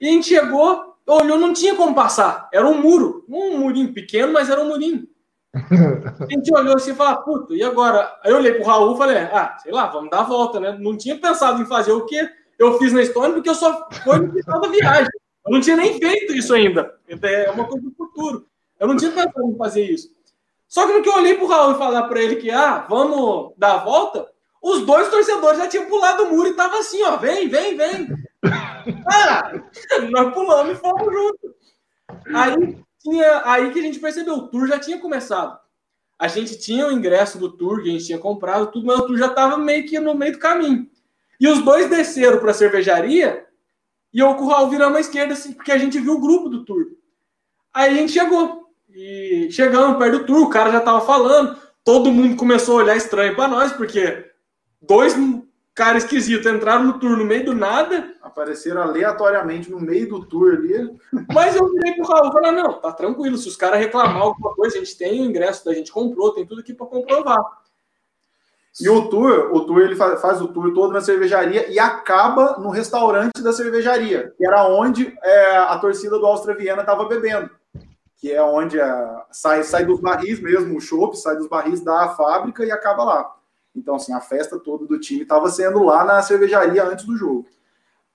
E 0.00 0.08
a 0.08 0.10
gente 0.10 0.26
chegou, 0.26 0.96
olhou, 1.06 1.38
não 1.38 1.52
tinha 1.52 1.76
como 1.76 1.94
passar. 1.94 2.48
Era 2.52 2.66
um 2.66 2.80
muro, 2.80 3.24
um 3.28 3.58
murinho 3.58 3.92
pequeno, 3.92 4.32
mas 4.32 4.50
era 4.50 4.60
um 4.60 4.68
murinho. 4.68 5.06
A 5.54 6.26
gente 6.28 6.52
olhou 6.54 6.74
assim 6.74 6.90
e 6.90 6.94
falou, 6.94 7.22
puta, 7.22 7.54
e 7.54 7.62
agora? 7.62 8.12
Aí 8.24 8.30
eu 8.30 8.36
olhei 8.36 8.54
pro 8.54 8.64
Raul 8.64 8.94
e 8.94 8.98
falei, 8.98 9.16
ah, 9.18 9.56
sei 9.62 9.72
lá, 9.72 9.86
vamos 9.86 10.10
dar 10.10 10.20
a 10.20 10.24
volta, 10.24 10.60
né? 10.60 10.76
Não 10.78 10.96
tinha 10.96 11.18
pensado 11.18 11.62
em 11.62 11.66
fazer 11.66 11.92
o 11.92 12.04
que 12.04 12.28
eu 12.58 12.78
fiz 12.78 12.92
na 12.92 13.02
história, 13.02 13.32
porque 13.32 13.48
eu 13.48 13.54
só 13.54 13.88
fui 14.02 14.18
no 14.18 14.32
final 14.32 14.60
da 14.60 14.68
viagem. 14.68 15.10
Eu 15.46 15.52
não 15.52 15.60
tinha 15.60 15.76
nem 15.76 15.98
feito 15.98 16.34
isso 16.34 16.52
ainda. 16.52 16.98
É 17.08 17.50
uma 17.50 17.66
coisa 17.66 17.86
do 17.86 17.94
futuro. 17.94 18.46
Eu 18.80 18.88
não 18.88 18.96
tinha 18.96 19.12
pensado 19.12 19.48
em 19.48 19.56
fazer 19.56 19.84
isso. 19.84 20.10
Só 20.66 20.86
que 20.86 20.92
no 20.92 21.02
que 21.02 21.08
eu 21.08 21.14
olhei 21.14 21.34
pro 21.34 21.46
Raul 21.46 21.74
e 21.74 21.78
falar 21.78 22.02
para 22.08 22.20
ele 22.20 22.36
que, 22.36 22.50
ah, 22.50 22.84
vamos 22.88 23.52
dar 23.56 23.74
a 23.74 23.84
volta, 23.84 24.28
os 24.60 24.84
dois 24.84 25.08
torcedores 25.08 25.58
já 25.58 25.68
tinham 25.68 25.86
pulado 25.86 26.24
o 26.24 26.30
muro 26.30 26.48
e 26.48 26.54
tava 26.54 26.78
assim, 26.78 27.02
ó, 27.04 27.16
vem, 27.16 27.48
vem, 27.48 27.76
vem. 27.76 28.08
Ah, 29.12 29.52
nós 30.10 30.32
pulamos 30.32 30.76
e 30.76 30.80
fomos 30.80 31.12
juntos. 31.12 31.50
Aí, 32.32 32.78
tinha, 33.00 33.42
aí 33.44 33.72
que 33.72 33.80
a 33.80 33.82
gente 33.82 33.98
percebeu, 33.98 34.34
o 34.34 34.48
tour 34.48 34.68
já 34.68 34.78
tinha 34.78 35.00
começado. 35.00 35.58
A 36.16 36.28
gente 36.28 36.56
tinha 36.58 36.86
o 36.86 36.92
ingresso 36.92 37.36
do 37.36 37.50
tour 37.50 37.82
que 37.82 37.88
a 37.88 37.92
gente 37.92 38.06
tinha 38.06 38.18
comprado, 38.18 38.70
tudo, 38.70 38.86
mas 38.86 39.00
o 39.00 39.06
tour 39.06 39.18
já 39.18 39.28
tava 39.28 39.58
meio 39.58 39.86
que 39.86 39.98
no 39.98 40.14
meio 40.14 40.32
do 40.32 40.38
caminho. 40.38 40.88
E 41.40 41.48
os 41.48 41.62
dois 41.62 41.90
desceram 41.90 42.38
para 42.38 42.52
a 42.52 42.54
cervejaria 42.54 43.45
e 44.12 44.18
eu 44.18 44.34
com 44.34 44.44
o 44.44 44.48
Raul 44.48 44.70
viramos 44.70 44.96
à 44.96 45.00
esquerda, 45.00 45.34
assim, 45.34 45.52
porque 45.52 45.72
a 45.72 45.78
gente 45.78 45.98
viu 45.98 46.14
o 46.14 46.20
grupo 46.20 46.48
do 46.48 46.64
tour. 46.64 46.86
Aí 47.72 47.90
a 47.90 47.94
gente 47.94 48.12
chegou. 48.12 48.66
E 48.88 49.48
chegamos 49.50 49.98
perto 49.98 50.20
do 50.20 50.24
tour, 50.24 50.42
o 50.42 50.50
cara 50.50 50.72
já 50.72 50.80
tava 50.80 51.02
falando. 51.02 51.56
todo 51.84 52.10
mundo 52.10 52.36
começou 52.36 52.78
a 52.78 52.82
olhar 52.82 52.96
estranho 52.96 53.36
para 53.36 53.46
nós, 53.46 53.72
porque 53.72 54.30
dois 54.80 55.14
caras 55.74 56.04
esquisitos 56.04 56.50
entraram 56.50 56.84
no 56.84 56.98
tour 56.98 57.18
no 57.18 57.24
meio 57.24 57.44
do 57.44 57.54
nada. 57.54 58.14
Apareceram 58.22 58.80
aleatoriamente 58.80 59.70
no 59.70 59.78
meio 59.78 60.08
do 60.08 60.24
tour 60.24 60.54
ali. 60.54 60.98
Mas 61.32 61.54
eu 61.54 61.70
virei 61.70 61.92
pro 61.92 62.06
Raul 62.06 62.30
e 62.30 62.32
falei: 62.32 62.52
não, 62.52 62.80
tá 62.80 62.92
tranquilo, 62.92 63.36
se 63.36 63.48
os 63.48 63.56
caras 63.56 63.78
reclamar 63.78 64.16
alguma 64.16 64.54
coisa, 64.54 64.76
a 64.76 64.78
gente 64.78 64.96
tem 64.96 65.20
o 65.20 65.26
ingresso 65.26 65.64
da 65.64 65.74
gente 65.74 65.92
comprou, 65.92 66.32
tem 66.32 66.46
tudo 66.46 66.62
aqui 66.62 66.72
para 66.72 66.86
comprovar. 66.86 67.38
E 68.78 68.88
o 68.90 69.08
tour, 69.08 69.50
o 69.52 69.60
tour 69.64 69.80
ele 69.80 69.96
faz, 69.96 70.40
o 70.40 70.48
tour 70.48 70.74
todo 70.74 70.92
na 70.92 71.00
cervejaria 71.00 71.70
e 71.70 71.78
acaba 71.78 72.58
no 72.58 72.68
restaurante 72.68 73.42
da 73.42 73.52
cervejaria, 73.52 74.34
que 74.36 74.46
era 74.46 74.68
onde 74.68 75.16
é, 75.22 75.56
a 75.56 75.78
torcida 75.78 76.18
do 76.18 76.26
Áustria 76.26 76.54
Viena 76.54 76.82
estava 76.82 77.06
bebendo, 77.06 77.50
que 78.16 78.30
é 78.30 78.42
onde 78.42 78.78
é, 78.78 79.22
sai, 79.30 79.62
sai 79.62 79.86
dos 79.86 80.00
barris 80.00 80.40
mesmo, 80.40 80.76
o 80.76 80.80
chopp 80.80 81.16
sai 81.16 81.36
dos 81.36 81.48
barris 81.48 81.80
da 81.80 82.10
fábrica 82.10 82.64
e 82.66 82.70
acaba 82.70 83.02
lá. 83.02 83.36
Então, 83.74 83.94
assim, 83.94 84.12
a 84.12 84.20
festa 84.20 84.58
toda 84.58 84.86
do 84.86 85.00
time 85.00 85.22
estava 85.22 85.48
sendo 85.50 85.82
lá 85.82 86.04
na 86.04 86.22
cervejaria 86.22 86.84
antes 86.84 87.06
do 87.06 87.16
jogo. 87.16 87.46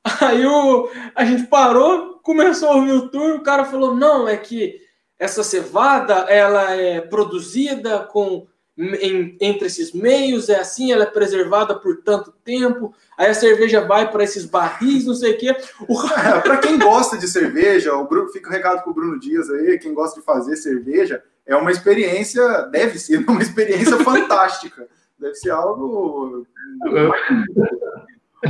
Aí 0.22 0.45
o, 0.45 0.89
a 1.16 1.26
gente 1.26 1.47
parou, 1.47 2.20
começou 2.22 2.70
a 2.70 2.76
ouvir 2.76 2.91
o 2.91 3.09
tour, 3.09 3.36
o 3.36 3.43
cara 3.43 3.66
falou, 3.66 3.95
não, 3.95 4.28
é 4.28 4.38
que 4.38 4.80
essa 5.18 5.43
cevada, 5.43 6.14
ela 6.30 6.72
é 6.72 7.01
produzida 7.01 7.99
com 7.99 8.47
em, 8.78 9.38
entre 9.39 9.67
esses 9.67 9.91
meios, 9.91 10.49
é 10.49 10.59
assim, 10.59 10.91
ela 10.91 11.03
é 11.03 11.07
preservada 11.07 11.76
por 11.76 11.97
tanto 12.01 12.32
tempo, 12.43 12.93
aí 13.17 13.30
a 13.30 13.34
cerveja 13.34 13.82
vai 13.82 14.09
para 14.09 14.24
esses 14.24 14.45
barris, 14.45 15.05
não 15.05 15.13
sei 15.13 15.34
o 15.34 15.38
quê. 15.38 15.55
O... 15.88 16.01
É, 16.22 16.39
para 16.39 16.57
quem 16.57 16.78
gosta 16.80 17.17
de 17.17 17.28
cerveja, 17.28 17.93
o 17.95 18.07
Bruno, 18.07 18.30
fica 18.30 18.47
o 18.47 18.51
um 18.51 18.55
recado 18.55 18.82
para 18.82 18.91
o 18.91 18.93
Bruno 18.93 19.19
Dias 19.19 19.49
aí, 19.49 19.78
quem 19.80 19.93
gosta 19.93 20.19
de 20.19 20.26
fazer 20.26 20.55
cerveja, 20.55 21.24
é 21.45 21.55
uma 21.55 21.72
experiência, 21.72 22.43
deve 22.72 22.97
ser 22.97 23.17
uma 23.28 23.41
experiência 23.41 23.97
fantástica. 23.97 24.88
Deve 25.19 25.36
ser 25.36 25.51
algo. 25.51 26.47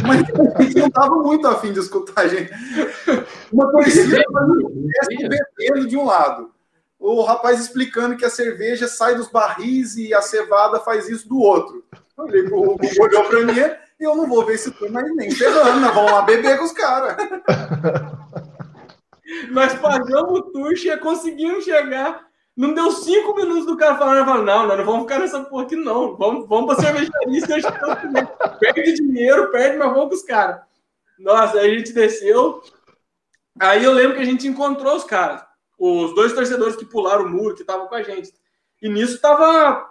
Mas 0.08 0.24
a 0.56 0.62
gente 0.62 0.78
não 0.78 0.88
estava 0.88 1.16
muito 1.18 1.46
afim 1.46 1.74
de 1.74 1.80
escutar, 1.80 2.26
gente. 2.30 2.50
Uma 3.52 3.70
torcida 3.74 4.24
bebendo 5.58 5.86
de 5.86 5.98
um 5.98 6.06
lado 6.06 6.50
o 7.02 7.24
rapaz 7.24 7.60
explicando 7.60 8.16
que 8.16 8.24
a 8.24 8.30
cerveja 8.30 8.88
sai 8.88 9.16
dos 9.16 9.28
barris 9.28 9.98
e 9.98 10.14
a 10.14 10.22
cevada 10.22 10.80
faz 10.80 11.10
isso 11.10 11.28
do 11.28 11.40
outro. 11.40 11.84
Olhei 12.16 12.44
pro 12.44 12.78
olhou 13.00 13.24
para 13.26 13.40
mim 13.40 13.60
e 14.00 14.04
eu 14.04 14.16
não 14.16 14.28
vou 14.28 14.46
ver 14.46 14.54
esse 14.54 14.70
turno 14.70 14.94
mais 14.94 15.16
nem 15.16 15.32
ferrando, 15.32 15.80
nós 15.80 15.96
vamos 15.96 16.12
lá 16.12 16.22
beber 16.22 16.60
com 16.60 16.66
os 16.66 16.72
caras. 16.72 17.18
Nós 19.50 19.74
pagamos 19.76 20.40
o 20.40 20.42
tour, 20.42 20.74
conseguimos 21.02 21.64
chegar. 21.64 22.28
Não 22.56 22.74
deu 22.74 22.92
cinco 22.92 23.34
minutos 23.34 23.66
do 23.66 23.78
cara 23.78 23.96
falando, 23.96 24.44
não, 24.44 24.68
nós 24.68 24.78
não 24.78 24.86
vamos 24.86 25.04
ficar 25.04 25.20
nessa 25.20 25.42
porra 25.42 25.64
aqui, 25.64 25.78
não. 25.78 26.18
Vamos, 26.18 26.50
vamos 26.50 26.76
pra 26.76 26.84
cervejaria, 26.84 28.28
perde 28.60 28.94
dinheiro, 28.96 29.50
perde, 29.50 29.78
mas 29.78 29.94
vamos 29.94 30.10
com 30.10 30.16
os 30.16 30.24
caras. 30.24 30.60
Nossa, 31.18 31.60
aí 31.60 31.72
a 31.72 31.78
gente 31.78 31.94
desceu. 31.94 32.62
Aí 33.58 33.86
eu 33.86 33.94
lembro 33.94 34.18
que 34.18 34.22
a 34.22 34.26
gente 34.26 34.50
encontrou 34.50 34.98
os 34.98 35.06
caras 35.06 35.42
os 35.82 36.14
dois 36.14 36.32
torcedores 36.32 36.76
que 36.76 36.86
pularam 36.86 37.26
o 37.26 37.30
muro, 37.30 37.56
que 37.56 37.62
estavam 37.62 37.88
com 37.88 37.96
a 37.96 38.04
gente. 38.04 38.32
E 38.80 38.88
nisso 38.88 39.16
estava 39.16 39.90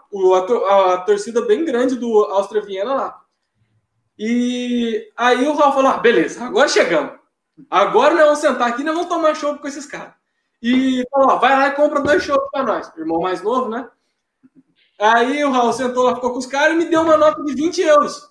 a, 0.68 0.99
torcida 0.99 1.43
bem 1.43 1.64
grande 1.64 1.97
do 1.97 2.16
Áustria 2.26 2.62
Viena 2.62 2.95
lá. 2.95 3.20
E 4.16 5.11
aí 5.16 5.49
o 5.49 5.53
Raul 5.53 5.72
falou: 5.72 5.91
ah, 5.91 5.99
beleza, 5.99 6.45
agora 6.45 6.68
chegamos. 6.68 7.18
Agora 7.68 8.14
nós 8.14 8.24
vamos 8.24 8.38
sentar 8.38 8.68
aqui 8.68 8.82
e 8.82 8.84
nós 8.84 8.95
vamos 8.95 9.09
tomar 9.09 9.34
show 9.34 9.59
com 9.59 9.66
esses 9.66 9.84
caras. 9.84 10.14
E 10.62 11.05
falou: 11.11 11.41
vai 11.41 11.57
lá 11.57 11.68
e 11.68 11.74
compra 11.74 12.01
dois 12.01 12.22
shows 12.22 12.49
para 12.53 12.62
nós. 12.62 12.93
Irmão 12.97 13.20
mais 13.20 13.43
novo, 13.43 13.68
né? 13.68 13.91
Aí 14.97 15.45
o 15.45 15.51
Raul 15.51 15.72
sentou 15.72 16.05
lá, 16.05 16.14
ficou 16.14 16.30
com 16.30 16.38
os 16.38 16.47
caras 16.47 16.74
e 16.74 16.78
me 16.78 16.84
deu 16.84 17.01
uma 17.01 17.16
nota 17.16 17.43
de 17.43 17.53
20 17.53 17.80
euros. 17.80 18.30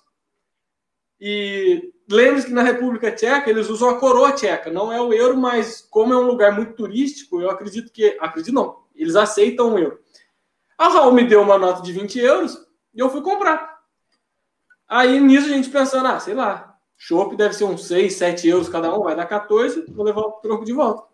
E 1.20 1.92
lembre-se 2.10 2.46
que 2.48 2.52
na 2.52 2.62
República 2.62 3.10
Tcheca 3.10 3.48
eles 3.48 3.68
usam 3.68 3.90
a 3.90 3.98
coroa 3.98 4.32
tcheca, 4.32 4.70
não 4.70 4.92
é 4.92 5.00
o 5.00 5.12
euro, 5.12 5.36
mas 5.36 5.80
como 5.80 6.12
é 6.12 6.16
um 6.16 6.26
lugar 6.26 6.52
muito 6.52 6.74
turístico, 6.74 7.40
eu 7.40 7.50
acredito 7.50 7.92
que. 7.92 8.16
Acredito 8.20 8.54
não, 8.54 8.80
eles 8.94 9.16
aceitam 9.16 9.74
o 9.74 9.78
euro. 9.78 10.00
A 10.76 10.88
Raul 10.88 11.12
me 11.12 11.24
deu 11.24 11.42
uma 11.42 11.58
nota 11.58 11.82
de 11.82 11.92
20 11.92 12.18
euros 12.18 12.66
e 12.94 13.00
eu 13.00 13.10
fui 13.10 13.22
comprar. 13.22 13.80
Aí 14.88 15.20
nisso 15.20 15.46
a 15.46 15.50
gente 15.50 15.70
pensando, 15.70 16.06
ah, 16.08 16.18
sei 16.18 16.34
lá, 16.34 16.76
chopp 16.96 17.36
deve 17.36 17.54
ser 17.54 17.64
uns 17.64 17.86
6, 17.86 18.12
7 18.12 18.48
euros 18.48 18.68
cada 18.68 18.92
um, 18.98 19.02
vai 19.02 19.14
dar 19.14 19.26
14, 19.26 19.84
vou 19.88 20.04
levar 20.04 20.22
o 20.22 20.32
troco 20.32 20.64
de 20.64 20.72
volta. 20.72 21.08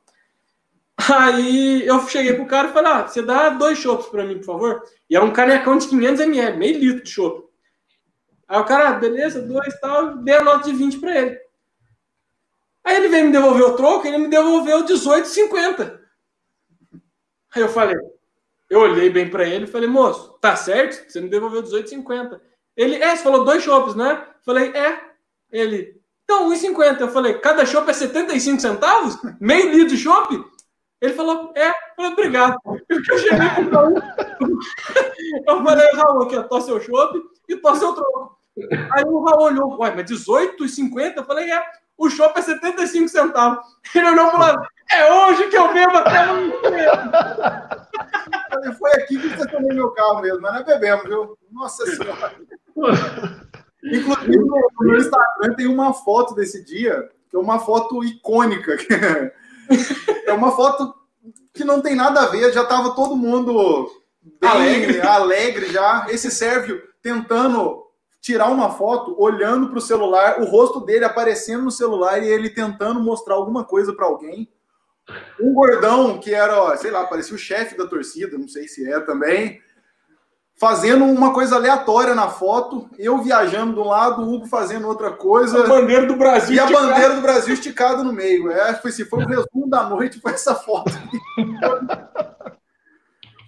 Aí 1.12 1.86
eu 1.86 2.00
cheguei 2.08 2.32
pro 2.32 2.46
cara 2.46 2.68
e 2.68 2.72
falei, 2.72 2.92
ah, 2.92 3.06
você 3.06 3.22
dá 3.22 3.50
dois 3.50 3.78
chopps 3.78 4.06
para 4.06 4.24
mim, 4.24 4.38
por 4.38 4.44
favor? 4.44 4.82
E 5.10 5.14
era 5.14 5.24
um 5.24 5.32
canecão 5.32 5.76
de 5.76 5.86
500 5.88 6.20
ml, 6.22 6.56
meio 6.56 6.78
litro 6.78 7.04
de 7.04 7.10
chopp. 7.10 7.45
Aí 8.48 8.60
o 8.60 8.64
cara, 8.64 8.90
ah, 8.90 8.92
beleza, 8.92 9.42
dois 9.42 9.78
tal, 9.80 10.18
dei 10.18 10.36
a 10.36 10.42
nota 10.42 10.70
de 10.70 10.76
20 10.76 10.98
para 10.98 11.20
ele. 11.20 11.40
Aí 12.84 12.96
ele 12.96 13.08
veio 13.08 13.26
me 13.26 13.32
devolver 13.32 13.64
o 13.64 13.76
troco, 13.76 14.06
ele 14.06 14.18
me 14.18 14.28
devolveu 14.28 14.84
18,50. 14.84 15.98
Aí 17.54 17.62
eu 17.62 17.68
falei, 17.68 17.96
eu 18.70 18.80
olhei 18.80 19.10
bem 19.10 19.28
para 19.28 19.48
ele 19.48 19.64
e 19.64 19.68
falei, 19.68 19.88
moço, 19.88 20.38
tá 20.40 20.54
certo? 20.54 21.10
Você 21.10 21.20
me 21.20 21.28
devolveu 21.28 21.62
18,50. 21.62 22.40
Ele, 22.76 22.96
é, 22.96 23.16
você 23.16 23.22
falou 23.22 23.44
dois 23.44 23.62
chopps, 23.62 23.94
né? 23.94 24.24
Falei, 24.44 24.70
é. 24.70 25.00
Ele, 25.50 26.00
então, 26.24 26.50
1,50. 26.50 27.00
Eu 27.00 27.08
falei, 27.08 27.38
cada 27.38 27.64
chopp 27.64 27.88
é 27.88 27.92
75 27.92 28.60
centavos? 28.60 29.16
Meio 29.40 29.70
litro 29.70 29.88
de 29.88 29.96
chopp? 29.96 30.44
Ele 31.00 31.14
falou, 31.14 31.52
é. 31.54 31.68
Eu 31.68 31.74
falei, 31.96 32.12
obrigado. 32.12 32.56
Eu 32.88 33.18
cheguei 33.18 33.48
pro 33.54 33.70
Raul. 33.70 33.94
Eu 35.46 35.64
falei, 35.64 35.90
Raul, 35.92 36.22
aqui, 36.22 36.36
ó, 36.36 36.42
tô 36.42 36.60
seu 36.60 36.80
chopp 36.80 37.20
e 37.48 37.56
tô 37.56 37.74
seu 37.74 37.92
troco. 37.94 38.35
Aí 38.92 39.04
o 39.04 39.22
Raul 39.22 39.42
olhou, 39.42 39.78
ué, 39.80 39.92
mas 39.94 40.10
18,50? 40.10 41.16
Eu 41.16 41.24
falei, 41.24 41.50
é, 41.50 41.62
o 41.98 42.08
shopping 42.08 42.40
é 42.40 42.42
75 42.42 43.08
centavos. 43.08 43.58
Ele 43.94 44.10
olhou 44.10 44.30
para 44.30 44.38
lado, 44.38 44.66
é 44.92 45.12
hoje 45.12 45.48
que 45.48 45.56
eu 45.56 45.72
bebo 45.72 45.96
até 45.96 46.18
amanhã. 46.18 46.50
Foi 48.78 48.90
aqui 48.92 49.18
que 49.18 49.28
você 49.28 49.46
tomou 49.48 49.74
meu 49.74 49.90
carro 49.90 50.22
mesmo, 50.22 50.40
mas 50.40 50.52
não 50.52 50.60
é 50.60 50.64
bebemos, 50.64 51.04
viu? 51.04 51.38
Nossa 51.50 51.84
Senhora. 51.86 52.34
Inclusive, 53.84 54.38
no 54.80 54.96
Instagram 54.96 55.54
tem 55.54 55.66
uma 55.66 55.92
foto 55.92 56.34
desse 56.34 56.64
dia, 56.64 57.08
que 57.30 57.36
é 57.36 57.38
uma 57.38 57.58
foto 57.58 58.02
icônica. 58.04 58.76
É 60.26 60.32
uma 60.32 60.52
foto 60.52 60.94
que 61.52 61.64
não 61.64 61.80
tem 61.80 61.96
nada 61.96 62.20
a 62.22 62.26
ver, 62.26 62.52
já 62.52 62.62
estava 62.62 62.94
todo 62.94 63.16
mundo 63.16 63.90
bem 64.40 64.50
alegre, 64.50 65.00
alegre 65.00 65.72
já. 65.72 66.06
Esse 66.08 66.30
Sérvio 66.30 66.82
tentando 67.02 67.85
tirar 68.26 68.50
uma 68.50 68.70
foto 68.70 69.14
olhando 69.16 69.68
para 69.68 69.78
o 69.78 69.80
celular, 69.80 70.40
o 70.40 70.46
rosto 70.46 70.80
dele 70.80 71.04
aparecendo 71.04 71.62
no 71.62 71.70
celular 71.70 72.20
e 72.20 72.26
ele 72.26 72.50
tentando 72.50 72.98
mostrar 72.98 73.36
alguma 73.36 73.62
coisa 73.62 73.92
para 73.92 74.04
alguém. 74.04 74.50
Um 75.40 75.54
gordão 75.54 76.18
que 76.18 76.34
era, 76.34 76.76
sei 76.76 76.90
lá, 76.90 77.06
parecia 77.06 77.36
o 77.36 77.38
chefe 77.38 77.78
da 77.78 77.86
torcida, 77.86 78.36
não 78.36 78.48
sei 78.48 78.66
se 78.66 78.84
é 78.90 78.98
também, 78.98 79.60
fazendo 80.56 81.04
uma 81.04 81.32
coisa 81.32 81.54
aleatória 81.54 82.16
na 82.16 82.28
foto, 82.28 82.90
eu 82.98 83.22
viajando 83.22 83.74
de 83.74 83.78
um 83.78 83.86
lado, 83.86 84.22
o 84.22 84.34
Hugo 84.34 84.48
fazendo 84.48 84.88
outra 84.88 85.12
coisa. 85.12 85.62
A 85.62 85.68
bandeira 85.68 86.06
do 86.06 86.16
Brasil. 86.16 86.56
E 86.56 86.58
a 86.58 86.66
bandeira 86.66 87.14
do 87.14 87.20
Brasil 87.20 87.54
esticada 87.54 88.02
no 88.02 88.12
meio. 88.12 88.50
É, 88.50 88.74
foi, 88.74 88.90
se 88.90 89.04
foi 89.04 89.22
o 89.22 89.28
resumo 89.28 89.70
da 89.70 89.88
noite, 89.88 90.18
foi 90.18 90.32
essa 90.32 90.56
foto. 90.56 90.90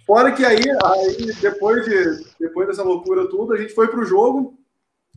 Fora 0.07 0.31
que 0.31 0.45
aí, 0.45 0.63
aí 0.85 1.33
depois, 1.41 1.83
de, 1.83 2.25
depois 2.39 2.65
dessa 2.69 2.81
loucura 2.81 3.29
tudo, 3.29 3.51
a 3.53 3.57
gente 3.57 3.75
foi 3.75 3.89
pro 3.89 4.05
jogo. 4.05 4.57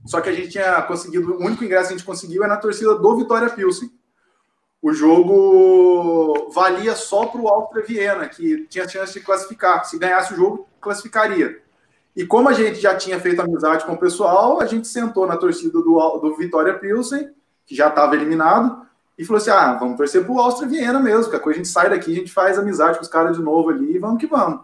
Só 0.04 0.20
que 0.20 0.28
a 0.28 0.32
gente 0.32 0.50
tinha 0.50 0.82
conseguido, 0.82 1.34
o 1.34 1.44
único 1.44 1.64
ingresso 1.64 1.88
que 1.88 1.94
a 1.94 1.96
gente 1.96 2.06
conseguiu 2.06 2.44
é 2.44 2.48
na 2.48 2.56
torcida 2.56 2.94
do 2.94 3.16
Vitória 3.16 3.50
Pilsen. 3.50 3.90
O 4.80 4.92
jogo 4.92 6.50
valia 6.52 6.96
só 6.96 7.26
para 7.26 7.40
o 7.40 7.48
Áustria 7.48 7.84
Viena, 7.84 8.28
que 8.28 8.66
tinha 8.66 8.88
chance 8.88 9.12
de 9.12 9.20
classificar. 9.20 9.84
Se 9.84 9.96
ganhasse 9.96 10.34
o 10.34 10.36
jogo, 10.36 10.66
classificaria. 10.80 11.62
E 12.16 12.26
como 12.26 12.48
a 12.48 12.52
gente 12.52 12.80
já 12.80 12.94
tinha 12.96 13.18
feito 13.20 13.40
amizade 13.40 13.84
com 13.84 13.92
o 13.92 13.98
pessoal, 13.98 14.60
a 14.60 14.66
gente 14.66 14.88
sentou 14.88 15.26
na 15.26 15.36
torcida 15.36 15.72
do, 15.72 16.18
do 16.18 16.36
Vitória 16.36 16.74
Pilsen, 16.74 17.30
que 17.64 17.74
já 17.74 17.88
estava 17.88 18.16
eliminado, 18.16 18.84
e 19.16 19.24
falou 19.24 19.40
assim: 19.40 19.50
ah, 19.50 19.74
vamos 19.74 19.96
torcer 19.96 20.24
para 20.24 20.32
o 20.32 20.40
Áustria 20.40 20.68
Viena 20.68 20.98
mesmo, 20.98 21.30
que 21.30 21.36
a 21.36 21.40
coisa 21.40 21.60
a 21.60 21.62
gente 21.62 21.72
sai 21.72 21.88
daqui, 21.88 22.10
a 22.10 22.16
gente 22.16 22.32
faz 22.32 22.58
amizade 22.58 22.98
com 22.98 23.04
os 23.04 23.08
caras 23.08 23.36
de 23.36 23.42
novo 23.42 23.70
ali, 23.70 23.94
e 23.94 23.98
vamos 23.98 24.18
que 24.18 24.26
vamos. 24.26 24.60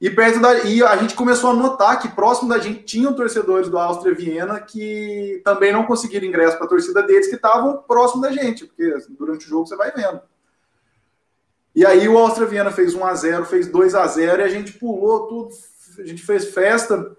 E 0.00 0.10
perto 0.10 0.40
da, 0.40 0.58
e 0.64 0.82
a 0.82 0.96
gente 0.96 1.14
começou 1.14 1.50
a 1.50 1.54
notar 1.54 2.00
que 2.00 2.08
próximo 2.08 2.48
da 2.48 2.58
gente 2.58 2.82
tinham 2.82 3.14
torcedores 3.14 3.68
do 3.68 3.78
Áustria 3.78 4.14
Viena 4.14 4.60
que 4.60 5.40
também 5.44 5.72
não 5.72 5.84
conseguiram 5.84 6.26
ingresso 6.26 6.56
para 6.56 6.66
a 6.66 6.68
torcida 6.68 7.02
deles, 7.02 7.28
que 7.28 7.36
estavam 7.36 7.78
próximo 7.78 8.20
da 8.20 8.32
gente, 8.32 8.66
porque 8.66 8.92
durante 9.10 9.46
o 9.46 9.48
jogo 9.48 9.66
você 9.66 9.76
vai 9.76 9.92
vendo. 9.92 10.20
E 11.74 11.84
aí 11.84 12.08
o 12.08 12.18
Áustria 12.18 12.46
Viena 12.46 12.70
fez 12.70 12.94
1 12.94 13.04
a 13.04 13.14
0, 13.14 13.44
fez 13.44 13.66
2 13.66 13.94
a 13.94 14.06
0 14.06 14.42
e 14.42 14.44
a 14.44 14.48
gente 14.48 14.72
pulou 14.72 15.26
tudo, 15.26 15.50
a 15.98 16.06
gente 16.06 16.22
fez 16.22 16.46
festa. 16.46 17.16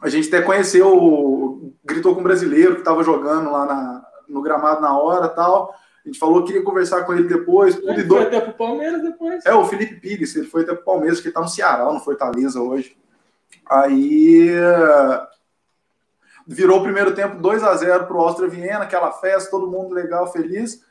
A 0.00 0.08
gente 0.08 0.28
até 0.28 0.40
conheceu, 0.40 1.72
gritou 1.84 2.14
com 2.14 2.20
o 2.20 2.24
brasileiro 2.24 2.74
que 2.74 2.80
estava 2.80 3.02
jogando 3.02 3.50
lá 3.50 3.66
na, 3.66 4.06
no 4.28 4.40
gramado 4.40 4.80
na 4.80 4.96
hora, 4.96 5.28
tal. 5.28 5.74
A 6.08 6.10
gente 6.10 6.18
falou 6.18 6.40
que 6.40 6.48
queria 6.48 6.64
conversar 6.64 7.04
com 7.04 7.12
ele 7.12 7.28
depois. 7.28 7.74
Tudo 7.74 7.90
ele 7.90 8.08
foi 8.08 8.22
até 8.22 8.40
pro 8.40 8.54
Palmeiras 8.54 9.02
depois. 9.02 9.44
É, 9.44 9.52
o 9.52 9.66
Felipe 9.66 9.96
Pires, 9.96 10.34
ele 10.34 10.46
foi 10.46 10.62
até 10.62 10.74
pro 10.74 10.84
Palmeiras, 10.84 11.20
que 11.20 11.30
tá 11.30 11.40
no 11.40 11.48
Ceará, 11.48 11.84
no 11.84 12.00
Fortaleza 12.00 12.62
hoje. 12.62 12.96
Aí 13.68 14.50
virou 16.46 16.78
o 16.78 16.82
primeiro 16.82 17.14
tempo 17.14 17.36
2 17.36 17.62
a 17.62 17.74
0 17.76 18.06
para 18.06 18.16
o 18.16 18.20
Áustria 18.22 18.48
Viena, 18.48 18.84
aquela 18.84 19.12
festa, 19.12 19.50
todo 19.50 19.70
mundo 19.70 19.94
legal, 19.94 20.32
feliz. 20.32 20.82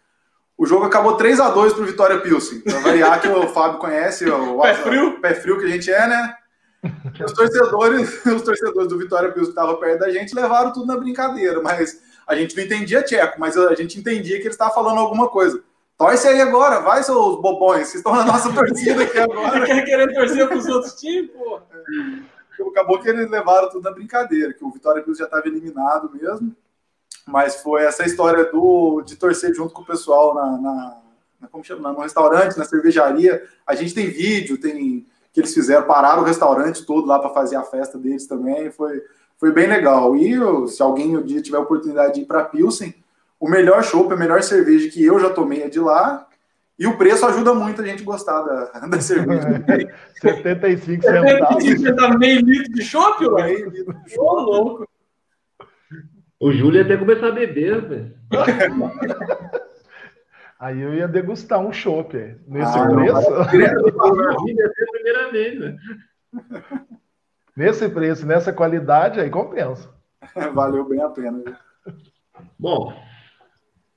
O 0.55 0.68
jogo 0.68 0.86
acabou 0.86 1.18
3 1.18 1.39
a 1.39 1.49
2 1.49 1.74
para 1.74 1.82
o 1.82 1.86
Vitória 1.86 2.20
Pilsen. 2.20 2.61
Para 2.61 2.80
variar 2.80 3.20
que 3.20 3.28
o 3.28 3.47
Fábio 3.47 3.80
conhece, 3.80 4.30
o 4.30 4.61
pé 4.61 4.76
frio, 4.76 5.20
pé 5.20 5.34
frio 5.34 5.57
que 5.57 5.65
a 5.65 5.70
gente 5.70 5.91
é, 5.91 6.07
né? 6.07 6.36
Os 7.26 7.34
torcedores, 7.34 8.24
os 8.26 8.43
torcedores 8.43 8.88
do 8.88 8.99
Vitória 8.99 9.32
Pilsen 9.32 9.51
que 9.51 9.59
estavam 9.59 9.78
perto 9.78 9.99
da 9.99 10.11
gente 10.11 10.36
levaram 10.36 10.72
tudo 10.72 10.86
na 10.86 10.95
brincadeira, 10.95 11.59
mas 11.59 12.05
a 12.28 12.36
gente 12.36 12.56
não 12.56 12.64
entendia 12.64 13.02
tcheco, 13.02 13.40
mas 13.40 13.58
a 13.58 13.74
gente 13.74 13.98
entendia 13.98 14.38
que 14.38 14.44
eles 14.44 14.54
estavam 14.54 14.74
falando 14.74 15.00
alguma 15.00 15.30
coisa. 15.30 15.64
Torce 15.98 16.28
aí 16.28 16.42
agora, 16.42 16.82
vai, 16.82 17.02
seus 17.02 17.42
bobões, 17.42 17.88
vocês 17.88 17.96
estão 17.96 18.14
na 18.14 18.26
nossa 18.26 18.54
torcida 18.54 19.04
aqui 19.04 19.18
agora. 19.18 19.66
Quer 19.66 19.84
querer 19.84 20.14
torcer 20.14 20.48
para 20.48 20.58
os 20.58 20.68
outros 20.68 20.94
times, 20.94 21.32
pô? 21.32 21.60
Acabou 22.70 23.00
que 23.00 23.10
eles 23.10 23.30
levaram 23.30 23.70
tudo 23.70 23.84
na 23.84 23.92
brincadeira, 23.92 24.54
que 24.54 24.64
o 24.64 24.70
Vitória 24.70 25.02
Pilsen 25.02 25.22
já 25.22 25.26
estava 25.26 25.48
eliminado 25.48 26.12
mesmo. 26.14 26.56
Mas 27.26 27.62
foi 27.62 27.84
essa 27.84 28.06
história 28.06 28.46
do, 28.46 29.02
de 29.02 29.16
torcer 29.16 29.54
junto 29.54 29.74
com 29.74 29.82
o 29.82 29.86
pessoal 29.86 30.36
na, 30.36 30.58
na, 30.58 30.98
na 31.42 31.48
como 31.48 31.64
chama, 31.64 31.92
no 31.92 32.02
restaurante, 32.02 32.58
na 32.58 32.66
cervejaria. 32.66 33.44
A 33.66 33.74
gente 33.74 33.94
tem 33.94 34.10
vídeo, 34.10 34.60
tem 34.60 35.06
que 35.34 35.42
eles 35.42 35.54
fizeram, 35.54 35.86
pararam 35.86 36.24
o 36.24 36.26
restaurante 36.26 36.84
todo 36.84 37.06
lá 37.06 37.20
para 37.20 37.30
fazer 37.30 37.58
a 37.58 37.64
festa 37.64 37.98
deles 37.98 38.26
também. 38.26 38.72
Foi, 38.72 39.04
foi 39.40 39.52
bem 39.52 39.68
legal. 39.68 40.16
E 40.16 40.36
se 40.68 40.82
alguém 40.82 41.16
um 41.16 41.24
dia 41.24 41.42
tiver 41.42 41.58
a 41.58 41.62
oportunidade 41.62 42.16
de 42.16 42.22
ir 42.22 42.26
para 42.26 42.44
Pilsen, 42.44 42.94
o 43.40 43.50
melhor 43.50 43.84
chopp, 43.84 44.14
a 44.14 44.18
melhor 44.18 44.42
cerveja 44.42 44.90
que 44.90 45.04
eu 45.04 45.20
já 45.20 45.30
tomei 45.30 45.64
é 45.64 45.70
de 45.70 45.80
lá. 45.80 46.28
E 46.80 46.86
o 46.86 46.96
preço 46.98 47.26
ajuda 47.26 47.56
muito 47.56 47.82
a 47.82 47.86
gente 47.86 48.04
gostar 48.04 48.40
da, 48.42 48.66
da 48.88 49.02
cerveja. 49.02 49.64
75 50.22 51.04
centavos. 51.04 51.30
75 51.64 51.82
centavos, 51.82 52.20
meio 52.20 52.42
litro 52.42 52.74
de 52.74 52.84
chopp, 52.84 53.30
Meio 53.30 53.70
litro 53.70 53.94
de 53.94 54.12
chopp. 54.12 54.42
louco. 54.44 54.88
O 56.40 56.52
Júlio 56.52 56.80
ia 56.80 56.86
até 56.86 56.96
começar 56.98 57.30
a 57.30 57.32
beber, 57.32 57.82
velho. 57.82 58.14
Aí 60.60 60.82
eu 60.82 60.94
ia 60.94 61.08
degustar 61.08 61.60
um 61.60 61.72
chopp 61.72 62.16
nesse 62.48 62.78
ah, 62.78 62.88
preço. 62.88 63.30
Não, 63.30 63.46
primeira 64.92 65.32
vez, 65.32 65.60
né? 65.60 65.78
Nesse 67.58 67.89
preço, 67.89 68.24
nessa 68.24 68.53
qualidade, 68.53 69.20
aí 69.20 69.32
compensa. 69.32 69.89
Valeu 70.53 70.88
bem 70.88 71.01
a 71.01 71.10
pena. 71.10 71.41
Bom, 72.60 72.93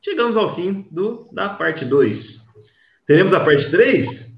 chegamos 0.03 0.35
ao 0.35 0.55
fim 0.55 0.89
do, 0.91 1.29
da 1.31 1.51
parte 1.51 1.85
2. 1.85 2.41
Teremos 3.07 3.35
a 3.35 3.41
parte 3.41 3.71
3? 3.71 4.31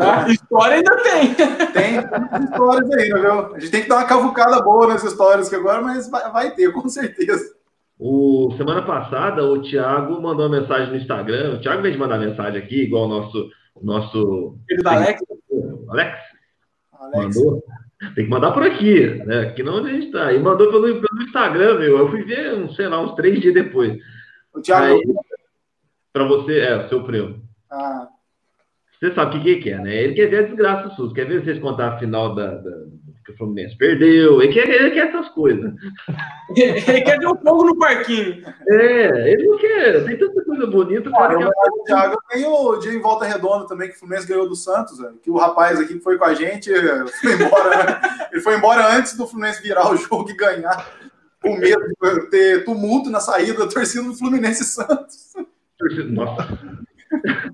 Ah, 0.00 0.26
história 0.30 0.76
ainda 0.76 0.96
tem. 1.02 1.34
Tem 1.70 2.44
histórias 2.44 2.90
ainda, 2.92 3.20
viu? 3.20 3.54
A 3.54 3.58
gente 3.58 3.70
tem 3.70 3.82
que 3.82 3.88
dar 3.88 3.96
uma 3.96 4.06
cavucada 4.06 4.62
boa 4.62 4.86
nas 4.86 5.04
histórias 5.04 5.48
que 5.50 5.54
agora, 5.54 5.82
mas 5.82 6.10
vai, 6.10 6.32
vai 6.32 6.54
ter, 6.54 6.72
com 6.72 6.88
certeza. 6.88 7.54
O, 7.98 8.54
semana 8.56 8.82
passada, 8.82 9.44
o 9.44 9.60
Thiago 9.60 10.20
mandou 10.20 10.46
uma 10.46 10.60
mensagem 10.60 10.88
no 10.88 10.96
Instagram. 10.96 11.56
O 11.56 11.60
Thiago 11.60 11.82
veio 11.82 11.98
mandar 11.98 12.18
mensagem 12.18 12.58
aqui, 12.62 12.84
igual 12.84 13.04
o 13.04 13.08
nosso. 13.08 13.50
nosso 13.82 14.56
Ele 14.68 14.82
da 14.82 14.94
Alex? 14.94 15.22
Alex? 15.90 16.18
Alex. 16.92 17.36
Mandou. 17.36 17.62
Tem 18.14 18.24
que 18.24 18.30
mandar 18.30 18.52
por 18.52 18.62
aqui, 18.62 19.06
né? 19.26 19.40
Aqui 19.42 19.62
não 19.62 19.76
onde 19.76 19.90
a 19.90 19.92
gente 19.92 20.10
tá. 20.10 20.32
E 20.32 20.38
mandou 20.38 20.70
pelo, 20.70 21.00
pelo 21.00 21.22
Instagram, 21.22 21.78
meu. 21.78 21.98
Eu 21.98 22.08
fui 22.08 22.22
ver, 22.24 22.54
um, 22.54 22.72
sei 22.72 22.88
lá, 22.88 23.00
uns 23.00 23.14
três 23.14 23.40
dias 23.40 23.52
depois. 23.52 23.98
O 24.54 24.60
Thiago. 24.60 25.00
Para 26.12 26.24
você, 26.24 26.60
é, 26.60 26.76
o 26.76 26.88
seu 26.88 27.04
primo. 27.04 27.42
Ah. 27.70 28.08
Você 28.98 29.14
sabe 29.14 29.36
o 29.36 29.42
que, 29.42 29.56
que 29.56 29.70
é, 29.70 29.78
né? 29.78 29.94
Ele 29.94 30.14
quer 30.14 30.28
ver 30.28 30.38
a 30.38 30.46
desgraça 30.48 30.94
sua. 30.94 31.12
Quer 31.12 31.26
ver 31.26 31.44
vocês 31.44 31.58
contar 31.58 31.88
a 31.88 31.98
final 31.98 32.34
da, 32.34 32.54
da, 32.54 32.70
que 33.30 33.34
o 33.34 33.38
Fluminense 33.38 33.76
perdeu. 33.76 34.42
Ele 34.42 34.52
quer, 34.52 34.68
ele 34.68 34.90
quer 34.90 35.08
essas 35.08 35.28
coisas. 35.30 35.72
ele 36.54 37.00
quer 37.02 37.18
ver 37.18 37.26
o 37.26 37.36
fogo 37.36 37.64
no 37.64 37.78
parquinho. 37.78 38.42
É, 38.68 39.32
ele 39.32 39.46
não 39.46 39.58
quer. 39.58 40.04
Tem 40.04 40.18
tanta 40.18 40.44
coisa 40.44 40.66
bonita. 40.66 41.08
Ah, 41.10 41.12
cara, 41.12 41.38
o 41.38 41.84
Thiago 41.84 42.18
tem 42.28 42.44
o 42.44 42.76
dia 42.76 42.92
em 42.92 43.00
volta 43.00 43.24
redonda 43.24 43.66
também, 43.66 43.88
que 43.88 43.96
o 43.96 43.98
Fluminense 43.98 44.26
ganhou 44.26 44.48
do 44.48 44.56
Santos, 44.56 44.98
que 45.22 45.30
o 45.30 45.36
rapaz 45.36 45.80
aqui 45.80 45.94
que 45.94 46.00
foi 46.00 46.18
com 46.18 46.24
a 46.24 46.34
gente 46.34 46.70
foi 47.20 47.32
embora. 47.32 48.00
Ele 48.32 48.40
foi 48.40 48.56
embora 48.56 48.96
antes 48.96 49.16
do 49.16 49.26
Fluminense 49.26 49.62
virar 49.62 49.90
o 49.90 49.96
jogo 49.96 50.30
e 50.30 50.36
ganhar. 50.36 50.98
Com 51.42 51.56
medo 51.56 51.82
de 51.88 52.30
ter 52.30 52.64
tumulto 52.64 53.08
na 53.08 53.18
saída 53.18 53.60
da 53.60 53.66
torcida 53.66 54.04
do 54.04 54.14
Fluminense 54.14 54.62
Santos. 54.62 55.32
Nossa. 56.10 56.79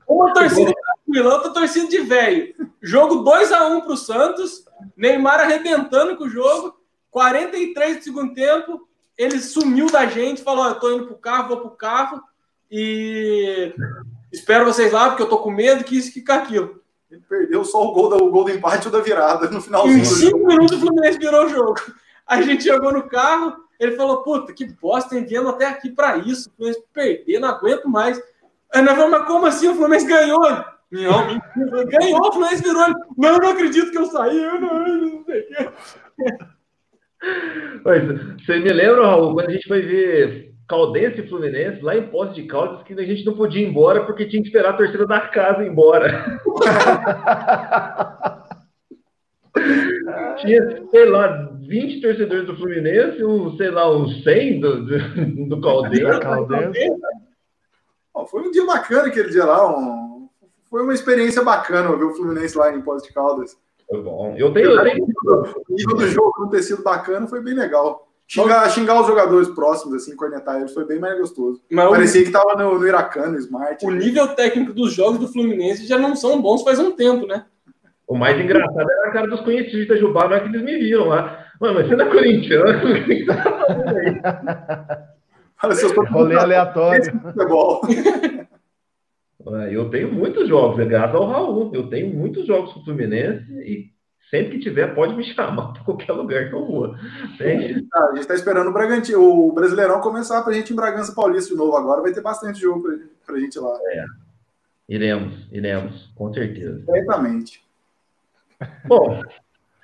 Uma 0.08 0.32
torcida 0.32 0.72
tranquila, 0.72 1.34
outra 1.34 1.50
torcida 1.50 1.88
de 1.88 2.00
velho. 2.00 2.54
Jogo 2.82 3.24
2x1 3.24 3.82
pro 3.84 3.96
Santos, 3.96 4.64
Neymar 4.96 5.40
arrebentando 5.40 6.16
com 6.16 6.24
o 6.24 6.28
jogo, 6.28 6.74
43 7.10 7.98
do 7.98 8.04
segundo 8.04 8.34
tempo, 8.34 8.86
ele 9.16 9.40
sumiu 9.40 9.90
da 9.90 10.06
gente, 10.06 10.42
falou: 10.42 10.66
eu 10.66 10.74
tô 10.74 10.92
indo 10.92 11.06
pro 11.06 11.16
carro, 11.16 11.48
vou 11.48 11.60
pro 11.60 11.70
carro 11.70 12.22
e 12.70 13.74
espero 14.32 14.66
vocês 14.66 14.92
lá, 14.92 15.08
porque 15.08 15.22
eu 15.22 15.28
tô 15.28 15.38
com 15.38 15.50
medo 15.50 15.84
que 15.84 15.96
isso, 15.96 16.12
que 16.12 16.30
aquilo. 16.30 16.82
Ele 17.10 17.22
perdeu 17.28 17.64
só 17.64 17.82
o 17.82 17.92
gol, 17.92 18.08
do, 18.08 18.24
o 18.24 18.30
gol 18.30 18.44
do 18.44 18.50
empate 18.50 18.88
ou 18.88 18.92
da 18.92 19.00
virada 19.00 19.48
no 19.48 19.62
finalzinho. 19.62 19.98
Em 19.98 20.04
cinco 20.04 20.46
minutos 20.46 20.76
o 20.76 20.80
Fluminense 20.80 21.18
virou 21.18 21.46
o 21.46 21.48
jogo. 21.48 21.80
A 22.26 22.42
gente 22.42 22.64
chegou 22.64 22.92
no 22.92 23.08
carro, 23.08 23.56
ele 23.78 23.96
falou: 23.96 24.22
Puta, 24.22 24.52
que 24.52 24.66
bosta, 24.66 25.10
tem 25.10 25.24
vindo 25.24 25.48
até 25.48 25.66
aqui 25.66 25.90
para 25.90 26.18
isso. 26.18 26.50
O 26.50 26.52
Fluminense 26.56 26.84
perder, 26.92 27.38
não 27.38 27.48
aguento 27.48 27.88
mais. 27.88 28.20
Aí 28.74 28.82
nós 28.82 28.94
falamos, 28.94 29.18
mas 29.18 29.26
como 29.26 29.46
assim? 29.46 29.68
O 29.68 29.74
Fluminense 29.74 30.06
ganhou. 30.06 30.40
Não, 30.90 31.26
mentira. 31.26 31.84
Ganhou, 31.84 32.20
o 32.20 32.32
Fluminense 32.32 32.62
virou. 32.62 32.86
Não, 33.16 33.38
não 33.38 33.50
acredito 33.50 33.90
que 33.90 33.98
eu 33.98 34.06
saí. 34.06 34.42
Eu 34.42 34.60
não, 34.60 34.78
não 34.78 35.24
sei 35.24 35.40
o 35.40 35.46
quê. 35.46 35.68
Você 38.44 38.58
me 38.58 38.72
lembra, 38.72 39.06
Raul, 39.06 39.34
quando 39.34 39.48
a 39.48 39.52
gente 39.52 39.66
foi 39.66 39.82
ver 39.82 40.54
Caldense 40.68 41.20
e 41.20 41.28
Fluminense, 41.28 41.82
lá 41.82 41.96
em 41.96 42.08
Poço 42.08 42.34
de 42.34 42.44
Caldas, 42.44 42.82
que 42.82 42.92
a 42.92 43.04
gente 43.04 43.24
não 43.24 43.34
podia 43.34 43.62
ir 43.62 43.68
embora 43.68 44.04
porque 44.04 44.26
tinha 44.26 44.42
que 44.42 44.48
esperar 44.48 44.70
a 44.70 44.76
torcida 44.76 45.06
da 45.06 45.20
casa 45.20 45.64
ir 45.64 45.68
embora. 45.68 46.40
tinha, 50.40 50.82
sei 50.90 51.04
lá, 51.06 51.50
20 51.66 52.00
torcedores 52.00 52.46
do 52.46 52.56
Fluminense, 52.56 53.24
um, 53.24 53.56
sei 53.56 53.70
lá, 53.70 53.96
uns 53.96 54.22
100 54.22 54.60
do, 54.60 54.84
do, 54.84 55.48
do 55.48 55.60
Caldense. 55.60 56.20
Caldense. 56.20 56.78
Foi 58.24 58.42
um 58.42 58.50
dia 58.50 58.64
bacana 58.64 59.08
aquele 59.08 59.28
dia 59.28 59.44
lá. 59.44 59.78
Um... 59.78 60.28
Foi 60.70 60.82
uma 60.82 60.94
experiência 60.94 61.42
bacana 61.42 61.94
ver 61.96 62.04
o 62.04 62.14
Fluminense 62.14 62.56
lá 62.56 62.74
em 62.74 62.80
Pós 62.80 63.02
de 63.02 63.12
Caldas. 63.12 63.56
Foi 63.88 64.02
bom. 64.02 64.34
Eu 64.36 64.52
tenho, 64.52 64.70
eu 64.70 64.82
tenho... 64.82 65.04
O 65.04 65.64
nível 65.68 65.96
do 65.96 66.08
jogo 66.08 66.32
não 66.40 66.48
ter 66.48 66.62
sido 66.62 66.82
bacana 66.82 67.26
foi 67.26 67.40
bem 67.40 67.54
legal. 67.54 68.06
Xingar, 68.28 68.68
xingar 68.70 69.00
os 69.00 69.06
jogadores 69.06 69.48
próximos, 69.48 70.02
assim, 70.02 70.16
cornetar 70.16 70.56
eles, 70.56 70.74
foi 70.74 70.84
bem 70.84 70.98
mais 70.98 71.16
gostoso. 71.16 71.62
Mas 71.70 71.88
Parecia 71.88 72.22
o... 72.22 72.24
que 72.24 72.32
tava 72.32 72.56
no, 72.56 72.76
no 72.76 72.86
Iracano, 72.86 73.38
Smart. 73.38 73.86
O 73.86 73.90
nível 73.90 74.26
técnico 74.28 74.72
dos 74.72 74.92
jogos 74.92 75.20
do 75.20 75.28
Fluminense 75.28 75.86
já 75.86 75.96
não 75.96 76.16
são 76.16 76.42
bons 76.42 76.64
faz 76.64 76.80
um 76.80 76.90
tempo, 76.90 77.24
né? 77.26 77.44
O 78.06 78.16
mais 78.16 78.40
engraçado 78.40 78.90
era 78.90 79.08
a 79.08 79.12
cara 79.12 79.28
dos 79.28 79.40
conhecidos 79.42 79.72
de 79.72 79.82
Itajubá, 79.82 80.28
não 80.28 80.36
é 80.36 80.40
que 80.40 80.48
eles 80.48 80.62
me 80.62 80.76
viram 80.76 81.06
lá. 81.06 81.44
Mano, 81.60 81.74
mas 81.74 81.88
você 81.88 81.96
não 81.96 82.06
é 82.06 82.10
corintiano? 82.10 82.66
Rolê 86.10 86.36
aleatório. 86.36 87.12
Eu 89.70 89.88
tenho 89.90 90.12
muitos 90.12 90.48
jogos, 90.48 90.78
é 90.80 90.84
graças 90.84 91.14
ao 91.14 91.28
Raul. 91.28 91.70
Eu 91.72 91.88
tenho 91.88 92.12
muitos 92.14 92.46
jogos 92.46 92.72
com 92.72 92.80
o 92.80 92.84
Fluminense 92.84 93.52
e 93.60 93.90
sempre 94.30 94.58
que 94.58 94.58
tiver, 94.58 94.94
pode 94.94 95.14
me 95.14 95.24
chamar 95.24 95.72
para 95.72 95.84
qualquer 95.84 96.12
lugar 96.12 96.48
que 96.48 96.54
eu 96.54 96.66
vou. 96.66 96.94
Tem... 97.38 97.86
Ah, 97.94 98.04
a 98.06 98.08
gente 98.10 98.20
está 98.20 98.34
esperando 98.34 98.68
o 98.70 98.72
Bragantino, 98.72 99.22
o 99.22 99.52
Brasileirão 99.52 100.00
começar 100.00 100.42
para 100.42 100.52
a 100.52 100.56
gente 100.56 100.72
em 100.72 100.76
Bragança 100.76 101.14
Paulista 101.14 101.50
de 101.50 101.56
novo 101.56 101.76
agora. 101.76 102.02
Vai 102.02 102.12
ter 102.12 102.22
bastante 102.22 102.60
jogo 102.60 102.82
para 103.24 103.36
a 103.36 103.38
gente 103.38 103.58
lá. 103.58 103.78
É. 103.92 104.04
Iremos, 104.88 105.48
iremos, 105.50 106.12
com 106.14 106.32
certeza. 106.32 106.82
Certamente. 106.84 107.64
Bom, 108.86 109.20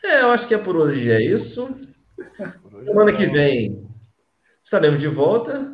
é, 0.05 0.23
eu 0.23 0.31
acho 0.31 0.49
que 0.49 0.55
é 0.55 0.59
por 0.59 0.77
hoje 0.77 1.11
é 1.11 1.21
isso. 1.21 1.69
Semana 2.85 3.13
que 3.13 3.27
vem 3.27 3.92
Estaremos 4.73 5.01
de 5.01 5.09
volta, 5.09 5.71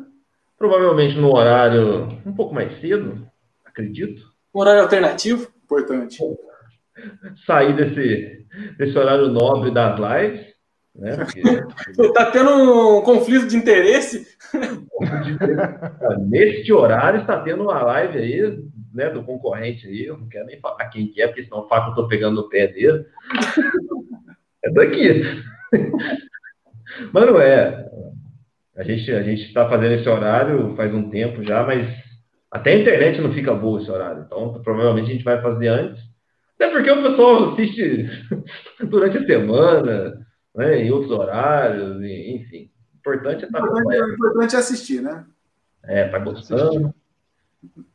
provavelmente 0.57 1.15
no 1.15 1.33
horário 1.33 2.19
um 2.25 2.33
pouco 2.33 2.53
mais 2.53 2.81
cedo, 2.81 3.25
acredito. 3.63 4.21
Horário 4.51 4.81
alternativo. 4.81 5.49
Importante. 5.63 6.17
Sair 7.45 7.77
desse, 7.77 8.45
desse 8.77 8.97
horário 8.97 9.29
nobre 9.29 9.71
das 9.71 9.97
lives. 9.97 10.47
Né? 10.93 11.15
Porque... 11.15 12.11
tá 12.11 12.29
tendo 12.29 12.97
um 12.97 13.01
conflito 13.01 13.47
de 13.47 13.55
interesse? 13.55 14.27
Neste 16.27 16.73
horário 16.73 17.21
está 17.21 17.39
tendo 17.39 17.63
uma 17.63 17.81
live 17.81 18.17
aí, 18.17 18.63
né, 18.93 19.09
do 19.11 19.23
concorrente 19.23 19.87
aí. 19.87 20.07
Eu 20.07 20.17
não 20.17 20.27
quero 20.27 20.45
nem 20.45 20.59
falar 20.59 20.89
quem 20.89 21.07
que 21.07 21.21
é, 21.21 21.27
porque 21.27 21.45
senão 21.45 21.59
o 21.59 21.67
fato 21.69 21.91
eu 21.91 21.95
tô 21.95 22.07
pegando 22.09 22.35
no 22.35 22.49
pé 22.49 22.67
dele. 22.67 23.05
É 24.61 24.69
daqui. 24.71 25.23
Mas 27.13 27.25
não 27.25 27.39
é. 27.39 27.89
A 28.79 28.83
gente 28.83 29.11
a 29.11 29.21
gente 29.21 29.43
está 29.43 29.67
fazendo 29.67 29.95
esse 29.95 30.07
horário 30.07 30.73
faz 30.77 30.93
um 30.93 31.09
tempo 31.09 31.43
já, 31.43 31.63
mas 31.63 31.85
até 32.49 32.71
a 32.71 32.79
internet 32.79 33.19
não 33.19 33.33
fica 33.33 33.53
boa 33.53 33.81
esse 33.81 33.91
horário. 33.91 34.23
Então, 34.25 34.53
provavelmente 34.63 35.09
a 35.09 35.13
gente 35.13 35.23
vai 35.23 35.41
fazer 35.41 35.67
antes. 35.67 36.01
Até 36.55 36.71
porque 36.71 36.89
o 36.89 37.03
pessoal 37.03 37.51
assiste 37.51 38.09
durante 38.89 39.17
a 39.17 39.25
semana, 39.25 40.13
né, 40.55 40.81
em 40.81 40.91
outros 40.91 41.11
horários, 41.11 41.97
enfim. 42.01 42.71
O 42.95 42.97
importante 42.99 43.43
é 43.43 43.47
estar 43.47 43.61
o 43.61 43.65
importante, 43.65 44.01
o 44.01 44.13
importante 44.13 44.55
é 44.55 44.59
assistir, 44.59 45.01
né? 45.01 45.25
É, 45.83 46.07
tá 46.07 46.19
gostando. 46.19 46.93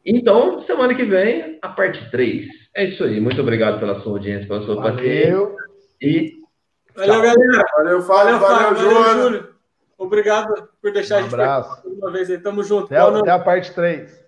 Então, 0.05 0.63
semana 0.67 0.95
que 0.95 1.05
vem, 1.05 1.59
a 1.63 1.69
parte 1.69 2.11
3. 2.11 2.47
É 2.77 2.85
isso 2.85 3.05
aí. 3.05 3.21
Muito 3.21 3.41
obrigado 3.41 3.81
pela 3.81 4.01
sua 4.01 4.13
audiência, 4.13 4.47
pela 4.47 4.65
sua 4.67 4.77
Valeu. 4.77 4.93
paciência. 4.93 5.57
E 6.03 6.33
Valeu, 6.95 7.23
galera. 7.23 7.65
Valeu, 7.77 8.03
Fábio. 8.03 8.39
Valeu, 8.39 8.41
Valeu. 8.41 8.75
Valeu, 8.75 8.77
Júlio. 8.77 9.23
Júlio. 9.23 9.54
Obrigado 9.99 10.69
por 10.81 10.93
deixar 10.93 11.17
Um 11.17 11.19
a 11.19 11.23
gente 11.23 11.35
abraço. 11.35 11.83
uma 11.89 12.11
vez 12.11 12.31
aí. 12.31 12.39
Tamo 12.39 12.63
junto. 12.63 12.87
Até, 12.87 12.99
até 12.99 13.31
a 13.31 13.39
parte 13.39 13.73
3. 13.73 14.24